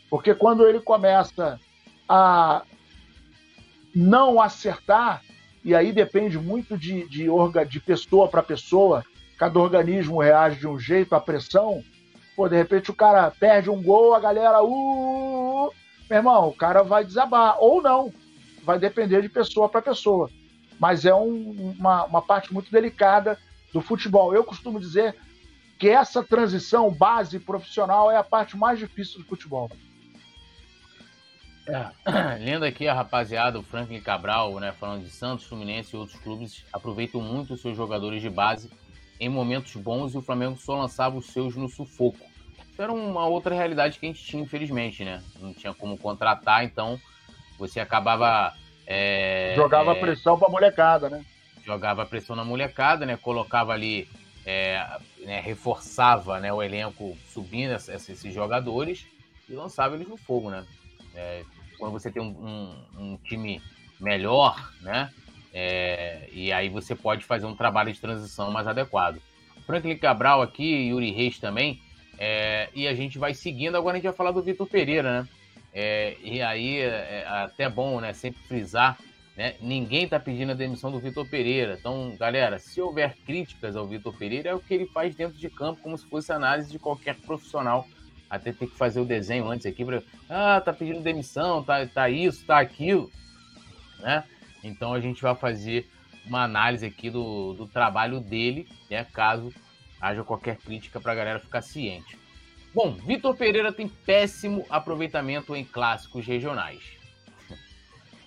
Porque 0.09 0.33
quando 0.33 0.67
ele 0.67 0.81
começa 0.81 1.59
a 2.09 2.63
não 3.95 4.41
acertar, 4.41 5.23
e 5.67 5.75
aí 5.75 5.91
depende 5.91 6.39
muito 6.39 6.77
de, 6.77 7.05
de, 7.09 7.29
orga, 7.29 7.65
de 7.65 7.77
pessoa 7.81 8.29
para 8.29 8.41
pessoa, 8.41 9.03
cada 9.37 9.59
organismo 9.59 10.21
reage 10.21 10.61
de 10.61 10.65
um 10.65 10.79
jeito 10.79 11.13
à 11.13 11.19
pressão. 11.19 11.83
Pô, 12.37 12.47
de 12.47 12.55
repente 12.55 12.89
o 12.89 12.93
cara 12.93 13.29
perde 13.31 13.69
um 13.69 13.83
gol, 13.83 14.15
a 14.15 14.19
galera, 14.21 14.63
uh, 14.63 14.65
uh, 14.65 15.67
uh, 15.67 15.73
meu 16.09 16.19
irmão, 16.19 16.47
o 16.47 16.53
cara 16.53 16.83
vai 16.83 17.03
desabar, 17.03 17.57
ou 17.59 17.81
não, 17.81 18.13
vai 18.63 18.79
depender 18.79 19.21
de 19.21 19.27
pessoa 19.27 19.67
para 19.67 19.81
pessoa. 19.81 20.29
Mas 20.79 21.03
é 21.03 21.13
um, 21.13 21.73
uma, 21.77 22.05
uma 22.05 22.21
parte 22.21 22.53
muito 22.53 22.71
delicada 22.71 23.37
do 23.73 23.81
futebol. 23.81 24.33
Eu 24.33 24.45
costumo 24.45 24.79
dizer 24.79 25.17
que 25.77 25.89
essa 25.89 26.23
transição 26.23 26.89
base 26.89 27.39
profissional 27.39 28.09
é 28.09 28.15
a 28.15 28.23
parte 28.23 28.55
mais 28.55 28.79
difícil 28.79 29.19
do 29.19 29.25
futebol. 29.25 29.69
É, 31.67 32.37
lendo 32.39 32.63
aqui 32.63 32.87
a 32.87 32.93
rapaziada, 32.93 33.59
o 33.59 33.63
Franklin 33.63 34.01
Cabral, 34.01 34.59
né, 34.59 34.71
falando 34.71 35.03
de 35.03 35.09
Santos, 35.09 35.45
Fluminense 35.45 35.95
e 35.95 35.99
outros 35.99 36.19
clubes, 36.19 36.65
aproveitam 36.71 37.21
muito 37.21 37.53
os 37.53 37.61
seus 37.61 37.75
jogadores 37.75 38.21
de 38.21 38.29
base 38.29 38.71
em 39.19 39.29
momentos 39.29 39.75
bons 39.75 40.13
e 40.13 40.17
o 40.17 40.21
Flamengo 40.21 40.57
só 40.57 40.79
lançava 40.79 41.17
os 41.17 41.27
seus 41.27 41.55
no 41.55 41.67
sufoco. 41.67 42.25
Isso 42.71 42.81
era 42.81 42.93
uma 42.93 43.25
outra 43.25 43.55
realidade 43.55 43.99
que 43.99 44.05
a 44.05 44.09
gente 44.09 44.23
tinha, 44.23 44.43
infelizmente, 44.43 45.03
né? 45.03 45.23
Não 45.39 45.53
tinha 45.53 45.73
como 45.73 45.97
contratar, 45.97 46.63
então 46.63 46.99
você 47.57 47.79
acabava. 47.79 48.53
É, 48.85 49.53
Jogava 49.55 49.93
é, 49.93 49.99
pressão 49.99 50.37
pra 50.37 50.47
molecada, 50.47 51.09
né? 51.09 51.25
Jogava 51.65 52.05
pressão 52.05 52.35
na 52.35 52.45
molecada, 52.45 53.05
né? 53.05 53.17
Colocava 53.17 53.73
ali. 53.73 54.07
É, 54.45 54.99
né, 55.19 55.41
reforçava 55.41 56.39
né, 56.39 56.53
o 56.53 56.63
elenco 56.63 57.17
subindo 57.33 57.73
esses, 57.73 58.33
jogadores 58.33 59.05
e 59.49 59.51
lançava 59.51 59.95
eles 59.95 60.07
no 60.07 60.15
fogo, 60.15 60.49
né? 60.49 60.65
É, 61.13 61.43
quando 61.77 61.93
você 61.93 62.11
tem 62.11 62.21
um, 62.21 62.27
um, 62.27 63.13
um 63.13 63.17
time 63.17 63.61
melhor, 63.99 64.71
né? 64.81 65.11
É, 65.53 66.29
e 66.31 66.51
aí 66.51 66.69
você 66.69 66.95
pode 66.95 67.25
fazer 67.25 67.45
um 67.45 67.55
trabalho 67.55 67.91
de 67.91 67.99
transição 67.99 68.51
mais 68.51 68.67
adequado. 68.67 69.19
Franklin 69.65 69.97
Cabral 69.97 70.41
aqui, 70.41 70.87
Yuri 70.89 71.11
Reis 71.11 71.39
também. 71.39 71.81
É, 72.17 72.69
e 72.73 72.87
a 72.87 72.93
gente 72.93 73.17
vai 73.19 73.33
seguindo. 73.33 73.75
Agora 73.75 73.95
a 73.95 73.97
gente 73.97 74.07
vai 74.07 74.15
falar 74.15 74.31
do 74.31 74.41
Vitor 74.41 74.67
Pereira, 74.67 75.21
né? 75.21 75.29
É, 75.73 76.15
e 76.23 76.41
aí 76.41 76.79
é, 76.79 76.85
é 76.85 77.27
até 77.27 77.69
bom, 77.69 77.99
né? 77.99 78.13
Sempre 78.13 78.41
frisar, 78.43 78.97
né? 79.35 79.55
Ninguém 79.61 80.05
está 80.05 80.19
pedindo 80.19 80.51
a 80.51 80.55
demissão 80.55 80.91
do 80.91 80.99
Vitor 80.99 81.27
Pereira. 81.29 81.77
Então, 81.79 82.15
galera, 82.17 82.57
se 82.57 82.81
houver 82.81 83.15
críticas 83.25 83.75
ao 83.75 83.85
Vitor 83.85 84.17
Pereira, 84.17 84.49
é 84.49 84.55
o 84.55 84.59
que 84.59 84.73
ele 84.73 84.87
faz 84.87 85.15
dentro 85.15 85.37
de 85.37 85.49
campo, 85.49 85.81
como 85.81 85.97
se 85.97 86.07
fosse 86.07 86.31
análise 86.31 86.71
de 86.71 86.79
qualquer 86.79 87.15
profissional. 87.15 87.87
Até 88.29 88.51
ter 88.51 88.67
que 88.67 88.77
fazer 88.77 88.99
o 88.99 89.05
desenho 89.05 89.49
antes 89.49 89.65
aqui 89.65 89.85
para, 89.85 90.03
ah, 90.29 90.59
tá 90.59 90.73
pedindo 90.73 91.01
demissão, 91.01 91.63
tá, 91.63 91.85
tá 91.85 92.09
isso, 92.09 92.45
tá 92.45 92.59
aquilo, 92.59 93.09
né? 93.99 94.23
Então 94.63 94.93
a 94.93 94.99
gente 94.99 95.21
vai 95.21 95.33
fazer 95.35 95.89
uma 96.25 96.43
análise 96.43 96.85
aqui 96.85 97.09
do, 97.09 97.53
do 97.53 97.67
trabalho 97.67 98.19
dele, 98.19 98.67
né, 98.89 99.05
caso 99.13 99.53
haja 99.99 100.23
qualquer 100.23 100.57
crítica 100.57 100.99
para 100.99 101.11
a 101.11 101.15
galera 101.15 101.39
ficar 101.39 101.61
ciente. 101.61 102.17
Bom, 102.73 102.93
Vitor 102.93 103.35
Pereira 103.35 103.71
tem 103.71 103.87
péssimo 103.87 104.65
aproveitamento 104.69 105.55
em 105.55 105.65
clássicos 105.65 106.25
regionais. 106.25 106.81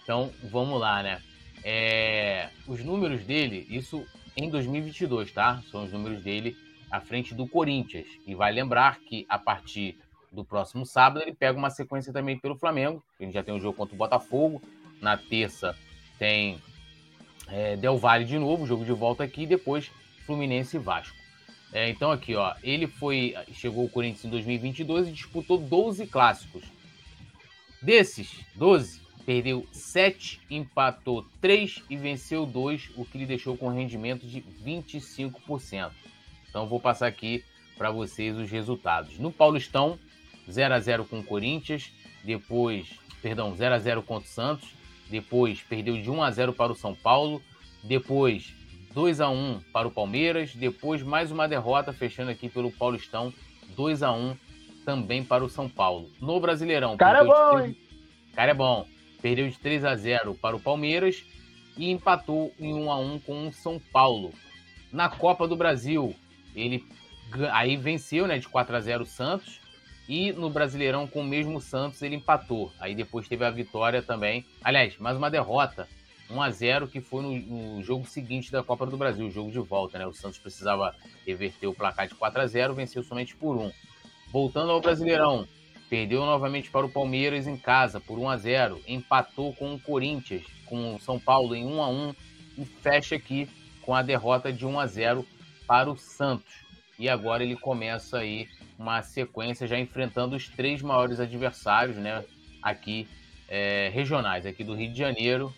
Então 0.03 0.33
vamos 0.51 0.81
lá, 0.81 1.05
né? 1.05 1.23
É, 1.63 2.49
os 2.67 2.83
números 2.83 3.23
dele, 3.23 3.65
isso 3.71 4.05
em 4.37 4.51
2022, 4.51 5.31
tá? 5.31 5.63
São 5.71 5.85
os 5.85 5.93
números 5.93 6.21
dele 6.21 6.57
à 6.91 7.01
frente 7.01 7.35
do 7.35 7.47
Corinthians. 7.47 8.07
E 8.27 8.35
vai 8.35 8.53
lembrar 8.53 9.01
que 9.01 9.27
a 9.29 9.39
partir 9.39 9.99
do 10.33 10.45
próximo 10.45 10.87
sábado 10.87 11.23
ele 11.23 11.35
pega 11.35 11.59
uma 11.59 11.71
sequência 11.71 12.13
também 12.13 12.39
pelo 12.39 12.57
Flamengo. 12.57 13.03
Gente 13.19 13.35
já 13.35 13.43
tem 13.43 13.55
um 13.55 13.61
jogo 13.61 13.77
contra 13.77 13.95
o 13.95 13.99
Botafogo. 13.99 14.63
Na 15.01 15.17
terça 15.17 15.77
tem 16.19 16.61
é, 17.49 17.77
Del 17.77 17.99
Valle 17.99 18.25
de 18.25 18.39
novo, 18.39 18.67
jogo 18.67 18.85
de 18.85 18.93
volta 18.93 19.25
aqui, 19.25 19.47
depois 19.47 19.91
Fluminense 20.27 20.77
e 20.77 20.81
Vasco. 20.81 21.17
É, 21.73 21.89
então 21.89 22.11
aqui, 22.11 22.35
ó, 22.35 22.55
ele 22.63 22.87
foi 22.87 23.35
chegou 23.53 23.85
ao 23.85 23.89
Corinthians 23.89 24.25
em 24.25 24.31
2022 24.31 25.09
e 25.09 25.13
disputou 25.13 25.59
12 25.59 26.07
clássicos. 26.07 26.65
Desses 27.81 28.45
12, 28.57 29.01
perdeu 29.25 29.67
7, 29.73 30.41
empatou 30.51 31.25
3 31.41 31.83
e 31.89 31.97
venceu 31.97 32.45
2, 32.45 32.91
o 32.97 33.05
que 33.05 33.19
lhe 33.19 33.27
deixou 33.27 33.57
com 33.57 33.69
rendimento 33.69 34.27
de 34.27 34.43
25%. 34.65 35.91
Então 36.51 36.67
vou 36.67 36.79
passar 36.81 37.07
aqui 37.07 37.43
para 37.79 37.91
vocês 37.91 38.37
os 38.37 38.51
resultados. 38.51 39.19
No 39.19 39.33
Paulistão, 39.33 39.99
0 40.51 40.75
a 40.75 40.81
0 40.81 41.05
com 41.07 41.21
o 41.21 41.25
Corinthians, 41.25 41.91
depois, 42.23 42.87
perdão, 43.23 43.55
0 43.55 43.75
a 43.75 43.79
0 43.79 44.03
contra 44.03 44.29
o 44.29 44.33
Santos, 44.33 44.69
depois 45.09 45.63
perdeu 45.63 46.01
de 46.01 46.11
1 46.11 46.23
a 46.23 46.31
0 46.31 46.53
para 46.53 46.73
o 46.73 46.77
São 46.77 46.95
Paulo, 46.95 47.43
depois 47.83 48.53
2 48.93 49.21
a 49.21 49.31
1 49.31 49.61
para 49.73 49.89
o 49.89 49.91
Palmeiras, 49.91 50.55
depois 50.55 51.03
mais 51.03 51.31
uma 51.31 51.49
derrota 51.49 51.93
fechando 51.93 52.31
aqui 52.31 52.49
pelo 52.49 52.71
Paulistão, 52.71 53.33
2 53.77 54.03
a 54.03 54.13
1 54.13 54.37
também 54.85 55.25
para 55.25 55.45
o 55.45 55.49
São 55.49 55.69
Paulo. 55.69 56.11
No 56.21 56.41
Brasileirão, 56.41 56.97
cara 56.97 57.21
é 57.21 57.25
bom, 57.25 57.51
3... 57.53 57.69
hein? 57.69 57.77
Cara 58.35 58.51
é 58.51 58.55
bom. 58.55 58.87
Perdeu 59.23 59.49
de 59.49 59.59
3 59.59 59.85
a 59.85 59.95
0 59.95 60.35
para 60.35 60.57
o 60.57 60.61
Palmeiras 60.61 61.25
e 61.77 61.91
empatou 61.91 62.53
em 62.59 62.75
1 62.75 62.91
a 62.91 62.99
1 62.99 63.19
com 63.21 63.49
o 63.49 63.53
São 63.53 63.79
Paulo. 63.93 64.33
Na 64.93 65.09
Copa 65.09 65.47
do 65.47 65.57
Brasil, 65.57 66.15
ele 66.55 66.85
aí 67.53 67.77
venceu, 67.77 68.27
né, 68.27 68.39
de 68.39 68.49
4 68.49 68.77
a 68.77 68.81
0 68.81 69.05
o 69.05 69.07
Santos 69.07 69.61
e 70.09 70.33
no 70.33 70.51
Brasileirão, 70.51 71.07
com 71.07 71.21
o 71.21 71.25
mesmo 71.25 71.61
Santos, 71.61 72.03
ele 72.03 72.17
empatou. 72.17 72.73
Aí 72.81 72.97
depois 72.97 73.29
teve 73.29 73.45
a 73.45 73.51
vitória 73.51 74.03
também. 74.03 74.45
Aliás, 74.61 74.99
mais 74.99 75.17
uma 75.17 75.31
derrota. 75.31 75.87
1 76.29 76.43
a 76.43 76.51
0 76.51 76.89
que 76.89 77.01
foi 77.01 77.23
no, 77.23 77.77
no, 77.77 77.83
jogo 77.83 78.05
seguinte 78.07 78.51
da 78.51 78.63
Copa 78.63 78.87
do 78.87 78.97
Brasil, 78.97 79.27
o 79.27 79.31
jogo 79.31 79.51
de 79.51 79.59
volta, 79.59 79.99
né? 79.99 80.07
O 80.07 80.13
Santos 80.13 80.39
precisava 80.39 80.95
reverter 81.27 81.67
o 81.69 81.75
placar 81.75 82.09
de 82.09 82.15
4 82.15 82.41
a 82.41 82.47
0 82.47 82.75
venceu 82.75 83.03
somente 83.03 83.37
por 83.37 83.57
1. 83.57 83.71
Voltando 84.33 84.73
ao 84.73 84.81
Brasileirão, 84.81 85.47
perdeu 85.89 86.25
novamente 86.25 86.71
para 86.71 86.87
o 86.87 86.91
Palmeiras 86.91 87.47
em 87.47 87.57
casa 87.57 88.01
por 88.01 88.19
1 88.19 88.29
a 88.29 88.37
0 88.37 88.81
empatou 88.89 89.53
com 89.55 89.75
o 89.75 89.81
Corinthians, 89.81 90.45
com 90.67 90.95
o 90.95 91.01
São 91.01 91.19
Paulo 91.19 91.55
em 91.55 91.65
1 91.65 91.83
a 91.83 91.89
1 91.89 92.15
e 92.59 92.65
fecha 92.65 93.17
aqui 93.17 93.49
com 93.83 93.95
a 93.95 94.03
derrota 94.03 94.53
de 94.53 94.67
1 94.67 94.79
a 94.79 94.87
0 94.87 95.27
para 95.71 95.89
o 95.89 95.97
Santos. 95.97 96.53
E 96.99 97.09
agora 97.09 97.45
ele 97.45 97.55
começa 97.55 98.19
aí 98.19 98.49
uma 98.77 99.03
sequência 99.03 99.69
já 99.69 99.79
enfrentando 99.79 100.35
os 100.35 100.49
três 100.49 100.83
maiores 100.83 101.21
adversários, 101.21 101.97
né? 101.97 102.25
Aqui, 102.61 103.09
é, 103.49 103.89
regionais, 103.95 104.45
aqui 104.45 104.65
do 104.65 104.75
Rio 104.75 104.91
de 104.91 104.99
Janeiro. 104.99 105.55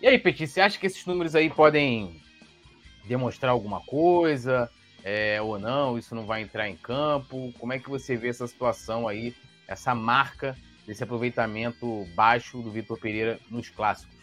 E 0.00 0.08
aí, 0.08 0.18
Petit, 0.18 0.48
você 0.48 0.60
acha 0.60 0.76
que 0.76 0.86
esses 0.86 1.06
números 1.06 1.36
aí 1.36 1.48
podem 1.48 2.20
demonstrar 3.04 3.52
alguma 3.52 3.80
coisa 3.82 4.68
é, 5.04 5.40
ou 5.40 5.56
não? 5.56 5.96
Isso 5.96 6.16
não 6.16 6.26
vai 6.26 6.42
entrar 6.42 6.68
em 6.68 6.76
campo? 6.76 7.54
Como 7.60 7.72
é 7.72 7.78
que 7.78 7.88
você 7.88 8.16
vê 8.16 8.26
essa 8.26 8.48
situação 8.48 9.06
aí, 9.06 9.36
essa 9.68 9.94
marca 9.94 10.56
desse 10.84 11.04
aproveitamento 11.04 12.08
baixo 12.16 12.60
do 12.60 12.72
Vitor 12.72 12.98
Pereira 12.98 13.38
nos 13.48 13.68
clássicos? 13.68 14.16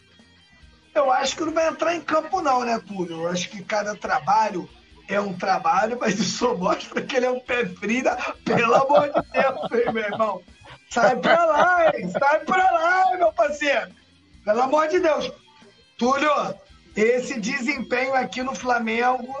Eu 0.94 1.10
acho 1.10 1.36
que 1.36 1.44
não 1.44 1.54
vai 1.54 1.68
entrar 1.68 1.96
em 1.96 2.02
campo, 2.02 2.42
não, 2.42 2.66
né, 2.66 2.78
Túlio? 2.86 3.22
Eu 3.22 3.28
acho 3.28 3.48
que 3.48 3.64
cada 3.64 3.96
trabalho 3.96 4.68
é 5.14 5.20
um 5.20 5.32
trabalho, 5.32 5.98
mas 6.00 6.40
eu 6.40 6.56
mostra 6.56 7.02
que 7.02 7.16
ele 7.16 7.26
é 7.26 7.30
um 7.30 7.40
pé 7.40 7.66
frio, 7.66 8.04
pelo 8.44 8.74
amor 8.74 9.08
de 9.08 9.22
Deus, 9.32 9.86
hein, 9.86 9.92
meu 9.92 10.04
irmão. 10.04 10.42
Sai 10.88 11.16
pra 11.16 11.44
lá, 11.44 11.92
hein? 11.94 12.10
Sai 12.10 12.40
pra 12.40 12.70
lá, 12.70 13.16
meu 13.16 13.32
parceiro. 13.32 13.90
Pelo 14.44 14.62
amor 14.62 14.88
de 14.88 15.00
Deus. 15.00 15.30
Túlio, 15.98 16.30
esse 16.96 17.38
desempenho 17.38 18.14
aqui 18.14 18.42
no 18.42 18.54
Flamengo, 18.54 19.34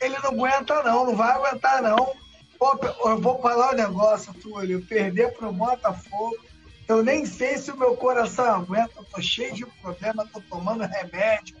ele 0.00 0.16
não 0.18 0.30
aguenta 0.30 0.82
não, 0.82 1.06
não 1.06 1.16
vai 1.16 1.32
aguentar 1.32 1.82
não. 1.82 2.14
Pô, 2.58 2.78
eu 3.04 3.20
vou 3.20 3.40
falar 3.40 3.72
um 3.72 3.76
negócio, 3.76 4.32
Túlio, 4.34 4.84
perder 4.86 5.32
pro 5.34 5.52
Botafogo, 5.52 6.36
eu 6.88 7.02
nem 7.02 7.26
sei 7.26 7.58
se 7.58 7.70
o 7.70 7.76
meu 7.76 7.96
coração 7.96 8.46
aguenta, 8.46 8.92
eu 8.96 9.04
tô 9.04 9.20
cheio 9.20 9.52
de 9.52 9.66
problema, 9.66 10.26
tô 10.32 10.40
tomando 10.40 10.84
remédio. 10.84 11.56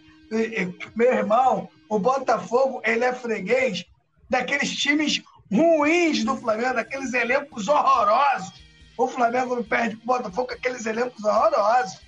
Meu 0.94 1.12
irmão, 1.12 1.68
o 1.88 1.98
Botafogo, 1.98 2.80
ele 2.84 3.04
é 3.04 3.12
freguês 3.12 3.84
daqueles 4.28 4.74
times 4.74 5.22
ruins 5.50 6.24
do 6.24 6.36
Flamengo, 6.36 6.74
daqueles 6.74 7.12
elencos 7.12 7.68
horrorosos. 7.68 8.52
O 8.96 9.06
Flamengo 9.06 9.56
não 9.56 9.64
perde 9.64 9.96
pro 9.96 10.06
Botafogo 10.06 10.52
aqueles 10.52 10.86
elencos 10.86 11.22
horrorosos. 11.24 12.00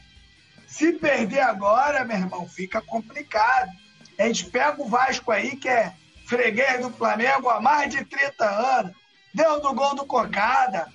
Se 0.66 0.92
perder 0.92 1.40
agora, 1.40 2.04
meu 2.04 2.16
irmão, 2.16 2.48
fica 2.48 2.80
complicado. 2.82 3.70
A 4.18 4.26
gente 4.26 4.46
pega 4.46 4.82
o 4.82 4.88
Vasco 4.88 5.30
aí, 5.30 5.56
que 5.56 5.68
é 5.68 5.94
freguês 6.26 6.80
do 6.80 6.90
Flamengo 6.90 7.48
há 7.48 7.60
mais 7.60 7.92
de 7.92 8.04
30 8.04 8.44
anos. 8.44 8.92
Deu 9.32 9.60
do 9.60 9.72
gol 9.72 9.94
do 9.94 10.06
Cocada, 10.06 10.88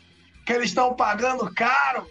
que 0.45 0.53
eles 0.53 0.69
estão 0.69 0.93
pagando 0.95 1.53
caro, 1.53 2.07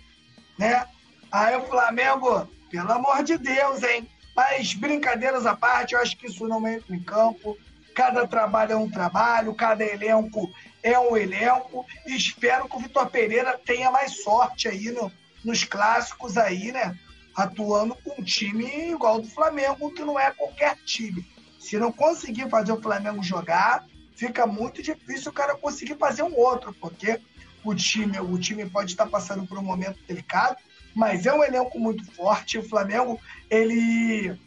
né? 0.59 0.87
Aí 1.31 1.57
o 1.57 1.67
Flamengo, 1.67 2.49
pelo 2.71 2.93
amor 2.93 3.23
de 3.23 3.37
Deus, 3.37 3.83
hein? 3.83 4.09
Mas 4.35 4.75
brincadeiras 4.75 5.47
à 5.47 5.55
parte, 5.55 5.95
eu 5.95 6.01
acho 6.01 6.17
que 6.17 6.27
isso 6.27 6.47
não 6.49 6.67
entra 6.67 6.95
em 6.95 7.03
campo. 7.03 7.57
Cada 7.95 8.27
trabalho 8.27 8.73
é 8.73 8.77
um 8.77 8.91
trabalho, 8.91 9.55
cada 9.55 9.85
elenco 9.85 10.51
é 10.83 10.99
um 10.99 11.17
elenco. 11.17 11.87
E 12.07 12.17
espero 12.17 12.69
que 12.69 12.77
o 12.77 12.81
Vitor 12.81 13.09
Pereira 13.11 13.59
tenha 13.65 13.91
mais 13.91 14.23
sorte 14.23 14.69
aí 14.69 14.91
no, 14.91 15.13
nos 15.45 15.65
clássicos 15.65 16.37
aí, 16.37 16.73
né? 16.73 16.99
Atuando 17.35 17.95
com 17.97 18.21
um 18.21 18.25
time 18.25 18.91
igual 18.91 19.21
do 19.21 19.29
Flamengo, 19.29 19.93
que 19.93 20.03
não 20.03 20.19
é 20.19 20.31
qualquer 20.31 20.77
time. 20.85 21.27
Se 21.59 21.79
não 21.79 21.93
conseguir 21.93 22.49
fazer 22.49 22.73
o 22.73 22.81
Flamengo 22.81 23.23
jogar, 23.23 23.87
fica 24.15 24.47
muito 24.47 24.83
difícil 24.83 25.31
o 25.31 25.35
cara 25.35 25.57
conseguir 25.57 25.97
fazer 25.97 26.23
um 26.23 26.37
outro, 26.37 26.75
porque 26.75 27.21
o 27.65 27.75
time, 27.75 28.19
o 28.19 28.39
time 28.39 28.69
pode 28.69 28.91
estar 28.91 29.07
passando 29.07 29.47
por 29.47 29.59
um 29.59 29.63
momento 29.63 29.99
delicado, 30.07 30.57
mas 30.95 31.27
é 31.27 31.33
um 31.33 31.43
elenco 31.43 31.79
muito 31.79 32.05
forte. 32.13 32.59
O 32.59 32.69
Flamengo, 32.69 33.21
ele 33.51 34.39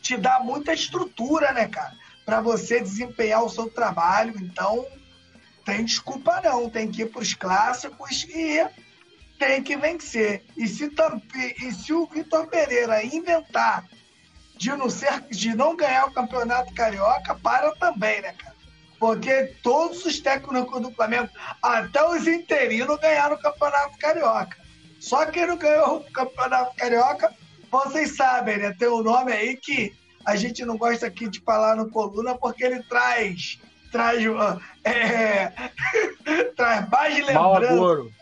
te 0.00 0.16
dá 0.16 0.40
muita 0.40 0.72
estrutura, 0.72 1.52
né, 1.52 1.68
cara? 1.68 1.92
Para 2.24 2.40
você 2.40 2.80
desempenhar 2.80 3.44
o 3.44 3.48
seu 3.48 3.70
trabalho. 3.70 4.34
Então, 4.40 4.86
tem 5.64 5.84
desculpa 5.84 6.40
não. 6.42 6.68
Tem 6.68 6.90
que 6.90 7.02
ir 7.02 7.10
para 7.10 7.22
os 7.22 7.34
clássicos 7.34 8.24
e 8.24 8.66
tem 9.38 9.62
que 9.62 9.76
vencer. 9.76 10.44
E 10.56 10.66
se, 10.66 10.90
e 11.60 11.72
se 11.72 11.92
o 11.92 12.06
Vitor 12.06 12.46
Pereira 12.48 13.04
inventar 13.04 13.86
de 14.56 14.70
não, 14.70 14.88
ser, 14.88 15.20
de 15.30 15.54
não 15.54 15.76
ganhar 15.76 16.06
o 16.06 16.12
Campeonato 16.12 16.72
Carioca, 16.74 17.34
para 17.34 17.74
também, 17.76 18.20
né, 18.20 18.32
cara? 18.32 18.54
Porque 18.98 19.56
todos 19.64 20.06
os 20.06 20.20
técnicos 20.20 20.80
do 20.80 20.92
Flamengo, 20.92 21.28
até 21.60 22.04
os 22.08 22.24
interinos, 22.28 23.00
ganharam 23.00 23.34
o 23.34 23.40
Campeonato 23.40 23.98
Carioca. 23.98 24.56
Só 25.02 25.26
que 25.26 25.44
não 25.44 25.56
ganhou 25.56 25.96
o 25.96 26.12
Campeonato 26.12 26.76
Carioca, 26.76 27.34
vocês 27.68 28.14
sabem, 28.14 28.58
né? 28.58 28.72
Tem 28.78 28.86
um 28.86 29.02
nome 29.02 29.32
aí 29.32 29.56
que 29.56 29.92
a 30.24 30.36
gente 30.36 30.64
não 30.64 30.78
gosta 30.78 31.08
aqui 31.08 31.28
de 31.28 31.40
falar 31.40 31.74
no 31.74 31.90
coluna 31.90 32.36
porque 32.36 32.62
ele 32.62 32.84
traz 32.84 33.58
traz 33.90 34.22
é, 34.84 35.52
traz 36.56 36.88
mais 36.88 37.26
lembrança. 37.26 38.14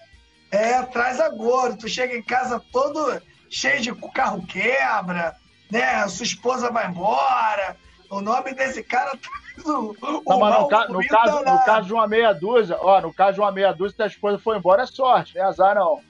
É, 0.51 0.83
traz 0.85 1.21
agouro. 1.21 1.77
Tu 1.77 1.87
chega 1.87 2.17
em 2.17 2.23
casa 2.23 2.59
todo 2.73 3.21
cheio 3.51 3.83
de 3.83 3.95
carro 4.15 4.47
quebra, 4.47 5.37
né? 5.71 6.09
Sua 6.09 6.25
esposa 6.25 6.71
vai 6.71 6.89
embora. 6.89 7.77
O 8.09 8.23
nome 8.23 8.55
desse 8.55 8.83
cara 8.83 9.11
traz 9.11 9.67
o, 9.67 9.95
não, 10.27 10.39
mas 10.39 10.59
no, 10.59 10.69
ca 10.69 10.89
no, 10.89 11.07
caso, 11.07 11.45
no 11.45 11.65
caso 11.67 11.87
de 11.89 11.93
uma 11.93 12.09
meia 12.09 12.33
dúzia, 12.33 12.79
ó, 12.81 13.03
no 13.03 13.13
caso 13.13 13.35
de 13.35 13.41
uma 13.41 13.53
meia 13.53 13.71
dúzia, 13.71 13.97
se 13.97 14.03
a 14.03 14.07
esposa 14.07 14.39
foi 14.39 14.57
embora, 14.57 14.85
é 14.85 14.87
sorte, 14.87 15.35
não 15.37 15.45
é 15.45 15.47
azar 15.47 15.75
não. 15.75 16.01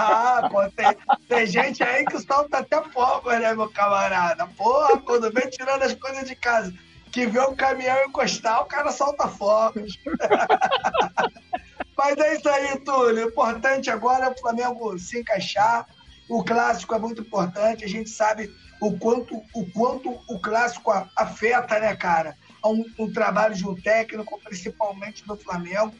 Ah, 0.00 0.48
pô, 0.48 0.62
tem, 0.70 0.96
tem 1.28 1.46
gente 1.46 1.82
aí 1.82 2.04
que 2.04 2.20
solta 2.20 2.58
até 2.58 2.80
fogo, 2.90 3.32
né, 3.32 3.52
meu 3.52 3.68
camarada? 3.68 4.46
Porra, 4.56 4.96
quando 5.00 5.32
vem 5.32 5.50
tirando 5.50 5.82
as 5.82 5.92
coisas 5.94 6.24
de 6.24 6.36
casa, 6.36 6.72
que 7.10 7.26
vê 7.26 7.40
o 7.40 7.56
caminhão 7.56 8.04
encostar, 8.04 8.62
o 8.62 8.66
cara 8.66 8.92
solta 8.92 9.26
fogos. 9.26 9.98
Mas 11.98 12.16
é 12.16 12.36
isso 12.36 12.48
aí, 12.48 12.78
Túlio. 12.78 13.26
O 13.26 13.28
importante 13.28 13.90
agora 13.90 14.26
é 14.26 14.30
o 14.30 14.38
Flamengo 14.38 14.96
se 15.00 15.18
encaixar. 15.18 15.84
O 16.30 16.44
clássico 16.44 16.94
é 16.94 16.98
muito 16.98 17.22
importante. 17.22 17.84
A 17.84 17.88
gente 17.88 18.08
sabe 18.08 18.54
o 18.80 18.96
quanto 18.96 19.42
o, 19.52 19.66
quanto 19.72 20.10
o 20.28 20.38
clássico 20.38 20.92
afeta, 21.16 21.80
né, 21.80 21.96
cara? 21.96 22.36
Um, 22.64 22.84
um 23.00 23.12
trabalho 23.12 23.56
de 23.56 23.66
um 23.66 23.74
técnico, 23.74 24.40
principalmente 24.44 25.26
do 25.26 25.36
Flamengo. 25.36 25.92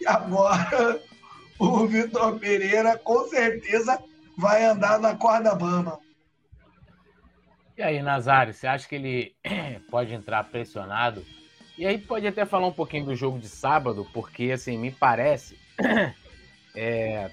E 0.00 0.06
agora 0.08 1.00
o 1.58 1.86
Vitor 1.86 2.38
Pereira 2.38 2.98
com 2.98 3.26
certeza 3.28 4.02
vai 4.36 4.64
andar 4.64 4.98
na 4.98 5.16
corda 5.16 5.54
bamba. 5.54 5.98
E 7.76 7.82
aí, 7.82 8.00
Nazário, 8.02 8.54
você 8.54 8.66
acha 8.66 8.88
que 8.88 8.94
ele 8.94 9.34
pode 9.90 10.12
entrar 10.14 10.44
pressionado? 10.44 11.24
E 11.76 11.86
aí 11.86 11.98
pode 11.98 12.26
até 12.26 12.46
falar 12.46 12.66
um 12.66 12.72
pouquinho 12.72 13.04
do 13.04 13.14
jogo 13.14 13.38
de 13.38 13.48
sábado, 13.48 14.06
porque 14.12 14.50
assim, 14.50 14.78
me 14.78 14.90
parece 14.90 15.58
é, 16.74 17.30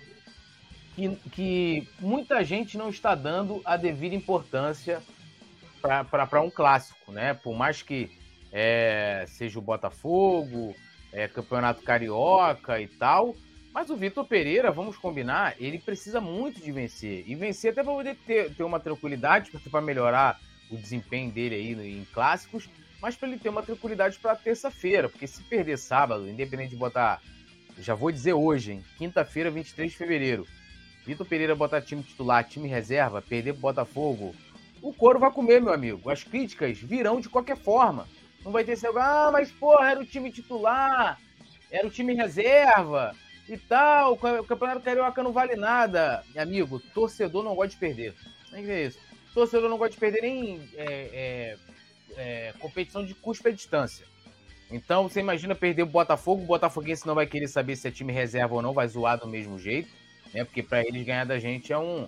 que, 0.95 1.15
que, 1.31 1.89
muita 1.99 2.43
gente 2.43 2.77
não 2.77 2.89
está 2.89 3.15
dando 3.15 3.61
a 3.63 3.77
devida 3.77 4.15
importância 4.15 5.01
para 5.81 6.41
um 6.41 6.49
clássico, 6.49 7.11
né? 7.11 7.33
Por 7.33 7.55
mais 7.55 7.81
que 7.81 8.11
é, 8.51 9.23
seja 9.27 9.59
o 9.59 9.61
Botafogo, 9.61 10.75
é, 11.11 11.27
Campeonato 11.27 11.81
Carioca 11.81 12.81
e 12.81 12.87
tal, 12.87 13.35
mas 13.73 13.89
o 13.89 13.97
Vitor 13.97 14.23
Pereira, 14.23 14.71
vamos 14.71 14.97
combinar, 14.97 15.55
ele 15.59 15.79
precisa 15.79 16.21
muito 16.21 16.61
de 16.61 16.71
vencer. 16.71 17.23
E 17.25 17.33
vencer 17.33 17.71
até 17.71 17.83
para 17.83 17.91
poder 17.91 18.15
ter, 18.17 18.53
ter 18.53 18.63
uma 18.63 18.79
tranquilidade, 18.79 19.49
para 19.71 19.81
melhorar 19.81 20.39
o 20.69 20.77
desempenho 20.77 21.31
dele 21.31 21.55
aí 21.55 21.97
em 21.97 22.05
clássicos, 22.13 22.69
mas 23.01 23.15
para 23.15 23.27
ele 23.27 23.39
ter 23.39 23.49
uma 23.49 23.63
tranquilidade 23.63 24.19
para 24.19 24.35
terça-feira. 24.35 25.09
Porque 25.09 25.25
se 25.25 25.41
perder 25.41 25.79
sábado, 25.79 26.29
independente 26.29 26.69
de 26.69 26.75
botar. 26.75 27.19
Já 27.79 27.95
vou 27.95 28.11
dizer 28.11 28.33
hoje, 28.33 28.73
hein? 28.73 28.85
Quinta-feira, 28.99 29.49
23 29.49 29.91
de 29.91 29.97
fevereiro. 29.97 30.47
Vitor 31.03 31.25
Pereira 31.25 31.55
botar 31.55 31.81
time 31.81 32.03
titular, 32.03 32.43
time 32.43 32.67
reserva, 32.67 33.23
perder 33.23 33.53
pro 33.53 33.61
Botafogo. 33.63 34.35
O 34.83 34.93
couro 34.93 35.17
vai 35.17 35.31
comer, 35.31 35.59
meu 35.59 35.73
amigo. 35.73 36.11
As 36.11 36.23
críticas 36.23 36.77
virão 36.77 37.19
de 37.19 37.27
qualquer 37.27 37.57
forma. 37.57 38.07
Não 38.45 38.51
vai 38.51 38.63
ter 38.63 38.73
esse 38.73 38.85
ah, 38.85 39.29
mas 39.31 39.51
porra, 39.51 39.89
era 39.89 39.99
o 39.99 40.05
time 40.05 40.31
titular, 40.31 41.19
era 41.71 41.87
o 41.87 41.89
time 41.89 42.13
reserva 42.13 43.15
e 43.47 43.57
tal, 43.57 44.13
o 44.13 44.17
Campeonato 44.17 44.81
Carioca 44.81 45.21
não 45.21 45.33
vale 45.33 45.55
nada. 45.55 46.23
Amigo, 46.35 46.79
torcedor 46.93 47.43
não 47.43 47.55
gosta 47.55 47.71
de 47.71 47.77
perder. 47.77 48.13
Nem 48.51 48.69
é 48.69 48.85
isso. 48.85 48.99
Torcedor 49.33 49.69
não 49.69 49.77
gosta 49.77 49.93
de 49.93 49.99
perder 49.99 50.21
nem 50.21 50.69
é, 50.75 50.85
é, 50.85 51.57
é, 52.15 52.53
competição 52.59 53.05
de 53.05 53.13
custo 53.13 53.47
e 53.49 53.53
distância. 53.53 54.05
Então 54.71 55.07
você 55.07 55.19
imagina 55.19 55.53
perder 55.53 55.83
o 55.83 55.87
Botafogo, 55.87 56.43
o 56.43 56.45
Botafoguense 56.45 57.05
não 57.05 57.15
vai 57.15 57.27
querer 57.27 57.47
saber 57.47 57.75
se 57.75 57.87
é 57.87 57.91
time 57.91 58.13
reserva 58.13 58.55
ou 58.55 58.61
não, 58.61 58.73
vai 58.73 58.87
zoar 58.87 59.19
do 59.19 59.27
mesmo 59.27 59.59
jeito, 59.59 59.89
né? 60.33 60.43
Porque 60.43 60.63
para 60.63 60.81
eles 60.81 61.05
ganhar 61.05 61.25
da 61.25 61.37
gente 61.37 61.71
é 61.71 61.77
um, 61.77 62.07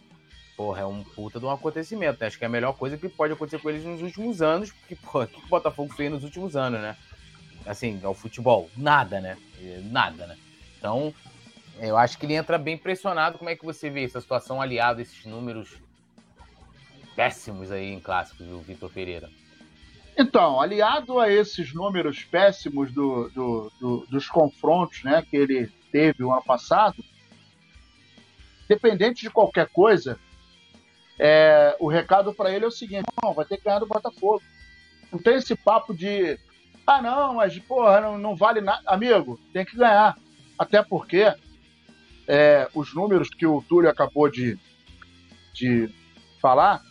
porra, 0.56 0.82
é 0.82 0.86
um 0.86 1.04
puta 1.04 1.40
de 1.40 1.46
um 1.46 1.52
acontecimento. 1.52 2.24
Acho 2.24 2.38
que 2.38 2.46
é 2.46 2.48
a 2.48 2.50
melhor 2.50 2.74
coisa 2.74 2.98
que 2.98 3.10
pode 3.10 3.34
acontecer 3.34 3.62
com 3.62 3.70
eles 3.70 3.84
nos 3.84 4.02
últimos 4.02 4.42
anos, 4.42 4.72
porque, 4.72 4.96
porra, 4.96 5.26
o 5.26 5.28
que 5.28 5.46
o 5.46 5.50
Botafogo 5.50 5.94
fez 5.94 6.10
nos 6.10 6.24
últimos 6.24 6.56
anos, 6.56 6.80
né? 6.80 6.96
Assim, 7.66 8.00
ao 8.04 8.14
futebol, 8.14 8.70
nada, 8.78 9.20
né? 9.20 9.38
Nada, 9.92 10.26
né? 10.26 10.38
Então, 10.86 11.12
eu 11.80 11.98
acho 11.98 12.16
que 12.16 12.28
ele 12.28 12.36
entra 12.36 12.60
bem 12.60 12.78
pressionado. 12.78 13.40
Como 13.40 13.50
é 13.50 13.56
que 13.56 13.66
você 13.66 13.90
vê 13.90 14.04
essa 14.04 14.22
situação 14.22 14.62
aliada 14.62 15.00
a 15.00 15.02
esses 15.02 15.26
números 15.26 15.82
péssimos 17.16 17.72
aí 17.72 17.92
em 17.92 18.00
clássicos 18.00 18.46
do 18.46 18.60
Vitor 18.60 18.92
Pereira? 18.92 19.28
Então, 20.16 20.62
aliado 20.62 21.20
a 21.20 21.28
esses 21.28 21.74
números 21.74 22.24
péssimos 22.24 22.92
do, 22.92 23.30
do, 23.30 23.72
do, 23.80 24.06
dos 24.08 24.30
confrontos 24.30 25.04
né, 25.04 25.26
que 25.28 25.36
ele 25.36 25.72
teve 25.92 26.24
o 26.24 26.32
ano 26.32 26.44
passado, 26.44 27.04
dependente 28.70 29.22
de 29.22 29.32
qualquer 29.32 29.68
coisa, 29.70 30.20
é, 31.18 31.76
o 31.80 31.88
recado 31.88 32.32
para 32.32 32.52
ele 32.52 32.64
é 32.64 32.68
o 32.68 32.72
seguinte: 32.72 33.08
não, 33.24 33.34
vai 33.34 33.44
ter 33.44 33.58
que 33.58 33.64
ganhar 33.64 33.80
do 33.80 33.88
Botafogo. 33.88 34.44
Não 35.12 35.18
tem 35.18 35.38
esse 35.38 35.56
papo 35.56 35.96
de, 35.96 36.40
ah, 36.86 37.02
não, 37.02 37.34
mas 37.34 37.58
porra, 37.58 38.02
não, 38.02 38.20
não 38.20 38.36
vale 38.36 38.62
nada. 38.62 38.84
Amigo, 38.86 39.40
tem 39.52 39.66
que 39.66 39.76
ganhar. 39.76 40.16
Até 40.58 40.82
porque 40.82 41.34
é, 42.28 42.70
os 42.74 42.93
números 42.93 43.30
que 43.30 43.45
o 43.45 43.62
Túlio 43.62 43.89
acabou 43.89 44.30
de, 44.30 44.58
de 45.53 45.89
falar, 46.41 46.82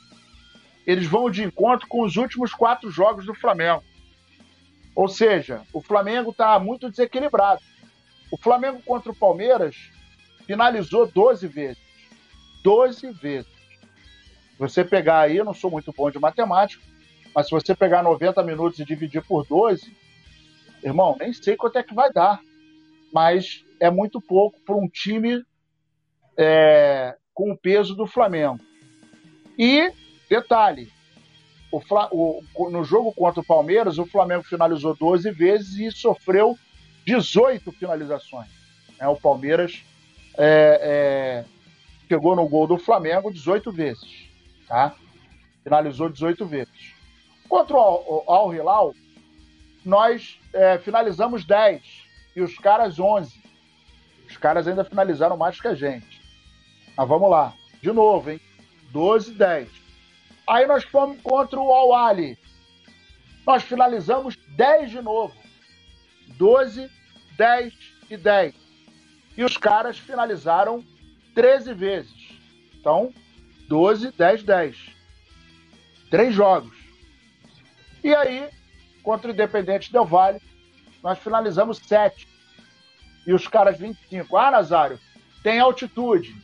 eles 0.86 1.06
vão 1.06 1.30
de 1.30 1.42
encontro 1.42 1.86
com 1.88 2.02
os 2.02 2.16
últimos 2.16 2.52
quatro 2.52 2.90
jogos 2.90 3.24
do 3.24 3.34
Flamengo. 3.34 3.82
Ou 4.94 5.08
seja, 5.08 5.62
o 5.72 5.80
Flamengo 5.80 6.30
está 6.30 6.58
muito 6.58 6.88
desequilibrado. 6.88 7.60
O 8.30 8.36
Flamengo 8.36 8.80
contra 8.84 9.10
o 9.10 9.16
Palmeiras 9.16 9.76
finalizou 10.46 11.06
12 11.06 11.46
vezes. 11.48 11.82
12 12.62 13.10
vezes. 13.12 13.52
Você 14.58 14.84
pegar 14.84 15.20
aí, 15.20 15.36
eu 15.36 15.44
não 15.44 15.54
sou 15.54 15.70
muito 15.70 15.92
bom 15.92 16.10
de 16.10 16.18
matemática, 16.18 16.82
mas 17.34 17.46
se 17.46 17.52
você 17.52 17.74
pegar 17.74 18.02
90 18.02 18.42
minutos 18.44 18.78
e 18.78 18.84
dividir 18.84 19.22
por 19.22 19.44
12, 19.44 19.94
irmão, 20.82 21.16
nem 21.18 21.32
sei 21.32 21.56
quanto 21.56 21.78
é 21.78 21.82
que 21.82 21.94
vai 21.94 22.12
dar 22.12 22.40
mas 23.14 23.64
é 23.78 23.88
muito 23.88 24.20
pouco 24.20 24.58
para 24.66 24.74
um 24.74 24.88
time 24.88 25.40
é, 26.36 27.16
com 27.32 27.52
o 27.52 27.56
peso 27.56 27.94
do 27.94 28.08
Flamengo. 28.08 28.58
E, 29.56 29.88
detalhe, 30.28 30.92
o, 31.70 32.42
o, 32.56 32.70
no 32.70 32.82
jogo 32.82 33.12
contra 33.12 33.40
o 33.40 33.46
Palmeiras, 33.46 33.98
o 33.98 34.06
Flamengo 34.06 34.42
finalizou 34.42 34.96
12 34.96 35.30
vezes 35.30 35.78
e 35.78 35.92
sofreu 35.92 36.58
18 37.06 37.70
finalizações. 37.70 38.48
É, 38.98 39.06
o 39.06 39.14
Palmeiras 39.14 39.84
é, 40.36 40.80
é, 40.82 41.44
pegou 42.08 42.34
no 42.34 42.48
gol 42.48 42.66
do 42.66 42.78
Flamengo 42.78 43.32
18 43.32 43.70
vezes. 43.70 44.28
Tá? 44.66 44.92
Finalizou 45.62 46.08
18 46.08 46.44
vezes. 46.46 46.94
Contra 47.48 47.76
o 47.76 48.24
Al 48.26 48.52
Hilal, 48.52 48.92
nós 49.84 50.40
é, 50.52 50.78
finalizamos 50.78 51.44
10 51.44 52.03
e 52.34 52.40
os 52.40 52.58
caras 52.58 52.98
11. 52.98 53.42
Os 54.28 54.36
caras 54.36 54.66
ainda 54.66 54.84
finalizaram 54.84 55.36
mais 55.36 55.60
que 55.60 55.68
a 55.68 55.74
gente. 55.74 56.20
Mas 56.96 57.08
vamos 57.08 57.30
lá. 57.30 57.54
De 57.80 57.92
novo, 57.92 58.30
hein? 58.30 58.40
12 58.90 59.32
10. 59.34 59.68
Aí 60.46 60.66
nós 60.66 60.84
fomos 60.84 61.20
contra 61.22 61.58
o 61.58 61.72
Al-Ali. 61.72 62.38
Nós 63.46 63.62
finalizamos 63.62 64.36
10 64.56 64.90
de 64.90 65.02
novo. 65.02 65.34
12, 66.36 66.90
10 67.36 67.74
e 68.10 68.16
10. 68.16 68.54
E 69.36 69.44
os 69.44 69.56
caras 69.56 69.98
finalizaram 69.98 70.84
13 71.34 71.74
vezes. 71.74 72.38
Então, 72.78 73.12
12, 73.68 74.12
10, 74.12 74.42
10. 74.42 74.76
Três 76.10 76.34
jogos. 76.34 76.76
E 78.02 78.14
aí, 78.14 78.48
contra 79.02 79.28
o 79.28 79.34
Independente 79.34 79.90
Del 79.90 80.04
Vale, 80.04 80.40
nós 81.04 81.18
finalizamos 81.18 81.76
7. 81.86 82.26
E 83.26 83.34
os 83.34 83.46
caras 83.46 83.78
25. 83.78 84.36
Ah, 84.36 84.50
Nazário, 84.50 84.98
tem 85.42 85.60
altitude. 85.60 86.34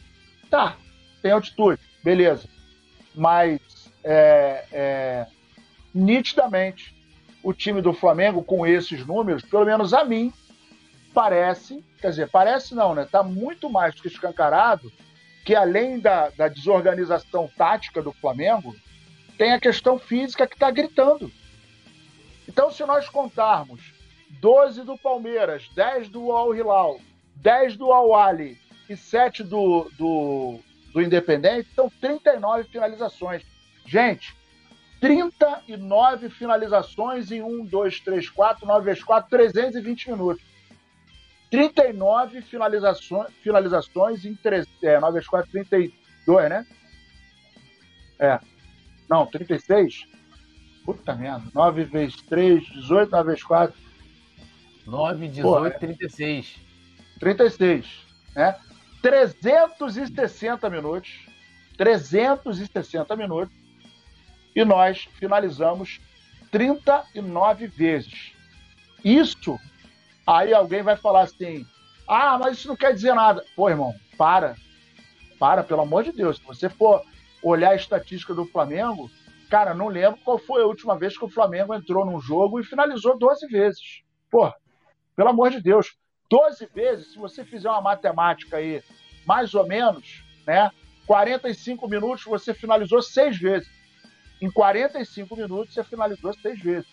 Tá, 0.51 0.77
tem 1.23 1.33
altitude, 1.33 1.81
beleza. 2.05 2.47
Mas 3.15 3.61
é, 4.05 4.67
é, 4.71 5.27
nitidamente 5.95 6.95
o 7.43 7.55
time 7.55 7.81
do 7.81 7.95
Flamengo 7.95 8.43
com 8.43 8.67
esses 8.67 9.07
números, 9.07 9.43
pelo 9.43 9.65
menos 9.65 9.95
a 9.95 10.05
mim, 10.05 10.31
parece, 11.15 11.83
quer 11.99 12.11
dizer, 12.11 12.29
parece 12.29 12.75
não, 12.75 12.95
né? 12.95 13.09
Tá 13.11 13.23
muito 13.23 13.71
mais 13.71 13.99
que 13.99 14.09
escancarado 14.09 14.93
que 15.43 15.55
além 15.55 15.99
da, 15.99 16.29
da 16.31 16.49
desorganização 16.49 17.51
tática 17.57 18.03
do 18.03 18.13
Flamengo, 18.13 18.77
tem 19.39 19.53
a 19.53 19.61
questão 19.61 19.99
física 19.99 20.47
que 20.47 20.55
está 20.55 20.71
gritando. 20.71 21.33
Então, 22.47 22.71
se 22.71 22.85
nós 22.85 23.09
contarmos 23.09 23.90
12 24.41 24.83
do 24.85 24.97
Palmeiras, 24.97 25.69
10 25.75 26.09
do 26.09 26.33
Al 26.33 26.55
Hilal, 26.55 26.99
10 27.37 27.77
do 27.77 27.93
Al 27.93 28.15
Ali 28.15 28.59
e 28.89 28.97
7 28.97 29.45
do, 29.45 29.91
do, 29.99 30.59
do 30.93 31.03
Independente, 31.03 31.69
são 31.75 31.91
39 32.01 32.65
finalizações. 32.65 33.43
Gente, 33.87 34.35
39 35.01 36.31
finalizações 36.31 37.31
em 37.31 37.43
1, 37.43 37.67
2, 37.67 38.01
3, 38.01 38.29
4, 38.31 38.67
9 38.67 38.85
vezes 38.85 39.05
4, 39.05 39.31
320 39.31 40.11
minutos. 40.11 40.43
39 41.51 42.43
finalizações, 42.43 43.29
finalizações 43.43 44.25
em 44.25 44.35
3, 44.37 44.67
é, 44.83 45.01
9 45.01 45.13
vezes 45.15 45.29
4, 45.29 45.51
32, 45.51 46.49
né? 46.49 46.67
É. 48.19 48.39
Não, 49.09 49.27
36? 49.27 50.07
Puta 50.85 51.15
merda. 51.15 51.45
9 51.53 51.85
vezes 51.85 52.17
3, 52.23 52.63
18, 52.65 53.11
9 53.11 53.27
vezes 53.27 53.43
4. 53.43 53.90
9, 54.91 55.29
18, 55.29 55.73
Pô, 55.73 55.79
36. 55.79 56.57
36, 57.19 57.87
né? 58.35 58.57
360 59.03 60.69
minutos. 60.69 61.27
360 61.77 63.17
minutos. 63.17 63.55
E 64.55 64.65
nós 64.65 65.09
finalizamos 65.19 66.01
39 66.51 67.67
vezes. 67.69 68.33
Isso 69.03 69.59
Aí 70.31 70.55
alguém 70.55 70.81
vai 70.81 70.97
falar 70.97 71.23
assim: 71.23 71.67
ah, 72.07 72.39
mas 72.39 72.59
isso 72.59 72.69
não 72.69 72.77
quer 72.77 72.95
dizer 72.95 73.15
nada. 73.15 73.45
Pô, 73.57 73.69
irmão, 73.69 73.93
para. 74.17 74.55
Para, 75.41 75.65
pelo 75.65 75.81
amor 75.81 76.05
de 76.05 76.13
Deus. 76.13 76.37
Se 76.37 76.45
você 76.45 76.69
for 76.69 77.03
olhar 77.43 77.71
a 77.71 77.75
estatística 77.75 78.33
do 78.33 78.47
Flamengo, 78.47 79.11
cara, 79.49 79.75
não 79.75 79.89
lembro 79.89 80.21
qual 80.25 80.39
foi 80.39 80.63
a 80.63 80.67
última 80.67 80.97
vez 80.97 81.19
que 81.19 81.25
o 81.25 81.31
Flamengo 81.31 81.75
entrou 81.75 82.07
num 82.07 82.21
jogo 82.21 82.61
e 82.61 82.65
finalizou 82.65 83.19
12 83.19 83.49
vezes. 83.49 84.03
Pô, 84.31 84.53
pelo 85.21 85.29
amor 85.29 85.51
de 85.51 85.61
Deus. 85.61 85.97
12 86.31 86.65
vezes, 86.75 87.13
se 87.13 87.19
você 87.19 87.45
fizer 87.45 87.69
uma 87.69 87.83
matemática 87.83 88.57
aí, 88.57 88.83
mais 89.27 89.53
ou 89.53 89.67
menos, 89.67 90.25
né? 90.47 90.71
45 91.07 91.87
minutos 91.87 92.25
você 92.25 92.55
finalizou 92.55 93.03
seis 93.03 93.37
vezes. 93.37 93.69
Em 94.41 94.51
45 94.51 95.37
minutos 95.37 95.75
você 95.75 95.85
finalizou 95.85 96.33
seis 96.33 96.59
vezes. 96.59 96.89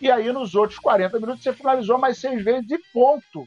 E 0.00 0.10
aí, 0.10 0.32
nos 0.32 0.54
outros 0.54 0.78
40 0.78 1.20
minutos, 1.20 1.42
você 1.42 1.52
finalizou 1.52 1.98
mais 1.98 2.16
seis 2.16 2.42
vezes 2.42 2.70
e 2.70 2.78
ponto. 2.94 3.46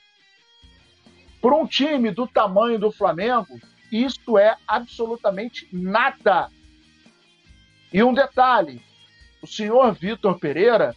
Para 1.42 1.56
um 1.56 1.66
time 1.66 2.12
do 2.12 2.28
tamanho 2.28 2.78
do 2.78 2.92
Flamengo, 2.92 3.60
isso 3.92 4.38
é 4.38 4.56
absolutamente 4.68 5.68
nada. 5.74 6.52
E 7.92 8.04
um 8.04 8.14
detalhe: 8.14 8.80
o 9.42 9.48
senhor 9.48 9.92
Vitor 9.96 10.38
Pereira, 10.38 10.96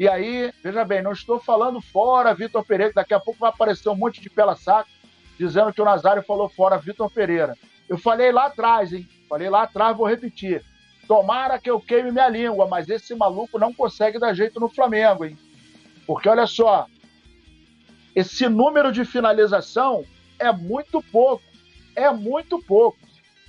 e 0.00 0.08
aí, 0.08 0.50
veja 0.64 0.82
bem, 0.82 1.02
não 1.02 1.12
estou 1.12 1.38
falando 1.38 1.78
fora 1.78 2.32
Vitor 2.32 2.64
Pereira, 2.64 2.94
daqui 2.94 3.12
a 3.12 3.20
pouco 3.20 3.38
vai 3.38 3.50
aparecer 3.50 3.90
um 3.90 3.94
monte 3.94 4.18
de 4.18 4.30
pela 4.30 4.56
saco 4.56 4.88
dizendo 5.38 5.74
que 5.74 5.82
o 5.82 5.84
Nazário 5.84 6.22
falou 6.22 6.48
fora 6.48 6.78
Vitor 6.78 7.10
Pereira. 7.10 7.54
Eu 7.86 7.98
falei 7.98 8.32
lá 8.32 8.46
atrás, 8.46 8.94
hein? 8.94 9.06
Falei 9.28 9.50
lá 9.50 9.64
atrás, 9.64 9.94
vou 9.94 10.06
repetir. 10.06 10.64
Tomara 11.06 11.58
que 11.58 11.70
eu 11.70 11.78
queime 11.78 12.10
minha 12.10 12.30
língua, 12.30 12.66
mas 12.66 12.88
esse 12.88 13.14
maluco 13.14 13.58
não 13.58 13.74
consegue 13.74 14.18
dar 14.18 14.32
jeito 14.32 14.58
no 14.58 14.70
Flamengo, 14.70 15.26
hein? 15.26 15.36
Porque 16.06 16.30
olha 16.30 16.46
só, 16.46 16.86
esse 18.16 18.48
número 18.48 18.90
de 18.90 19.04
finalização 19.04 20.02
é 20.38 20.50
muito 20.50 21.02
pouco. 21.12 21.44
É 21.94 22.10
muito 22.10 22.58
pouco. 22.58 22.98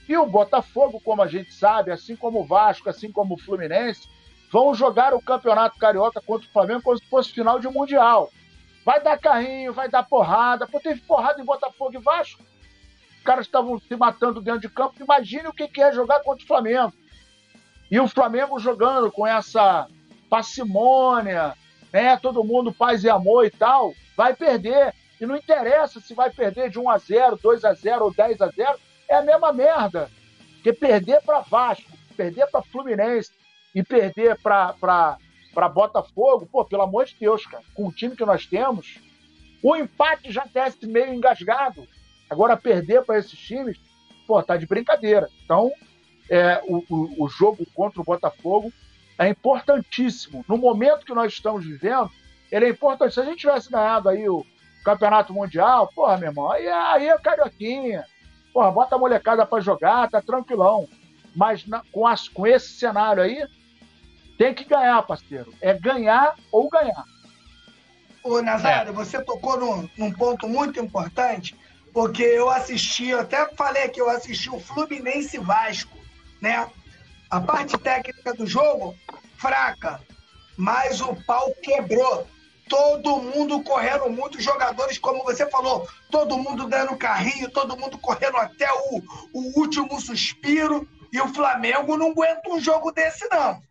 E 0.06 0.18
o 0.18 0.26
Botafogo, 0.26 1.00
como 1.00 1.22
a 1.22 1.28
gente 1.28 1.54
sabe, 1.54 1.92
assim 1.92 2.18
como 2.18 2.42
o 2.42 2.46
Vasco, 2.46 2.90
assim 2.90 3.10
como 3.10 3.36
o 3.36 3.38
Fluminense, 3.38 4.10
vão 4.52 4.74
jogar 4.74 5.14
o 5.14 5.22
Campeonato 5.22 5.80
Carioca 5.80 6.22
contra 6.22 6.48
o 6.48 6.52
Flamengo 6.52 6.82
como 6.82 6.98
se 6.98 7.06
fosse 7.06 7.32
final 7.32 7.60
de 7.60 7.70
Mundial. 7.70 8.30
Vai 8.84 9.02
dar 9.02 9.18
carrinho, 9.18 9.74
vai 9.74 9.88
dar 9.88 10.04
porrada. 10.04 10.68
Pô, 10.68 10.80
teve 10.80 11.00
porrada 11.02 11.42
em 11.42 11.46
Botafogo 11.46 11.96
e 11.96 12.02
Vasco. 12.02 12.44
Os 13.18 13.24
caras 13.24 13.46
estavam 13.46 13.80
se 13.80 13.96
matando 13.96 14.42
dentro 14.42 14.62
de 14.62 14.70
campo. 14.70 15.02
Imagine 15.02 15.48
o 15.48 15.54
que 15.54 15.82
é 15.82 15.94
jogar 15.94 16.22
contra 16.22 16.44
o 16.44 16.48
Flamengo. 16.48 16.92
E 17.90 18.00
o 18.00 18.08
Flamengo 18.08 18.60
jogando 18.60 19.12
com 19.12 19.26
essa 19.26 19.88
parcimônia, 20.30 21.56
né? 21.94 22.18
Todo 22.18 22.44
mundo 22.44 22.74
paz 22.74 23.04
e 23.04 23.10
amor 23.10 23.46
e 23.46 23.52
tal, 23.52 23.94
vai 24.18 24.34
perder. 24.34 24.94
E 25.20 25.26
não 25.26 25.36
interessa 25.36 26.00
se 26.00 26.14
vai 26.14 26.32
perder 26.32 26.70
de 26.70 26.80
1 26.80 26.90
a 26.90 26.98
0, 26.98 27.40
2 27.42 27.64
a 27.64 27.74
0 27.74 28.06
ou 28.06 28.14
10 28.14 28.42
a 28.42 28.48
0, 28.48 28.80
é 29.08 29.16
a 29.16 29.22
mesma 29.22 29.54
merda. 29.54 30.10
Porque 30.56 30.74
perder 30.74 31.22
para 31.22 31.42
Vasco, 31.42 31.92
perder 32.18 32.48
para 32.48 32.64
Fluminense 32.64 33.32
e 33.74 33.84
perder 33.84 34.38
para 34.42 35.18
Botafogo, 35.74 36.48
pô, 36.52 36.66
pelo 36.66 36.84
amor 36.84 37.06
de 37.06 37.16
Deus, 37.20 37.46
cara, 37.46 37.64
com 37.74 37.88
o 37.88 37.92
time 37.92 38.16
que 38.16 38.26
nós 38.26 38.46
temos, 38.46 39.00
o 39.64 39.76
empate 39.76 40.32
já 40.32 40.46
desce 40.46 40.86
meio 40.88 41.14
engasgado. 41.14 41.88
Agora 42.30 42.58
perder 42.58 43.04
para 43.04 43.20
esses 43.20 43.38
times, 43.38 43.80
pô, 44.26 44.42
tá 44.42 44.58
de 44.58 44.66
brincadeira. 44.66 45.30
Então, 45.44 45.72
é, 46.30 46.62
o, 46.66 46.84
o, 46.90 47.26
o 47.26 47.30
jogo 47.30 47.66
contra 47.74 48.02
o 48.02 48.06
Botafogo 48.06 48.72
é 49.18 49.28
importantíssimo. 49.28 50.44
No 50.48 50.58
momento 50.58 51.06
que 51.06 51.14
nós 51.14 51.34
estamos 51.34 51.66
vivendo, 51.66 52.10
ele 52.52 52.66
é 52.66 52.70
importante. 52.70 53.14
Se 53.14 53.20
a 53.20 53.26
gente 53.26 53.40
tivesse 53.40 53.70
ganhado 53.70 54.10
aí 54.10 54.28
o 54.28 54.46
Campeonato 54.84 55.34
Mundial, 55.34 55.92
porra, 55.94 56.18
meu 56.18 56.30
irmão, 56.30 56.52
aí, 56.52 56.68
aí 56.68 57.08
é 57.08 57.18
carioquinha. 57.18 58.06
Porra, 58.54 58.72
bota 58.72 58.96
a 58.96 59.00
molecada 59.00 59.46
para 59.46 59.62
jogar, 59.62 60.10
tá 60.10 60.22
tranquilão. 60.22 60.88
Mas 61.36 61.66
na, 61.68 61.84
com, 61.92 62.08
as, 62.08 62.28
com 62.28 62.48
esse 62.48 62.70
cenário 62.70 63.22
aí, 63.22 63.46
tem 64.38 64.54
que 64.54 64.66
ganhar, 64.66 65.02
parceiro. 65.04 65.54
É 65.62 65.74
ganhar 65.74 66.36
ou 66.52 66.70
ganhar. 66.70 67.06
Ô, 68.24 68.42
Nazário, 68.42 68.92
é. 68.92 68.94
você 68.94 69.24
tocou 69.24 69.60
num, 69.60 69.90
num 69.98 70.12
ponto 70.12 70.48
muito 70.48 70.80
importante, 70.80 71.56
porque 71.94 72.24
eu 72.24 72.50
assisti, 72.50 73.08
eu 73.08 73.22
até 73.22 73.48
falei 73.56 73.90
que 73.90 74.00
eu 74.00 74.10
assisti 74.10 74.50
o 74.50 74.60
Fluminense 74.60 75.38
Vasco 75.38 76.02
né? 76.42 76.68
A 77.30 77.40
parte 77.40 77.78
técnica 77.78 78.34
do 78.34 78.46
jogo, 78.46 78.96
fraca, 79.38 80.02
mas 80.58 81.00
o 81.00 81.16
pau 81.24 81.54
quebrou. 81.62 82.28
Todo 82.68 83.22
mundo 83.22 83.62
correndo 83.64 84.10
muito, 84.10 84.42
jogadores, 84.42 84.98
como 84.98 85.24
você 85.24 85.46
falou, 85.50 85.88
todo 86.10 86.38
mundo 86.38 86.68
dando 86.68 86.96
carrinho, 86.96 87.52
todo 87.52 87.78
mundo 87.78 87.98
correndo 87.98 88.38
até 88.38 88.68
o, 88.72 89.02
o 89.34 89.60
último 89.60 90.00
suspiro. 90.00 90.88
E 91.12 91.20
o 91.20 91.28
Flamengo 91.28 91.98
não 91.98 92.12
aguenta 92.12 92.50
um 92.50 92.60
jogo 92.60 92.92
desse, 92.92 93.28
não. 93.30 93.62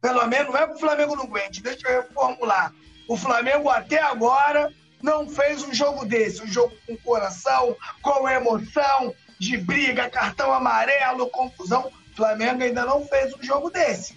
Pelo 0.00 0.26
menos 0.26 0.52
não 0.52 0.60
é 0.60 0.66
que 0.66 0.74
o 0.74 0.78
Flamengo 0.78 1.16
não 1.16 1.24
aguente, 1.24 1.62
deixa 1.62 1.88
eu 1.88 2.02
reformular. 2.02 2.72
O 3.08 3.16
Flamengo 3.16 3.68
até 3.70 4.00
agora 4.00 4.72
não 5.02 5.28
fez 5.28 5.62
um 5.62 5.72
jogo 5.72 6.04
desse, 6.04 6.42
um 6.42 6.46
jogo 6.46 6.74
com 6.86 6.96
coração, 6.98 7.76
com 8.02 8.28
emoção, 8.28 9.14
de 9.38 9.56
briga, 9.56 10.10
cartão 10.10 10.52
amarelo, 10.52 11.30
confusão. 11.30 11.90
Flamengo 12.14 12.62
ainda 12.62 12.84
não 12.84 13.06
fez 13.06 13.34
um 13.34 13.42
jogo 13.42 13.70
desse. 13.70 14.16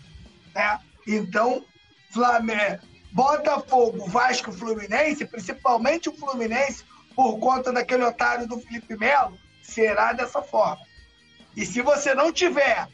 Né? 0.56 0.80
Então, 1.08 1.64
Flamengo, 2.12 2.82
Botafogo, 3.12 4.06
Vasco 4.08 4.52
Fluminense, 4.52 5.26
principalmente 5.26 6.10
o 6.10 6.16
Fluminense, 6.16 6.84
por 7.16 7.38
conta 7.40 7.72
daquele 7.72 8.04
otário 8.04 8.48
do 8.48 8.60
Felipe 8.60 8.96
Melo, 8.96 9.38
será 9.62 10.14
dessa 10.14 10.42
forma. 10.42 10.84
E 11.56 11.66
se 11.66 11.82
você 11.82 12.14
não 12.14 12.32
tiver 12.32 12.88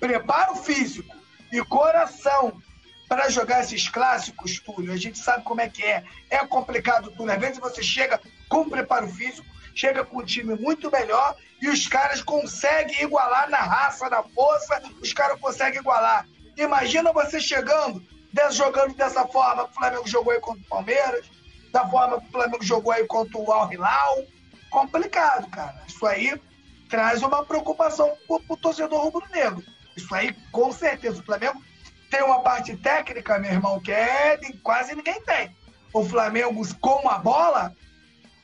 preparo 0.00 0.56
físico 0.56 1.15
e 1.52 1.62
coração 1.64 2.60
para 3.08 3.28
jogar 3.28 3.60
esses 3.60 3.88
clássicos, 3.88 4.58
Túlio, 4.60 4.92
a 4.92 4.96
gente 4.96 5.18
sabe 5.18 5.44
como 5.44 5.60
é 5.60 5.68
que 5.68 5.82
é. 5.82 6.04
É 6.28 6.38
complicado, 6.46 7.10
Túlio. 7.12 7.32
Às 7.32 7.40
vezes 7.40 7.58
você 7.58 7.82
chega 7.82 8.20
com 8.48 8.68
preparo 8.68 9.08
físico, 9.08 9.46
chega 9.74 10.04
com 10.04 10.18
um 10.18 10.24
time 10.24 10.56
muito 10.56 10.90
melhor 10.90 11.36
e 11.60 11.68
os 11.68 11.86
caras 11.86 12.22
conseguem 12.22 13.02
igualar 13.02 13.48
na 13.48 13.58
raça, 13.58 14.08
na 14.10 14.22
força, 14.22 14.82
os 15.00 15.12
caras 15.12 15.38
conseguem 15.40 15.80
igualar. 15.80 16.26
Imagina 16.56 17.12
você 17.12 17.38
chegando, 17.40 18.02
jogando 18.50 18.94
dessa 18.94 19.26
forma 19.26 19.64
que 19.64 19.70
o 19.70 19.74
Flamengo 19.74 20.08
jogou 20.08 20.32
aí 20.32 20.40
contra 20.40 20.62
o 20.62 20.68
Palmeiras, 20.68 21.26
da 21.72 21.86
forma 21.88 22.20
que 22.20 22.28
o 22.28 22.32
Flamengo 22.32 22.64
jogou 22.64 22.92
aí 22.92 23.06
contra 23.06 23.38
o 23.38 23.52
Al 23.52 23.72
Hilal. 23.72 24.24
Complicado, 24.70 25.48
cara. 25.50 25.80
Isso 25.86 26.04
aí 26.06 26.40
traz 26.88 27.22
uma 27.22 27.44
preocupação 27.44 28.16
pro, 28.26 28.40
pro 28.40 28.56
torcedor 28.56 29.00
rubro-negro. 29.00 29.62
Isso 29.96 30.14
aí, 30.14 30.32
com 30.52 30.72
certeza. 30.72 31.20
O 31.20 31.24
Flamengo 31.24 31.62
tem 32.10 32.22
uma 32.22 32.40
parte 32.40 32.76
técnica, 32.76 33.38
meu 33.38 33.52
irmão, 33.52 33.80
que 33.80 33.92
é 33.92 34.38
quase 34.62 34.94
ninguém 34.94 35.20
tem. 35.22 35.54
O 35.92 36.04
Flamengo 36.04 36.62
com 36.80 37.08
a 37.08 37.18
bola 37.18 37.74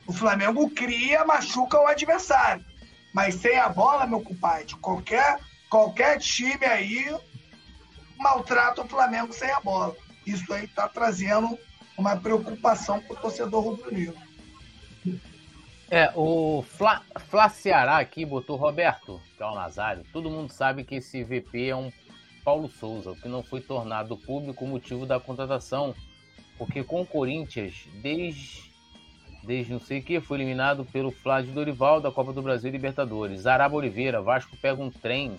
o 0.05 0.11
Flamengo 0.11 0.69
cria, 0.69 1.23
machuca 1.25 1.79
o 1.79 1.87
adversário. 1.87 2.63
Mas 3.13 3.35
sem 3.35 3.57
a 3.57 3.69
bola, 3.69 4.07
meu 4.07 4.21
compadre, 4.21 4.75
qualquer, 4.81 5.39
qualquer 5.69 6.19
time 6.19 6.65
aí 6.65 7.15
maltrata 8.17 8.81
o 8.81 8.87
Flamengo 8.87 9.31
sem 9.33 9.49
a 9.51 9.59
bola. 9.59 9.95
Isso 10.25 10.51
aí 10.53 10.65
está 10.65 10.87
trazendo 10.87 11.57
uma 11.97 12.17
preocupação 12.17 12.99
para 13.01 13.13
o 13.13 13.19
torcedor 13.21 13.63
rubro-negro. 13.63 14.17
É, 15.95 16.11
o 16.15 16.63
Fla, 16.63 17.03
Ceará 17.49 17.99
aqui 17.99 18.25
botou 18.25 18.55
Roberto, 18.55 19.21
que 19.37 19.43
é 19.43 19.45
o 19.45 19.53
Nazário. 19.53 20.03
Todo 20.11 20.27
mundo 20.27 20.51
sabe 20.51 20.83
que 20.83 20.95
esse 20.95 21.23
VP 21.23 21.67
é 21.67 21.75
um 21.75 21.91
Paulo 22.43 22.67
Souza, 22.67 23.11
o 23.11 23.15
que 23.15 23.27
não 23.27 23.43
foi 23.43 23.61
tornado 23.61 24.17
público 24.17 24.65
motivo 24.65 25.05
da 25.05 25.19
contratação, 25.19 25.93
porque 26.57 26.83
com 26.83 27.01
o 27.01 27.05
Corinthians, 27.05 27.87
desde, 28.01 28.71
desde 29.43 29.71
não 29.71 29.79
sei 29.79 29.99
o 29.99 30.03
que, 30.03 30.19
foi 30.19 30.37
eliminado 30.37 30.83
pelo 30.83 31.11
Flávio 31.11 31.53
Dorival 31.53 32.01
da 32.01 32.11
Copa 32.11 32.33
do 32.33 32.41
Brasil 32.41 32.69
e 32.69 32.71
Libertadores. 32.71 33.41
Zaraba 33.41 33.75
Oliveira, 33.75 34.19
Vasco 34.19 34.57
pega 34.57 34.81
um 34.81 34.89
trem 34.89 35.37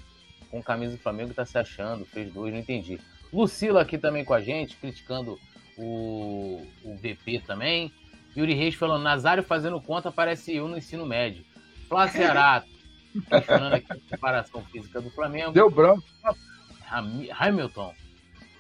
com 0.53 0.63
camisa 0.63 0.93
do 0.93 1.03
Flamengo 1.03 1.33
e 1.33 1.35
tá 1.35 1.45
se 1.45 1.59
achando, 1.59 2.05
fez 2.05 2.33
dois, 2.33 2.53
não 2.53 2.61
entendi. 2.61 3.01
Lucila 3.33 3.83
aqui 3.83 3.99
também 3.99 4.25
com 4.25 4.33
a 4.33 4.41
gente, 4.41 4.77
criticando 4.77 5.37
o, 5.77 6.65
o 6.85 6.95
VP 6.95 7.41
também. 7.45 7.93
Yuri 8.37 8.55
Reis 8.55 8.75
falando, 8.75 9.03
Nazário 9.03 9.43
fazendo 9.43 9.81
conta 9.81 10.11
parece 10.11 10.55
eu 10.55 10.69
no 10.69 10.77
ensino 10.77 11.07
médio. 11.07 11.45
Flávio 11.89 12.15
Ceará, 12.15 12.65
questionando 13.29 13.75
aqui 13.75 13.93
a 13.93 13.97
preparação 14.09 14.65
física 14.65 15.01
do 15.01 15.11
Flamengo. 15.11 15.53
Deu 15.53 15.71
branco. 15.71 16.05
Hamilton. 17.39 17.95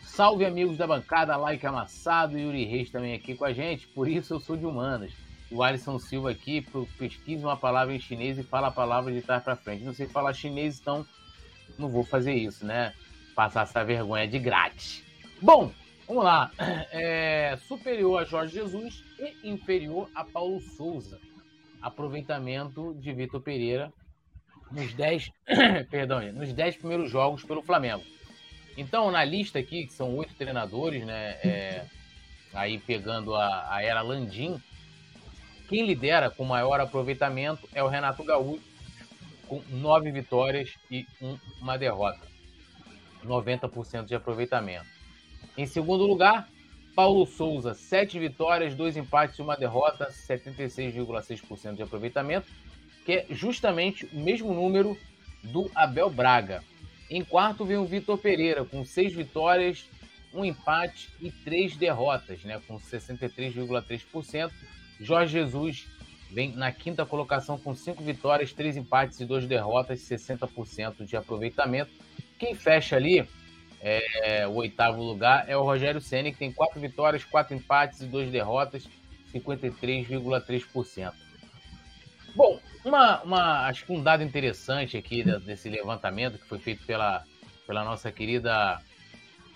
Salve 0.02 0.44
amigos 0.44 0.76
da 0.76 0.86
bancada, 0.86 1.36
like 1.36 1.66
amassado, 1.66 2.38
Yuri 2.38 2.64
Reis 2.64 2.90
também 2.90 3.14
aqui 3.14 3.34
com 3.34 3.44
a 3.44 3.52
gente, 3.52 3.88
por 3.88 4.08
isso 4.08 4.34
eu 4.34 4.40
sou 4.40 4.56
de 4.56 4.64
humanas. 4.64 5.12
O 5.50 5.62
Alisson 5.62 5.98
Silva 5.98 6.30
aqui, 6.30 6.66
pesquisa 6.98 7.46
uma 7.46 7.56
palavra 7.56 7.94
em 7.94 8.00
chinês 8.00 8.38
e 8.38 8.42
fala 8.42 8.68
a 8.68 8.72
palavra 8.72 9.12
de 9.12 9.22
trás 9.22 9.42
para 9.42 9.56
frente. 9.56 9.84
Não 9.84 9.92
sei 9.92 10.06
falar 10.06 10.32
chinês, 10.32 10.80
então 10.80 11.06
não 11.78 11.88
vou 11.88 12.04
fazer 12.04 12.34
isso, 12.34 12.64
né? 12.64 12.92
Passar 13.34 13.62
essa 13.62 13.84
vergonha 13.84 14.26
de 14.26 14.38
grátis. 14.38 15.02
Bom, 15.40 15.72
vamos 16.06 16.24
lá. 16.24 16.50
É, 16.96 17.58
superior 17.66 18.22
a 18.22 18.24
Jorge 18.24 18.54
Jesus 18.54 19.02
e 19.18 19.50
inferior 19.50 20.08
a 20.14 20.24
Paulo 20.24 20.60
Souza. 20.60 21.20
Aproveitamento 21.82 22.94
de 22.94 23.12
Vitor 23.12 23.40
Pereira 23.40 23.92
nos 24.70 24.92
10, 24.94 25.30
perdão, 25.90 26.20
nos 26.32 26.52
10 26.52 26.76
primeiros 26.76 27.10
jogos 27.10 27.42
pelo 27.44 27.62
Flamengo. 27.62 28.04
Então, 28.76 29.10
na 29.10 29.24
lista 29.24 29.58
aqui, 29.58 29.86
que 29.86 29.92
são 29.92 30.14
oito 30.16 30.34
treinadores, 30.34 31.04
né? 31.04 31.38
É, 31.44 31.86
aí 32.52 32.78
pegando 32.78 33.34
a, 33.34 33.74
a 33.74 33.82
era 33.82 34.02
Landim, 34.02 34.60
quem 35.68 35.86
lidera 35.86 36.30
com 36.30 36.44
maior 36.44 36.80
aproveitamento 36.80 37.68
é 37.72 37.82
o 37.82 37.88
Renato 37.88 38.22
Gaúcho, 38.24 38.62
com 39.46 39.62
nove 39.70 40.10
vitórias 40.10 40.74
e 40.90 41.06
um, 41.20 41.38
uma 41.60 41.76
derrota. 41.76 42.26
90% 43.24 44.06
de 44.06 44.14
aproveitamento. 44.14 44.93
Em 45.56 45.66
segundo 45.66 46.04
lugar, 46.04 46.48
Paulo 46.94 47.26
Souza, 47.26 47.74
sete 47.74 48.18
vitórias, 48.18 48.74
dois 48.74 48.96
empates 48.96 49.38
e 49.38 49.42
uma 49.42 49.56
derrota, 49.56 50.10
76,6% 50.10 51.74
de 51.74 51.82
aproveitamento, 51.82 52.46
que 53.04 53.12
é 53.12 53.26
justamente 53.30 54.06
o 54.12 54.18
mesmo 54.18 54.52
número 54.54 54.96
do 55.42 55.70
Abel 55.74 56.10
Braga. 56.10 56.62
Em 57.10 57.22
quarto 57.22 57.64
vem 57.64 57.76
o 57.76 57.84
Vitor 57.84 58.16
Pereira, 58.18 58.64
com 58.64 58.84
seis 58.84 59.12
vitórias, 59.12 59.88
um 60.32 60.44
empate 60.44 61.10
e 61.20 61.30
três 61.30 61.76
derrotas, 61.76 62.42
né, 62.42 62.60
com 62.66 62.78
63,3%. 62.78 64.50
Jorge 65.00 65.32
Jesus 65.32 65.86
vem 66.30 66.52
na 66.52 66.72
quinta 66.72 67.06
colocação 67.06 67.58
com 67.58 67.74
cinco 67.74 68.02
vitórias, 68.02 68.52
três 68.52 68.76
empates 68.76 69.20
e 69.20 69.24
duas 69.24 69.46
derrotas, 69.46 70.00
60% 70.00 71.04
de 71.04 71.16
aproveitamento. 71.16 71.92
Quem 72.38 72.54
fecha 72.54 72.96
ali 72.96 73.28
é, 73.86 74.46
o 74.48 74.54
oitavo 74.54 75.02
lugar 75.02 75.44
é 75.46 75.54
o 75.54 75.62
Rogério 75.62 76.00
Ceni, 76.00 76.32
que 76.32 76.38
tem 76.38 76.50
quatro 76.50 76.80
vitórias, 76.80 77.22
quatro 77.22 77.54
empates 77.54 78.00
e 78.00 78.06
duas 78.06 78.30
derrotas, 78.30 78.88
53,3%. 79.34 81.12
Bom, 82.34 82.58
uma, 82.82 83.22
uma, 83.22 83.66
acho 83.66 83.84
que 83.84 83.92
um 83.92 84.02
dado 84.02 84.22
interessante 84.22 84.96
aqui 84.96 85.22
desse 85.40 85.68
levantamento 85.68 86.38
que 86.38 86.46
foi 86.46 86.58
feito 86.58 86.84
pela, 86.86 87.24
pela 87.66 87.84
nossa 87.84 88.10
querida 88.10 88.80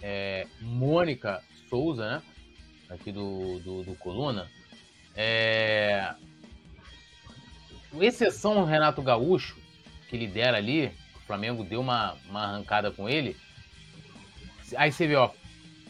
é, 0.03 0.47
Mônica 0.61 1.43
Souza, 1.71 2.11
né? 2.11 2.23
Aqui 2.91 3.11
do, 3.11 3.59
do, 3.61 3.83
do 3.83 3.95
Coluna. 3.95 4.47
É, 5.17 6.15
exceção 7.99 8.65
Renato 8.65 9.01
Gaúcho, 9.01 9.57
que 10.09 10.19
lidera 10.19 10.59
ali, 10.59 10.93
o 11.17 11.21
Flamengo 11.27 11.65
deu 11.65 11.81
uma, 11.81 12.15
uma 12.29 12.45
arrancada 12.45 12.91
com 12.91 13.09
ele. 13.09 13.35
Aí 14.77 14.93
você 14.93 15.07
vê, 15.07 15.17
ó, 15.17 15.31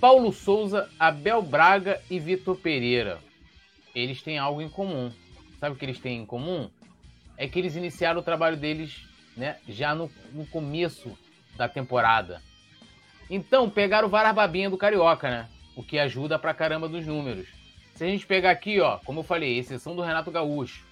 Paulo 0.00 0.32
Souza, 0.32 0.88
Abel 0.98 1.42
Braga 1.42 2.00
e 2.10 2.18
Vitor 2.18 2.56
Pereira. 2.56 3.18
Eles 3.94 4.22
têm 4.22 4.38
algo 4.38 4.62
em 4.62 4.68
comum. 4.68 5.10
Sabe 5.58 5.74
o 5.74 5.78
que 5.78 5.84
eles 5.84 5.98
têm 5.98 6.18
em 6.20 6.26
comum? 6.26 6.70
é 7.38 7.46
que 7.46 7.58
eles 7.58 7.76
iniciaram 7.76 8.20
o 8.20 8.22
trabalho 8.22 8.56
deles 8.56 9.06
né, 9.36 9.56
já 9.68 9.94
no, 9.94 10.10
no 10.32 10.44
começo 10.44 11.16
da 11.56 11.68
temporada. 11.68 12.42
Então, 13.30 13.70
pegaram 13.70 14.08
o 14.08 14.10
Varababinha 14.10 14.68
do 14.68 14.76
Carioca, 14.76 15.30
né? 15.30 15.48
O 15.76 15.82
que 15.82 15.98
ajuda 15.98 16.38
pra 16.38 16.52
caramba 16.52 16.88
dos 16.88 17.06
números. 17.06 17.46
Se 17.94 18.02
a 18.04 18.08
gente 18.08 18.26
pegar 18.26 18.50
aqui, 18.50 18.80
ó, 18.80 18.98
como 18.98 19.20
eu 19.20 19.24
falei, 19.24 19.56
exceção 19.56 19.94
do 19.94 20.02
Renato 20.02 20.30
Gaúcho, 20.30 20.84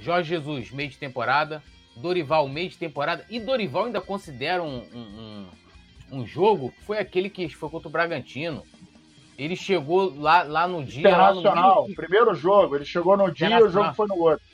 Jorge 0.00 0.30
Jesus, 0.30 0.70
meio 0.70 0.88
de 0.88 0.96
temporada, 0.96 1.62
Dorival, 1.96 2.48
meio 2.48 2.70
de 2.70 2.78
temporada, 2.78 3.26
e 3.28 3.38
Dorival 3.38 3.86
ainda 3.86 4.00
considera 4.00 4.62
um, 4.62 4.78
um, 4.94 4.98
um, 4.98 5.46
um 6.12 6.26
jogo 6.26 6.72
foi 6.86 6.98
aquele 6.98 7.30
que 7.30 7.48
foi 7.48 7.70
contra 7.70 7.88
o 7.88 7.90
Bragantino. 7.90 8.62
Ele 9.38 9.56
chegou 9.56 10.14
lá, 10.20 10.42
lá 10.42 10.68
no 10.68 10.84
dia. 10.84 11.00
Internacional, 11.00 11.88
no 11.88 11.94
primeiro 11.94 12.34
jogo. 12.34 12.76
Ele 12.76 12.84
chegou 12.84 13.16
no 13.16 13.32
dia 13.32 13.58
e 13.58 13.62
o 13.62 13.70
jogo 13.70 13.94
foi 13.94 14.06
no 14.06 14.18
outro. 14.18 14.44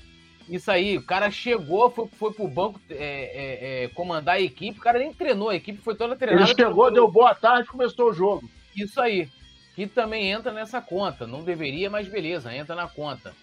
Isso 0.48 0.70
aí, 0.70 0.96
o 0.96 1.02
cara 1.02 1.30
chegou, 1.30 1.90
foi, 1.90 2.06
foi 2.06 2.32
pro 2.32 2.48
banco 2.48 2.80
é, 2.88 2.94
é, 2.94 3.84
é, 3.84 3.88
comandar 3.88 4.36
a 4.36 4.40
equipe, 4.40 4.78
o 4.78 4.82
cara 4.82 4.98
nem 4.98 5.12
treinou, 5.12 5.50
a 5.50 5.54
equipe 5.54 5.78
foi 5.78 5.94
toda 5.94 6.16
treinada. 6.16 6.50
Ele 6.50 6.56
chegou, 6.56 6.90
deu 6.90 7.06
boa 7.06 7.34
tarde 7.34 7.68
começou 7.68 8.08
o 8.08 8.14
jogo. 8.14 8.48
Isso 8.74 8.98
aí, 8.98 9.28
que 9.74 9.86
também 9.86 10.30
entra 10.30 10.50
nessa 10.50 10.80
conta, 10.80 11.26
não 11.26 11.44
deveria, 11.44 11.90
mas 11.90 12.08
beleza, 12.08 12.54
entra 12.54 12.74
na 12.74 12.88
conta. 12.88 13.34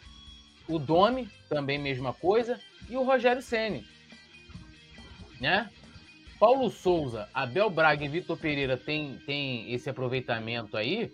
O 0.67 0.79
Domi, 0.79 1.29
também 1.47 1.77
mesma 1.77 2.11
coisa, 2.11 2.59
e 2.89 2.97
o 2.97 3.03
Rogério 3.03 3.43
Ceni, 3.43 3.85
né? 5.39 5.69
Paulo 6.39 6.69
Souza, 6.69 7.29
Abel 7.33 7.69
Braga 7.69 8.03
e 8.03 8.09
Vitor 8.09 8.37
Pereira 8.37 8.77
tem, 8.77 9.17
tem 9.25 9.71
esse 9.71 9.89
aproveitamento 9.89 10.75
aí, 10.75 11.11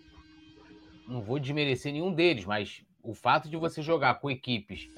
não 1.07 1.21
vou 1.21 1.39
desmerecer 1.39 1.93
nenhum 1.93 2.11
deles, 2.11 2.45
mas 2.45 2.81
o 3.03 3.13
fato 3.13 3.49
de 3.49 3.57
você 3.57 3.81
jogar 3.81 4.15
com 4.15 4.31
equipes 4.31 4.89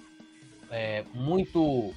é, 0.69 1.03
muito, 1.13 1.93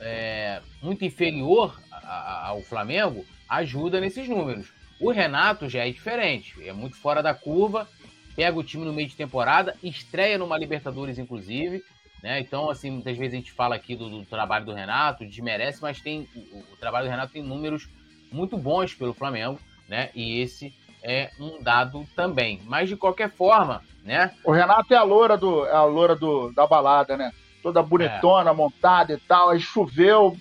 é, 0.00 0.60
muito 0.82 1.04
inferior 1.04 1.80
ao 2.02 2.62
Flamengo 2.62 3.24
ajuda 3.48 4.00
nesses 4.00 4.28
números. 4.28 4.72
O 5.00 5.10
Renato 5.10 5.68
já 5.68 5.86
é 5.86 5.90
diferente, 5.90 6.54
é 6.66 6.72
muito 6.72 6.96
fora 6.96 7.22
da 7.22 7.32
curva, 7.32 7.88
pega 8.34 8.58
o 8.58 8.64
time 8.64 8.84
no 8.84 8.92
meio 8.92 9.08
de 9.08 9.16
temporada, 9.16 9.76
estreia 9.82 10.36
numa 10.36 10.58
Libertadores, 10.58 11.18
inclusive. 11.18 11.84
Né? 12.22 12.40
Então, 12.40 12.68
assim, 12.68 12.90
muitas 12.90 13.16
vezes 13.16 13.34
a 13.34 13.36
gente 13.36 13.52
fala 13.52 13.76
aqui 13.76 13.94
do, 13.94 14.08
do 14.08 14.24
trabalho 14.24 14.64
do 14.64 14.72
Renato, 14.72 15.24
desmerece, 15.24 15.80
mas 15.80 16.00
tem 16.00 16.28
o, 16.34 16.58
o, 16.72 16.76
trabalho 16.78 17.06
do 17.06 17.10
Renato 17.10 17.32
tem 17.32 17.42
números 17.42 17.88
muito 18.30 18.56
bons 18.56 18.92
pelo 18.94 19.14
Flamengo, 19.14 19.58
né? 19.88 20.10
E 20.14 20.40
esse 20.40 20.74
é 21.02 21.30
um 21.38 21.62
dado 21.62 22.06
também. 22.16 22.60
Mas 22.64 22.88
de 22.88 22.96
qualquer 22.96 23.30
forma, 23.30 23.82
né? 24.04 24.34
O 24.44 24.50
Renato 24.50 24.92
é 24.92 24.96
a 24.96 25.02
loura 25.02 25.36
do, 25.36 25.64
é 25.64 25.72
a 25.72 25.84
loura 25.84 26.16
do, 26.16 26.52
da 26.52 26.66
balada, 26.66 27.16
né? 27.16 27.32
toda 27.62 27.82
bonitona, 27.82 28.50
é. 28.50 28.54
montada 28.54 29.12
e 29.12 29.16
tal. 29.18 29.50
Aí 29.50 29.60
choveu, 29.60 30.36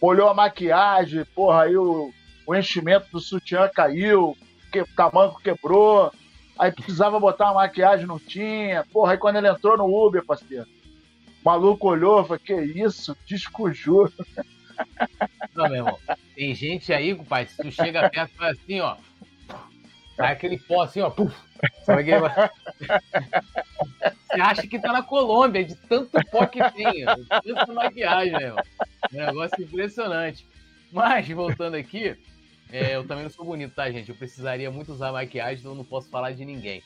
olhou 0.00 0.28
a 0.28 0.34
maquiagem, 0.34 1.24
porra, 1.34 1.62
aí 1.62 1.76
o, 1.76 2.10
o 2.46 2.54
enchimento 2.54 3.06
do 3.12 3.20
sutiã 3.20 3.68
caiu, 3.68 4.36
que, 4.72 4.80
o 4.80 4.88
tamanco 4.96 5.40
quebrou. 5.40 6.12
Aí 6.58 6.70
precisava 6.70 7.18
botar 7.18 7.46
uma 7.46 7.62
maquiagem, 7.62 8.06
não 8.06 8.18
tinha. 8.18 8.84
Porra, 8.92 9.12
aí 9.12 9.18
quando 9.18 9.36
ele 9.36 9.48
entrou 9.48 9.76
no 9.76 9.86
Uber, 9.86 10.24
parceiro, 10.24 10.66
o 11.44 11.48
maluco 11.48 11.88
olhou 11.88 12.24
falou: 12.24 12.38
Que 12.38 12.54
isso? 12.54 13.14
Descujou. 13.26 14.10
Não, 15.54 15.64
meu 15.68 15.76
irmão. 15.76 15.98
Tem 16.34 16.54
gente 16.54 16.92
aí, 16.92 17.14
pai, 17.14 17.46
se 17.46 17.56
tu 17.62 17.70
chega 17.70 18.08
perto 18.08 18.34
fala 18.34 18.50
assim, 18.52 18.80
ó. 18.80 18.96
Sai 20.16 20.32
aquele 20.32 20.58
pó 20.58 20.82
assim, 20.82 21.00
ó. 21.00 21.10
Puf, 21.10 21.36
sabe 21.84 22.02
aquele... 22.02 22.50
Você 24.30 24.40
acha 24.40 24.66
que 24.66 24.78
tá 24.78 24.92
na 24.92 25.02
Colômbia, 25.02 25.64
de 25.64 25.74
tanto 25.74 26.18
pó 26.30 26.46
que 26.46 26.58
tem. 26.72 27.04
Tanta 27.44 27.72
maquiagem, 27.72 28.32
meu. 28.36 28.56
Negócio 29.12 29.62
impressionante. 29.62 30.46
Mas, 30.90 31.28
voltando 31.28 31.74
aqui, 31.74 32.16
é, 32.70 32.96
eu 32.96 33.06
também 33.06 33.24
não 33.24 33.30
sou 33.30 33.44
bonito, 33.44 33.74
tá, 33.74 33.90
gente? 33.90 34.08
Eu 34.08 34.16
precisaria 34.16 34.70
muito 34.70 34.92
usar 34.92 35.12
maquiagem, 35.12 35.58
então 35.58 35.72
eu 35.72 35.76
não 35.76 35.84
posso 35.84 36.08
falar 36.08 36.32
de 36.32 36.44
ninguém. 36.44 36.82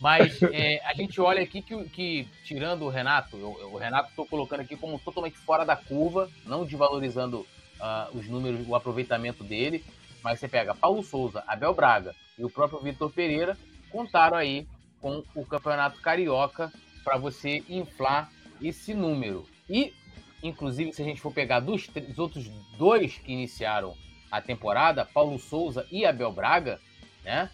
Mas 0.00 0.42
é, 0.42 0.80
a 0.84 0.94
gente 0.94 1.20
olha 1.20 1.42
aqui 1.42 1.62
que, 1.62 1.84
que 1.88 2.28
tirando 2.44 2.82
o 2.84 2.88
Renato, 2.88 3.36
eu, 3.36 3.70
o 3.72 3.78
Renato 3.78 4.10
estou 4.10 4.26
colocando 4.26 4.60
aqui 4.60 4.76
como 4.76 4.98
totalmente 4.98 5.38
fora 5.38 5.64
da 5.64 5.74
curva, 5.74 6.30
não 6.44 6.64
desvalorizando 6.64 7.40
uh, 7.40 8.16
os 8.16 8.28
números, 8.28 8.66
o 8.68 8.74
aproveitamento 8.74 9.42
dele. 9.42 9.84
Mas 10.22 10.40
você 10.40 10.48
pega 10.48 10.74
Paulo 10.74 11.02
Souza, 11.02 11.42
Abel 11.46 11.72
Braga 11.72 12.14
e 12.38 12.44
o 12.44 12.50
próprio 12.50 12.80
Vitor 12.80 13.10
Pereira, 13.10 13.56
contaram 13.90 14.36
aí 14.36 14.66
com 15.00 15.22
o 15.34 15.46
Campeonato 15.46 16.00
Carioca 16.00 16.72
para 17.04 17.16
você 17.16 17.62
inflar 17.68 18.30
esse 18.60 18.92
número. 18.92 19.46
E, 19.70 19.94
inclusive, 20.42 20.92
se 20.92 21.02
a 21.02 21.04
gente 21.04 21.20
for 21.20 21.32
pegar 21.32 21.60
dos, 21.60 21.86
dos 21.86 22.18
outros 22.18 22.48
dois 22.76 23.18
que 23.18 23.32
iniciaram 23.32 23.94
a 24.30 24.40
temporada, 24.40 25.04
Paulo 25.04 25.38
Souza 25.38 25.86
e 25.90 26.04
Abel 26.04 26.32
Braga, 26.32 26.80
né? 27.24 27.48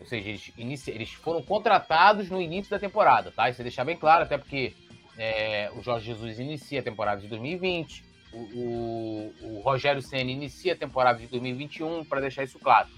Ou 0.00 0.06
seja, 0.06 0.28
eles, 0.28 0.52
inici... 0.56 0.90
eles 0.90 1.12
foram 1.12 1.42
contratados 1.42 2.28
no 2.28 2.40
início 2.40 2.70
da 2.70 2.78
temporada, 2.78 3.30
tá? 3.30 3.48
Isso 3.48 3.62
é 3.62 3.64
deixar 3.64 3.84
bem 3.84 3.96
claro, 3.96 4.24
até 4.24 4.36
porque 4.36 4.74
é, 5.16 5.70
o 5.76 5.82
Jorge 5.82 6.06
Jesus 6.06 6.38
inicia 6.38 6.80
a 6.80 6.82
temporada 6.82 7.20
de 7.20 7.28
2020, 7.28 8.04
o, 8.32 8.38
o, 8.38 9.34
o 9.42 9.60
Rogério 9.60 10.02
Senna 10.02 10.30
inicia 10.30 10.72
a 10.72 10.76
temporada 10.76 11.18
de 11.18 11.26
2021, 11.28 12.04
para 12.04 12.20
deixar 12.20 12.42
isso 12.42 12.58
claro. 12.58 12.88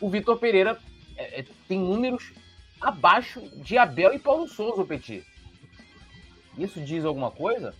O 0.00 0.10
Vitor 0.10 0.38
Pereira 0.38 0.78
é, 1.16 1.40
é, 1.40 1.44
tem 1.68 1.78
números 1.78 2.32
abaixo 2.80 3.40
de 3.56 3.78
Abel 3.78 4.12
e 4.12 4.18
Paulo 4.18 4.48
Souza, 4.48 4.84
Petit. 4.84 5.24
Isso 6.58 6.80
diz 6.80 7.04
alguma 7.04 7.30
coisa? 7.30 7.74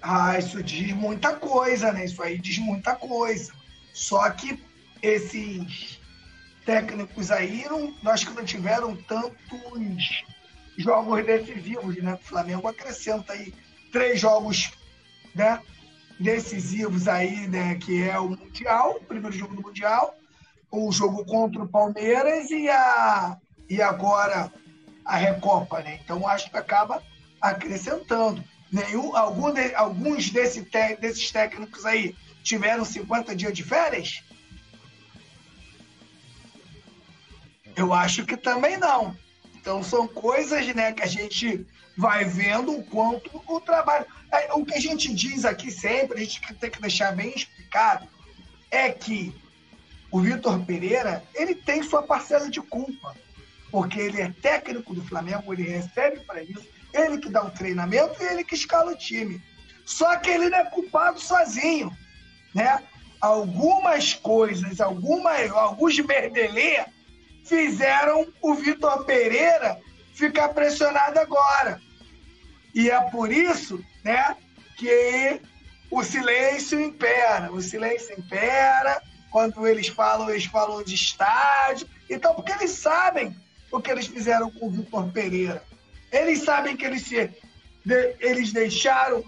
Ah, 0.00 0.38
isso 0.38 0.62
diz 0.62 0.92
muita 0.92 1.34
coisa, 1.36 1.92
né? 1.92 2.04
Isso 2.04 2.22
aí 2.22 2.38
diz 2.38 2.58
muita 2.58 2.94
coisa. 2.96 3.52
Só 3.92 4.28
que 4.30 4.60
esses 5.00 6.00
técnicos 6.64 7.30
aí, 7.30 7.64
não, 7.68 8.12
acho 8.12 8.26
que 8.26 8.34
não 8.34 8.44
tiveram 8.44 8.96
tantos 8.96 10.24
jogos 10.76 11.24
decisivos, 11.24 11.96
né? 11.96 12.14
O 12.14 12.18
Flamengo 12.18 12.68
acrescenta 12.68 13.32
aí 13.32 13.52
três 13.90 14.20
jogos, 14.20 14.72
né? 15.34 15.60
Decisivos 16.18 17.08
aí, 17.08 17.46
né? 17.48 17.74
Que 17.76 18.02
é 18.02 18.18
o 18.18 18.30
Mundial, 18.30 18.96
o 18.96 19.04
primeiro 19.04 19.36
jogo 19.36 19.54
do 19.54 19.62
Mundial, 19.62 20.14
o 20.70 20.90
jogo 20.92 21.24
contra 21.24 21.62
o 21.62 21.68
Palmeiras 21.68 22.50
e, 22.50 22.68
a, 22.68 23.36
e 23.68 23.82
agora 23.82 24.52
a 25.04 25.16
Recopa, 25.16 25.80
né? 25.80 26.00
Então 26.02 26.26
acho 26.26 26.50
que 26.50 26.56
acaba 26.56 27.02
acrescentando. 27.40 28.42
Nenhum, 28.70 29.14
algum 29.14 29.52
de, 29.52 29.74
alguns 29.74 30.30
desse 30.30 30.64
te, 30.64 30.96
desses 30.96 31.30
técnicos 31.30 31.84
aí 31.84 32.16
tiveram 32.42 32.84
50 32.84 33.36
dias 33.36 33.52
de 33.52 33.62
férias? 33.62 34.22
Eu 37.76 37.92
acho 37.92 38.24
que 38.24 38.36
também 38.36 38.76
não. 38.76 39.16
Então 39.54 39.82
são 39.82 40.08
coisas 40.08 40.66
né, 40.74 40.92
que 40.92 41.02
a 41.02 41.06
gente 41.06 41.64
vai 41.96 42.24
vendo 42.24 42.72
o 42.72 42.82
quanto 42.84 43.42
o 43.46 43.60
trabalho. 43.60 44.06
É, 44.30 44.52
o 44.54 44.64
que 44.64 44.74
a 44.74 44.80
gente 44.80 45.12
diz 45.14 45.44
aqui 45.44 45.70
sempre, 45.70 46.16
a 46.16 46.20
gente 46.24 46.40
tem 46.54 46.70
que 46.70 46.80
deixar 46.80 47.14
bem 47.14 47.32
explicado, 47.34 48.08
é 48.70 48.90
que 48.90 49.34
o 50.10 50.20
Vitor 50.20 50.64
Pereira 50.64 51.22
ele 51.34 51.54
tem 51.54 51.82
sua 51.82 52.02
parcela 52.02 52.50
de 52.50 52.60
culpa, 52.60 53.14
porque 53.70 54.00
ele 54.00 54.20
é 54.20 54.30
técnico 54.42 54.94
do 54.94 55.04
Flamengo, 55.04 55.52
ele 55.52 55.62
recebe 55.62 56.20
para 56.20 56.42
isso, 56.42 56.66
ele 56.92 57.18
que 57.18 57.30
dá 57.30 57.44
o 57.44 57.50
treinamento 57.50 58.22
e 58.22 58.26
ele 58.26 58.44
que 58.44 58.54
escala 58.54 58.92
o 58.92 58.96
time. 58.96 59.40
Só 59.86 60.16
que 60.16 60.30
ele 60.30 60.48
não 60.48 60.58
é 60.58 60.64
culpado 60.64 61.20
sozinho, 61.20 61.96
né? 62.54 62.82
Algumas 63.20 64.14
coisas, 64.14 64.80
alguma, 64.80 65.30
alguns 65.52 65.98
merdelê 66.00 66.84
fizeram 67.44 68.26
o 68.40 68.54
Vitor 68.54 69.04
Pereira 69.04 69.78
ficar 70.14 70.50
pressionado 70.50 71.18
agora. 71.18 71.80
E 72.74 72.90
é 72.90 73.00
por 73.10 73.30
isso, 73.30 73.84
né, 74.02 74.36
que 74.76 75.40
o 75.90 76.02
silêncio 76.02 76.80
impera. 76.80 77.52
O 77.52 77.60
silêncio 77.60 78.18
impera 78.18 79.02
quando 79.30 79.66
eles 79.66 79.88
falam, 79.88 80.30
eles 80.30 80.46
falam 80.46 80.82
de 80.82 80.94
estádio. 80.94 81.88
Então, 82.08 82.34
porque 82.34 82.52
eles 82.52 82.70
sabem 82.70 83.36
o 83.70 83.80
que 83.80 83.90
eles 83.90 84.06
fizeram 84.06 84.50
com 84.50 84.66
o 84.66 84.70
Vitor 84.70 85.10
Pereira. 85.10 85.62
Eles 86.10 86.42
sabem 86.44 86.76
que 86.76 86.84
eles, 86.84 87.02
se, 87.02 87.30
de, 87.84 88.16
eles 88.20 88.52
deixaram 88.52 89.24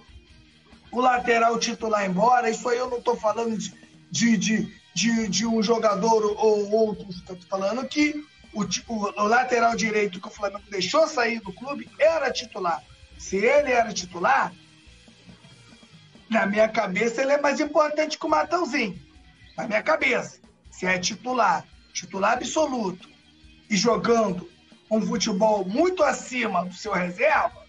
o 0.92 1.00
lateral 1.00 1.58
titular 1.58 2.04
embora. 2.04 2.50
Isso 2.50 2.68
aí 2.68 2.78
eu 2.78 2.90
não 2.90 2.98
estou 2.98 3.16
falando 3.16 3.56
de, 3.56 3.74
de, 4.10 4.36
de, 4.36 4.83
de, 4.94 5.28
de, 5.28 5.46
um 5.46 5.62
jogador 5.62 6.24
ou 6.38 6.70
outro. 6.70 7.08
Estou 7.10 7.36
falando 7.48 7.86
que 7.86 8.24
o, 8.52 8.62
o, 8.62 9.22
o 9.22 9.26
lateral 9.26 9.74
direito 9.74 10.20
que 10.20 10.28
o 10.28 10.30
Flamengo 10.30 10.64
deixou 10.70 11.06
sair 11.08 11.40
do 11.40 11.52
clube 11.52 11.90
era 11.98 12.30
titular. 12.30 12.82
Se 13.18 13.36
ele 13.36 13.72
era 13.72 13.92
titular, 13.92 14.52
na 16.30 16.46
minha 16.46 16.68
cabeça 16.68 17.22
ele 17.22 17.32
é 17.32 17.40
mais 17.40 17.60
importante 17.60 18.18
que 18.18 18.26
o 18.26 18.30
Matãozinho 18.30 19.04
na 19.56 19.66
minha 19.66 19.82
cabeça, 19.82 20.40
se 20.70 20.86
é 20.86 20.98
titular, 20.98 21.64
titular 21.92 22.32
absoluto, 22.32 23.08
e 23.70 23.76
jogando 23.76 24.50
um 24.90 25.00
futebol 25.00 25.64
muito 25.64 26.02
acima 26.02 26.64
do 26.64 26.74
seu 26.74 26.92
reserva, 26.92 27.64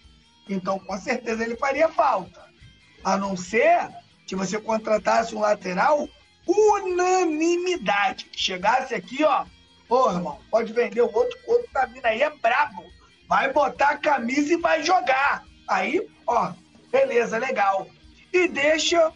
então 0.48 0.78
com 0.78 0.98
certeza 0.98 1.42
ele 1.42 1.56
faria 1.56 1.88
falta. 1.88 2.44
A 3.04 3.16
não 3.16 3.36
ser 3.36 3.88
que 4.26 4.34
você 4.34 4.58
contratasse 4.60 5.34
um 5.34 5.40
lateral 5.40 6.08
unanimidade, 6.46 8.28
chegasse 8.32 8.94
aqui, 8.94 9.24
ó, 9.24 9.44
ô 9.88 10.10
irmão, 10.10 10.40
pode 10.50 10.72
vender 10.72 11.02
o 11.02 11.12
outro, 11.12 11.38
o 11.46 11.52
outro 11.52 11.68
tá 11.72 11.86
vindo 11.86 12.06
aí, 12.06 12.22
é 12.22 12.30
brabo. 12.30 12.84
Vai 13.28 13.52
botar 13.52 13.90
a 13.90 13.98
camisa 13.98 14.52
e 14.52 14.56
vai 14.56 14.82
jogar. 14.82 15.44
Aí, 15.68 16.08
ó, 16.26 16.52
beleza, 16.92 17.38
legal. 17.38 17.88
E 18.32 18.46
deixa 18.46 19.12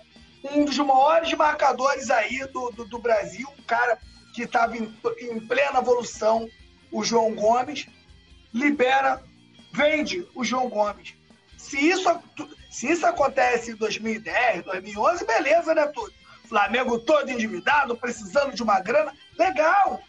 um 0.53 0.65
dos 0.65 0.79
maiores 0.79 1.33
marcadores 1.35 2.11
aí 2.11 2.39
do, 2.53 2.71
do, 2.71 2.85
do 2.85 2.99
Brasil, 2.99 3.49
um 3.59 3.63
cara 3.63 3.99
que 4.35 4.43
estava 4.43 4.77
em, 4.77 4.93
em, 5.21 5.41
plena 5.41 5.79
evolução, 5.79 6.49
o 6.91 7.05
João 7.05 7.35
Gomes, 7.35 7.87
libera, 8.53 9.23
vende 9.73 10.27
o 10.35 10.45
João 10.45 10.69
Gomes. 10.69 11.15
Se 11.57 11.79
isso, 11.79 12.09
se 12.71 12.91
isso 12.91 13.07
acontece 13.07 13.73
em 13.73 13.77
2010, 13.77 14.65
2011, 14.65 15.27
beleza, 15.27 15.75
né, 15.75 15.87
tudo? 15.89 16.13
Flamengo 16.51 16.99
todo 16.99 17.31
endividado, 17.31 17.97
precisando 17.97 18.53
de 18.57 18.63
uma 18.63 18.81
grana, 18.81 19.15
legal. 19.39 20.03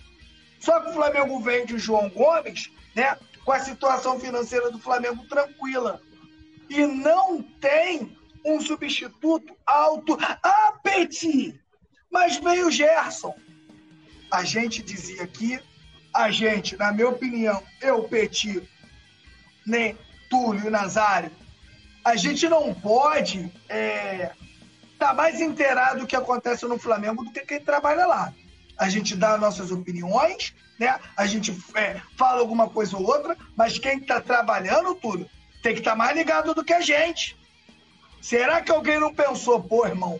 Só 0.60 0.80
que 0.80 0.90
o 0.90 0.94
Flamengo 0.94 1.40
vende 1.40 1.76
o 1.76 1.80
João 1.80 2.10
Gomes, 2.10 2.72
né, 2.96 3.16
com 3.46 3.52
a 3.52 3.60
situação 3.60 4.20
financeira 4.20 4.72
do 4.72 4.80
Flamengo 4.80 5.24
tranquila. 5.28 6.02
E 6.68 6.84
não 6.88 7.44
tem 7.44 8.18
um 8.44 8.60
substituto 8.60 9.56
alto. 9.68 10.18
Ah, 10.20 10.74
Petit! 10.84 11.60
Mas 12.12 12.38
veio 12.38 12.68
o 12.68 12.72
Gerson. 12.72 13.36
A 14.32 14.44
gente 14.44 14.82
dizia 14.82 15.24
aqui, 15.24 15.60
a 16.12 16.32
gente, 16.32 16.76
na 16.76 16.92
minha 16.92 17.10
opinião, 17.10 17.62
eu, 17.80 18.04
Petit, 18.06 18.68
nem 19.66 19.96
Túlio 20.28 20.66
e 20.66 20.70
Nazário, 20.72 21.32
a 22.04 22.16
gente 22.16 22.50
não 22.50 22.74
pode 22.74 23.52
é, 23.70 24.32
tá 25.02 25.16
mais 25.16 25.42
inteirado 25.42 26.02
do 26.02 26.06
que 26.06 26.16
acontece 26.16 26.64
no 26.68 26.78
Flamengo 26.78 27.24
do 27.24 27.32
que 27.32 27.40
quem 27.40 27.60
trabalha 27.60 28.06
lá. 28.06 28.32
A 28.78 28.88
gente 28.88 29.16
dá 29.16 29.36
nossas 29.36 29.72
opiniões, 29.72 30.54
né? 30.80 31.00
a 31.18 31.26
gente 31.26 31.58
é, 31.74 32.00
fala 32.16 32.40
alguma 32.40 32.70
coisa 32.70 32.96
ou 32.96 33.08
outra, 33.08 33.36
mas 33.56 33.80
quem 33.80 33.98
está 33.98 34.22
trabalhando, 34.22 34.94
Túlio, 34.94 35.28
tem 35.64 35.74
que 35.74 35.80
estar 35.80 35.92
tá 35.92 35.98
mais 35.98 36.16
ligado 36.16 36.54
do 36.54 36.64
que 36.64 36.72
a 36.72 36.82
gente. 36.82 37.36
Será 38.22 38.62
que 38.62 38.72
alguém 38.72 39.00
não 39.00 39.12
pensou, 39.12 39.60
pô, 39.60 39.88
irmão, 39.88 40.20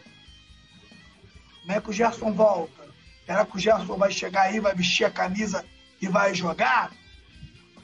como 1.62 1.74
é 1.74 1.80
que 1.80 1.90
o 1.92 1.94
Gerson 1.94 2.34
volta? 2.34 2.84
Será 3.28 3.46
que 3.46 3.56
o 3.56 3.60
Gerson 3.60 3.98
vai 3.98 4.12
chegar 4.12 4.44
aí, 4.44 4.60
vai 4.60 4.74
vestir 4.74 5.06
a 5.06 5.12
camisa 5.12 5.64
e 6.02 6.08
vai 6.08 6.34
jogar? 6.34 6.92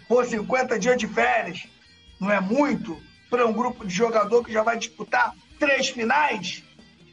Pô, 0.08 0.26
50 0.26 0.80
dias 0.80 0.98
de 0.98 1.08
férias 1.08 1.68
não 2.20 2.32
é 2.32 2.42
muito 2.42 3.00
para 3.30 3.46
um 3.46 3.54
grupo 3.54 3.86
de 3.86 3.94
jogador 3.94 4.44
que 4.44 4.52
já 4.52 4.64
vai 4.64 4.80
disputar 4.80 5.36
três 5.60 5.90
finais? 5.90 6.64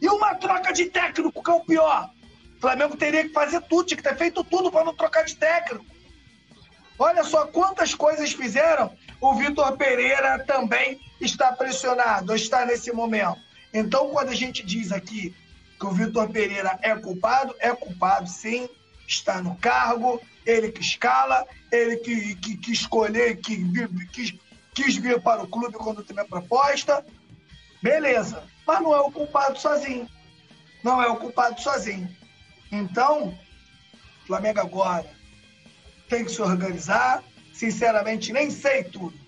E 0.05 0.09
uma 0.09 0.35
troca 0.35 0.71
de 0.71 0.85
técnico, 0.85 1.43
que 1.43 1.51
é 1.51 1.55
o 1.55 1.65
pior. 1.65 2.11
O 2.59 2.61
Flamengo 2.61 2.95
teria 2.95 3.23
que 3.23 3.31
fazer 3.31 3.63
tudo, 3.63 3.87
tinha 3.87 3.97
que 3.97 4.03
ter 4.03 4.15
feito 4.19 4.45
tudo 4.45 4.71
para 4.71 4.85
não 4.85 4.95
trocar 4.95 5.25
de 5.25 5.35
técnico. 5.35 5.87
Olha 6.99 7.25
só 7.25 7.47
quantas 7.47 7.95
coisas 7.95 8.35
fizeram. 8.35 8.95
O 9.19 9.35
Vitor 9.35 9.79
Pereira 9.79 10.45
também 10.45 11.01
está 11.23 11.53
pressionado, 11.53 12.35
está 12.35 12.67
nesse 12.67 12.93
momento. 12.93 13.39
Então, 13.73 14.11
quando 14.11 14.29
a 14.29 14.35
gente 14.35 14.63
diz 14.63 14.93
aqui 14.93 15.35
que 15.81 15.87
o 15.87 15.93
Vitor 15.93 16.29
Pereira 16.29 16.79
é 16.83 16.95
culpado, 16.95 17.57
é 17.59 17.75
culpado 17.75 18.29
sim, 18.29 18.69
está 19.09 19.41
no 19.41 19.57
cargo, 19.57 20.21
ele 20.45 20.71
que 20.71 20.83
escala, 20.83 21.47
ele 21.73 21.97
que, 21.97 22.35
que, 22.35 22.57
que 22.59 22.73
que, 23.43 24.07
que 24.13 24.41
quis 24.75 24.97
vir 24.97 25.23
para 25.23 25.45
o 25.45 25.49
clube 25.49 25.79
quando 25.79 26.05
teve 26.05 26.21
a 26.21 26.27
proposta, 26.27 27.03
beleza. 27.83 28.53
Mas 28.67 28.81
não 28.81 28.95
é 28.95 29.01
o 29.01 29.11
culpado 29.11 29.59
sozinho. 29.59 30.09
Não 30.83 31.03
é 31.03 31.09
o 31.09 31.17
culpado 31.17 31.61
sozinho. 31.61 32.09
Então, 32.71 33.37
Flamengo 34.27 34.61
agora 34.61 35.07
tem 36.09 36.25
que 36.25 36.31
se 36.31 36.43
organizar. 36.43 37.23
Sinceramente, 37.53 38.33
nem 38.33 38.51
sei 38.51 38.85
tudo 38.85 39.25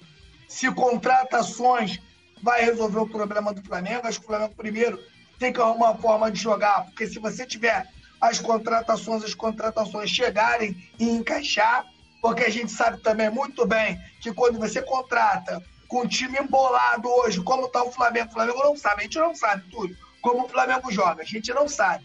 se 0.48 0.70
contratações 0.72 2.00
vai 2.42 2.64
resolver 2.64 2.98
o 2.98 3.08
problema 3.08 3.52
do 3.52 3.62
Flamengo. 3.62 4.06
Acho 4.06 4.20
que 4.20 4.24
o 4.26 4.28
Flamengo 4.28 4.54
primeiro 4.54 4.98
tem 5.38 5.52
que 5.52 5.60
arrumar 5.60 5.90
uma 5.90 5.98
forma 5.98 6.30
de 6.30 6.40
jogar, 6.40 6.84
porque 6.86 7.06
se 7.06 7.18
você 7.18 7.44
tiver 7.44 7.86
as 8.20 8.40
contratações, 8.40 9.22
as 9.22 9.34
contratações 9.34 10.08
chegarem 10.08 10.74
e 10.98 11.10
encaixar, 11.10 11.84
porque 12.22 12.44
a 12.44 12.50
gente 12.50 12.72
sabe 12.72 12.98
também 13.02 13.28
muito 13.30 13.66
bem 13.66 14.00
que 14.20 14.32
quando 14.32 14.58
você 14.58 14.80
contrata 14.80 15.62
com 15.88 16.02
um 16.02 16.08
time 16.08 16.38
embolado 16.38 17.08
hoje, 17.08 17.42
como 17.42 17.66
está 17.66 17.82
o 17.82 17.92
Flamengo. 17.92 18.28
O 18.30 18.32
Flamengo 18.32 18.62
não 18.64 18.76
sabe, 18.76 19.00
a 19.00 19.04
gente 19.04 19.18
não 19.18 19.34
sabe, 19.34 19.70
tudo 19.70 19.96
como 20.26 20.44
o 20.44 20.48
Flamengo 20.48 20.90
joga, 20.90 21.22
a 21.22 21.24
gente 21.24 21.54
não 21.54 21.68
sabe. 21.68 22.04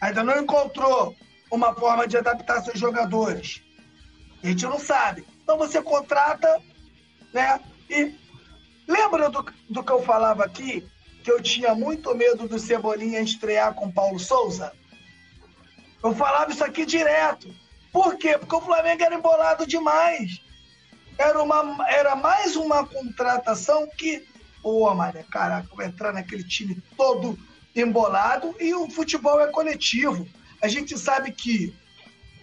Ainda 0.00 0.24
não 0.24 0.40
encontrou 0.40 1.14
uma 1.50 1.74
forma 1.74 2.08
de 2.08 2.16
adaptar 2.16 2.62
seus 2.62 2.78
jogadores. 2.78 3.62
A 4.42 4.46
gente 4.46 4.64
não 4.64 4.78
sabe. 4.78 5.26
Então 5.42 5.58
você 5.58 5.82
contrata, 5.82 6.62
né? 7.30 7.60
E 7.90 8.14
lembra 8.86 9.28
do, 9.28 9.44
do 9.68 9.84
que 9.84 9.92
eu 9.92 10.02
falava 10.02 10.46
aqui? 10.46 10.88
Que 11.22 11.30
eu 11.30 11.42
tinha 11.42 11.74
muito 11.74 12.14
medo 12.14 12.48
do 12.48 12.58
Cebolinha 12.58 13.20
estrear 13.20 13.74
com 13.74 13.92
Paulo 13.92 14.18
Souza? 14.18 14.72
Eu 16.02 16.14
falava 16.14 16.50
isso 16.50 16.64
aqui 16.64 16.86
direto. 16.86 17.54
Por 17.92 18.16
quê? 18.16 18.38
Porque 18.38 18.56
o 18.56 18.62
Flamengo 18.62 19.02
era 19.02 19.14
embolado 19.14 19.66
demais. 19.66 20.40
Era, 21.18 21.42
uma, 21.42 21.84
era 21.88 22.14
mais 22.14 22.54
uma 22.54 22.86
contratação 22.86 23.88
que, 23.98 24.24
pô, 24.62 24.94
mané, 24.94 25.24
caraca, 25.24 25.68
vou 25.74 25.84
entrar 25.84 26.12
naquele 26.12 26.44
time 26.44 26.80
todo 26.96 27.36
embolado 27.74 28.54
e 28.60 28.72
o 28.72 28.88
futebol 28.88 29.40
é 29.40 29.48
coletivo. 29.48 30.26
A 30.62 30.68
gente 30.68 30.96
sabe 30.96 31.32
que 31.32 31.74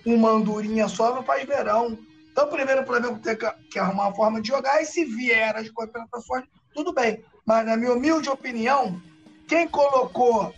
uma 0.05 0.29
andorinha 0.29 0.87
só 0.89 1.15
não 1.15 1.23
faz 1.23 1.45
verão. 1.47 1.97
Então, 2.31 2.49
primeiro 2.49 2.83
o 2.83 2.85
Flamengo 2.85 3.19
tem 3.19 3.37
que 3.69 3.79
arrumar 3.79 4.07
uma 4.07 4.15
forma 4.15 4.41
de 4.41 4.49
jogar 4.49 4.81
e 4.81 4.85
se 4.85 5.05
vier 5.05 5.55
as 5.55 5.69
contratações, 5.69 6.43
tudo 6.73 6.91
bem. 6.91 7.23
Mas, 7.45 7.65
na 7.65 7.77
minha 7.77 7.93
humilde 7.93 8.29
opinião, 8.29 9.01
quem 9.47 9.67
colocou 9.67 10.53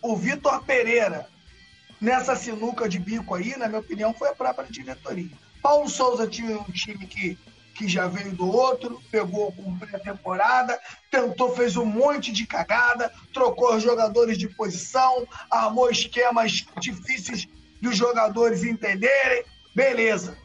o 0.00 0.16
Vitor 0.16 0.62
Pereira 0.64 1.26
nessa 2.00 2.36
sinuca 2.36 2.88
de 2.88 2.98
bico 2.98 3.34
aí, 3.34 3.56
na 3.56 3.66
minha 3.66 3.80
opinião, 3.80 4.14
foi 4.14 4.28
a 4.28 4.34
própria 4.34 4.68
diretoria. 4.70 5.36
Paulo 5.62 5.88
Souza 5.88 6.26
tinha 6.26 6.58
um 6.58 6.72
time 6.72 7.06
que, 7.06 7.38
que 7.74 7.88
já 7.88 8.06
veio 8.06 8.32
do 8.32 8.48
outro, 8.48 9.00
pegou 9.10 9.52
com 9.52 9.78
pré-temporada, 9.78 10.78
tentou, 11.10 11.54
fez 11.54 11.76
um 11.76 11.84
monte 11.84 12.32
de 12.32 12.46
cagada, 12.46 13.12
trocou 13.32 13.78
jogadores 13.78 14.38
de 14.38 14.48
posição, 14.48 15.26
armou 15.50 15.90
esquemas 15.90 16.66
difíceis 16.80 17.46
dos 17.80 17.96
jogadores 17.96 18.64
entenderem, 18.64 19.44
beleza. 19.74 20.36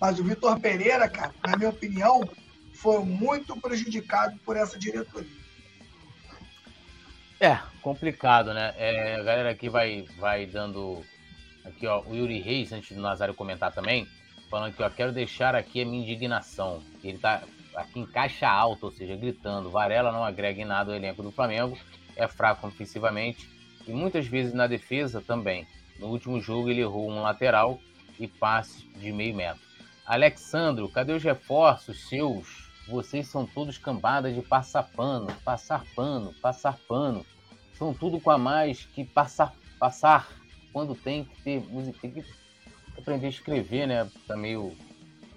Mas 0.00 0.18
o 0.18 0.24
Vitor 0.24 0.58
Pereira, 0.60 1.08
cara, 1.08 1.34
na 1.46 1.56
minha 1.56 1.70
opinião, 1.70 2.28
foi 2.74 3.04
muito 3.04 3.58
prejudicado 3.60 4.38
por 4.44 4.56
essa 4.56 4.78
diretoria. 4.78 5.46
É, 7.40 7.58
complicado, 7.82 8.54
né? 8.54 8.74
É, 8.76 9.16
a 9.16 9.22
galera 9.22 9.50
aqui 9.50 9.68
vai, 9.68 10.06
vai 10.18 10.46
dando. 10.46 11.02
Aqui, 11.64 11.86
ó, 11.86 12.02
o 12.02 12.14
Yuri 12.14 12.40
Reis, 12.40 12.72
antes 12.72 12.96
do 12.96 13.02
Nazário 13.02 13.34
comentar 13.34 13.72
também, 13.72 14.06
falando 14.50 14.74
que, 14.74 14.82
ó, 14.82 14.90
quero 14.90 15.12
deixar 15.12 15.54
aqui 15.54 15.82
a 15.82 15.84
minha 15.84 16.02
indignação. 16.02 16.82
Ele 17.02 17.18
tá 17.18 17.42
aqui 17.74 18.00
em 18.00 18.06
caixa 18.06 18.48
alta, 18.48 18.86
ou 18.86 18.92
seja, 18.92 19.16
gritando. 19.16 19.70
Varela 19.70 20.12
não 20.12 20.24
agrega 20.24 20.60
em 20.60 20.64
nada 20.64 20.92
o 20.92 20.94
elenco 20.94 21.22
do 21.22 21.30
Flamengo, 21.30 21.78
é 22.16 22.26
fraco 22.26 22.66
ofensivamente 22.66 23.48
e 23.86 23.92
muitas 23.92 24.26
vezes 24.26 24.52
na 24.52 24.66
defesa 24.66 25.20
também. 25.20 25.66
No 25.98 26.08
último 26.08 26.40
jogo 26.40 26.70
ele 26.70 26.80
errou 26.80 27.10
um 27.10 27.22
lateral 27.22 27.80
e 28.18 28.26
passe 28.26 28.86
de 28.96 29.12
meio 29.12 29.34
metro. 29.34 29.62
Alexandro, 30.04 30.88
cadê 30.88 31.12
os 31.12 31.22
reforços 31.22 32.08
seus? 32.08 32.66
Vocês 32.88 33.26
são 33.26 33.46
todos 33.46 33.78
cambadas 33.78 34.34
de 34.34 34.42
passar 34.42 34.84
pano, 34.84 35.26
passar 35.44 35.84
pano, 35.94 36.32
passar 36.40 36.78
pano. 36.88 37.26
São 37.74 37.92
tudo 37.92 38.20
com 38.20 38.30
a 38.30 38.38
mais 38.38 38.84
que 38.84 39.04
passar, 39.04 39.52
passar 39.78 40.28
quando 40.72 40.94
tem 40.94 41.24
que 41.24 41.42
ter 41.42 41.60
música, 41.60 41.98
tem 42.00 42.10
que 42.12 42.24
aprender 43.06 43.26
a 43.26 43.30
escrever, 43.30 43.86
né? 43.86 44.10
Tá 44.26 44.36
meio 44.36 44.76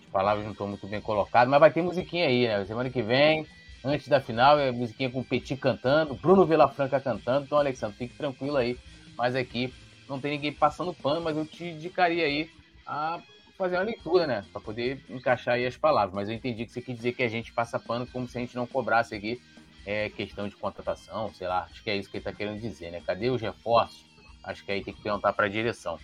as 0.03 0.11
palavras 0.11 0.43
não 0.43 0.53
estão 0.53 0.67
muito 0.67 0.87
bem 0.87 0.99
colocadas, 0.99 1.47
mas 1.47 1.59
vai 1.59 1.71
ter 1.71 1.83
musiquinha 1.83 2.25
aí, 2.25 2.47
né? 2.47 2.65
Semana 2.65 2.89
que 2.89 3.01
vem, 3.03 3.45
antes 3.83 4.07
da 4.07 4.19
final, 4.19 4.57
é 4.57 4.71
musiquinha 4.71 5.11
com 5.11 5.19
o 5.19 5.23
Petit 5.23 5.55
cantando, 5.55 6.15
Bruno 6.15 6.47
Vilafranca 6.47 6.99
cantando. 6.99 7.45
Então, 7.45 7.59
Alexandre, 7.59 7.95
fique 7.95 8.15
tranquilo 8.15 8.57
aí. 8.57 8.75
Mas 9.15 9.35
aqui 9.35 9.71
não 10.07 10.19
tem 10.19 10.31
ninguém 10.31 10.51
passando 10.51 10.95
pano, 10.95 11.21
mas 11.21 11.37
eu 11.37 11.45
te 11.45 11.63
indicaria 11.65 12.25
aí 12.25 12.49
a 12.87 13.21
fazer 13.55 13.75
uma 13.75 13.83
leitura, 13.83 14.25
né? 14.25 14.43
Para 14.51 14.61
poder 14.61 14.99
encaixar 15.07 15.55
aí 15.55 15.65
as 15.67 15.77
palavras. 15.77 16.15
Mas 16.15 16.27
eu 16.27 16.33
entendi 16.33 16.65
que 16.65 16.71
você 16.71 16.81
quis 16.81 16.95
dizer 16.95 17.13
que 17.13 17.21
a 17.21 17.29
gente 17.29 17.53
passa 17.53 17.79
pano 17.79 18.07
como 18.07 18.27
se 18.27 18.35
a 18.35 18.41
gente 18.41 18.55
não 18.55 18.65
cobrasse 18.65 19.13
aqui 19.13 19.39
é, 19.85 20.09
questão 20.09 20.47
de 20.47 20.55
contratação, 20.55 21.31
sei 21.35 21.47
lá. 21.47 21.67
Acho 21.69 21.83
que 21.83 21.89
é 21.91 21.95
isso 21.95 22.09
que 22.09 22.17
ele 22.17 22.21
está 22.21 22.33
querendo 22.33 22.59
dizer, 22.59 22.89
né? 22.89 22.99
Cadê 23.05 23.29
os 23.29 23.39
reforços? 23.39 24.03
Acho 24.43 24.65
que 24.65 24.71
aí 24.71 24.83
tem 24.83 24.93
que 24.93 25.03
perguntar 25.03 25.33
para 25.33 25.45
a 25.45 25.49
direção. 25.49 25.99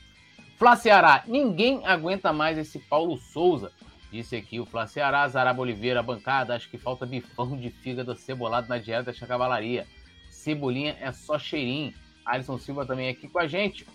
Flá 0.57 0.75
Ceará, 0.75 1.23
ninguém 1.27 1.85
aguenta 1.85 2.31
mais 2.31 2.57
esse 2.57 2.79
Paulo 2.79 3.17
Souza. 3.17 3.71
Disse 4.11 4.35
aqui 4.35 4.59
o 4.59 4.65
Flá 4.65 4.87
Ceará, 4.87 5.27
Zaraba 5.27 5.61
Oliveira, 5.61 6.01
bancada. 6.01 6.55
Acho 6.55 6.69
que 6.69 6.77
falta 6.77 7.05
bifão 7.05 7.57
de 7.57 7.69
fígado 7.69 8.15
cebolado 8.15 8.69
na 8.69 8.77
dieta 8.77 9.11
da 9.11 9.27
cavalaria. 9.27 9.85
Cebolinha 10.29 10.95
é 11.01 11.11
só 11.11 11.37
cheirinho. 11.37 11.93
Alisson 12.25 12.57
Silva 12.57 12.85
também 12.85 13.09
aqui 13.09 13.27
com 13.27 13.39
a 13.39 13.47
gente. 13.47 13.85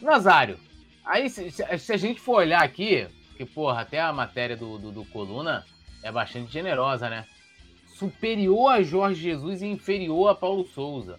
Nazário, 0.00 0.58
Aí, 1.04 1.28
se, 1.28 1.50
se, 1.50 1.92
a 1.92 1.96
gente 1.96 2.20
for 2.20 2.36
olhar 2.36 2.62
aqui, 2.62 3.06
que, 3.36 3.44
porra, 3.44 3.80
até 3.80 4.00
a 4.00 4.12
matéria 4.12 4.56
do, 4.56 4.78
do, 4.78 4.92
do, 4.92 5.04
Coluna 5.06 5.64
é 6.02 6.12
bastante 6.12 6.52
generosa, 6.52 7.08
né? 7.08 7.26
Superior 7.96 8.68
a 8.68 8.82
Jorge 8.82 9.20
Jesus 9.20 9.62
e 9.62 9.66
inferior 9.66 10.28
a 10.28 10.34
Paulo 10.34 10.64
Souza. 10.66 11.18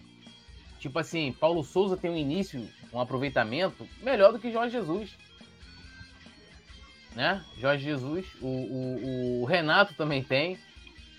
Tipo 0.78 0.98
assim, 0.98 1.32
Paulo 1.32 1.62
Souza 1.62 1.96
tem 1.96 2.10
um 2.10 2.16
início, 2.16 2.66
um 2.92 3.00
aproveitamento 3.00 3.88
melhor 4.02 4.32
do 4.32 4.38
que 4.38 4.52
Jorge 4.52 4.72
Jesus. 4.72 5.10
Né? 7.14 7.44
Jorge 7.58 7.84
Jesus, 7.84 8.26
o, 8.40 8.46
o, 8.46 9.42
o 9.42 9.44
Renato 9.44 9.94
também 9.94 10.22
tem. 10.22 10.58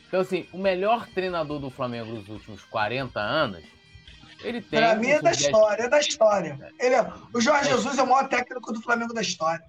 Então, 0.07 0.21
assim, 0.21 0.47
o 0.51 0.57
melhor 0.57 1.07
treinador 1.07 1.59
do 1.59 1.69
Flamengo 1.69 2.13
nos 2.13 2.29
últimos 2.29 2.63
40 2.65 3.19
anos 3.19 3.63
ele 4.43 4.61
tem. 4.61 4.79
Pra 4.79 4.95
mim 4.95 5.09
é 5.09 5.21
da 5.21 5.31
história, 5.31 5.83
é 5.83 5.89
da 5.89 5.99
história. 5.99 6.73
Ele 6.79 6.95
é... 6.95 7.11
O 7.33 7.41
Jorge 7.41 7.69
é. 7.69 7.71
Jesus 7.71 7.97
é 7.97 8.03
o 8.03 8.07
maior 8.07 8.27
técnico 8.27 8.71
do 8.71 8.81
Flamengo 8.81 9.13
da 9.13 9.21
história. 9.21 9.63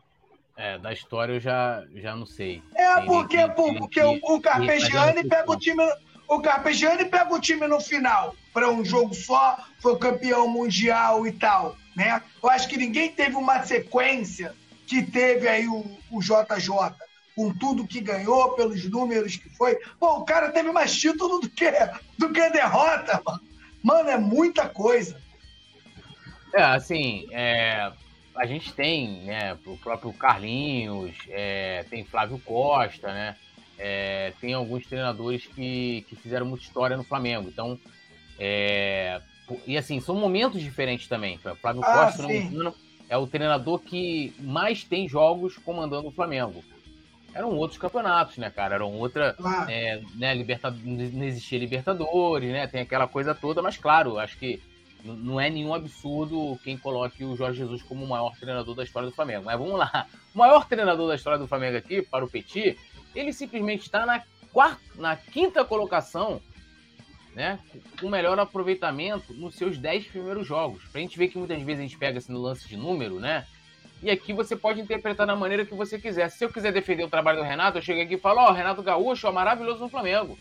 É, 0.56 0.78
da 0.78 0.92
história 0.92 1.32
eu 1.32 1.40
já, 1.40 1.82
já 1.94 2.14
não 2.14 2.26
sei. 2.26 2.62
É, 2.74 3.00
porque, 3.00 3.48
porque 3.48 4.00
ele, 4.00 4.20
o, 4.22 4.34
o 4.34 4.40
Carpegiani 4.40 5.26
pega 5.28 5.50
o 5.50 5.56
time. 5.56 5.82
O 6.28 6.40
Carpegiani 6.40 7.04
pega 7.04 7.34
o 7.34 7.40
time 7.40 7.66
no 7.66 7.80
final 7.80 8.34
para 8.52 8.70
um 8.70 8.84
jogo 8.84 9.14
só, 9.14 9.58
foi 9.80 9.98
campeão 9.98 10.48
mundial 10.48 11.26
e 11.26 11.32
tal, 11.32 11.76
né? 11.94 12.22
Eu 12.42 12.50
acho 12.50 12.68
que 12.68 12.76
ninguém 12.76 13.10
teve 13.10 13.36
uma 13.36 13.62
sequência 13.64 14.54
que 14.86 15.02
teve 15.02 15.48
aí 15.48 15.66
o, 15.66 15.98
o 16.10 16.20
JJ, 16.20 16.94
com 17.34 17.52
tudo 17.54 17.86
que 17.86 18.00
ganhou, 18.00 18.54
pelos 18.54 18.84
números 18.88 19.36
que 19.36 19.48
foi. 19.56 19.76
Pô, 19.98 20.18
o 20.18 20.24
cara 20.24 20.50
teve 20.50 20.70
mais 20.70 20.94
título 20.96 21.40
do 21.40 21.50
que, 21.50 21.70
do 22.18 22.32
que 22.32 22.50
derrota, 22.50 23.20
mano. 23.24 23.40
Mano, 23.82 24.08
é 24.08 24.16
muita 24.16 24.68
coisa. 24.68 25.20
É, 26.54 26.62
assim, 26.62 27.26
é, 27.32 27.92
a 28.34 28.46
gente 28.46 28.72
tem, 28.72 29.24
né, 29.24 29.58
o 29.66 29.76
próprio 29.76 30.12
Carlinhos, 30.12 31.14
é, 31.28 31.84
tem 31.90 32.04
Flávio 32.04 32.38
Costa, 32.38 33.12
né? 33.12 33.36
É, 33.76 34.32
tem 34.40 34.54
alguns 34.54 34.86
treinadores 34.86 35.46
que, 35.46 36.06
que 36.08 36.16
fizeram 36.16 36.46
muita 36.46 36.64
história 36.64 36.96
no 36.96 37.04
Flamengo. 37.04 37.48
Então, 37.48 37.78
é, 38.38 39.20
e 39.66 39.76
assim, 39.76 40.00
são 40.00 40.14
momentos 40.14 40.60
diferentes 40.60 41.06
também. 41.08 41.38
O 41.44 41.56
Flávio 41.56 41.82
ah, 41.84 42.06
Costa, 42.06 42.32
engano, 42.32 42.74
é 43.08 43.16
o 43.16 43.26
treinador 43.26 43.78
que 43.78 44.34
mais 44.38 44.84
tem 44.84 45.08
jogos 45.08 45.56
comandando 45.58 46.08
o 46.08 46.12
Flamengo 46.12 46.64
eram 47.34 47.50
outros 47.56 47.78
campeonatos, 47.78 48.38
né, 48.38 48.48
cara? 48.48 48.76
Eram 48.76 48.92
outra. 48.92 49.34
Ah. 49.44 49.66
É, 49.68 50.00
né, 50.14 50.32
Libertad... 50.34 50.74
Não 50.84 51.24
existia 51.24 51.58
Libertadores, 51.58 52.50
né? 52.50 52.66
Tem 52.66 52.82
aquela 52.82 53.08
coisa 53.08 53.34
toda, 53.34 53.60
mas 53.60 53.76
claro, 53.76 54.18
acho 54.18 54.38
que 54.38 54.62
não 55.04 55.38
é 55.38 55.50
nenhum 55.50 55.74
absurdo 55.74 56.58
quem 56.62 56.78
coloque 56.78 57.24
o 57.24 57.36
Jorge 57.36 57.58
Jesus 57.58 57.82
como 57.82 58.04
o 58.04 58.08
maior 58.08 58.34
treinador 58.38 58.74
da 58.74 58.84
história 58.84 59.08
do 59.08 59.14
Flamengo. 59.14 59.44
Mas 59.44 59.58
vamos 59.58 59.78
lá. 59.78 60.06
O 60.34 60.38
maior 60.38 60.66
treinador 60.66 61.08
da 61.08 61.16
história 61.16 61.38
do 61.38 61.48
Flamengo 61.48 61.76
aqui, 61.76 62.00
para 62.00 62.24
o 62.24 62.28
Petit, 62.28 62.78
ele 63.14 63.32
simplesmente 63.32 63.82
está 63.82 64.06
na, 64.06 64.22
quarta, 64.52 64.80
na 64.94 65.16
quinta 65.16 65.64
colocação, 65.64 66.40
né? 67.34 67.58
Melhor 68.02 68.38
aproveitamento 68.38 69.32
nos 69.34 69.56
seus 69.56 69.76
dez 69.76 70.06
primeiros 70.06 70.46
jogos. 70.46 70.84
Pra 70.84 71.00
gente 71.00 71.18
ver 71.18 71.28
que 71.28 71.38
muitas 71.38 71.60
vezes 71.60 71.80
a 71.80 71.82
gente 71.82 71.98
pega 71.98 72.18
assim 72.18 72.32
no 72.32 72.40
lance 72.40 72.68
de 72.68 72.76
número, 72.76 73.18
né? 73.18 73.46
E 74.02 74.10
aqui 74.10 74.32
você 74.32 74.54
pode 74.54 74.80
interpretar 74.80 75.26
da 75.26 75.34
maneira 75.34 75.64
que 75.64 75.74
você 75.74 75.98
quiser. 75.98 76.28
Se 76.28 76.44
eu 76.44 76.52
quiser 76.52 76.72
defender 76.72 77.04
o 77.04 77.10
trabalho 77.10 77.38
do 77.38 77.44
Renato, 77.44 77.78
eu 77.78 77.82
chego 77.82 78.02
aqui 78.02 78.14
e 78.14 78.18
falo: 78.18 78.40
Ó, 78.40 78.50
oh, 78.50 78.52
Renato 78.52 78.82
Gaúcho, 78.82 79.26
ó, 79.26 79.32
maravilhoso 79.32 79.80
no 79.80 79.88
Flamengo. 79.88 80.38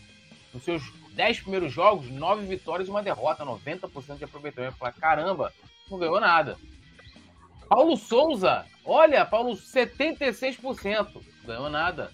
Nos 0.52 0.62
seus 0.62 0.82
10 1.14 1.40
primeiros 1.40 1.72
jogos, 1.72 2.10
9 2.10 2.46
vitórias 2.46 2.88
e 2.88 2.90
uma 2.90 3.02
derrota, 3.02 3.44
90% 3.44 4.18
de 4.18 4.24
aproveitamento. 4.24 4.76
Fala, 4.76 4.92
caramba, 4.92 5.52
não 5.90 5.98
ganhou 5.98 6.20
nada. 6.20 6.56
Paulo 7.68 7.96
Souza, 7.96 8.66
olha, 8.84 9.24
Paulo, 9.24 9.54
76%, 9.54 11.22
ganhou 11.44 11.70
nada. 11.70 12.12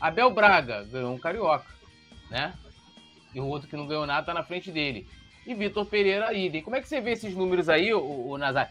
Abel 0.00 0.30
Braga 0.30 0.84
ganhou 0.84 1.12
um 1.12 1.18
carioca, 1.18 1.66
né? 2.30 2.54
E 3.34 3.40
o 3.40 3.46
outro 3.46 3.68
que 3.68 3.76
não 3.76 3.86
ganhou 3.86 4.06
nada 4.06 4.26
tá 4.26 4.34
na 4.34 4.42
frente 4.42 4.70
dele. 4.70 5.06
E 5.46 5.54
Vitor 5.54 5.86
Pereira, 5.86 6.32
idem. 6.32 6.62
Como 6.62 6.76
é 6.76 6.80
que 6.80 6.88
você 6.88 7.00
vê 7.00 7.12
esses 7.12 7.34
números 7.34 7.68
aí, 7.68 7.92
o, 7.94 8.28
o 8.28 8.38
Nazar? 8.38 8.70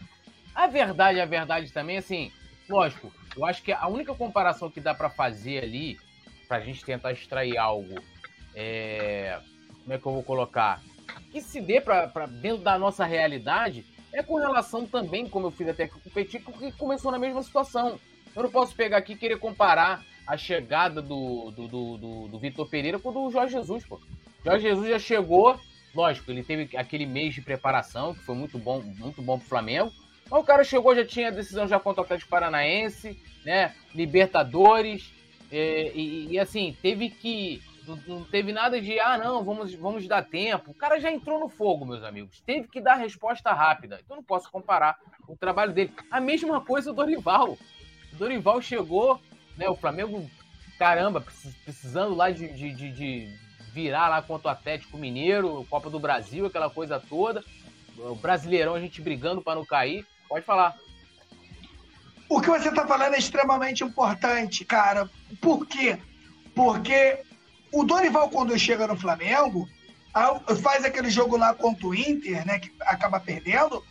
A 0.54 0.66
verdade, 0.66 1.20
a 1.20 1.26
verdade 1.26 1.72
também, 1.72 1.98
assim, 1.98 2.32
lógico, 2.68 3.12
eu 3.36 3.44
acho 3.44 3.62
que 3.62 3.72
a 3.72 3.86
única 3.86 4.14
comparação 4.14 4.70
que 4.70 4.80
dá 4.80 4.94
para 4.94 5.08
fazer 5.08 5.62
ali, 5.62 5.98
pra 6.46 6.60
gente 6.60 6.84
tentar 6.84 7.12
extrair 7.12 7.56
algo 7.56 8.00
é, 8.54 9.38
como 9.82 9.94
é 9.94 9.98
que 9.98 10.06
eu 10.06 10.12
vou 10.12 10.22
colocar? 10.22 10.82
Que 11.30 11.40
se 11.40 11.60
dê 11.60 11.80
para 11.80 12.26
dentro 12.26 12.62
da 12.62 12.78
nossa 12.78 13.04
realidade 13.04 13.86
é 14.12 14.22
com 14.22 14.36
relação 14.36 14.84
também, 14.84 15.28
como 15.28 15.46
eu 15.46 15.50
fiz 15.50 15.68
até 15.68 15.86
com 15.86 15.98
o 15.98 16.10
Petit, 16.10 16.40
que 16.40 16.72
começou 16.72 17.12
na 17.12 17.18
mesma 17.18 17.42
situação. 17.42 18.00
Eu 18.34 18.42
não 18.42 18.50
posso 18.50 18.74
pegar 18.74 18.98
aqui 18.98 19.12
e 19.12 19.16
querer 19.16 19.38
comparar 19.38 20.04
a 20.26 20.36
chegada 20.36 21.00
do, 21.00 21.50
do, 21.52 21.68
do, 21.68 21.96
do, 21.96 22.28
do 22.28 22.38
Vitor 22.38 22.68
Pereira 22.68 22.98
com 22.98 23.10
o 23.10 23.12
do 23.12 23.30
Jorge 23.30 23.52
Jesus, 23.52 23.86
pô. 23.86 24.00
Jorge 24.44 24.68
Jesus 24.68 24.88
já 24.88 24.98
chegou, 24.98 25.58
lógico, 25.94 26.30
ele 26.30 26.42
teve 26.42 26.76
aquele 26.76 27.06
mês 27.06 27.34
de 27.34 27.42
preparação, 27.42 28.14
que 28.14 28.20
foi 28.20 28.34
muito 28.34 28.58
bom, 28.58 28.80
muito 28.80 29.20
bom 29.20 29.38
pro 29.38 29.48
Flamengo. 29.48 29.92
Mas 30.30 30.40
o 30.40 30.44
cara 30.44 30.62
chegou, 30.62 30.94
já 30.94 31.04
tinha 31.04 31.32
decisão 31.32 31.66
já 31.66 31.80
contra 31.80 32.02
o 32.02 32.04
Atlético 32.04 32.30
Paranaense, 32.30 33.20
né? 33.44 33.74
Libertadores. 33.94 35.12
E, 35.50 35.92
e, 35.94 36.32
e 36.32 36.38
assim, 36.38 36.76
teve 36.82 37.08
que. 37.10 37.62
Não, 38.06 38.22
teve 38.24 38.52
nada 38.52 38.78
de, 38.82 39.00
ah, 39.00 39.16
não, 39.16 39.42
vamos, 39.42 39.72
vamos 39.74 40.06
dar 40.06 40.22
tempo. 40.22 40.72
O 40.72 40.74
cara 40.74 41.00
já 41.00 41.10
entrou 41.10 41.40
no 41.40 41.48
fogo, 41.48 41.86
meus 41.86 42.04
amigos. 42.04 42.42
Teve 42.42 42.68
que 42.68 42.82
dar 42.82 42.96
resposta 42.96 43.50
rápida. 43.50 43.98
Então 44.04 44.16
não 44.18 44.22
posso 44.22 44.50
comparar 44.50 44.98
o 45.26 45.34
trabalho 45.34 45.72
dele. 45.72 45.92
A 46.10 46.20
mesma 46.20 46.60
coisa 46.60 46.90
o 46.90 46.94
Dorival. 46.94 47.56
O 48.12 48.16
Dorival 48.16 48.60
chegou, 48.60 49.18
né? 49.56 49.70
O 49.70 49.74
Flamengo, 49.74 50.30
caramba, 50.78 51.24
precisando 51.64 52.14
lá 52.14 52.30
de, 52.30 52.48
de, 52.52 52.74
de, 52.74 52.92
de 52.92 53.47
virar 53.72 54.08
lá 54.08 54.22
contra 54.22 54.48
o 54.48 54.50
Atlético 54.50 54.98
Mineiro, 54.98 55.66
Copa 55.70 55.90
do 55.90 56.00
Brasil, 56.00 56.46
aquela 56.46 56.70
coisa 56.70 57.00
toda. 57.00 57.44
O 57.96 58.14
Brasileirão, 58.14 58.74
a 58.74 58.80
gente 58.80 59.00
brigando 59.00 59.42
para 59.42 59.56
não 59.56 59.64
cair. 59.64 60.06
Pode 60.28 60.44
falar. 60.44 60.76
O 62.28 62.40
que 62.40 62.48
você 62.48 62.68
está 62.68 62.86
falando 62.86 63.14
é 63.14 63.18
extremamente 63.18 63.82
importante, 63.82 64.64
cara. 64.64 65.08
Por 65.40 65.66
quê? 65.66 65.98
Porque 66.54 67.22
o 67.72 67.84
Dorival, 67.84 68.28
quando 68.30 68.58
chega 68.58 68.86
no 68.86 68.96
Flamengo, 68.96 69.68
faz 70.62 70.84
aquele 70.84 71.10
jogo 71.10 71.36
lá 71.36 71.54
contra 71.54 71.86
o 71.86 71.94
Inter, 71.94 72.46
né? 72.46 72.58
Que 72.58 72.70
acaba 72.82 73.18
perdendo. 73.18 73.82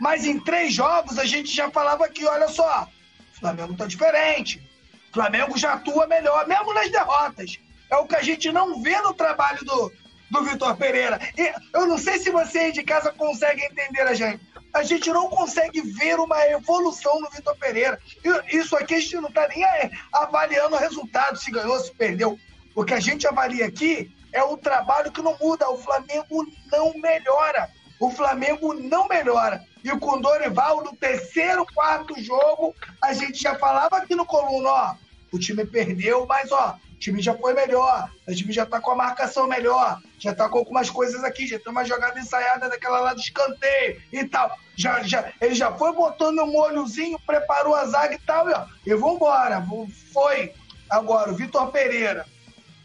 Mas 0.00 0.24
em 0.24 0.38
três 0.38 0.72
jogos 0.72 1.18
a 1.18 1.24
gente 1.24 1.54
já 1.54 1.70
falava 1.70 2.08
que, 2.08 2.24
olha 2.24 2.48
só, 2.48 2.88
o 3.34 3.40
Flamengo 3.40 3.74
tá 3.74 3.86
diferente. 3.86 4.62
O 5.10 5.14
Flamengo 5.14 5.58
já 5.58 5.72
atua 5.72 6.06
melhor, 6.06 6.46
mesmo 6.46 6.72
nas 6.74 6.90
derrotas. 6.90 7.58
É 7.90 7.96
o 7.96 8.06
que 8.06 8.16
a 8.16 8.22
gente 8.22 8.50
não 8.52 8.82
vê 8.82 9.00
no 9.00 9.14
trabalho 9.14 9.64
do, 9.64 9.92
do 10.30 10.42
Vitor 10.44 10.76
Pereira. 10.76 11.18
E 11.36 11.52
eu 11.74 11.86
não 11.86 11.98
sei 11.98 12.18
se 12.18 12.30
você 12.30 12.58
aí 12.58 12.72
de 12.72 12.82
casa 12.82 13.12
consegue 13.12 13.64
entender 13.64 14.02
a 14.02 14.14
gente. 14.14 14.40
A 14.74 14.82
gente 14.82 15.10
não 15.10 15.28
consegue 15.30 15.80
ver 15.80 16.20
uma 16.20 16.40
evolução 16.46 17.20
no 17.20 17.30
Vitor 17.30 17.56
Pereira. 17.56 17.98
Isso 18.52 18.76
aqui 18.76 18.94
a 18.94 19.00
gente 19.00 19.16
não 19.16 19.28
está 19.28 19.48
nem 19.48 19.64
avaliando 20.12 20.76
o 20.76 20.78
resultado, 20.78 21.38
se 21.38 21.50
ganhou, 21.50 21.78
se 21.80 21.92
perdeu. 21.94 22.38
O 22.74 22.84
que 22.84 22.94
a 22.94 23.00
gente 23.00 23.26
avalia 23.26 23.66
aqui 23.66 24.12
é 24.32 24.42
o 24.42 24.56
trabalho 24.56 25.10
que 25.10 25.22
não 25.22 25.36
muda. 25.40 25.70
O 25.70 25.78
Flamengo 25.78 26.46
não 26.70 26.92
melhora. 26.98 27.70
O 27.98 28.10
Flamengo 28.10 28.74
não 28.74 29.08
melhora. 29.08 29.64
E 29.82 29.90
com 29.98 30.16
o 30.16 30.20
Dorival, 30.20 30.84
no 30.84 30.94
terceiro, 30.94 31.66
quarto 31.74 32.20
jogo, 32.20 32.74
a 33.02 33.12
gente 33.12 33.40
já 33.40 33.54
falava 33.54 33.96
aqui 33.96 34.14
no 34.14 34.26
Coluna, 34.26 34.68
ó, 34.68 34.94
o 35.32 35.38
time 35.38 35.64
perdeu, 35.64 36.26
mas 36.26 36.50
ó, 36.52 36.78
o 36.92 36.98
time 36.98 37.22
já 37.22 37.34
foi 37.34 37.54
melhor, 37.54 38.10
o 38.26 38.34
time 38.34 38.52
já 38.52 38.66
tá 38.66 38.80
com 38.80 38.90
a 38.90 38.96
marcação 38.96 39.46
melhor, 39.46 40.00
já 40.18 40.34
tá 40.34 40.48
com 40.48 40.58
algumas 40.58 40.90
coisas 40.90 41.22
aqui, 41.22 41.46
já 41.46 41.58
tem 41.58 41.70
uma 41.70 41.84
jogada 41.84 42.18
ensaiada 42.18 42.68
daquela 42.68 43.00
lá 43.00 43.14
do 43.14 43.20
escanteio 43.20 44.02
e 44.12 44.24
tal. 44.24 44.50
Já, 44.76 45.02
já, 45.02 45.32
ele 45.40 45.54
já 45.54 45.72
foi 45.72 45.92
botando 45.92 46.40
um 46.40 46.52
molhozinho, 46.52 47.18
preparou 47.20 47.74
a 47.74 47.84
zaga 47.86 48.14
e 48.14 48.18
tal, 48.18 48.48
e, 48.48 48.52
ó, 48.52 48.66
e 48.86 48.94
vambora. 48.94 49.64
Foi. 50.12 50.52
Agora, 50.90 51.30
o 51.30 51.34
Vitor 51.34 51.70
Pereira, 51.70 52.26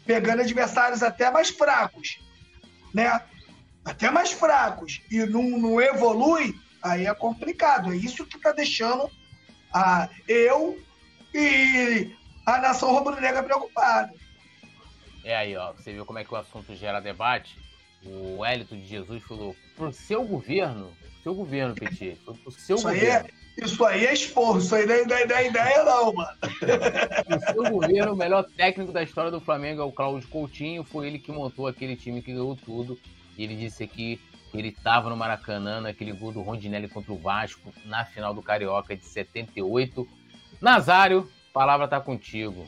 pegando 0.04 0.42
adversários 0.42 1.02
até 1.02 1.30
mais 1.30 1.50
fracos, 1.50 2.18
né? 2.92 3.20
Até 3.84 4.10
mais 4.10 4.32
fracos, 4.32 5.02
e 5.10 5.18
não, 5.26 5.42
não 5.42 5.80
evolui, 5.80 6.54
aí 6.82 7.06
é 7.06 7.14
complicado. 7.14 7.92
É 7.92 7.96
isso 7.96 8.24
que 8.26 8.38
tá 8.38 8.52
deixando 8.52 9.10
a, 9.72 10.08
eu 10.28 10.78
e 11.34 12.14
a 12.44 12.58
nação 12.58 12.92
rubro-negra 12.92 13.42
preocupada. 13.42 14.12
É 15.24 15.34
aí, 15.34 15.56
ó. 15.56 15.72
Você 15.72 15.92
viu 15.92 16.04
como 16.04 16.18
é 16.18 16.24
que 16.24 16.32
o 16.32 16.36
assunto 16.36 16.74
gera 16.76 17.00
debate? 17.00 17.56
O 18.04 18.44
Hélito 18.44 18.76
de 18.76 18.86
Jesus 18.86 19.22
falou: 19.22 19.56
pro 19.76 19.92
seu 19.92 20.24
governo, 20.24 20.92
seu 21.22 21.34
governo, 21.34 21.74
Petit, 21.74 22.20
pro 22.24 22.50
seu 22.52 22.76
isso 22.76 22.86
governo. 22.86 23.26
Aí 23.26 23.32
é, 23.58 23.64
isso 23.64 23.84
aí 23.84 24.06
é 24.06 24.12
esforço, 24.12 24.66
isso 24.66 24.74
aí 24.74 24.86
não 24.86 24.94
é, 24.94 25.26
não 25.26 25.36
é 25.36 25.46
ideia, 25.46 25.84
não, 25.84 26.12
mano. 26.12 26.38
O 26.42 27.52
seu 27.52 27.70
governo, 27.70 28.12
o 28.12 28.16
melhor 28.16 28.44
técnico 28.56 28.92
da 28.92 29.02
história 29.02 29.30
do 29.30 29.40
Flamengo 29.40 29.80
é 29.80 29.84
o 29.84 29.92
Cláudio 29.92 30.28
Coutinho, 30.28 30.84
foi 30.84 31.06
ele 31.06 31.18
que 31.18 31.32
montou 31.32 31.66
aquele 31.66 31.96
time 31.96 32.20
que 32.20 32.32
ganhou 32.32 32.54
tudo. 32.54 32.98
E 33.38 33.42
ele 33.42 33.56
disse 33.56 33.82
aqui 33.82 34.20
que 34.50 34.58
ele 34.58 34.68
estava 34.68 35.08
no 35.08 35.16
Maracanã, 35.16 35.80
naquele 35.80 36.12
gol 36.12 36.30
do 36.30 36.42
Rondinelli 36.42 36.88
contra 36.88 37.12
o 37.12 37.18
Vasco, 37.18 37.72
na 37.86 38.04
final 38.04 38.34
do 38.34 38.42
Carioca 38.42 38.94
de 38.94 39.04
78. 39.04 40.06
Nazário, 40.60 41.28
palavra 41.54 41.86
tá 41.86 42.00
contigo. 42.00 42.66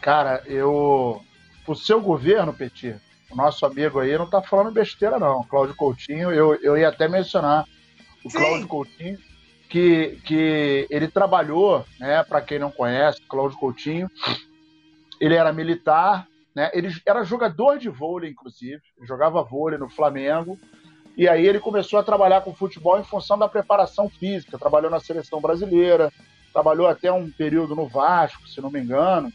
Cara, 0.00 0.42
eu. 0.46 1.20
O 1.66 1.74
seu 1.74 2.00
governo, 2.00 2.54
Petit, 2.54 2.94
o 3.28 3.34
nosso 3.34 3.66
amigo 3.66 3.98
aí, 3.98 4.16
não 4.16 4.30
tá 4.30 4.40
falando 4.40 4.70
besteira, 4.70 5.18
não. 5.18 5.42
Cláudio 5.42 5.74
Coutinho, 5.74 6.30
eu, 6.30 6.54
eu 6.62 6.78
ia 6.78 6.88
até 6.88 7.08
mencionar 7.08 7.66
o 8.24 8.30
Sim. 8.30 8.38
Cláudio 8.38 8.68
Coutinho, 8.68 9.18
que, 9.68 10.20
que 10.24 10.86
ele 10.88 11.08
trabalhou, 11.08 11.84
né, 11.98 12.22
para 12.22 12.40
quem 12.40 12.60
não 12.60 12.70
conhece, 12.70 13.20
Cláudio 13.22 13.58
Coutinho, 13.58 14.08
ele 15.20 15.34
era 15.34 15.52
militar, 15.52 16.28
né, 16.54 16.70
ele 16.72 16.94
era 17.04 17.24
jogador 17.24 17.78
de 17.78 17.88
vôlei, 17.88 18.30
inclusive, 18.30 18.80
jogava 19.02 19.42
vôlei 19.42 19.76
no 19.76 19.88
Flamengo, 19.88 20.56
e 21.16 21.28
aí 21.28 21.44
ele 21.44 21.58
começou 21.58 21.98
a 21.98 22.04
trabalhar 22.04 22.42
com 22.42 22.54
futebol 22.54 23.00
em 23.00 23.04
função 23.04 23.36
da 23.36 23.48
preparação 23.48 24.08
física, 24.08 24.56
trabalhou 24.56 24.90
na 24.90 25.00
seleção 25.00 25.40
brasileira, 25.40 26.12
trabalhou 26.56 26.86
até 26.86 27.12
um 27.12 27.30
período 27.30 27.76
no 27.76 27.86
Vasco, 27.86 28.48
se 28.48 28.62
não 28.62 28.70
me 28.70 28.80
engano. 28.80 29.30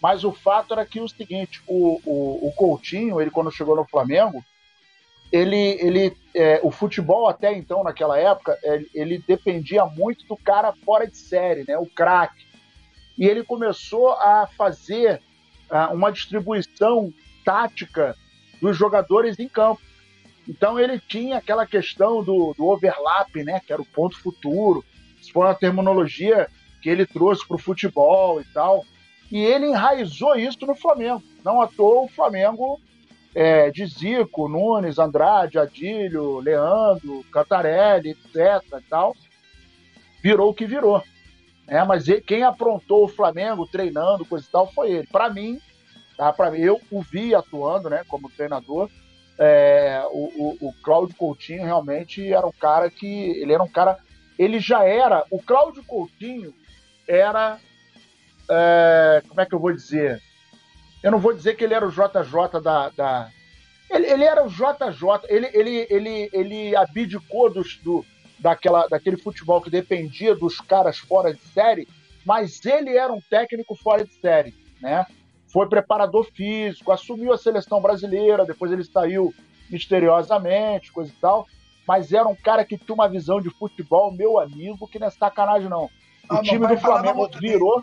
Mas 0.00 0.22
o 0.22 0.30
fato 0.30 0.72
era 0.72 0.86
que 0.86 1.00
o 1.00 1.08
seguinte, 1.08 1.60
o, 1.66 2.00
o, 2.04 2.46
o 2.46 2.52
Coutinho, 2.52 3.20
ele 3.20 3.32
quando 3.32 3.50
chegou 3.50 3.74
no 3.74 3.84
Flamengo, 3.84 4.44
ele, 5.32 5.76
ele 5.80 6.16
é, 6.32 6.60
o 6.62 6.70
futebol 6.70 7.28
até 7.28 7.52
então, 7.52 7.82
naquela 7.82 8.16
época, 8.16 8.56
ele, 8.62 8.88
é, 8.94 9.00
ele 9.00 9.24
dependia 9.26 9.84
muito 9.86 10.24
do 10.28 10.36
cara 10.36 10.72
fora 10.84 11.04
de 11.04 11.16
série, 11.16 11.64
né, 11.66 11.76
o 11.76 11.86
craque. 11.86 12.46
E 13.18 13.26
ele 13.26 13.42
começou 13.42 14.12
a 14.12 14.46
fazer 14.56 15.20
uh, 15.68 15.92
uma 15.92 16.12
distribuição 16.12 17.12
tática 17.44 18.14
dos 18.60 18.76
jogadores 18.76 19.36
em 19.40 19.48
campo. 19.48 19.82
Então 20.48 20.78
ele 20.78 21.00
tinha 21.00 21.38
aquela 21.38 21.66
questão 21.66 22.22
do, 22.22 22.54
do 22.56 22.68
overlap, 22.68 23.34
né, 23.42 23.60
que 23.66 23.72
era 23.72 23.82
o 23.82 23.86
ponto 23.86 24.16
futuro, 24.16 24.84
isso 25.22 25.32
foi 25.32 25.46
uma 25.46 25.54
terminologia 25.54 26.48
que 26.82 26.90
ele 26.90 27.06
trouxe 27.06 27.46
para 27.46 27.54
o 27.54 27.60
futebol 27.60 28.40
e 28.40 28.44
tal. 28.44 28.84
E 29.30 29.38
ele 29.38 29.66
enraizou 29.66 30.34
isso 30.34 30.66
no 30.66 30.74
Flamengo. 30.74 31.22
Não 31.44 31.62
à 31.62 31.68
toa 31.68 32.02
o 32.02 32.08
Flamengo 32.08 32.80
é, 33.34 33.70
de 33.70 33.86
Zico, 33.86 34.48
Nunes, 34.48 34.98
Andrade, 34.98 35.58
Adílio, 35.58 36.40
Leandro, 36.40 37.24
Cantarelli, 37.32 38.10
etc. 38.10 38.62
E 38.78 38.82
tal, 38.90 39.16
virou 40.20 40.50
o 40.50 40.54
que 40.54 40.66
virou. 40.66 41.02
É, 41.68 41.82
mas 41.84 42.08
ele, 42.08 42.20
quem 42.20 42.42
aprontou 42.42 43.04
o 43.04 43.08
Flamengo 43.08 43.66
treinando, 43.66 44.24
coisa 44.24 44.44
e 44.46 44.50
tal, 44.50 44.70
foi 44.72 44.90
ele. 44.90 45.06
Para 45.06 45.30
mim, 45.30 45.60
tá, 46.16 46.32
para 46.32 46.50
mim, 46.50 46.58
eu 46.58 46.80
o 46.90 47.00
vi 47.00 47.32
atuando 47.34 47.88
né, 47.88 48.04
como 48.08 48.28
treinador. 48.28 48.90
É, 49.38 50.02
o, 50.10 50.58
o, 50.60 50.68
o 50.68 50.72
Cláudio 50.82 51.16
Coutinho 51.16 51.64
realmente 51.64 52.30
era 52.32 52.46
um 52.46 52.52
cara 52.52 52.90
que. 52.90 53.06
Ele 53.06 53.52
era 53.52 53.62
um 53.62 53.68
cara 53.68 53.98
ele 54.42 54.58
já 54.58 54.84
era. 54.84 55.24
O 55.30 55.40
Cláudio 55.40 55.84
Coutinho 55.84 56.52
era. 57.06 57.58
É, 58.50 59.22
como 59.28 59.40
é 59.40 59.46
que 59.46 59.54
eu 59.54 59.58
vou 59.58 59.72
dizer? 59.72 60.20
Eu 61.02 61.10
não 61.10 61.18
vou 61.18 61.32
dizer 61.32 61.54
que 61.54 61.64
ele 61.64 61.74
era 61.74 61.86
o 61.86 61.90
JJ 61.90 62.60
da. 62.62 62.88
da 62.90 63.30
ele, 63.88 64.06
ele 64.06 64.24
era 64.24 64.44
o 64.44 64.48
JJ, 64.48 65.26
ele, 65.28 65.50
ele, 65.52 65.86
ele, 65.90 66.30
ele 66.32 66.76
abdicou 66.76 67.52
dos, 67.52 67.76
do, 67.78 68.04
daquela, 68.38 68.86
daquele 68.88 69.16
futebol 69.16 69.60
que 69.60 69.70
dependia 69.70 70.34
dos 70.34 70.60
caras 70.60 70.98
fora 70.98 71.32
de 71.32 71.40
série, 71.40 71.86
mas 72.24 72.64
ele 72.64 72.96
era 72.96 73.12
um 73.12 73.20
técnico 73.20 73.74
fora 73.74 74.04
de 74.04 74.14
série, 74.14 74.54
né? 74.80 75.04
Foi 75.48 75.68
preparador 75.68 76.24
físico, 76.32 76.90
assumiu 76.90 77.34
a 77.34 77.38
seleção 77.38 77.82
brasileira, 77.82 78.46
depois 78.46 78.72
ele 78.72 78.84
saiu 78.84 79.34
misteriosamente, 79.68 80.90
coisa 80.90 81.10
e 81.10 81.20
tal 81.20 81.46
mas 81.86 82.12
era 82.12 82.28
um 82.28 82.34
cara 82.34 82.64
que 82.64 82.78
tinha 82.78 82.94
uma 82.94 83.08
visão 83.08 83.40
de 83.40 83.50
futebol, 83.50 84.12
meu 84.12 84.38
amigo, 84.38 84.88
que 84.88 84.98
não 84.98 85.08
é 85.08 85.10
sacanagem, 85.10 85.68
não. 85.68 85.84
O 86.30 86.36
ah, 86.36 86.42
time 86.42 86.66
do 86.66 86.76
Flamengo 86.78 87.28
virou. 87.38 87.82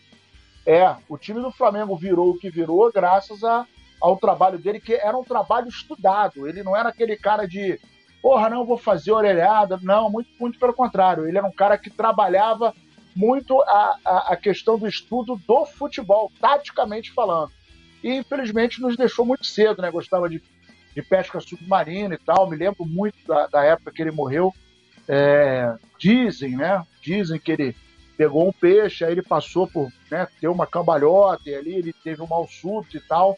É, 0.65 0.95
o 1.07 1.17
time 1.17 1.41
do 1.41 1.51
Flamengo 1.51 1.95
virou 1.95 2.31
o 2.31 2.37
que 2.37 2.49
virou 2.49 2.91
graças 2.91 3.43
a, 3.43 3.65
ao 3.99 4.17
trabalho 4.17 4.57
dele, 4.57 4.79
que 4.79 4.93
era 4.93 5.17
um 5.17 5.23
trabalho 5.23 5.67
estudado. 5.67 6.47
Ele 6.47 6.63
não 6.63 6.75
era 6.75 6.89
aquele 6.89 7.17
cara 7.17 7.47
de, 7.47 7.79
porra, 8.21 8.49
não 8.49 8.65
vou 8.65 8.77
fazer 8.77 9.11
orelhada. 9.11 9.79
Não, 9.81 10.09
muito, 10.09 10.29
muito 10.39 10.59
pelo 10.59 10.73
contrário. 10.73 11.27
Ele 11.27 11.37
era 11.37 11.47
um 11.47 11.51
cara 11.51 11.77
que 11.77 11.89
trabalhava 11.89 12.73
muito 13.15 13.59
a, 13.61 13.97
a, 14.05 14.33
a 14.33 14.35
questão 14.37 14.77
do 14.77 14.87
estudo 14.87 15.35
do 15.47 15.65
futebol, 15.65 16.31
taticamente 16.39 17.11
falando. 17.11 17.51
e 18.03 18.15
infelizmente 18.15 18.81
nos 18.81 18.95
deixou 18.95 19.25
muito 19.25 19.45
cedo, 19.45 19.81
né? 19.81 19.91
Gostava 19.91 20.29
de, 20.29 20.41
de 20.99 21.07
pesca 21.07 21.39
submarina 21.39 22.15
e 22.15 22.17
tal. 22.17 22.49
Me 22.49 22.57
lembro 22.57 22.85
muito 22.85 23.17
da, 23.25 23.47
da 23.47 23.63
época 23.63 23.91
que 23.91 24.01
ele 24.01 24.11
morreu. 24.11 24.53
É, 25.07 25.73
dizem, 25.97 26.55
né? 26.55 26.83
Dizem 27.01 27.39
que 27.39 27.51
ele 27.51 27.75
pegou 28.17 28.47
um 28.47 28.51
peixe, 28.51 29.05
aí 29.05 29.13
ele 29.13 29.21
passou 29.21 29.65
por 29.65 29.89
né, 30.11 30.27
ter 30.41 30.49
uma 30.49 30.67
cambalhota 30.67 31.49
e 31.49 31.55
ali 31.55 31.73
ele 31.75 31.93
teve 31.93 32.21
um 32.21 32.27
mal 32.27 32.47
súbito 32.47 32.97
e 32.97 32.99
tal. 32.99 33.37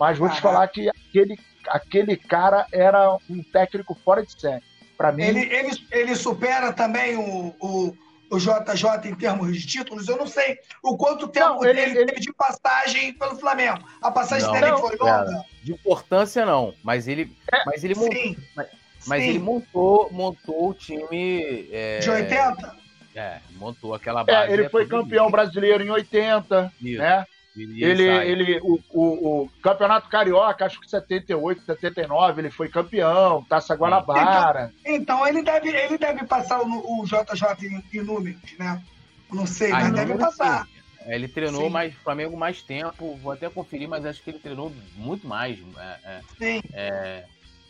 Mas 0.00 0.18
vou 0.18 0.28
te 0.28 0.40
falar 0.40 0.66
que 0.68 0.88
aquele, 0.88 1.38
aquele 1.68 2.16
cara 2.16 2.66
era 2.72 3.16
um 3.28 3.42
técnico 3.42 3.94
fora 3.94 4.24
de 4.24 4.32
série. 4.40 4.64
Para 4.96 5.12
mim. 5.12 5.22
Ele, 5.22 5.40
ele, 5.40 5.70
ele 5.90 6.16
supera 6.16 6.72
também 6.72 7.16
o, 7.16 7.54
o, 7.60 7.96
o 8.32 8.38
JJ 8.38 9.10
em 9.10 9.14
termos 9.14 9.60
de 9.60 9.66
títulos, 9.66 10.08
eu 10.08 10.16
não 10.16 10.26
sei 10.26 10.58
o 10.82 10.96
quanto 10.96 11.28
tempo 11.28 11.56
não, 11.56 11.64
ele, 11.66 11.80
ele, 11.82 12.06
teve 12.06 12.20
de 12.20 12.32
passagem 12.32 13.12
pelo 13.12 13.36
Flamengo. 13.36 13.86
A 14.00 14.10
passagem 14.10 14.46
não, 14.46 14.54
dele 14.54 14.70
não, 14.70 14.78
foi 14.78 14.96
longa. 14.96 15.44
De 15.62 15.72
importância, 15.72 16.46
não. 16.46 16.74
Mas 16.82 17.06
ele, 17.06 17.30
é, 17.52 17.64
mas 17.66 17.84
ele, 17.84 17.94
montou, 17.94 18.36
mas, 18.56 18.66
mas 19.06 19.22
ele 19.22 19.38
montou, 19.38 20.08
montou 20.10 20.70
o 20.70 20.74
time. 20.74 21.68
É, 21.70 21.98
de 21.98 22.08
80? 22.08 22.76
É, 23.14 23.38
montou 23.56 23.94
aquela 23.94 24.24
base. 24.24 24.50
É, 24.50 24.54
ele 24.54 24.70
foi 24.70 24.86
campeão 24.86 25.30
brasileiro 25.30 25.84
em 25.84 25.90
80, 25.90 26.72
Isso. 26.80 26.98
né? 26.98 27.26
Ele, 27.54 28.02
ele 28.04 28.60
o, 28.62 28.80
o, 28.90 29.42
o, 29.42 29.50
Campeonato 29.62 30.08
Carioca, 30.08 30.64
acho 30.64 30.80
que 30.80 30.88
78, 30.88 31.66
79, 31.66 32.40
ele 32.40 32.50
foi 32.50 32.68
campeão, 32.68 33.44
Taça 33.44 33.74
Guanabara. 33.74 34.72
Então, 34.80 34.96
então 34.96 35.26
ele, 35.26 35.42
deve, 35.42 35.68
ele 35.68 35.98
deve 35.98 36.24
passar 36.24 36.62
o, 36.62 37.00
o 37.00 37.04
JJ 37.04 37.66
em, 37.66 37.84
em, 37.92 38.02
números, 38.02 38.40
né? 38.58 38.82
Não 39.30 39.46
sei, 39.46 39.70
mas 39.70 39.88
não, 39.88 39.94
deve 39.94 40.16
passar. 40.16 40.64
Sim. 40.64 40.72
É, 41.04 41.14
ele 41.14 41.28
treinou 41.28 41.64
Sim. 41.64 41.70
mais 41.70 41.94
Flamengo 41.94 42.36
mais 42.36 42.62
tempo, 42.62 43.18
vou 43.22 43.32
até 43.32 43.50
conferir, 43.50 43.88
mas 43.88 44.06
acho 44.06 44.22
que 44.22 44.30
ele 44.30 44.38
treinou 44.38 44.72
muito 44.96 45.26
mais. 45.26 45.58
É, 45.76 45.98
é, 46.04 46.20
Sim. 46.38 46.62
É, 46.72 47.24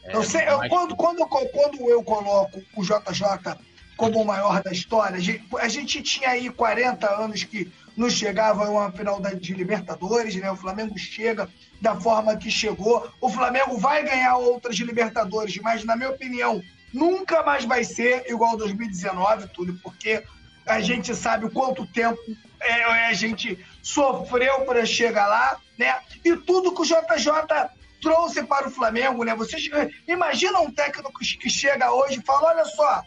é 0.04 0.16
eu 0.16 0.22
sei, 0.22 0.48
eu, 0.48 0.60
quando, 0.68 0.94
quando, 0.94 1.26
quando 1.26 1.90
eu 1.90 2.04
coloco 2.04 2.62
o 2.76 2.82
JJ 2.84 3.56
como 3.96 4.20
o 4.20 4.24
maior 4.24 4.62
da 4.62 4.70
história, 4.70 5.18
a 5.60 5.68
gente 5.68 6.02
tinha 6.02 6.30
aí 6.30 6.50
40 6.50 7.08
anos 7.22 7.42
que 7.44 7.70
não 7.96 8.08
chegava 8.08 8.64
a 8.64 8.70
uma 8.70 8.92
final 8.92 9.20
de 9.20 9.54
Libertadores, 9.54 10.34
né? 10.36 10.50
O 10.50 10.56
Flamengo 10.56 10.98
chega 10.98 11.48
da 11.80 11.98
forma 12.00 12.36
que 12.36 12.50
chegou. 12.50 13.10
O 13.20 13.28
Flamengo 13.28 13.76
vai 13.78 14.02
ganhar 14.02 14.36
outras 14.36 14.76
Libertadores, 14.76 15.56
mas, 15.58 15.84
na 15.84 15.96
minha 15.96 16.10
opinião, 16.10 16.62
nunca 16.92 17.42
mais 17.42 17.64
vai 17.64 17.84
ser 17.84 18.24
igual 18.28 18.56
2019, 18.56 19.48
Túlio, 19.48 19.78
porque 19.82 20.22
a 20.66 20.80
gente 20.80 21.14
sabe 21.14 21.46
o 21.46 21.50
quanto 21.50 21.86
tempo 21.86 22.18
é, 22.60 22.84
a 23.08 23.12
gente 23.12 23.58
sofreu 23.82 24.60
para 24.60 24.86
chegar 24.86 25.26
lá, 25.26 25.58
né? 25.78 25.98
E 26.24 26.36
tudo 26.36 26.72
que 26.72 26.82
o 26.82 26.84
JJ 26.84 27.70
trouxe 28.00 28.42
para 28.44 28.68
o 28.68 28.70
Flamengo, 28.70 29.24
né? 29.24 29.34
Vocês 29.34 29.68
imaginam 30.06 30.64
um 30.64 30.70
técnico 30.70 31.18
que 31.18 31.50
chega 31.50 31.92
hoje 31.92 32.20
e 32.20 32.24
fala: 32.24 32.48
olha 32.48 32.64
só, 32.64 33.02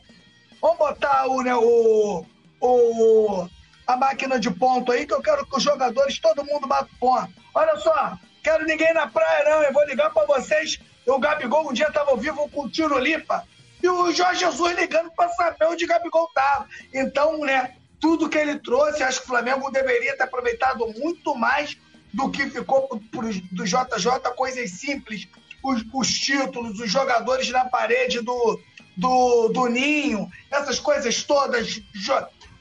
vamos 0.62 0.78
botar 0.78 1.28
o, 1.28 1.42
né, 1.42 1.56
o, 1.56 2.26
o 2.60 3.50
a 3.88 3.96
máquina 3.96 4.40
de 4.40 4.50
ponto 4.50 4.92
aí, 4.92 5.06
que 5.06 5.14
eu 5.14 5.22
quero 5.22 5.46
que 5.46 5.58
os 5.58 5.64
jogadores, 5.64 6.20
todo 6.20 6.46
mundo 6.46 6.68
bata 6.68 6.90
ponto. 7.00 7.32
Olha 7.54 7.78
só, 7.78 8.18
quero 8.44 8.66
ninguém 8.66 8.94
na 8.94 9.08
praia, 9.08 9.50
não. 9.50 9.64
Eu 9.64 9.74
vou 9.74 9.86
ligar 9.86 10.12
para 10.12 10.26
vocês. 10.26 10.80
O 11.06 11.20
Gabigol 11.20 11.70
um 11.70 11.74
dia 11.74 11.88
estava 11.88 12.16
vivo 12.18 12.50
com 12.50 12.64
o 12.66 12.70
Tiro 12.70 12.98
Lipa. 12.98 13.48
E 13.82 13.88
o 13.88 14.12
Jorge 14.12 14.40
Jesus 14.40 14.76
ligando 14.76 15.12
para 15.12 15.30
saber 15.30 15.66
onde 15.66 15.86
o 15.86 15.88
Gabigol 15.88 16.26
estava. 16.28 16.68
Então, 16.94 17.40
né, 17.40 17.76
tudo 18.00 18.30
que 18.30 18.38
ele 18.38 18.58
trouxe, 18.60 19.04
acho 19.04 19.20
que 19.20 19.26
o 19.26 19.30
Flamengo 19.30 19.70
deveria 19.70 20.18
ter 20.18 20.24
aproveitado 20.24 20.88
muito 20.98 21.36
mais 21.36 21.78
do 22.14 22.32
que 22.32 22.50
ficou 22.50 22.88
pro, 23.12 23.30
do 23.52 23.66
JJ, 23.66 24.20
coisas 24.36 24.72
simples. 24.72 25.28
Os, 25.64 25.84
os 25.94 26.20
títulos, 26.20 26.80
os 26.80 26.92
jogadores 26.92 27.50
na 27.50 27.66
parede 27.66 28.22
do, 28.22 28.60
do, 28.96 29.50
do 29.50 29.68
Ninho, 29.68 30.30
essas 30.52 30.80
coisas 30.80 31.24
todas 31.24 31.82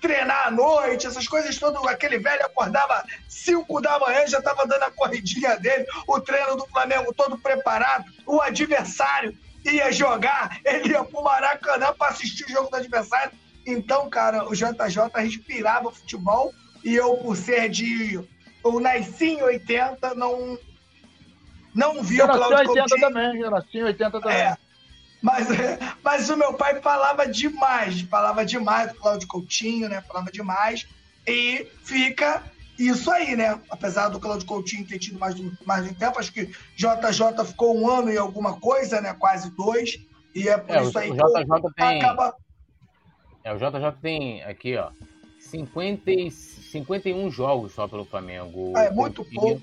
treinar 0.04 0.48
à 0.48 0.50
noite, 0.50 1.06
essas 1.06 1.26
coisas 1.26 1.58
todas. 1.58 1.82
Aquele 1.86 2.18
velho 2.18 2.44
acordava 2.44 3.02
5 3.26 3.80
da 3.80 3.98
manhã, 3.98 4.26
já 4.26 4.38
estava 4.38 4.66
dando 4.66 4.82
a 4.82 4.90
corridinha 4.90 5.56
dele, 5.56 5.86
o 6.06 6.20
treino 6.20 6.56
do 6.56 6.66
Flamengo 6.66 7.14
todo 7.14 7.38
preparado, 7.38 8.04
o 8.26 8.38
adversário 8.42 9.34
ia 9.64 9.90
jogar, 9.90 10.58
ele 10.62 10.90
ia 10.90 11.02
pro 11.02 11.22
Maracanã 11.22 11.94
para 11.94 12.10
assistir 12.10 12.44
o 12.44 12.50
jogo 12.50 12.68
do 12.68 12.76
adversário. 12.76 13.32
Então, 13.66 14.10
cara, 14.10 14.46
o 14.46 14.54
JJ 14.54 15.08
respirava 15.16 15.90
futebol 15.90 16.52
e 16.84 16.94
eu, 16.94 17.16
por 17.16 17.34
ser 17.34 17.70
de. 17.70 18.22
Eu 18.62 18.78
nasci 18.78 19.30
em 19.30 19.42
80, 19.42 20.14
não. 20.14 20.58
Não 21.74 22.02
vi 22.02 22.20
o 22.20 22.28
Claudio 22.28 22.70
80 22.70 22.96
também, 23.00 23.40
eu 23.40 23.50
nasci 23.50 23.78
em 23.78 23.84
80 23.84 24.20
também. 24.20 24.36
É, 24.36 24.56
mas, 25.24 25.48
mas 26.02 26.28
o 26.28 26.36
meu 26.36 26.52
pai 26.52 26.82
falava 26.82 27.26
demais, 27.26 28.02
falava 28.02 28.44
demais 28.44 28.92
do 28.92 28.98
Cláudio 28.98 29.26
Coutinho, 29.26 29.88
né? 29.88 30.02
Falava 30.02 30.30
demais. 30.30 30.86
E 31.26 31.66
fica 31.82 32.42
isso 32.78 33.10
aí, 33.10 33.34
né? 33.34 33.58
Apesar 33.70 34.10
do 34.10 34.20
Cláudio 34.20 34.46
Coutinho 34.46 34.86
ter 34.86 34.98
tido 34.98 35.18
mais, 35.18 35.34
mais 35.64 35.88
de 35.88 35.94
tempo, 35.94 36.18
acho 36.18 36.30
que 36.30 36.44
JJ 36.76 37.42
ficou 37.46 37.74
um 37.74 37.90
ano 37.90 38.12
e 38.12 38.18
alguma 38.18 38.60
coisa, 38.60 39.00
né? 39.00 39.14
Quase 39.14 39.50
dois. 39.56 39.98
E 40.34 40.46
é 40.46 40.58
por 40.58 40.76
é, 40.76 40.82
isso 40.82 40.98
aí 40.98 41.10
o 41.10 41.14
JJ 41.14 41.72
tem... 41.74 42.02
acaba. 42.02 42.36
É, 43.42 43.54
o 43.54 43.56
JJ 43.56 43.92
tem 44.02 44.44
aqui, 44.44 44.76
ó, 44.76 44.90
50, 45.38 46.02
51 46.30 47.30
jogos 47.30 47.72
só 47.72 47.88
pelo 47.88 48.04
Flamengo. 48.04 48.74
Ah, 48.76 48.84
é 48.84 48.90
muito 48.90 49.24
pouco. 49.24 49.62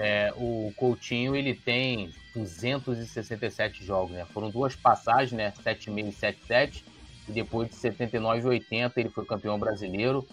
É, 0.00 0.32
o 0.36 0.72
Coutinho 0.76 1.34
ele 1.34 1.54
tem 1.54 2.10
267 2.34 3.84
jogos, 3.84 4.12
né? 4.12 4.24
Foram 4.32 4.48
duas 4.48 4.76
passagens, 4.76 5.32
né? 5.32 5.52
7,5 5.64 6.08
e 6.08 6.12
7,7. 6.12 6.84
E 7.28 7.32
depois 7.32 7.68
de 7.68 7.74
79 7.74 8.40
e 8.40 8.46
80 8.46 9.00
ele 9.00 9.08
foi 9.08 9.24
campeão 9.24 9.58
brasileiro. 9.58 10.24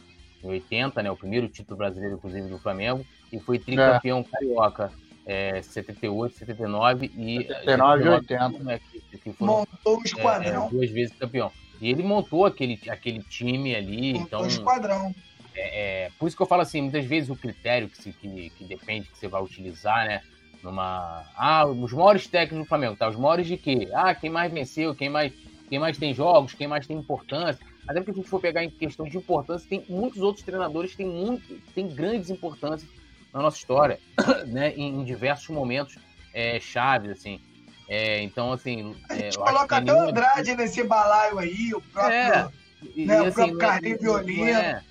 Em 0.43 0.47
80, 0.47 1.01
né? 1.01 1.09
O 1.09 1.17
primeiro 1.17 1.47
título 1.47 1.77
brasileiro, 1.77 2.15
inclusive, 2.15 2.47
do 2.47 2.59
Flamengo. 2.59 3.03
E 3.33 3.39
foi 3.39 3.57
tricampeão 3.57 4.19
é. 4.19 4.23
carioca. 4.23 4.91
É, 5.27 5.59
78, 5.59 6.37
79 6.37 7.11
e 7.17 7.47
79 7.47 8.03
e 8.03 8.09
80. 8.09 8.63
Né, 8.63 8.79
que, 8.91 9.17
que 9.17 9.33
foram, 9.33 9.53
montou 9.61 9.97
o 9.97 9.99
é, 9.99 10.03
esquadrão. 10.03 10.67
É, 10.67 10.69
duas 10.69 10.91
vezes 10.91 11.15
campeão. 11.17 11.51
E 11.81 11.89
ele 11.89 12.03
montou 12.03 12.45
aquele, 12.45 12.79
aquele 12.87 13.23
time 13.23 13.75
ali. 13.75 14.13
Montou 14.13 14.21
então, 14.21 14.41
o 14.43 14.47
esquadrão. 14.47 15.15
É, 15.55 16.05
é, 16.05 16.11
por 16.19 16.27
isso 16.27 16.35
que 16.35 16.43
eu 16.43 16.47
falo 16.47 16.61
assim, 16.61 16.81
muitas 16.81 17.05
vezes 17.05 17.29
o 17.29 17.35
critério 17.35 17.89
que, 17.89 17.97
se, 17.97 18.11
que, 18.11 18.49
que 18.49 18.63
depende 18.65 19.07
que 19.07 19.17
você 19.17 19.27
vai 19.27 19.41
utilizar, 19.41 20.05
né? 20.05 20.21
numa. 20.65 21.23
Ah, 21.35 21.65
os 21.65 21.93
maiores 21.93 22.27
técnicos 22.27 22.65
do 22.65 22.67
Flamengo, 22.67 22.95
tá? 22.95 23.07
Os 23.07 23.15
maiores 23.15 23.47
de 23.47 23.55
quê? 23.55 23.87
Ah, 23.93 24.13
quem 24.13 24.29
mais 24.29 24.51
venceu, 24.51 24.95
quem 24.95 25.09
mais, 25.09 25.31
quem 25.69 25.79
mais 25.79 25.97
tem 25.97 26.13
jogos, 26.13 26.53
quem 26.53 26.67
mais 26.67 26.85
tem 26.87 26.97
importância. 26.97 27.63
Até 27.87 27.99
porque 27.99 28.13
se 28.13 28.19
a 28.19 28.21
gente 28.21 28.29
for 28.29 28.41
pegar 28.41 28.63
em 28.63 28.69
questão 28.69 29.07
de 29.07 29.15
importância, 29.15 29.69
tem 29.69 29.85
muitos 29.87 30.21
outros 30.21 30.43
treinadores 30.43 30.91
que 30.91 30.97
têm, 30.97 31.07
muito, 31.07 31.61
têm 31.73 31.87
grandes 31.87 32.31
importâncias 32.31 32.89
na 33.31 33.41
nossa 33.41 33.57
história, 33.57 33.99
né? 34.47 34.73
Em, 34.75 35.01
em 35.01 35.05
diversos 35.05 35.47
momentos 35.49 35.95
é, 36.33 36.59
chaves, 36.59 37.11
assim. 37.11 37.39
É, 37.87 38.21
então, 38.23 38.51
assim. 38.51 38.95
A 39.09 39.15
gente 39.15 39.37
é, 39.37 39.39
coloca 39.39 39.77
até 39.77 39.93
o 39.93 39.99
Andrade 39.99 40.55
nesse 40.55 40.83
balaio 40.83 41.37
aí, 41.37 41.73
o 41.73 41.81
próprio. 41.81 42.15
É, 42.15 42.43
né, 42.43 42.51
e, 42.95 43.11
assim, 43.11 43.29
o 43.29 43.33
próprio 43.33 43.57
Carlinhos 43.59 44.01
Violino. 44.01 44.49
É, 44.49 44.83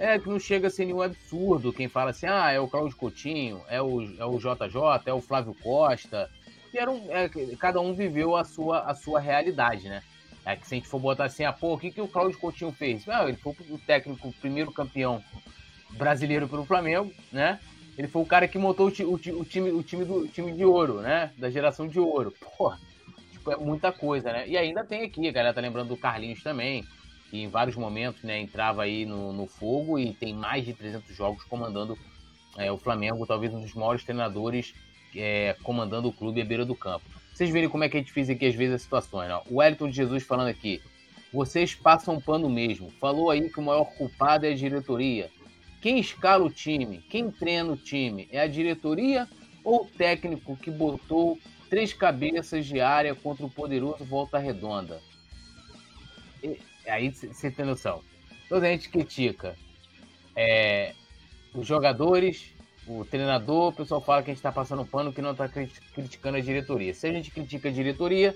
é, 0.00 0.18
que 0.18 0.30
não 0.30 0.40
chega 0.40 0.68
a 0.68 0.70
ser 0.70 0.86
nenhum 0.86 1.02
absurdo 1.02 1.74
quem 1.74 1.86
fala 1.86 2.10
assim, 2.10 2.26
ah, 2.26 2.50
é 2.50 2.58
o 2.58 2.66
Cláudio 2.66 2.96
Coutinho, 2.96 3.60
é 3.68 3.82
o, 3.82 4.02
é 4.18 4.24
o 4.24 4.38
JJ, 4.38 5.02
é 5.04 5.12
o 5.12 5.20
Flávio 5.20 5.54
Costa. 5.62 6.30
E 6.72 6.78
era 6.78 6.90
um, 6.90 7.06
é, 7.10 7.28
cada 7.58 7.82
um 7.82 7.92
viveu 7.92 8.34
a 8.34 8.42
sua, 8.42 8.80
a 8.80 8.94
sua 8.94 9.20
realidade, 9.20 9.90
né? 9.90 10.02
É 10.46 10.56
que 10.56 10.66
se 10.66 10.74
a 10.74 10.78
gente 10.78 10.88
for 10.88 10.98
botar 10.98 11.26
assim, 11.26 11.44
ah, 11.44 11.52
pô, 11.52 11.74
o 11.74 11.78
que, 11.78 11.90
que 11.90 12.00
o 12.00 12.08
Cláudio 12.08 12.38
Coutinho 12.38 12.72
fez? 12.72 13.06
Ah, 13.10 13.28
ele 13.28 13.36
foi 13.36 13.54
o 13.68 13.76
técnico, 13.76 14.28
o 14.28 14.32
primeiro 14.32 14.72
campeão 14.72 15.22
brasileiro 15.90 16.48
pelo 16.48 16.64
Flamengo, 16.64 17.12
né? 17.30 17.60
Ele 17.98 18.08
foi 18.08 18.22
o 18.22 18.26
cara 18.26 18.48
que 18.48 18.56
montou 18.56 18.88
o, 18.88 19.04
o, 19.04 19.14
o, 19.14 19.44
time, 19.44 19.70
o 19.70 19.82
time, 19.82 20.06
do, 20.06 20.26
time 20.28 20.50
de 20.52 20.64
ouro, 20.64 21.02
né? 21.02 21.30
Da 21.36 21.50
geração 21.50 21.86
de 21.86 22.00
ouro. 22.00 22.32
Pô, 22.56 22.72
tipo, 23.32 23.52
é 23.52 23.56
muita 23.56 23.92
coisa, 23.92 24.32
né? 24.32 24.48
E 24.48 24.56
ainda 24.56 24.82
tem 24.82 25.02
aqui, 25.02 25.28
a 25.28 25.32
galera 25.32 25.52
tá 25.52 25.60
lembrando 25.60 25.88
do 25.88 25.96
Carlinhos 25.98 26.42
também 26.42 26.86
que 27.30 27.40
em 27.40 27.48
vários 27.48 27.76
momentos 27.76 28.22
né, 28.22 28.40
entrava 28.40 28.82
aí 28.82 29.06
no, 29.06 29.32
no 29.32 29.46
fogo 29.46 29.98
e 29.98 30.12
tem 30.12 30.34
mais 30.34 30.64
de 30.64 30.74
300 30.74 31.16
jogos 31.16 31.44
comandando 31.44 31.96
é, 32.58 32.70
o 32.70 32.76
Flamengo, 32.76 33.26
talvez 33.26 33.54
um 33.54 33.60
dos 33.60 33.72
maiores 33.74 34.02
treinadores 34.02 34.74
é, 35.16 35.56
comandando 35.62 36.08
o 36.08 36.12
clube 36.12 36.42
à 36.42 36.44
beira 36.44 36.64
do 36.64 36.74
campo. 36.74 37.04
Vocês 37.32 37.50
verem 37.50 37.68
como 37.68 37.84
é 37.84 37.88
que 37.88 37.96
é 37.96 38.00
difícil 38.00 38.34
aqui 38.34 38.46
às 38.46 38.54
vezes 38.54 38.74
as 38.74 38.82
situações. 38.82 39.30
Ó. 39.30 39.42
O 39.48 39.56
Wellington 39.58 39.88
de 39.88 39.96
Jesus 39.96 40.24
falando 40.24 40.48
aqui, 40.48 40.82
vocês 41.32 41.74
passam 41.74 42.20
pano 42.20 42.50
mesmo. 42.50 42.90
Falou 43.00 43.30
aí 43.30 43.48
que 43.48 43.60
o 43.60 43.62
maior 43.62 43.84
culpado 43.84 44.44
é 44.44 44.50
a 44.50 44.54
diretoria. 44.54 45.30
Quem 45.80 45.98
escala 45.98 46.44
o 46.44 46.50
time, 46.50 46.98
quem 47.08 47.30
treina 47.30 47.72
o 47.72 47.76
time, 47.76 48.28
é 48.30 48.40
a 48.40 48.46
diretoria 48.46 49.26
ou 49.64 49.82
o 49.82 49.86
técnico 49.86 50.56
que 50.56 50.70
botou 50.70 51.38
três 51.70 51.92
cabeças 51.92 52.66
de 52.66 52.80
área 52.80 53.14
contra 53.14 53.46
o 53.46 53.50
poderoso 53.50 54.04
Volta 54.04 54.38
Redonda? 54.38 55.00
Aí 56.86 57.10
você 57.10 57.50
tem 57.50 57.64
noção. 57.64 58.02
Toda 58.48 58.66
a 58.66 58.70
gente 58.70 58.88
critica 58.88 59.56
é, 60.34 60.94
os 61.54 61.66
jogadores, 61.66 62.52
o 62.86 63.04
treinador, 63.04 63.68
o 63.68 63.72
pessoal 63.72 64.00
fala 64.00 64.22
que 64.22 64.30
a 64.30 64.34
gente 64.34 64.38
está 64.38 64.52
passando 64.52 64.84
pano, 64.84 65.12
que 65.12 65.22
não 65.22 65.32
está 65.32 65.48
criticando 65.48 66.38
a 66.38 66.40
diretoria. 66.40 66.94
Se 66.94 67.06
a 67.06 67.12
gente 67.12 67.30
critica 67.30 67.68
a 67.68 67.72
diretoria, 67.72 68.34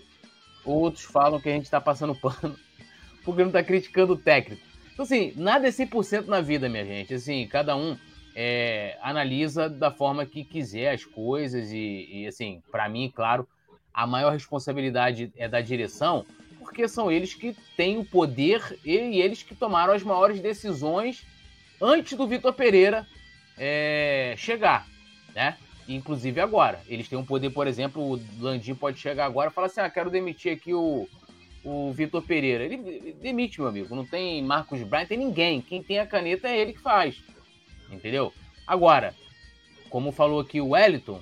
outros 0.65 1.05
falam 1.05 1.41
que 1.41 1.49
a 1.49 1.53
gente 1.53 1.65
está 1.65 1.81
passando 1.81 2.15
pano 2.15 2.57
porque 3.25 3.41
não 3.41 3.49
está 3.49 3.63
criticando 3.63 4.13
o 4.13 4.19
técnico. 4.19 4.63
Então, 4.93 5.05
assim, 5.05 5.33
nada 5.37 5.67
é 5.67 5.71
100% 5.71 6.27
na 6.27 6.41
vida, 6.41 6.69
minha 6.69 6.85
gente. 6.85 7.15
Assim, 7.15 7.47
cada 7.49 7.77
um 7.77 7.97
é, 8.35 8.97
analisa 9.03 9.69
da 9.69 9.91
forma 9.91 10.27
que 10.27 10.45
quiser 10.45 10.93
as 10.93 11.05
coisas 11.05 11.73
e, 11.73 12.09
e 12.11 12.27
assim, 12.27 12.63
para 12.71 12.89
mim, 12.89 13.11
claro, 13.15 13.49
a 13.93 14.07
maior 14.07 14.33
responsabilidade 14.33 15.33
é 15.37 15.49
da 15.49 15.61
direção, 15.61 16.27
porque 16.65 16.89
são 16.89 17.13
eles 17.13 17.35
que 17.35 17.55
têm 17.77 17.99
o 17.99 18.05
poder 18.05 18.79
e 18.85 19.21
eles 19.21 19.43
que 19.43 19.55
tomaram 19.55 19.93
as 19.93 20.03
maiores 20.03 20.41
decisões 20.41 21.25
antes 21.81 22.17
do 22.17 22.27
Vitor 22.27 22.53
Pereira 22.53 23.07
é, 23.59 24.35
chegar, 24.37 24.87
né? 25.35 25.57
Inclusive 25.87 26.41
agora. 26.41 26.81
Eles 26.89 27.09
têm 27.09 27.19
um 27.19 27.25
poder, 27.25 27.51
por 27.51 27.67
exemplo, 27.67 28.03
o 28.03 28.21
Landim 28.41 28.75
pode 28.75 28.99
chegar 28.99 29.27
agora 29.27 29.51
e 29.51 29.53
falar 29.53 29.67
assim: 29.67 29.81
ah, 29.81 29.91
quero 29.91 30.11
demitir 30.11 30.53
aqui 30.53 30.73
o, 30.73 31.07
o 31.63 31.93
Vitor 31.93 32.23
Pereira. 32.23 32.65
Ele, 32.65 32.77
ele 32.77 33.13
demite, 33.21 33.61
meu 33.61 33.69
amigo. 33.69 33.95
Não 33.95 34.07
tem 34.07 34.43
Marcos 34.43 34.83
Braz, 34.83 35.07
tem 35.07 35.19
ninguém. 35.19 35.61
Quem 35.61 35.83
tem 35.83 35.99
a 35.99 36.07
caneta 36.07 36.49
é 36.49 36.59
ele 36.59 36.73
que 36.73 36.81
faz. 36.81 37.23
Entendeu? 37.91 38.33
Agora, 38.67 39.15
como 39.91 40.11
falou 40.11 40.41
aqui 40.41 40.59
o 40.59 40.71
Wellington, 40.71 41.21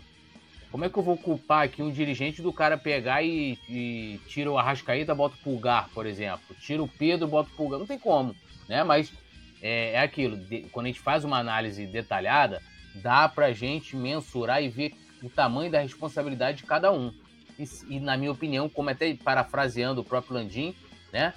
como 0.73 0.87
é 0.87 0.89
que 0.89 0.97
eu 0.97 1.03
vou 1.03 1.19
culpar 1.19 1.65
aqui 1.65 1.83
um 1.83 1.91
dirigente 1.91 2.41
do 2.41 2.51
cara 2.51 2.79
pegar 2.79 3.23
e, 3.23 3.59
e 3.69 4.19
tira 4.27 4.51
o 4.51 4.57
Arrascaíta, 4.57 5.15
bota 5.15 5.37
o 5.37 5.39
Pulgar, 5.39 5.91
por 5.91 6.07
exemplo? 6.07 6.57
Tira 6.59 6.83
o 6.83 6.89
Pedro, 6.89 7.29
bota 7.29 7.51
o 7.51 7.53
Pulgar. 7.55 7.79
Não 7.79 7.87
tem 7.87 7.99
como, 7.99 8.35
né? 8.67 8.83
Mas 8.83 9.13
é, 9.61 9.93
é 9.93 10.01
aquilo. 10.01 10.35
De, 10.35 10.63
quando 10.73 10.87
a 10.87 10.89
gente 10.89 11.01
faz 11.01 11.25
uma 11.25 11.39
análise 11.39 11.87
detalhada, 11.87 12.63
dá 12.95 13.29
pra 13.29 13.53
gente 13.53 13.95
mensurar 13.95 14.63
e 14.63 14.71
ver 14.71 14.95
o 15.23 15.29
tamanho 15.29 15.71
da 15.71 15.81
responsabilidade 15.81 16.59
de 16.59 16.65
cada 16.65 16.91
um. 16.91 17.13
E, 17.59 17.65
e 17.91 18.01
na 18.01 18.17
minha 18.17 18.33
opinião, 18.33 18.67
como 18.67 18.89
até 18.89 19.15
parafraseando 19.15 20.01
o 20.01 20.05
próprio 20.05 20.35
Landim, 20.37 20.75
né? 21.13 21.35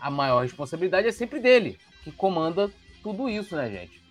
A 0.00 0.10
maior 0.10 0.42
responsabilidade 0.42 1.06
é 1.06 1.12
sempre 1.12 1.38
dele, 1.38 1.78
que 2.02 2.10
comanda 2.10 2.68
tudo 3.00 3.28
isso, 3.28 3.54
né, 3.54 3.70
gente? 3.70 4.01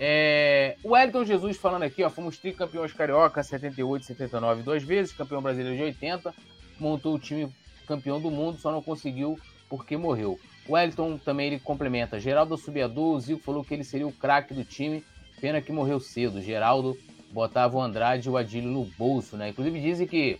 É, 0.00 0.76
o 0.84 0.92
Wellington 0.92 1.24
Jesus 1.24 1.56
falando 1.56 1.82
aqui, 1.82 2.04
ó, 2.04 2.10
fomos 2.10 2.38
tricampeões 2.38 2.92
carioca, 2.92 3.42
78, 3.42 4.06
79 4.06 4.62
duas 4.62 4.82
vezes, 4.82 5.12
campeão 5.12 5.42
brasileiro 5.42 5.76
de 5.76 5.82
80, 5.82 6.32
montou 6.78 7.16
o 7.16 7.18
time 7.18 7.52
campeão 7.86 8.20
do 8.20 8.30
mundo, 8.30 8.58
só 8.58 8.70
não 8.70 8.80
conseguiu 8.80 9.38
porque 9.68 9.96
morreu. 9.96 10.38
O 10.68 10.74
Wellington 10.74 11.18
também 11.18 11.48
ele 11.48 11.58
complementa. 11.58 12.20
Geraldo 12.20 12.56
Subiador, 12.56 13.16
o 13.16 13.20
Zico 13.20 13.42
falou 13.42 13.64
que 13.64 13.74
ele 13.74 13.82
seria 13.82 14.06
o 14.06 14.12
craque 14.12 14.54
do 14.54 14.64
time, 14.64 15.04
pena 15.40 15.60
que 15.60 15.72
morreu 15.72 15.98
cedo. 15.98 16.40
Geraldo 16.40 16.96
botava 17.32 17.76
o 17.76 17.82
Andrade 17.82 18.28
e 18.28 18.30
o 18.30 18.36
Adílio 18.36 18.70
no 18.70 18.84
bolso, 18.84 19.36
né? 19.36 19.48
Inclusive 19.48 19.80
dizem 19.80 20.06
que 20.06 20.38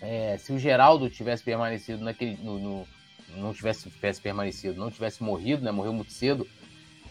é, 0.00 0.38
se 0.38 0.52
o 0.52 0.58
Geraldo 0.58 1.10
tivesse 1.10 1.42
permanecido 1.42 2.02
naquele. 2.02 2.36
No, 2.42 2.58
no, 2.58 2.88
não 3.36 3.52
tivesse, 3.52 3.88
tivesse 3.90 4.20
permanecido, 4.20 4.80
não 4.80 4.90
tivesse 4.90 5.22
morrido, 5.22 5.62
né? 5.62 5.70
Morreu 5.70 5.92
muito 5.92 6.12
cedo 6.12 6.46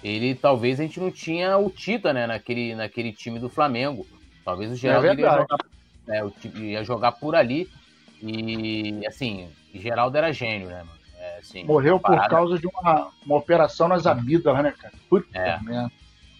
ele 0.03 0.35
talvez 0.35 0.79
a 0.79 0.83
gente 0.83 0.99
não 0.99 1.11
tinha 1.11 1.57
o 1.57 1.69
Tita, 1.69 2.13
né, 2.13 2.25
naquele, 2.25 2.75
naquele 2.75 3.11
time 3.11 3.39
do 3.39 3.49
Flamengo. 3.49 4.07
Talvez 4.45 4.71
o 4.71 4.75
Geraldo 4.75 5.07
é 5.07 5.15
ia, 5.15 5.31
jogar, 5.31 5.57
né, 6.07 6.31
ia 6.55 6.83
jogar 6.83 7.11
por 7.13 7.35
ali. 7.35 7.69
E 8.21 9.05
assim, 9.05 9.49
Geraldo 9.73 10.17
era 10.17 10.31
gênio, 10.31 10.69
né, 10.69 10.83
mano? 10.83 10.99
É, 11.17 11.37
assim, 11.39 11.63
Morreu 11.65 11.99
por 11.99 12.27
causa 12.29 12.57
de 12.57 12.67
uma, 12.67 13.11
uma 13.25 13.35
operação 13.35 13.87
nas 13.89 14.07
amígdalas, 14.07 14.63
né, 14.63 14.73
cara? 14.77 14.93
Puta 15.09 15.37
é. 15.37 15.59
merda. 15.61 15.91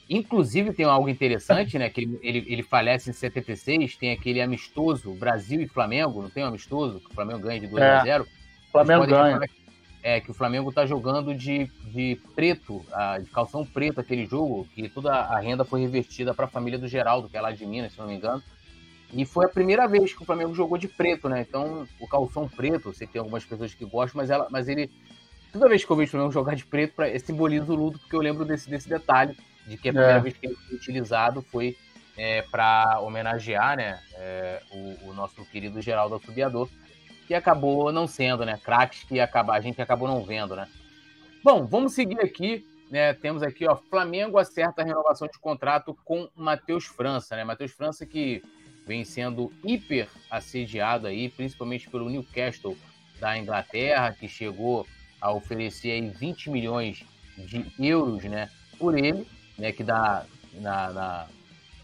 Inclusive 0.09 0.73
tem 0.73 0.85
algo 0.85 1.07
interessante, 1.07 1.77
né? 1.77 1.89
Que 1.89 2.01
ele, 2.01 2.19
ele, 2.23 2.45
ele, 2.47 2.63
falece 2.63 3.11
em 3.11 3.13
76, 3.13 3.95
tem 3.97 4.11
aquele 4.11 4.41
amistoso 4.41 5.13
Brasil 5.13 5.61
e 5.61 5.67
Flamengo, 5.67 6.21
não 6.21 6.29
tem 6.29 6.43
um 6.43 6.47
amistoso, 6.47 6.99
que 6.99 7.11
o 7.11 7.13
Flamengo 7.13 7.39
ganha 7.39 7.59
de 7.59 7.67
2 7.67 7.83
é. 7.83 7.89
a 7.91 8.03
0 8.03 8.27
Flamengo 8.71 9.05
ganha 9.05 9.39
é 10.01 10.19
que 10.19 10.31
o 10.31 10.33
Flamengo 10.33 10.71
tá 10.71 10.85
jogando 10.85 11.33
de, 11.33 11.65
de 11.85 12.19
preto, 12.35 12.85
de 13.21 13.29
calção 13.29 13.65
preto 13.65 13.99
aquele 13.99 14.25
jogo, 14.25 14.67
que 14.73 14.87
toda 14.87 15.13
a 15.13 15.39
renda 15.39 15.65
foi 15.65 15.81
revertida 15.81 16.33
para 16.33 16.45
a 16.45 16.49
família 16.49 16.79
do 16.79 16.87
Geraldo, 16.87 17.27
que 17.27 17.37
é 17.37 17.41
lá 17.41 17.51
de 17.51 17.65
Minas, 17.65 17.93
se 17.93 17.99
não 17.99 18.07
me 18.07 18.15
engano. 18.15 18.41
E 19.11 19.25
foi 19.25 19.45
a 19.45 19.49
primeira 19.49 19.87
vez 19.87 20.13
que 20.13 20.21
o 20.21 20.25
Flamengo 20.25 20.53
jogou 20.53 20.77
de 20.77 20.87
preto, 20.87 21.27
né? 21.27 21.41
Então, 21.47 21.87
o 21.99 22.07
calção 22.07 22.47
preto, 22.47 22.93
sei 22.93 23.07
que 23.07 23.13
tem 23.13 23.19
algumas 23.19 23.43
pessoas 23.43 23.73
que 23.73 23.83
gostam, 23.83 24.21
mas, 24.21 24.29
ela, 24.29 24.47
mas 24.49 24.67
ele. 24.67 24.89
Toda 25.51 25.67
vez 25.67 25.83
que 25.83 25.91
eu 25.91 25.95
vejo 25.95 26.09
o 26.09 26.11
Flamengo 26.11 26.31
jogar 26.31 26.55
de 26.55 26.63
preto, 26.63 26.93
pra, 26.93 27.19
simboliza 27.19 27.71
o 27.73 27.75
luto, 27.75 27.97
porque 27.97 28.15
eu 28.15 28.21
lembro 28.21 28.45
desse, 28.45 28.69
desse 28.69 28.87
detalhe, 28.87 29.35
de 29.65 29.77
que 29.77 29.89
a 29.89 29.93
primeira 29.93 30.17
é. 30.17 30.21
vez 30.21 30.37
que 30.37 30.45
ele 30.45 30.55
foi 30.55 30.75
utilizado 30.77 31.41
foi 31.41 31.75
é, 32.15 32.43
para 32.43 32.99
homenagear 33.01 33.77
né, 33.77 33.99
é, 34.13 34.61
o, 34.71 35.09
o, 35.09 35.13
nosso 35.13 35.43
querido 35.45 35.81
Geraldo 35.81 36.15
Assobiador 36.15 36.69
que 37.29 37.35
acabou 37.35 37.91
não 37.91 38.07
sendo, 38.07 38.43
né? 38.43 38.59
Craques 38.63 39.03
que 39.03 39.19
acaba, 39.19 39.53
a 39.53 39.61
gente 39.61 39.79
acabou 39.79 40.07
não 40.07 40.23
vendo, 40.23 40.55
né? 40.55 40.67
Bom, 41.43 41.63
vamos 41.63 41.93
seguir 41.93 42.19
aqui. 42.21 42.65
Né? 42.89 43.13
Temos 43.13 43.43
aqui, 43.43 43.67
ó, 43.67 43.75
Flamengo 43.75 44.39
acerta 44.39 44.81
a 44.81 44.83
renovação 44.83 45.27
de 45.27 45.37
contrato 45.37 45.95
com 46.03 46.27
Matheus 46.35 46.85
França, 46.85 47.35
né? 47.35 47.43
Matheus 47.43 47.71
França 47.71 48.03
que 48.03 48.41
vem 48.83 49.05
sendo 49.05 49.53
hiper 49.63 50.09
assediado 50.31 51.05
aí, 51.05 51.29
principalmente 51.29 51.87
pelo 51.87 52.09
Newcastle 52.09 52.75
da 53.19 53.37
Inglaterra, 53.37 54.11
que 54.11 54.27
chegou 54.27 54.87
a 55.21 55.31
oferecer 55.31 55.91
aí 55.91 56.09
20 56.09 56.49
milhões 56.49 57.05
de 57.37 57.63
euros, 57.77 58.23
né, 58.23 58.49
por 58.79 58.97
ele, 58.97 59.27
né, 59.55 59.71
que 59.71 59.83
dá 59.83 60.25
na, 60.53 60.91
na, 60.91 61.27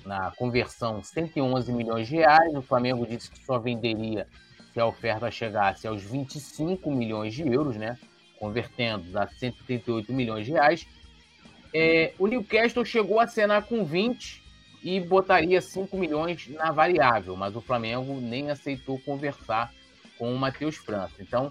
na 0.03 0.31
conversão 0.31 1.03
111 1.03 1.71
milhões 1.71 2.07
de 2.07 2.15
reais. 2.15 2.55
O 2.55 2.63
Flamengo 2.63 3.05
disse 3.05 3.29
que 3.29 3.45
só 3.45 3.59
venderia 3.59 4.27
se 4.75 4.79
a 4.81 4.85
oferta 4.85 5.31
chegasse 5.31 5.87
aos 5.87 6.03
25 6.03 6.91
milhões 6.91 7.33
de 7.33 7.47
euros, 7.47 7.77
né? 7.77 7.97
Convertendo 8.37 9.17
a 9.17 9.25
138 9.25 10.11
milhões 10.11 10.45
de 10.45 10.51
reais. 10.51 10.85
É, 11.73 12.13
o 12.19 12.27
Newcastle 12.27 12.83
chegou 12.83 13.21
a 13.21 13.23
acenar 13.23 13.63
com 13.63 13.85
20 13.85 14.43
e 14.83 14.99
botaria 14.99 15.61
5 15.61 15.97
milhões 15.97 16.49
na 16.49 16.73
variável, 16.73 17.37
mas 17.37 17.55
o 17.55 17.61
Flamengo 17.61 18.19
nem 18.19 18.51
aceitou 18.51 18.99
conversar 18.99 19.73
com 20.17 20.33
o 20.33 20.37
Matheus 20.37 20.75
França. 20.75 21.15
Então, 21.21 21.49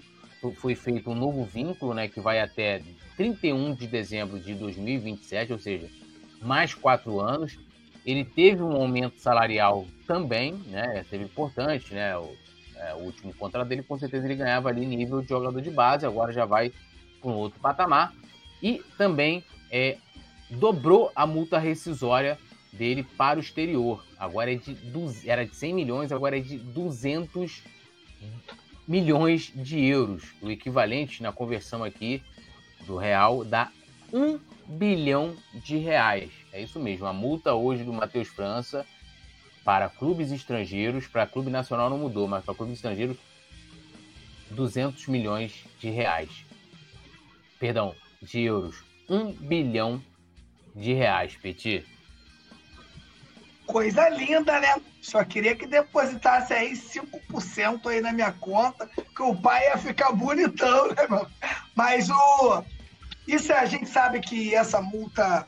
foi 0.57 0.75
feito 0.75 1.09
um 1.09 1.15
novo 1.15 1.43
vínculo, 1.43 1.95
né, 1.95 2.07
que 2.07 2.19
vai 2.19 2.39
até 2.39 2.83
31 3.17 3.73
de 3.73 3.87
dezembro 3.87 4.39
de 4.39 4.53
2027, 4.53 5.51
ou 5.51 5.57
seja, 5.57 5.89
mais 6.43 6.75
quatro 6.75 7.19
anos. 7.19 7.57
Ele 8.05 8.23
teve 8.23 8.61
um 8.61 8.73
aumento 8.73 9.19
salarial 9.19 9.87
também, 10.05 10.53
né, 10.67 11.03
teve 11.09 11.23
importante, 11.23 11.91
né, 11.91 12.15
o, 12.15 12.31
é, 12.77 12.93
o 12.93 12.99
último 12.99 13.33
contrato 13.33 13.67
dele, 13.67 13.83
com 13.83 13.97
certeza 13.97 14.25
ele 14.25 14.35
ganhava 14.35 14.69
ali 14.69 14.85
nível 14.85 15.21
de 15.21 15.29
jogador 15.29 15.61
de 15.61 15.71
base, 15.71 16.05
agora 16.05 16.31
já 16.31 16.45
vai 16.45 16.71
para 17.21 17.29
um 17.29 17.33
outro 17.33 17.59
patamar. 17.59 18.13
E 18.61 18.83
também 18.97 19.43
é, 19.71 19.97
dobrou 20.49 21.11
a 21.15 21.25
multa 21.25 21.57
rescisória 21.57 22.37
dele 22.71 23.03
para 23.17 23.39
o 23.39 23.41
exterior. 23.41 24.03
Agora 24.17 24.51
é 24.51 24.55
de 24.55 24.77
era 25.25 25.45
de 25.45 25.55
100 25.55 25.73
milhões, 25.73 26.11
agora 26.11 26.37
é 26.37 26.41
de 26.41 26.57
200 26.57 27.63
milhões 28.87 29.51
de 29.55 29.83
euros. 29.83 30.33
O 30.41 30.49
equivalente 30.49 31.23
na 31.23 31.31
conversão 31.31 31.83
aqui 31.83 32.21
do 32.85 32.97
real 32.97 33.43
dá 33.43 33.71
1 34.13 34.39
bilhão 34.67 35.35
de 35.53 35.77
reais. 35.77 36.31
É 36.51 36.61
isso 36.61 36.79
mesmo. 36.79 37.05
A 37.05 37.13
multa 37.13 37.53
hoje 37.53 37.83
do 37.83 37.93
Matheus 37.93 38.27
França 38.27 38.85
para 39.65 39.89
clubes 39.89 40.31
estrangeiros, 40.31 41.07
para 41.07 41.25
clube 41.25 41.49
nacional 41.49 41.89
não 41.89 41.97
mudou, 41.97 42.27
mas 42.27 42.45
para 42.45 42.53
clubes 42.53 42.75
estrangeiros, 42.75 43.17
200 44.51 45.07
milhões 45.07 45.65
de 45.79 45.89
reais. 45.89 46.29
Perdão, 47.59 47.95
de 48.21 48.41
euros. 48.41 48.83
1 49.09 49.31
bilhão 49.31 50.01
de 50.75 50.93
reais, 50.93 51.35
Petit. 51.35 51.83
Coisa 53.65 54.07
linda, 54.09 54.59
né? 54.59 54.79
Só 55.01 55.23
queria 55.23 55.55
que 55.55 55.65
depositasse 55.65 56.53
aí 56.53 56.73
5% 56.73 57.87
aí 57.87 58.01
na 58.01 58.13
minha 58.13 58.31
conta, 58.31 58.87
que 59.15 59.21
o 59.23 59.35
pai 59.35 59.65
ia 59.65 59.77
ficar 59.79 60.11
bonitão, 60.11 60.89
né, 60.89 61.07
mano? 61.09 61.31
Mas 61.73 62.07
o. 62.07 62.63
Isso 63.27 63.51
a 63.51 63.65
gente 63.65 63.89
sabe 63.89 64.19
que 64.19 64.53
essa 64.53 64.79
multa 64.79 65.47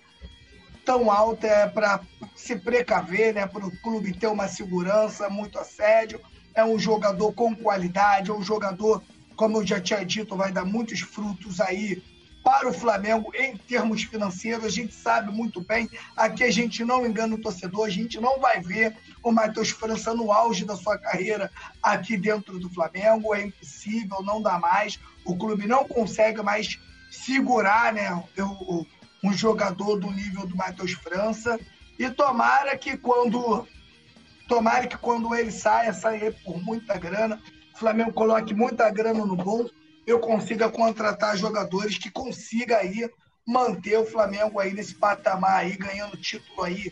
tão 0.88 1.12
alta 1.12 1.46
é 1.46 1.68
para 1.68 2.00
se 2.34 2.56
precaver, 2.56 3.34
né, 3.34 3.46
para 3.46 3.68
o 3.68 3.78
clube 3.80 4.14
ter 4.14 4.28
uma 4.28 4.48
segurança, 4.48 5.30
muito 5.30 5.60
assédio. 5.60 6.22
É 6.56 6.64
um 6.64 6.80
jogador 6.80 7.34
com 7.34 7.54
qualidade, 7.54 8.32
é 8.32 8.34
um 8.34 8.42
jogador, 8.42 9.04
como 9.36 9.58
eu 9.58 9.68
já 9.68 9.82
tinha 9.82 10.06
dito, 10.06 10.38
vai 10.38 10.50
dar 10.50 10.64
muitos 10.64 11.02
frutos 11.02 11.60
aí 11.60 12.02
para 12.42 12.70
o 12.70 12.74
Flamengo 12.74 13.34
em 13.36 13.58
termos 13.58 14.04
financeiros. 14.04 14.64
A 14.64 14.70
gente 14.70 14.94
sabe 14.94 15.30
muito 15.30 15.60
bem, 15.60 15.90
aqui 16.16 16.46
a 16.46 16.52
gente 16.52 16.86
não 16.86 17.06
engana 17.06 17.36
o 17.36 17.42
torcedor, 17.42 17.86
a 17.86 17.90
gente 17.90 18.18
não 18.22 18.40
vai 18.40 18.62
ver 18.62 18.96
o 19.22 19.30
Matheus 19.30 19.72
França 19.72 20.14
no 20.14 20.32
auge 20.32 20.64
da 20.64 20.78
sua 20.78 20.98
carreira 20.98 21.52
aqui 21.84 22.16
dentro 22.16 22.58
do 22.60 22.70
Flamengo. 22.70 23.36
É 23.36 23.44
impossível, 23.44 24.24
não 24.24 24.42
dá 24.42 24.58
mais. 24.58 24.98
O 25.26 25.36
clube 25.36 25.68
não 25.68 25.84
consegue 25.84 26.42
mais 26.42 26.80
segurar 27.12 27.92
né, 27.92 28.24
o, 28.40 28.86
um 29.24 29.34
jogador 29.34 29.98
do 29.98 30.12
nível 30.12 30.46
do 30.46 30.56
Matheus 30.56 30.94
França. 30.94 31.60
E 31.98 32.10
tomara 32.10 32.78
que 32.78 32.98
quando 32.98 33.68
tomara 34.48 34.88
que 34.88 34.98
quando 34.98 35.36
ele 35.36 35.52
saia, 35.52 35.94
saia 35.94 36.32
por 36.46 36.64
muita 36.64 36.98
grana, 36.98 37.42
o 37.74 37.78
Flamengo 37.78 38.14
coloque 38.14 38.54
muita 38.54 38.90
grana 38.90 39.26
no 39.26 39.36
bolso, 39.36 39.74
eu 40.06 40.20
consiga 40.20 40.70
contratar 40.70 41.36
jogadores 41.36 41.98
que 41.98 42.10
consiga 42.10 42.78
aí 42.78 43.10
manter 43.46 43.98
o 43.98 44.06
Flamengo 44.06 44.60
aí 44.60 44.74
nesse 44.74 44.96
patamar 44.96 45.60
aí, 45.60 45.76
ganhando 45.76 46.18
título 46.18 46.64
aí 46.64 46.92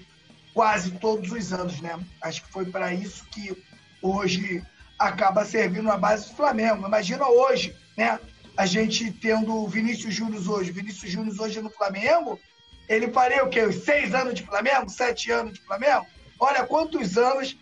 quase 0.53 0.91
todos 0.91 1.31
os 1.31 1.53
anos, 1.53 1.81
né? 1.81 1.99
Acho 2.21 2.43
que 2.43 2.51
foi 2.51 2.65
para 2.65 2.93
isso 2.93 3.25
que 3.25 3.55
hoje 4.01 4.63
acaba 4.97 5.43
servindo 5.43 5.91
a 5.91 5.97
base 5.97 6.29
do 6.29 6.35
Flamengo. 6.35 6.87
Imagina 6.87 7.27
hoje, 7.27 7.75
né? 7.97 8.19
A 8.57 8.65
gente 8.65 9.11
tendo 9.11 9.53
o 9.53 9.67
Vinícius 9.67 10.13
Júnior 10.13 10.49
hoje, 10.49 10.71
Vinícius 10.71 11.11
Júnior 11.11 11.35
hoje 11.39 11.61
no 11.61 11.69
Flamengo, 11.69 12.39
ele 12.87 13.11
faria 13.11 13.43
o 13.43 13.49
quê? 13.49 13.61
Os 13.63 13.83
seis 13.83 14.13
anos 14.13 14.33
de 14.33 14.43
Flamengo? 14.43 14.89
Sete 14.89 15.29
anos 15.31 15.53
de 15.53 15.61
Flamengo? 15.61 16.05
Olha 16.39 16.65
quantos 16.65 17.17
anos 17.17 17.57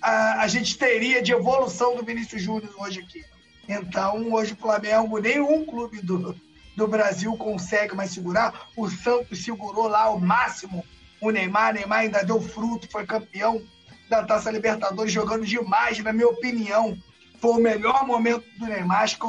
a, 0.00 0.42
a 0.42 0.48
gente 0.48 0.78
teria 0.78 1.20
de 1.20 1.32
evolução 1.32 1.96
do 1.96 2.04
Vinícius 2.04 2.42
Júnior 2.42 2.72
hoje 2.78 3.00
aqui. 3.00 3.24
Então, 3.68 4.32
hoje 4.32 4.52
o 4.52 4.56
Flamengo, 4.56 5.18
nenhum 5.18 5.64
clube 5.64 6.00
do, 6.00 6.36
do 6.76 6.86
Brasil 6.86 7.36
consegue 7.36 7.96
mais 7.96 8.12
segurar. 8.12 8.68
O 8.76 8.88
Santos 8.88 9.42
segurou 9.42 9.88
lá 9.88 10.10
o 10.10 10.20
máximo 10.20 10.84
o 11.20 11.30
Neymar. 11.30 11.74
Neymar 11.74 12.00
ainda 12.00 12.24
deu 12.24 12.40
fruto, 12.40 12.88
foi 12.88 13.04
campeão 13.04 13.62
da 14.08 14.22
Taça 14.24 14.50
Libertadores, 14.50 15.12
jogando 15.12 15.44
demais, 15.44 15.98
na 15.98 16.12
minha 16.12 16.28
opinião. 16.28 16.96
Foi 17.40 17.52
o 17.52 17.62
melhor 17.62 18.06
momento 18.06 18.44
do 18.58 18.66
Neymar. 18.66 19.02
Acho 19.02 19.18
que 19.18 19.26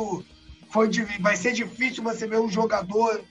foi, 0.70 0.90
vai 1.20 1.36
ser 1.36 1.54
difícil 1.54 2.04
você 2.04 2.28
ver 2.28 2.40
um 2.40 2.50
jogador 2.50 3.24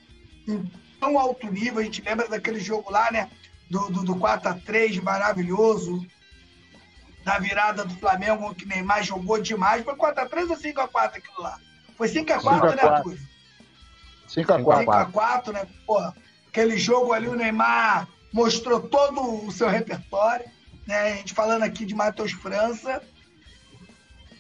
em 0.49 0.65
tão 1.01 1.19
alto 1.19 1.51
nível. 1.51 1.81
A 1.81 1.85
gente 1.85 2.03
lembra 2.03 2.29
daquele 2.29 2.61
jogo 2.61 2.91
lá, 2.91 3.11
né? 3.11 3.31
Do, 3.69 3.91
do, 3.91 4.05
do 4.05 4.15
4x3 4.17 5.03
maravilhoso, 5.03 6.07
da 7.25 7.39
virada 7.39 7.85
do 7.85 7.95
Flamengo, 7.97 8.55
que 8.55 8.65
Neymar 8.65 9.03
jogou 9.03 9.41
demais. 9.41 9.85
Foi 9.85 9.95
4x3 9.95 10.51
ou 10.51 10.57
5x4 10.57 11.17
aquilo 11.17 11.43
lá? 11.43 11.59
Foi 11.97 12.09
5x4, 12.09 12.77
né, 12.77 12.83
Arthur? 12.83 13.19
5x4. 14.29 15.13
5x4, 15.13 15.53
né? 15.53 15.67
Pô, 15.87 15.99
aquele 16.49 16.79
jogo 16.79 17.13
ali, 17.13 17.29
o 17.29 17.35
Neymar 17.35 18.09
mostrou 18.33 18.81
todo 18.81 19.47
o 19.47 19.51
seu 19.51 19.69
repertório. 19.69 20.47
Né? 20.87 21.13
A 21.13 21.17
gente 21.17 21.35
falando 21.35 21.63
aqui 21.63 21.85
de 21.85 21.95
Matheus 21.95 22.33
França, 22.33 23.03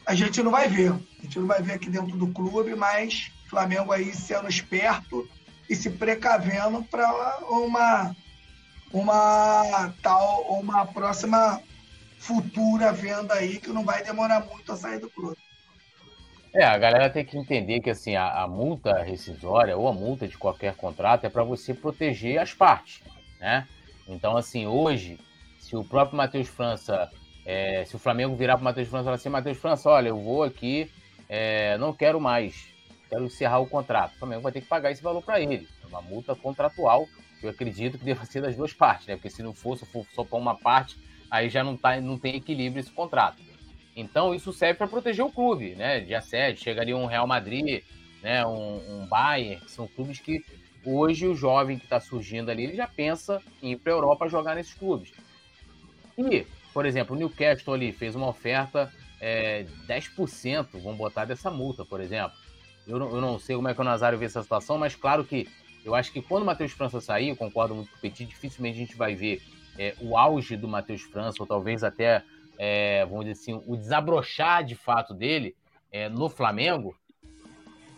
a 0.06 0.14
gente 0.14 0.42
não 0.42 0.50
vai 0.50 0.68
ver. 0.68 0.94
A 1.26 1.28
gente 1.28 1.40
não 1.40 1.48
vai 1.48 1.60
ver 1.60 1.72
aqui 1.72 1.90
dentro 1.90 2.16
do 2.16 2.28
clube, 2.28 2.76
mas 2.76 3.32
Flamengo 3.50 3.90
aí 3.90 4.14
sendo 4.14 4.48
esperto 4.48 5.28
e 5.68 5.74
se 5.74 5.90
precavendo 5.90 6.84
para 6.84 7.38
uma 7.50 8.14
uma 8.92 9.92
tal 10.00 10.42
uma 10.60 10.86
próxima 10.86 11.60
futura 12.16 12.92
venda 12.92 13.34
aí 13.34 13.58
que 13.58 13.70
não 13.70 13.84
vai 13.84 14.04
demorar 14.04 14.46
muito 14.46 14.70
a 14.70 14.76
sair 14.76 15.00
do 15.00 15.10
clube. 15.10 15.36
É, 16.54 16.64
a 16.64 16.78
galera 16.78 17.10
tem 17.10 17.24
que 17.24 17.36
entender 17.36 17.80
que 17.80 17.90
assim 17.90 18.14
a, 18.14 18.44
a 18.44 18.46
multa 18.46 19.02
rescisória 19.02 19.76
ou 19.76 19.88
a 19.88 19.92
multa 19.92 20.28
de 20.28 20.38
qualquer 20.38 20.76
contrato 20.76 21.24
é 21.24 21.28
para 21.28 21.42
você 21.42 21.74
proteger 21.74 22.38
as 22.38 22.54
partes, 22.54 23.02
né? 23.40 23.66
Então 24.06 24.36
assim 24.36 24.64
hoje, 24.64 25.18
se 25.58 25.74
o 25.74 25.82
próprio 25.82 26.16
Matheus 26.16 26.46
França, 26.46 27.10
é, 27.44 27.84
se 27.84 27.96
o 27.96 27.98
Flamengo 27.98 28.36
virar 28.36 28.54
para 28.54 28.62
Matheus 28.62 28.86
França 28.86 29.02
e 29.02 29.06
falar 29.06 29.16
assim, 29.16 29.28
Matheus 29.28 29.58
França, 29.58 29.90
olha, 29.90 30.10
eu 30.10 30.22
vou 30.22 30.44
aqui, 30.44 30.88
é, 31.28 31.76
não 31.78 31.92
quero 31.92 32.20
mais, 32.20 32.68
quero 33.08 33.24
encerrar 33.24 33.58
o 33.58 33.66
contrato. 33.66 34.14
O 34.14 34.18
Flamengo 34.18 34.42
vai 34.42 34.52
ter 34.52 34.60
que 34.60 34.66
pagar 34.66 34.90
esse 34.90 35.02
valor 35.02 35.22
para 35.22 35.40
ele, 35.40 35.68
é 35.82 35.86
uma 35.86 36.02
multa 36.02 36.34
contratual 36.34 37.06
que 37.40 37.46
eu 37.46 37.50
acredito 37.50 37.98
que 37.98 38.04
deva 38.04 38.24
ser 38.24 38.40
das 38.40 38.56
duas 38.56 38.72
partes, 38.72 39.06
né? 39.06 39.16
Porque 39.16 39.30
se 39.30 39.42
não 39.42 39.52
for, 39.52 39.76
se 39.76 39.84
for 39.86 40.06
só 40.14 40.24
para 40.24 40.38
uma 40.38 40.56
parte, 40.56 40.96
aí 41.30 41.48
já 41.48 41.62
não, 41.62 41.76
tá, 41.76 42.00
não 42.00 42.18
tem 42.18 42.36
equilíbrio 42.36 42.80
esse 42.80 42.90
contrato. 42.90 43.42
Então 43.94 44.34
isso 44.34 44.52
serve 44.52 44.74
para 44.74 44.88
proteger 44.88 45.24
o 45.24 45.30
clube, 45.30 45.74
né? 45.74 46.00
De 46.00 46.14
assédio, 46.14 46.62
chegaria 46.62 46.96
um 46.96 47.06
Real 47.06 47.26
Madrid, 47.26 47.82
né? 48.22 48.44
Um, 48.46 49.02
um 49.02 49.06
Bayern, 49.06 49.60
que 49.60 49.70
são 49.70 49.86
clubes 49.86 50.18
que 50.18 50.44
hoje 50.84 51.26
o 51.26 51.34
jovem 51.34 51.78
que 51.78 51.84
está 51.84 52.00
surgindo 52.00 52.50
ali, 52.50 52.64
ele 52.64 52.76
já 52.76 52.86
pensa 52.86 53.42
em 53.62 53.72
ir 53.72 53.76
para 53.76 53.92
a 53.92 53.96
Europa 53.96 54.28
jogar 54.28 54.54
nesses 54.54 54.74
clubes. 54.74 55.12
E, 56.16 56.46
por 56.72 56.86
exemplo, 56.86 57.14
o 57.14 57.18
Newcastle 57.18 57.74
ali 57.74 57.92
fez 57.92 58.14
uma 58.14 58.28
oferta 58.28 58.92
é, 59.20 59.66
10%, 59.86 60.68
vamos 60.74 60.98
botar 60.98 61.24
dessa 61.24 61.50
multa, 61.50 61.84
por 61.84 62.00
exemplo. 62.00 62.36
Eu 62.86 62.98
não, 62.98 63.14
eu 63.14 63.20
não 63.20 63.38
sei 63.38 63.56
como 63.56 63.68
é 63.68 63.74
que 63.74 63.80
o 63.80 63.84
Nazário 63.84 64.18
vê 64.18 64.26
essa 64.26 64.42
situação, 64.42 64.78
mas 64.78 64.94
claro 64.94 65.24
que 65.24 65.48
eu 65.84 65.94
acho 65.94 66.12
que 66.12 66.20
quando 66.20 66.42
o 66.42 66.46
Matheus 66.46 66.72
França 66.72 67.00
sair, 67.00 67.28
eu 67.28 67.36
concordo 67.36 67.74
muito 67.74 67.90
com 67.90 67.96
o 67.96 68.00
Petit, 68.00 68.26
dificilmente 68.26 68.76
a 68.76 68.80
gente 68.80 68.96
vai 68.96 69.14
ver 69.14 69.42
é, 69.78 69.94
o 70.00 70.16
auge 70.16 70.56
do 70.56 70.68
Matheus 70.68 71.02
França, 71.02 71.38
ou 71.40 71.46
talvez 71.46 71.84
até, 71.84 72.22
é, 72.58 73.04
vamos 73.06 73.24
dizer 73.24 73.40
assim, 73.40 73.62
o 73.66 73.76
desabrochar 73.76 74.64
de 74.64 74.74
fato 74.74 75.14
dele 75.14 75.54
é, 75.92 76.08
no 76.08 76.28
Flamengo. 76.28 76.96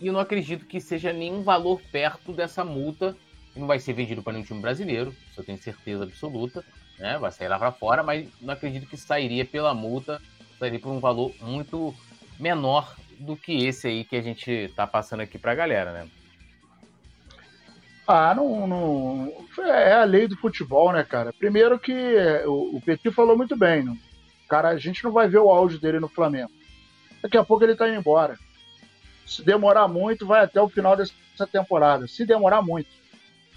E 0.01 0.07
eu 0.07 0.13
não 0.13 0.21
acredito 0.21 0.67
que 0.67 0.81
seja 0.81 1.13
nenhum 1.13 1.43
valor 1.43 1.81
perto 1.91 2.33
dessa 2.33 2.65
multa. 2.65 3.17
Não 3.57 3.67
vai 3.67 3.81
ser 3.81 3.93
vendido 3.93 4.23
para 4.23 4.35
nenhum 4.35 4.45
time 4.45 4.61
brasileiro, 4.61 5.15
isso 5.31 5.41
eu 5.41 5.45
tenho 5.45 5.59
certeza 5.59 6.05
absoluta. 6.05 6.65
Né? 6.99 7.19
Vai 7.19 7.33
sair 7.33 7.49
lá 7.49 7.59
para 7.59 7.73
fora, 7.73 8.03
mas 8.03 8.29
não 8.41 8.55
acredito 8.55 8.87
que 8.87 8.97
sairia 8.97 9.45
pela 9.45 9.75
multa, 9.75 10.21
sairia 10.59 10.81
por 10.81 10.91
um 10.91 11.01
valor 11.01 11.33
muito 11.41 11.95
menor 12.39 12.97
do 13.19 13.37
que 13.37 13.67
esse 13.67 13.89
aí 13.89 14.05
que 14.05 14.17
a 14.17 14.23
gente 14.23 14.51
está 14.51 14.87
passando 14.87 15.21
aqui 15.21 15.39
para 15.39 15.53
a 15.53 15.57
galera, 15.57 15.93
né? 15.93 16.09
Ah, 18.07 18.35
não, 18.35 18.67
não. 18.67 19.33
É 19.59 19.93
a 19.93 20.05
lei 20.05 20.27
do 20.27 20.37
futebol, 20.37 20.93
né, 20.93 21.05
cara? 21.05 21.33
Primeiro 21.33 21.79
que 21.79 21.93
o, 22.47 22.77
o 22.77 22.81
Petit 22.81 23.11
falou 23.13 23.37
muito 23.37 23.55
bem. 23.55 23.83
Não? 23.83 23.99
Cara, 24.49 24.71
a 24.71 24.79
gente 24.79 25.05
não 25.05 25.13
vai 25.13 25.29
ver 25.29 25.39
o 25.39 25.51
auge 25.51 25.79
dele 25.79 26.01
no 26.01 26.09
Flamengo. 26.09 26.51
Daqui 27.23 27.37
a 27.37 27.45
pouco 27.45 27.65
ele 27.65 27.75
tá 27.75 27.87
indo 27.87 27.99
embora. 27.99 28.39
Se 29.27 29.45
demorar 29.45 29.87
muito, 29.89 30.27
vai 30.27 30.43
até 30.43 30.61
o 30.61 30.71
final 30.71 30.97
dessa 30.97 31.13
temporada. 31.53 32.09
Se 32.09 32.25
demorar 32.25 32.63
muito. 32.63 32.89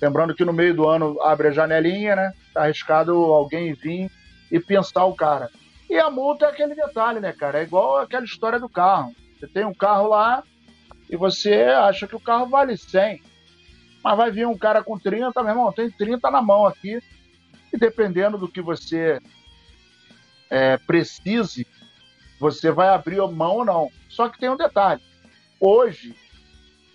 Lembrando 0.01 0.35
que 0.35 0.43
no 0.43 0.51
meio 0.51 0.73
do 0.73 0.89
ano 0.89 1.21
abre 1.21 1.47
a 1.47 1.51
janelinha, 1.51 2.15
né? 2.15 2.33
Tá 2.53 2.63
arriscado 2.63 3.13
alguém 3.13 3.73
vir 3.73 4.11
e 4.51 4.59
pensar 4.59 5.05
o 5.05 5.15
cara. 5.15 5.49
E 5.91 5.99
a 5.99 6.09
multa 6.09 6.45
é 6.45 6.49
aquele 6.49 6.73
detalhe, 6.73 7.19
né, 7.19 7.34
cara? 7.34 7.59
É 7.59 7.63
igual 7.63 7.97
aquela 7.97 8.23
história 8.23 8.57
do 8.57 8.69
carro. 8.69 9.13
Você 9.38 9.45
tem 9.45 9.65
um 9.65 9.73
carro 9.73 10.07
lá 10.07 10.41
e 11.09 11.18
você 11.18 11.63
acha 11.63 12.07
que 12.07 12.15
o 12.15 12.19
carro 12.19 12.45
vale 12.45 12.77
100 12.77 13.22
mas 14.01 14.18
vai 14.18 14.31
vir 14.31 14.47
um 14.47 14.57
cara 14.57 14.81
com 14.81 14.97
30, 14.97 15.43
meu 15.43 15.51
irmão, 15.51 15.72
tem 15.73 15.91
30 15.91 16.31
na 16.31 16.41
mão 16.41 16.65
aqui. 16.65 17.03
E 17.73 17.77
dependendo 17.77 18.38
do 18.38 18.47
que 18.47 18.61
você 18.61 19.19
é, 20.49 20.77
precise, 20.77 21.68
você 22.39 22.72
vai 22.72 22.88
abrir 22.88 23.19
a 23.19 23.27
mão 23.27 23.57
ou 23.57 23.65
não. 23.65 23.91
Só 24.09 24.30
que 24.30 24.39
tem 24.39 24.49
um 24.49 24.55
detalhe. 24.55 25.01
Hoje, 25.59 26.15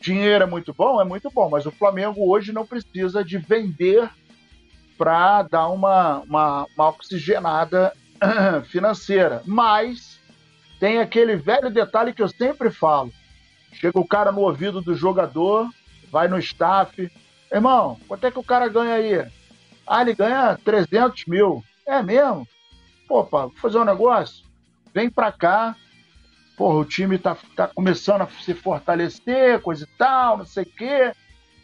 dinheiro 0.01 0.45
é 0.45 0.47
muito 0.47 0.73
bom, 0.73 1.01
é 1.01 1.05
muito 1.05 1.31
bom, 1.31 1.51
mas 1.51 1.67
o 1.67 1.71
Flamengo 1.71 2.29
hoje 2.29 2.51
não 2.51 2.67
precisa 2.67 3.23
de 3.23 3.37
vender 3.37 4.11
para 4.97 5.43
dar 5.43 5.69
uma, 5.69 6.21
uma, 6.21 6.67
uma 6.75 6.89
oxigenada 6.89 7.93
financeira. 8.71 9.43
Mas 9.45 10.21
tem 10.79 10.99
aquele 10.99 11.37
velho 11.37 11.71
detalhe 11.71 12.13
que 12.13 12.23
eu 12.23 12.29
sempre 12.29 12.71
falo. 12.71 13.13
Chega 13.73 13.99
o 13.99 14.07
cara 14.07 14.33
no 14.33 14.41
ouvido 14.41 14.81
do 14.81 14.95
jogador, 14.95 15.69
vai 16.11 16.29
no 16.29 16.39
staff. 16.39 17.11
Irmão, 17.53 17.99
quanto 18.09 18.27
é 18.27 18.31
que 18.31 18.39
o 18.39 18.45
cara 18.45 18.69
ganha 18.69 18.95
aí? 18.95 19.27
Ah, 19.87 20.03
ele 20.03 20.15
ganha 20.15 20.59
300 20.65 21.27
mil. 21.27 21.63
É 21.87 22.03
mesmo? 22.03 22.47
Pô, 23.07 23.25
pá, 23.25 23.43
vou 23.43 23.55
fazer 23.57 23.79
um 23.79 23.85
negócio? 23.85 24.45
Vem 24.93 25.09
pra 25.09 25.31
cá. 25.31 25.77
Porra, 26.57 26.79
o 26.79 26.85
time 26.85 27.19
tá, 27.19 27.37
tá 27.55 27.69
começando 27.69 28.23
a 28.23 28.29
se 28.29 28.55
fortalecer, 28.55 29.61
coisa 29.61 29.85
e 29.85 29.99
tal, 29.99 30.39
não 30.39 30.47
sei 30.47 30.63
o 30.65 30.67
quê. 30.67 31.13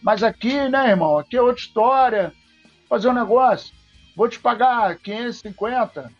Mas 0.02 0.22
aqui, 0.22 0.68
né, 0.68 0.90
irmão? 0.90 1.18
Aqui 1.18 1.36
é 1.36 1.42
outra 1.42 1.62
história. 1.62 2.32
Vou 2.80 2.88
fazer 2.88 3.08
um 3.08 3.14
negócio. 3.14 3.74
Vou 4.14 4.28
te 4.28 4.38
pagar 4.38 4.96
550. 4.96 6.12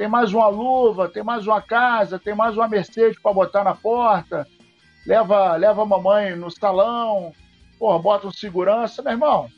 Tem 0.00 0.08
mais 0.08 0.32
uma 0.32 0.48
luva, 0.48 1.10
tem 1.10 1.22
mais 1.22 1.46
uma 1.46 1.60
casa, 1.60 2.18
tem 2.18 2.34
mais 2.34 2.56
uma 2.56 2.66
Mercedes 2.66 3.20
para 3.20 3.34
botar 3.34 3.62
na 3.62 3.74
porta. 3.74 4.48
Leva, 5.06 5.56
leva 5.56 5.82
a 5.82 5.84
mamãe 5.84 6.34
no 6.34 6.50
salão, 6.50 7.34
Porra, 7.78 7.98
bota 7.98 8.26
um 8.26 8.32
segurança, 8.32 9.02
meu 9.02 9.12
irmão. 9.12 9.50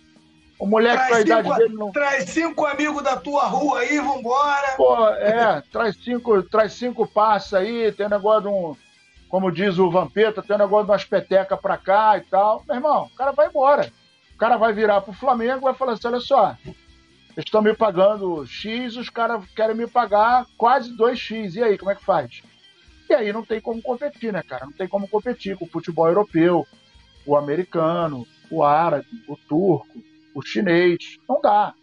O 0.58 0.66
moleque 0.66 0.96
traz 0.96 1.10
com 1.10 1.14
a 1.14 1.20
idade 1.20 1.58
dele 1.58 1.74
não. 1.74 1.92
Traz 1.92 2.28
cinco 2.30 2.66
amigos 2.66 3.04
da 3.04 3.16
tua 3.16 3.44
rua 3.44 3.78
aí, 3.78 4.00
vambora. 4.00 4.72
Pô, 4.76 5.08
é, 5.10 5.62
traz 5.70 5.96
cinco, 6.02 6.42
traz 6.42 6.72
cinco 6.72 7.06
passos 7.06 7.54
aí, 7.54 7.92
tem 7.92 8.06
um 8.06 8.10
negócio 8.10 8.42
de 8.42 8.48
um. 8.48 8.76
Como 9.28 9.52
diz 9.52 9.78
o 9.78 9.92
Vampeta, 9.92 10.42
tem 10.42 10.56
um 10.56 10.58
negócio 10.58 10.86
de 10.86 10.90
umas 10.90 11.04
petecas 11.04 11.60
pra 11.60 11.78
cá 11.78 12.18
e 12.18 12.22
tal. 12.22 12.64
Meu 12.66 12.78
irmão, 12.78 13.04
o 13.04 13.16
cara 13.16 13.30
vai 13.30 13.46
embora. 13.46 13.92
O 14.34 14.38
cara 14.38 14.56
vai 14.56 14.72
virar 14.72 15.02
pro 15.02 15.12
Flamengo 15.12 15.58
e 15.58 15.60
vai 15.60 15.74
falar 15.74 15.92
assim: 15.92 16.08
olha 16.08 16.18
só, 16.18 16.56
estão 17.36 17.62
me 17.62 17.74
pagando 17.74 18.46
X, 18.46 18.96
os 18.96 19.08
caras 19.08 19.44
querem 19.54 19.76
me 19.76 19.86
pagar 19.86 20.46
quase 20.56 20.96
2X. 20.96 21.56
E 21.56 21.62
aí, 21.62 21.78
como 21.78 21.90
é 21.90 21.94
que 21.94 22.04
faz? 22.04 22.42
E 23.08 23.14
aí 23.14 23.32
não 23.32 23.44
tem 23.44 23.60
como 23.60 23.82
competir, 23.82 24.32
né, 24.32 24.42
cara? 24.42 24.66
Não 24.66 24.72
tem 24.72 24.88
como 24.88 25.08
competir 25.08 25.56
com 25.56 25.64
o 25.64 25.68
futebol 25.68 26.06
europeu, 26.06 26.66
o 27.26 27.36
americano, 27.36 28.26
o 28.50 28.62
árabe, 28.62 29.06
o 29.28 29.36
turco, 29.36 30.02
o 30.34 30.42
chinês. 30.42 31.18
Não 31.28 31.40
dá. 31.40 31.74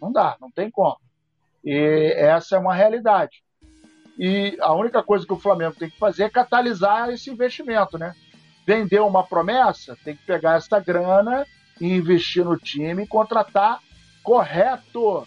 Não 0.00 0.12
dá, 0.12 0.36
não 0.40 0.50
tem 0.50 0.70
como. 0.70 0.98
E 1.64 2.14
essa 2.16 2.56
é 2.56 2.58
uma 2.58 2.74
realidade. 2.74 3.42
E 4.18 4.56
a 4.60 4.74
única 4.74 5.02
coisa 5.02 5.26
que 5.26 5.32
o 5.32 5.38
Flamengo 5.38 5.76
tem 5.78 5.88
que 5.88 5.98
fazer 5.98 6.24
é 6.24 6.30
catalisar 6.30 7.10
esse 7.10 7.30
investimento, 7.30 7.96
né? 7.96 8.14
Vender 8.66 9.00
uma 9.00 9.24
promessa, 9.24 9.96
tem 10.04 10.16
que 10.16 10.24
pegar 10.24 10.56
essa 10.56 10.78
grana 10.78 11.46
e 11.80 11.92
investir 11.92 12.44
no 12.44 12.56
time 12.56 13.04
e 13.04 13.06
contratar 13.06 13.80
correto. 14.22 15.26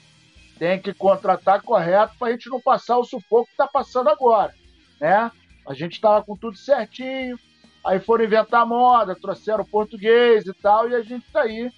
Tem 0.57 0.79
que 0.79 0.93
contratar 0.93 1.61
correto 1.61 2.15
para 2.17 2.29
a 2.29 2.31
gente 2.31 2.49
não 2.49 2.61
passar 2.61 2.97
o 2.97 3.03
sufoco 3.03 3.45
que 3.45 3.51
está 3.51 3.67
passando 3.67 4.09
agora, 4.09 4.53
né? 5.01 5.29
A 5.67 5.73
gente 5.73 5.93
estava 5.93 6.23
com 6.23 6.37
tudo 6.37 6.55
certinho, 6.55 7.37
aí 7.83 7.99
foram 7.99 8.23
inventar 8.23 8.65
moda, 8.65 9.15
trouxeram 9.15 9.65
português 9.65 10.45
e 10.45 10.53
tal, 10.53 10.89
e 10.89 10.95
a 10.95 11.01
gente 11.01 11.25
está 11.25 11.41
aí 11.41 11.71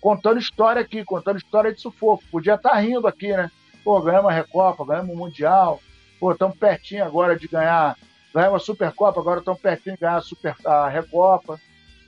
contando 0.00 0.38
história 0.38 0.80
aqui, 0.80 1.04
contando 1.04 1.36
história 1.36 1.72
de 1.72 1.80
sufoco. 1.80 2.24
Podia 2.30 2.54
estar 2.54 2.70
tá 2.70 2.76
rindo 2.76 3.06
aqui, 3.06 3.28
né? 3.28 3.50
Pô, 3.84 4.00
ganhamos 4.00 4.30
a 4.30 4.34
Recopa, 4.34 4.86
ganhamos 4.86 5.14
o 5.14 5.18
Mundial, 5.18 5.80
pô, 6.18 6.32
estamos 6.32 6.56
pertinho 6.56 7.04
agora 7.04 7.36
de 7.36 7.46
ganhar, 7.46 7.96
ganhamos 8.32 8.62
a 8.62 8.64
Supercopa, 8.64 9.20
agora 9.20 9.40
estamos 9.40 9.60
pertinho 9.60 9.96
de 9.96 10.00
ganhar 10.00 10.16
a, 10.16 10.22
Super, 10.22 10.56
a 10.64 10.88
Recopa. 10.88 11.60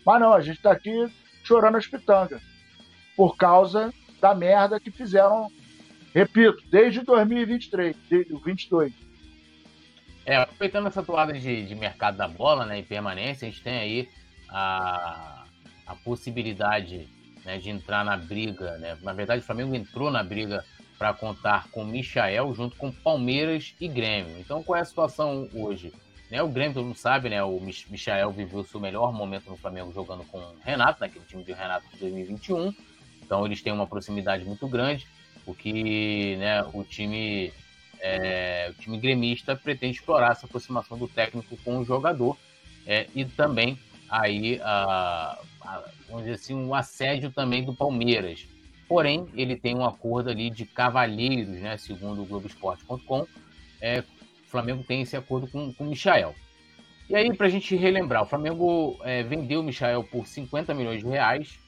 Mas 0.06 0.20
não, 0.20 0.32
a 0.32 0.40
gente 0.40 0.56
está 0.56 0.72
aqui 0.72 1.12
chorando 1.42 1.76
as 1.76 1.86
pitangas, 1.86 2.40
por 3.16 3.36
causa 3.36 3.92
da 4.20 4.34
merda 4.34 4.78
que 4.78 4.90
fizeram, 4.90 5.50
repito, 6.14 6.62
desde 6.70 7.02
2023, 7.02 7.96
desde 8.08 8.30
2022. 8.30 8.92
É, 10.26 10.36
aproveitando 10.36 10.86
essa 10.86 11.02
toada 11.02 11.32
de, 11.32 11.66
de 11.66 11.74
mercado 11.74 12.16
da 12.16 12.28
bola, 12.28 12.64
né, 12.66 12.78
e 12.78 12.82
permanência, 12.82 13.48
a 13.48 13.50
gente 13.50 13.62
tem 13.62 13.78
aí 13.78 14.08
a, 14.48 15.44
a 15.86 15.94
possibilidade 15.96 17.08
né, 17.44 17.58
de 17.58 17.70
entrar 17.70 18.04
na 18.04 18.16
briga, 18.16 18.76
né? 18.78 18.96
Na 19.02 19.12
verdade, 19.12 19.42
o 19.42 19.44
Flamengo 19.44 19.74
entrou 19.74 20.10
na 20.10 20.22
briga 20.22 20.64
para 20.98 21.14
contar 21.14 21.68
com 21.70 21.84
Michael 21.84 22.52
junto 22.54 22.76
com 22.76 22.92
Palmeiras 22.92 23.74
e 23.80 23.88
Grêmio. 23.88 24.38
Então, 24.38 24.62
qual 24.62 24.78
é 24.78 24.82
a 24.82 24.84
situação 24.84 25.48
hoje? 25.54 25.92
Né, 26.30 26.42
o 26.42 26.48
Grêmio, 26.48 26.74
todo 26.74 26.86
mundo 26.86 26.96
sabe, 26.96 27.28
né? 27.28 27.42
O 27.42 27.58
Michael 27.58 28.30
viveu 28.30 28.60
o 28.60 28.64
seu 28.64 28.78
melhor 28.78 29.12
momento 29.12 29.50
no 29.50 29.56
Flamengo 29.56 29.92
jogando 29.92 30.24
com 30.26 30.38
o 30.38 30.56
Renato, 30.62 31.00
naquele 31.00 31.24
time 31.24 31.42
de 31.42 31.52
Renato 31.52 31.86
de 31.92 31.98
2021. 31.98 32.72
Então, 33.30 33.46
eles 33.46 33.62
têm 33.62 33.72
uma 33.72 33.86
proximidade 33.86 34.44
muito 34.44 34.66
grande, 34.66 35.06
o 35.46 35.54
que 35.54 36.34
né, 36.34 36.64
o 36.74 36.82
time 36.82 37.52
é, 38.00 38.72
o 38.72 38.82
time 38.82 38.98
gremista 38.98 39.54
pretende 39.54 39.98
explorar 39.98 40.32
essa 40.32 40.46
aproximação 40.46 40.98
do 40.98 41.06
técnico 41.06 41.56
com 41.58 41.78
o 41.78 41.84
jogador 41.84 42.36
é, 42.84 43.06
e 43.14 43.24
também 43.24 43.78
aí 44.08 44.60
a, 44.64 45.38
a, 45.60 45.84
vamos 46.08 46.24
dizer 46.24 46.34
assim 46.34 46.54
um 46.56 46.74
assédio 46.74 47.30
também 47.30 47.62
do 47.62 47.72
Palmeiras. 47.72 48.48
Porém 48.88 49.28
ele 49.36 49.54
tem 49.54 49.76
um 49.76 49.84
acordo 49.84 50.28
ali 50.28 50.50
de 50.50 50.64
cavalheiros 50.64 51.60
né 51.60 51.76
segundo 51.76 52.22
o 52.22 52.26
Globoesporte.com 52.26 53.28
é, 53.80 54.00
o 54.00 54.50
Flamengo 54.50 54.82
tem 54.82 55.02
esse 55.02 55.16
acordo 55.16 55.46
com, 55.46 55.72
com 55.72 55.84
o 55.84 55.90
Michael. 55.90 56.34
E 57.08 57.14
aí 57.14 57.32
para 57.32 57.46
a 57.46 57.50
gente 57.50 57.76
relembrar 57.76 58.24
o 58.24 58.26
Flamengo 58.26 58.98
é, 59.04 59.22
vendeu 59.22 59.60
o 59.60 59.62
Michael 59.62 60.02
por 60.02 60.26
50 60.26 60.74
milhões 60.74 60.98
de 60.98 61.06
reais 61.06 61.60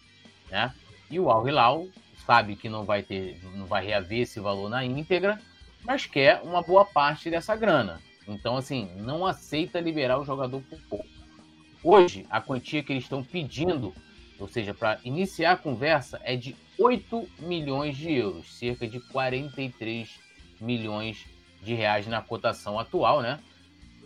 né 0.51 0.75
e 1.13 1.21
o 1.21 1.31
Al 1.31 1.47
Hilal 1.47 1.87
sabe 2.27 2.57
que 2.57 2.69
não 2.69 2.85
vai 2.85 3.03
ter 3.03 3.39
não 3.55 3.67
vai 3.67 3.85
reaver 3.85 4.21
esse 4.21 4.41
valor 4.41 4.69
na 4.69 4.85
íntegra 4.85 5.39
mas 5.85 6.07
quer 6.07 6.41
uma 6.43 6.63
boa 6.63 6.85
parte 6.85 7.29
dessa 7.29 7.57
grana. 7.57 8.01
Então, 8.27 8.57
assim, 8.57 8.89
não 8.97 9.27
aceita 9.27 9.81
liberar 9.81 10.19
o 10.19 10.25
jogador 10.25 10.63
por 10.63 10.79
pouco. 10.89 11.07
Hoje, 11.83 12.25
a 12.31 12.41
quantia 12.41 12.83
que 12.83 12.93
eles 12.93 13.03
estão 13.03 13.25
pedindo, 13.25 13.93
ou 14.39 14.47
seja, 14.47 14.73
para 14.73 15.01
iniciar 15.05 15.53
a 15.53 15.57
conversa, 15.57 16.21
é 16.23 16.37
de 16.37 16.55
8 16.79 17.29
milhões 17.41 17.97
de 17.97 18.13
euros, 18.13 18.57
cerca 18.57 18.87
de 18.87 19.01
43 19.01 20.09
milhões 20.61 21.27
de 21.61 21.75
reais 21.75 22.07
na 22.07 22.23
cotação 22.23 22.79
atual, 22.79 23.21
né? 23.21 23.41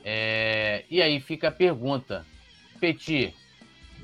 É... 0.03 0.85
E 0.91 1.03
aí 1.03 1.21
fica 1.21 1.49
a 1.49 1.53
pergunta, 1.53 2.25
Petit, 2.81 3.35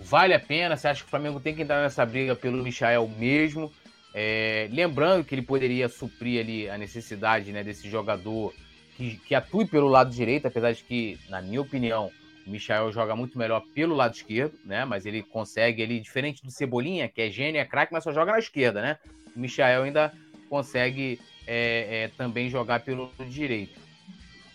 vale 0.00 0.34
a 0.34 0.40
pena? 0.40 0.76
Você 0.76 0.88
acha 0.88 1.02
que 1.02 1.06
o 1.06 1.10
Flamengo 1.10 1.40
tem 1.40 1.54
que 1.54 1.62
entrar 1.62 1.82
nessa 1.82 2.04
briga 2.04 2.34
pelo 2.34 2.62
Michael 2.62 3.08
mesmo? 3.18 3.72
É, 4.14 4.68
lembrando 4.70 5.24
que 5.24 5.34
ele 5.34 5.42
poderia 5.42 5.88
suprir 5.88 6.40
ali 6.40 6.68
a 6.68 6.76
necessidade 6.76 7.50
né, 7.50 7.64
desse 7.64 7.88
jogador 7.88 8.52
que, 8.96 9.16
que, 9.16 9.34
atue 9.34 9.66
pelo 9.66 9.88
lado 9.88 10.10
direito, 10.10 10.46
apesar 10.46 10.72
de 10.72 10.82
que, 10.84 11.18
na 11.30 11.40
minha 11.40 11.62
opinião, 11.62 12.10
o 12.46 12.50
Michael 12.50 12.92
joga 12.92 13.16
muito 13.16 13.38
melhor 13.38 13.62
pelo 13.74 13.94
lado 13.94 14.14
esquerdo, 14.14 14.54
né? 14.64 14.84
Mas 14.84 15.06
ele 15.06 15.22
consegue 15.22 15.82
ali, 15.82 15.98
diferente 16.00 16.42
do 16.42 16.50
Cebolinha, 16.50 17.08
que 17.08 17.22
é 17.22 17.30
gênio, 17.30 17.60
é 17.60 17.64
craque, 17.64 17.92
mas 17.92 18.04
só 18.04 18.12
joga 18.12 18.32
na 18.32 18.38
esquerda, 18.38 18.82
né? 18.82 18.98
O 19.34 19.40
Michael 19.40 19.84
ainda 19.84 20.12
consegue 20.50 21.18
é, 21.46 22.04
é, 22.04 22.08
também 22.08 22.50
jogar 22.50 22.80
pelo 22.80 23.10
direito. 23.28 23.80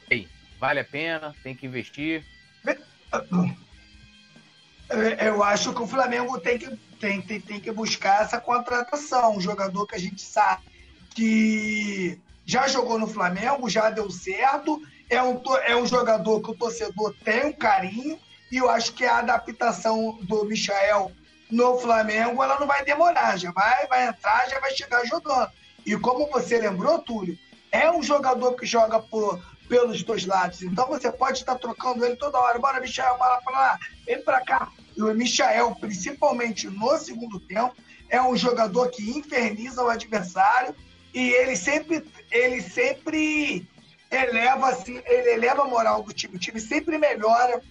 E 0.09 0.13
aí, 0.13 0.27
vale 0.59 0.79
a 0.79 0.85
pena? 0.85 1.33
Tem 1.41 1.55
que 1.55 1.65
investir? 1.65 2.23
Eu 4.89 5.43
acho 5.43 5.73
que 5.73 5.81
o 5.81 5.87
Flamengo 5.87 6.39
tem 6.39 6.57
que 6.57 6.87
tem, 6.99 7.21
tem, 7.21 7.39
tem 7.39 7.59
que 7.59 7.71
buscar 7.71 8.23
essa 8.23 8.39
contratação. 8.39 9.35
Um 9.35 9.41
jogador 9.41 9.85
que 9.85 9.95
a 9.95 9.99
gente 9.99 10.21
sabe 10.21 10.63
que 11.13 12.19
já 12.45 12.67
jogou 12.67 12.97
no 12.97 13.07
Flamengo, 13.07 13.69
já 13.69 13.89
deu 13.89 14.09
certo, 14.09 14.81
é 15.09 15.21
um, 15.21 15.41
é 15.65 15.75
um 15.75 15.85
jogador 15.85 16.41
que 16.41 16.51
o 16.51 16.55
torcedor 16.55 17.13
tem 17.23 17.47
um 17.47 17.53
carinho, 17.53 18.19
e 18.51 18.57
eu 18.57 18.69
acho 18.69 18.93
que 18.93 19.03
a 19.03 19.17
adaptação 19.17 20.17
do 20.21 20.45
Michael 20.45 21.11
no 21.49 21.77
Flamengo 21.79 22.43
ela 22.43 22.59
não 22.59 22.67
vai 22.67 22.85
demorar, 22.85 23.37
já 23.37 23.51
vai, 23.51 23.87
vai 23.87 24.07
entrar, 24.07 24.49
já 24.49 24.59
vai 24.59 24.71
chegar 24.75 25.05
jogando. 25.05 25.51
E 25.85 25.97
como 25.97 26.29
você 26.29 26.59
lembrou, 26.59 26.99
Túlio, 26.99 27.37
é 27.71 27.91
um 27.91 28.03
jogador 28.03 28.53
que 28.53 28.65
joga 28.65 28.99
por, 28.99 29.41
pelos 29.67 30.03
dois 30.03 30.25
lados. 30.25 30.61
Então 30.61 30.87
você 30.87 31.11
pode 31.11 31.39
estar 31.39 31.55
trocando 31.55 32.05
ele 32.05 32.15
toda 32.15 32.39
hora. 32.39 32.59
Bora, 32.59 32.79
Michael, 32.79 33.17
bora 33.17 33.41
pra 33.41 33.53
lá, 33.53 33.79
vem 34.05 34.21
pra 34.21 34.41
cá. 34.41 34.69
E 34.97 35.01
o 35.01 35.13
Michael, 35.13 35.75
principalmente 35.75 36.67
no 36.67 36.97
segundo 36.97 37.39
tempo, 37.39 37.75
é 38.09 38.19
um 38.19 38.35
jogador 38.35 38.89
que 38.89 39.11
inferniza 39.11 39.83
o 39.83 39.89
adversário 39.89 40.75
e 41.13 41.29
ele 41.29 41.55
sempre, 41.55 42.03
ele 42.31 42.61
sempre 42.61 43.67
eleva, 44.09 44.69
assim, 44.69 44.99
ele 45.05 45.33
eleva 45.33 45.61
a 45.61 45.67
moral 45.67 46.01
do 46.01 46.11
time. 46.11 46.35
O 46.35 46.39
time 46.39 46.59
sempre 46.59 46.97
melhora 46.97 47.61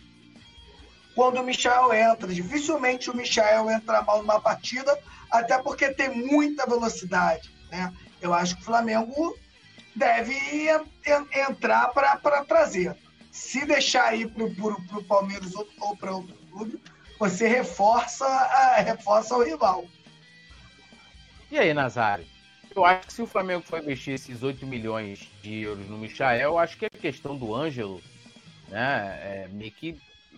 quando 1.16 1.40
o 1.40 1.44
Michael 1.44 1.92
entra. 1.92 2.28
Dificilmente 2.28 3.10
o 3.10 3.16
Michael 3.16 3.70
entra 3.70 4.02
mal 4.02 4.18
numa 4.18 4.40
partida, 4.40 4.96
até 5.28 5.58
porque 5.58 5.92
tem 5.92 6.10
muita 6.28 6.64
velocidade. 6.64 7.50
Né? 7.72 7.92
Eu 8.20 8.32
acho 8.32 8.54
que 8.54 8.62
o 8.62 8.66
Flamengo 8.66 9.36
deve 9.96 10.36
entrar 11.34 11.88
para 11.88 12.44
trazer. 12.44 12.96
Se 13.32 13.66
deixar 13.66 14.16
ir 14.16 14.28
para 14.28 14.44
o 14.44 15.04
Palmeiras 15.04 15.54
ou, 15.54 15.66
ou 15.80 15.96
para 15.96 16.14
outro 16.14 16.36
clube, 16.50 16.80
você 17.18 17.48
reforça, 17.48 18.26
reforça 18.82 19.36
o 19.36 19.42
rival. 19.42 19.84
E 21.50 21.58
aí, 21.58 21.72
Nazário? 21.72 22.26
Eu 22.74 22.84
acho 22.84 23.06
que 23.06 23.12
se 23.12 23.22
o 23.22 23.26
Flamengo 23.26 23.62
for 23.62 23.80
investir 23.80 24.14
esses 24.14 24.42
8 24.42 24.66
milhões 24.66 25.30
de 25.42 25.62
euros 25.62 25.88
no 25.88 25.96
Michael, 25.96 26.50
eu 26.50 26.58
acho 26.58 26.76
que 26.76 26.84
a 26.84 26.90
questão 26.90 27.36
do 27.36 27.54
Ângelo, 27.54 28.02
né, 28.68 29.18
é 29.22 29.48
meio 29.50 29.70
que, 29.70 29.96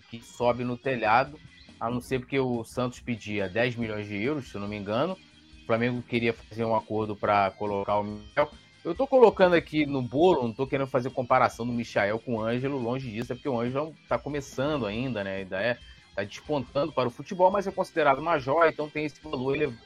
que 0.08 0.22
sobe 0.22 0.62
no 0.62 0.76
telhado, 0.76 1.38
a 1.80 1.90
não 1.90 2.00
ser 2.00 2.20
porque 2.20 2.38
o 2.38 2.62
Santos 2.64 3.00
pedia 3.00 3.48
10 3.48 3.76
milhões 3.76 4.06
de 4.06 4.22
euros, 4.22 4.48
se 4.48 4.54
eu 4.54 4.60
não 4.60 4.68
me 4.68 4.76
engano. 4.76 5.16
O 5.62 5.66
Flamengo 5.66 6.02
queria 6.02 6.32
fazer 6.32 6.64
um 6.64 6.76
acordo 6.76 7.16
para 7.16 7.50
colocar 7.52 7.98
o 7.98 8.04
Michael. 8.04 8.50
Eu 8.84 8.94
tô 8.94 9.06
colocando 9.06 9.54
aqui 9.54 9.84
no 9.84 10.00
bolo, 10.00 10.42
não 10.42 10.52
tô 10.52 10.66
querendo 10.66 10.88
fazer 10.88 11.10
comparação 11.10 11.66
do 11.66 11.72
Michael 11.72 12.20
com 12.20 12.36
o 12.36 12.40
Ângelo, 12.40 12.78
longe 12.78 13.10
disso, 13.10 13.32
é 13.32 13.34
porque 13.34 13.48
o 13.48 13.58
Ângelo 13.58 13.94
tá 14.08 14.16
começando 14.18 14.86
ainda, 14.86 15.24
né? 15.24 15.38
Ainda 15.38 15.60
é 15.60 15.76
está 16.18 16.24
despontando 16.24 16.92
para 16.92 17.08
o 17.08 17.10
futebol, 17.10 17.50
mas 17.50 17.66
é 17.66 17.70
considerado 17.70 18.18
uma 18.18 18.38
joia, 18.38 18.70
então 18.70 18.88
tem 18.88 19.04
esse 19.04 19.20
valor 19.22 19.54
elevado 19.54 19.78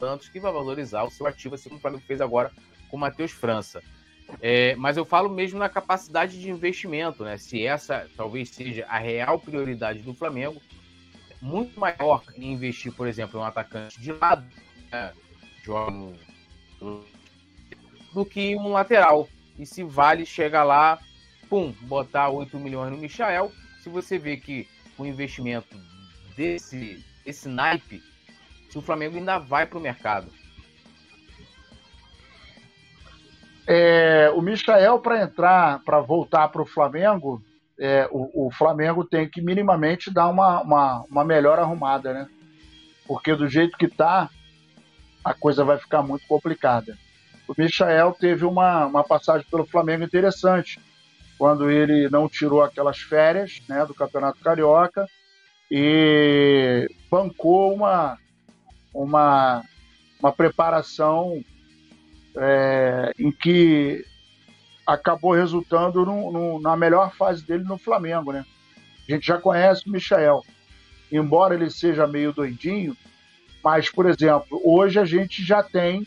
tantos 0.00 0.28
que 0.28 0.40
vai 0.40 0.52
valorizar 0.52 1.04
o 1.04 1.10
seu 1.10 1.26
ativo, 1.26 1.54
assim 1.54 1.68
como 1.68 1.78
o 1.78 1.80
Flamengo 1.80 2.02
fez 2.06 2.20
agora 2.20 2.50
com 2.88 2.96
o 2.96 3.00
Matheus 3.00 3.30
França. 3.30 3.82
É, 4.40 4.74
mas 4.74 4.96
eu 4.96 5.04
falo 5.04 5.28
mesmo 5.28 5.58
na 5.58 5.68
capacidade 5.68 6.40
de 6.40 6.50
investimento, 6.50 7.22
né? 7.22 7.38
Se 7.38 7.64
essa 7.64 8.08
talvez 8.16 8.48
seja 8.50 8.84
a 8.86 8.98
real 8.98 9.38
prioridade 9.38 10.00
do 10.00 10.12
Flamengo, 10.12 10.60
muito 11.40 11.78
maior 11.78 12.24
em 12.36 12.52
investir, 12.52 12.92
por 12.92 13.06
exemplo, 13.06 13.38
em 13.38 13.42
um 13.42 13.46
atacante 13.46 14.00
de 14.00 14.12
lado, 14.12 14.44
né? 14.90 15.12
do 18.12 18.24
que 18.24 18.56
um 18.56 18.72
lateral. 18.72 19.28
E 19.56 19.64
se 19.64 19.84
vale 19.84 20.26
chegar 20.26 20.64
lá, 20.64 20.98
pum, 21.48 21.72
botar 21.82 22.28
8 22.28 22.58
milhões 22.58 22.90
no 22.90 22.98
Michael, 22.98 23.52
se 23.80 23.88
você 23.88 24.18
vê 24.18 24.36
que 24.36 24.68
com 24.96 25.06
investimento 25.06 25.76
desse, 26.36 27.04
desse 27.24 27.48
naipe, 27.48 28.02
se 28.68 28.78
o 28.78 28.82
Flamengo 28.82 29.16
ainda 29.16 29.38
vai 29.38 29.66
para 29.66 29.78
o 29.78 29.82
mercado. 29.82 30.28
É, 33.66 34.30
o 34.34 34.40
Michael, 34.40 35.00
para 35.00 35.22
entrar, 35.22 35.80
para 35.84 36.00
voltar 36.00 36.48
para 36.48 36.62
o 36.62 36.66
Flamengo, 36.66 37.42
é, 37.78 38.08
o, 38.12 38.46
o, 38.46 38.50
Flamengo 38.50 39.04
tem 39.04 39.28
que 39.28 39.42
minimamente 39.42 40.12
dar 40.12 40.28
uma, 40.28 40.62
uma, 40.62 41.04
uma 41.10 41.24
melhor 41.24 41.58
arrumada, 41.58 42.12
né? 42.12 42.28
Porque 43.06 43.34
do 43.34 43.48
jeito 43.48 43.76
que 43.76 43.86
está, 43.86 44.30
a 45.24 45.34
coisa 45.34 45.64
vai 45.64 45.78
ficar 45.78 46.02
muito 46.02 46.26
complicada. 46.26 46.96
O 47.48 47.54
Michael 47.56 48.16
teve 48.18 48.44
uma, 48.44 48.86
uma 48.86 49.04
passagem 49.04 49.46
pelo 49.50 49.66
Flamengo 49.66 50.04
interessante, 50.04 50.80
quando 51.38 51.70
ele 51.70 52.08
não 52.08 52.28
tirou 52.28 52.62
aquelas 52.62 52.98
férias 52.98 53.62
né, 53.68 53.84
do 53.84 53.94
Campeonato 53.94 54.40
Carioca 54.40 55.06
e 55.70 56.88
bancou 57.10 57.74
uma, 57.74 58.18
uma, 58.94 59.62
uma 60.20 60.32
preparação 60.32 61.42
é, 62.36 63.12
em 63.18 63.30
que 63.30 64.04
acabou 64.86 65.32
resultando 65.32 66.04
no, 66.06 66.32
no, 66.32 66.60
na 66.60 66.76
melhor 66.76 67.12
fase 67.14 67.44
dele 67.44 67.64
no 67.64 67.76
Flamengo, 67.76 68.32
né? 68.32 68.44
A 69.08 69.12
gente 69.12 69.26
já 69.26 69.38
conhece 69.38 69.86
o 69.86 69.90
Michael. 69.90 70.42
Embora 71.10 71.54
ele 71.54 71.70
seja 71.70 72.06
meio 72.06 72.32
doidinho, 72.32 72.96
mas, 73.62 73.90
por 73.90 74.06
exemplo, 74.06 74.60
hoje 74.64 74.98
a 74.98 75.04
gente 75.04 75.42
já 75.44 75.62
tem. 75.62 76.06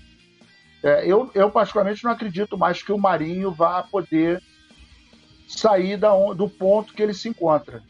É, 0.82 1.06
eu, 1.06 1.30
eu, 1.34 1.52
particularmente, 1.52 2.04
não 2.04 2.12
acredito 2.12 2.58
mais 2.58 2.82
que 2.82 2.92
o 2.92 2.98
Marinho 2.98 3.52
vá 3.52 3.84
poder 3.84 4.42
sair 5.50 5.98
da, 5.98 6.14
do 6.34 6.48
ponto 6.48 6.94
que 6.94 7.02
ele 7.02 7.14
se 7.14 7.28
encontra. 7.28 7.82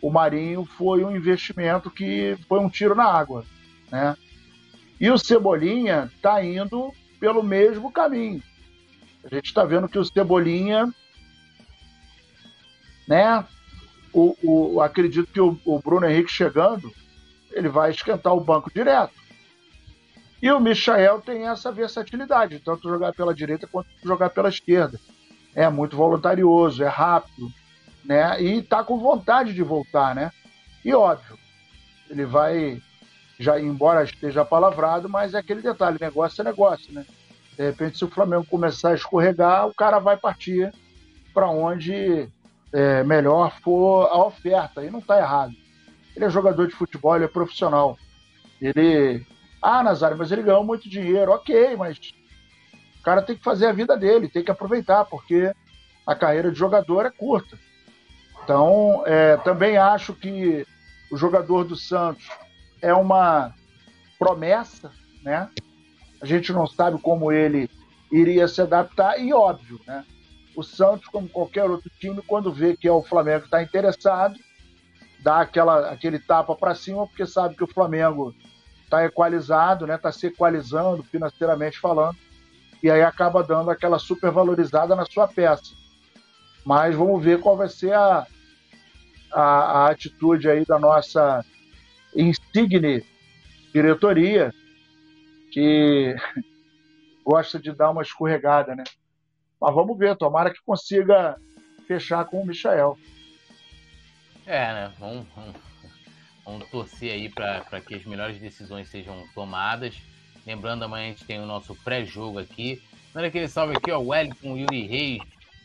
O 0.00 0.10
Marinho 0.10 0.64
foi 0.64 1.04
um 1.04 1.14
investimento 1.14 1.90
que 1.90 2.38
foi 2.48 2.58
um 2.58 2.70
tiro 2.70 2.94
na 2.94 3.04
água. 3.04 3.44
Né? 3.90 4.16
E 4.98 5.10
o 5.10 5.18
Cebolinha 5.18 6.10
está 6.14 6.42
indo 6.42 6.92
pelo 7.20 7.42
mesmo 7.42 7.92
caminho. 7.92 8.42
A 9.24 9.34
gente 9.34 9.46
está 9.46 9.64
vendo 9.64 9.88
que 9.88 9.98
o 9.98 10.04
Cebolinha, 10.04 10.92
né? 13.06 13.44
O, 14.12 14.34
o 14.42 14.80
acredito 14.80 15.30
que 15.30 15.40
o, 15.40 15.58
o, 15.66 15.78
Bruno 15.78 16.08
Henrique 16.08 16.30
chegando, 16.30 16.90
ele 17.52 17.68
vai 17.68 17.90
esquentar 17.90 18.34
o 18.34 18.40
banco 18.40 18.70
direto. 18.72 19.12
E 20.40 20.50
o 20.50 20.60
Michael 20.60 21.20
tem 21.20 21.46
essa 21.46 21.70
versatilidade, 21.70 22.60
tanto 22.60 22.88
jogar 22.88 23.12
pela 23.12 23.34
direita 23.34 23.66
quanto 23.66 23.88
jogar 24.02 24.30
pela 24.30 24.48
esquerda. 24.48 24.98
É 25.56 25.68
muito 25.70 25.96
voluntarioso, 25.96 26.84
é 26.84 26.86
rápido, 26.86 27.50
né? 28.04 28.40
E 28.40 28.58
está 28.58 28.84
com 28.84 28.98
vontade 28.98 29.54
de 29.54 29.62
voltar, 29.62 30.14
né? 30.14 30.30
E 30.84 30.92
óbvio, 30.94 31.38
ele 32.10 32.26
vai 32.26 32.80
já 33.38 33.58
embora 33.58 34.04
esteja 34.04 34.44
palavrado, 34.44 35.08
mas 35.08 35.34
é 35.34 35.38
aquele 35.38 35.62
detalhe, 35.62 35.98
negócio 36.00 36.40
é 36.42 36.44
negócio, 36.44 36.92
né? 36.92 37.04
De 37.56 37.64
repente, 37.64 37.96
se 37.96 38.04
o 38.04 38.10
Flamengo 38.10 38.44
começar 38.44 38.90
a 38.90 38.94
escorregar, 38.94 39.66
o 39.66 39.74
cara 39.74 39.98
vai 39.98 40.16
partir 40.16 40.70
para 41.32 41.48
onde 41.48 42.28
é, 42.72 43.02
melhor 43.02 43.50
for 43.62 44.06
a 44.10 44.26
oferta. 44.26 44.84
E 44.84 44.90
não 44.90 44.98
está 44.98 45.18
errado. 45.18 45.54
Ele 46.14 46.26
é 46.26 46.30
jogador 46.30 46.66
de 46.66 46.74
futebol, 46.74 47.16
ele 47.16 47.24
é 47.24 47.28
profissional. 47.28 47.98
Ele. 48.60 49.24
Ah, 49.60 49.82
Nazário, 49.82 50.18
mas 50.18 50.30
ele 50.30 50.42
ganhou 50.42 50.64
muito 50.64 50.88
dinheiro. 50.88 51.32
Ok, 51.32 51.76
mas 51.76 51.98
cara 53.06 53.22
tem 53.22 53.36
que 53.36 53.44
fazer 53.44 53.66
a 53.66 53.72
vida 53.72 53.96
dele, 53.96 54.28
tem 54.28 54.42
que 54.42 54.50
aproveitar, 54.50 55.04
porque 55.04 55.54
a 56.04 56.12
carreira 56.12 56.50
de 56.50 56.58
jogador 56.58 57.06
é 57.06 57.10
curta. 57.10 57.56
Então, 58.42 59.04
é, 59.06 59.36
também 59.36 59.76
acho 59.76 60.12
que 60.12 60.66
o 61.08 61.16
jogador 61.16 61.62
do 61.62 61.76
Santos 61.76 62.28
é 62.82 62.92
uma 62.92 63.54
promessa, 64.18 64.90
né? 65.22 65.48
A 66.20 66.26
gente 66.26 66.52
não 66.52 66.66
sabe 66.66 67.00
como 67.00 67.30
ele 67.30 67.70
iria 68.10 68.48
se 68.48 68.60
adaptar 68.60 69.20
e 69.20 69.32
óbvio, 69.32 69.80
né? 69.86 70.04
O 70.56 70.64
Santos, 70.64 71.06
como 71.06 71.28
qualquer 71.28 71.70
outro 71.70 71.88
time, 72.00 72.20
quando 72.26 72.52
vê 72.52 72.76
que 72.76 72.88
é 72.88 72.92
o 72.92 73.04
Flamengo 73.04 73.42
que 73.42 73.46
está 73.46 73.62
interessado, 73.62 74.34
dá 75.20 75.42
aquela, 75.42 75.90
aquele 75.90 76.18
tapa 76.18 76.56
para 76.56 76.74
cima, 76.74 77.06
porque 77.06 77.24
sabe 77.24 77.54
que 77.54 77.62
o 77.62 77.72
Flamengo 77.72 78.34
está 78.82 79.04
equalizado, 79.04 79.86
né? 79.86 79.94
Está 79.94 80.10
se 80.10 80.26
equalizando 80.26 81.04
financeiramente 81.04 81.78
falando, 81.78 82.16
e 82.82 82.90
aí 82.90 83.02
acaba 83.02 83.42
dando 83.42 83.70
aquela 83.70 83.98
supervalorizada 83.98 84.94
na 84.94 85.06
sua 85.06 85.26
peça. 85.26 85.74
Mas 86.64 86.94
vamos 86.94 87.22
ver 87.22 87.40
qual 87.40 87.56
vai 87.56 87.68
ser 87.68 87.92
a, 87.92 88.26
a, 89.32 89.42
a 89.42 89.90
atitude 89.90 90.48
aí 90.48 90.64
da 90.64 90.78
nossa 90.78 91.44
insigne 92.14 93.04
diretoria, 93.72 94.52
que 95.52 96.14
gosta 97.24 97.58
de 97.58 97.72
dar 97.72 97.90
uma 97.90 98.02
escorregada, 98.02 98.74
né? 98.74 98.84
Mas 99.60 99.74
vamos 99.74 99.96
ver, 99.98 100.16
tomara 100.16 100.50
que 100.50 100.60
consiga 100.64 101.36
fechar 101.86 102.24
com 102.24 102.42
o 102.42 102.46
Michael. 102.46 102.98
É, 104.44 104.72
né? 104.72 104.92
Vamos, 104.98 105.26
vamos, 105.34 105.56
vamos 106.44 106.70
torcer 106.70 107.12
aí 107.12 107.28
para 107.28 107.80
que 107.80 107.94
as 107.94 108.04
melhores 108.04 108.38
decisões 108.38 108.88
sejam 108.88 109.24
tomadas. 109.34 109.96
Lembrando, 110.46 110.84
amanhã 110.84 111.06
a 111.06 111.08
gente 111.08 111.24
tem 111.24 111.40
o 111.40 111.46
nosso 111.46 111.74
pré-jogo 111.74 112.38
aqui. 112.38 112.80
Manda 113.12 113.26
aquele 113.26 113.48
salve 113.48 113.76
aqui, 113.76 113.90
ó, 113.90 113.98
Wellington 113.98 114.56
Yuri 114.56 114.86
Reis, 114.86 115.22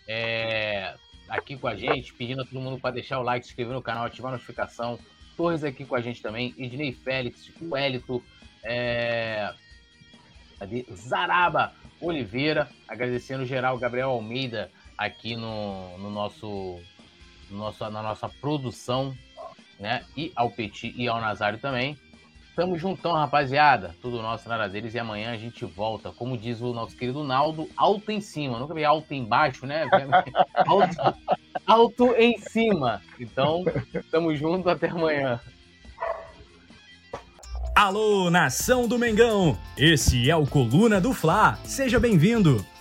é, 0.07 0.95
aqui 1.29 1.55
com 1.55 1.67
a 1.67 1.75
gente, 1.75 2.13
pedindo 2.13 2.41
a 2.41 2.45
todo 2.45 2.59
mundo 2.59 2.79
para 2.79 2.95
deixar 2.95 3.19
o 3.19 3.23
like, 3.23 3.45
se 3.45 3.51
inscrever 3.51 3.73
no 3.73 3.81
canal, 3.81 4.05
ativar 4.05 4.29
a 4.29 4.35
notificação. 4.35 4.97
Torres 5.37 5.63
aqui 5.63 5.85
com 5.85 5.95
a 5.95 6.01
gente 6.01 6.21
também, 6.21 6.55
Ednei 6.57 6.93
Félix, 6.93 7.51
Wellington, 7.61 8.21
é, 8.63 9.53
Zaraba 10.93 11.73
Oliveira, 11.99 12.67
agradecendo 12.87 13.45
geral 13.45 13.77
Gabriel 13.77 14.09
Almeida 14.09 14.71
aqui 14.97 15.35
no, 15.35 15.97
no 15.99 16.09
nosso, 16.09 16.79
no 17.49 17.57
nosso, 17.57 17.89
na 17.89 18.01
nossa 18.01 18.27
produção, 18.27 19.15
né? 19.79 20.03
E 20.17 20.31
ao 20.35 20.49
Petit 20.49 20.93
e 20.95 21.07
ao 21.07 21.21
Nazário 21.21 21.59
também. 21.59 21.97
Tamo 22.61 22.77
juntão, 22.77 23.13
rapaziada. 23.13 23.95
Tudo 24.03 24.21
nosso 24.21 24.47
nada 24.47 24.69
deles. 24.69 24.93
E 24.93 24.99
amanhã 24.99 25.31
a 25.31 25.35
gente 25.35 25.65
volta. 25.65 26.11
Como 26.11 26.37
diz 26.37 26.61
o 26.61 26.71
nosso 26.71 26.95
querido 26.95 27.23
Naldo, 27.23 27.67
alto 27.75 28.11
em 28.11 28.21
cima. 28.21 28.59
Nunca 28.59 28.75
vi 28.75 28.85
alto 28.85 29.11
embaixo, 29.15 29.65
né? 29.65 29.89
alto, 30.67 31.17
alto 31.65 32.15
em 32.15 32.37
cima. 32.37 33.01
Então, 33.19 33.65
tamo 34.11 34.35
junto. 34.35 34.69
Até 34.69 34.89
amanhã. 34.89 35.39
Alô, 37.73 38.29
nação 38.29 38.87
do 38.87 38.99
Mengão! 38.99 39.57
Esse 39.75 40.29
é 40.29 40.35
o 40.35 40.45
Coluna 40.45 41.01
do 41.01 41.13
Fla. 41.13 41.57
Seja 41.63 41.99
bem-vindo. 41.99 42.63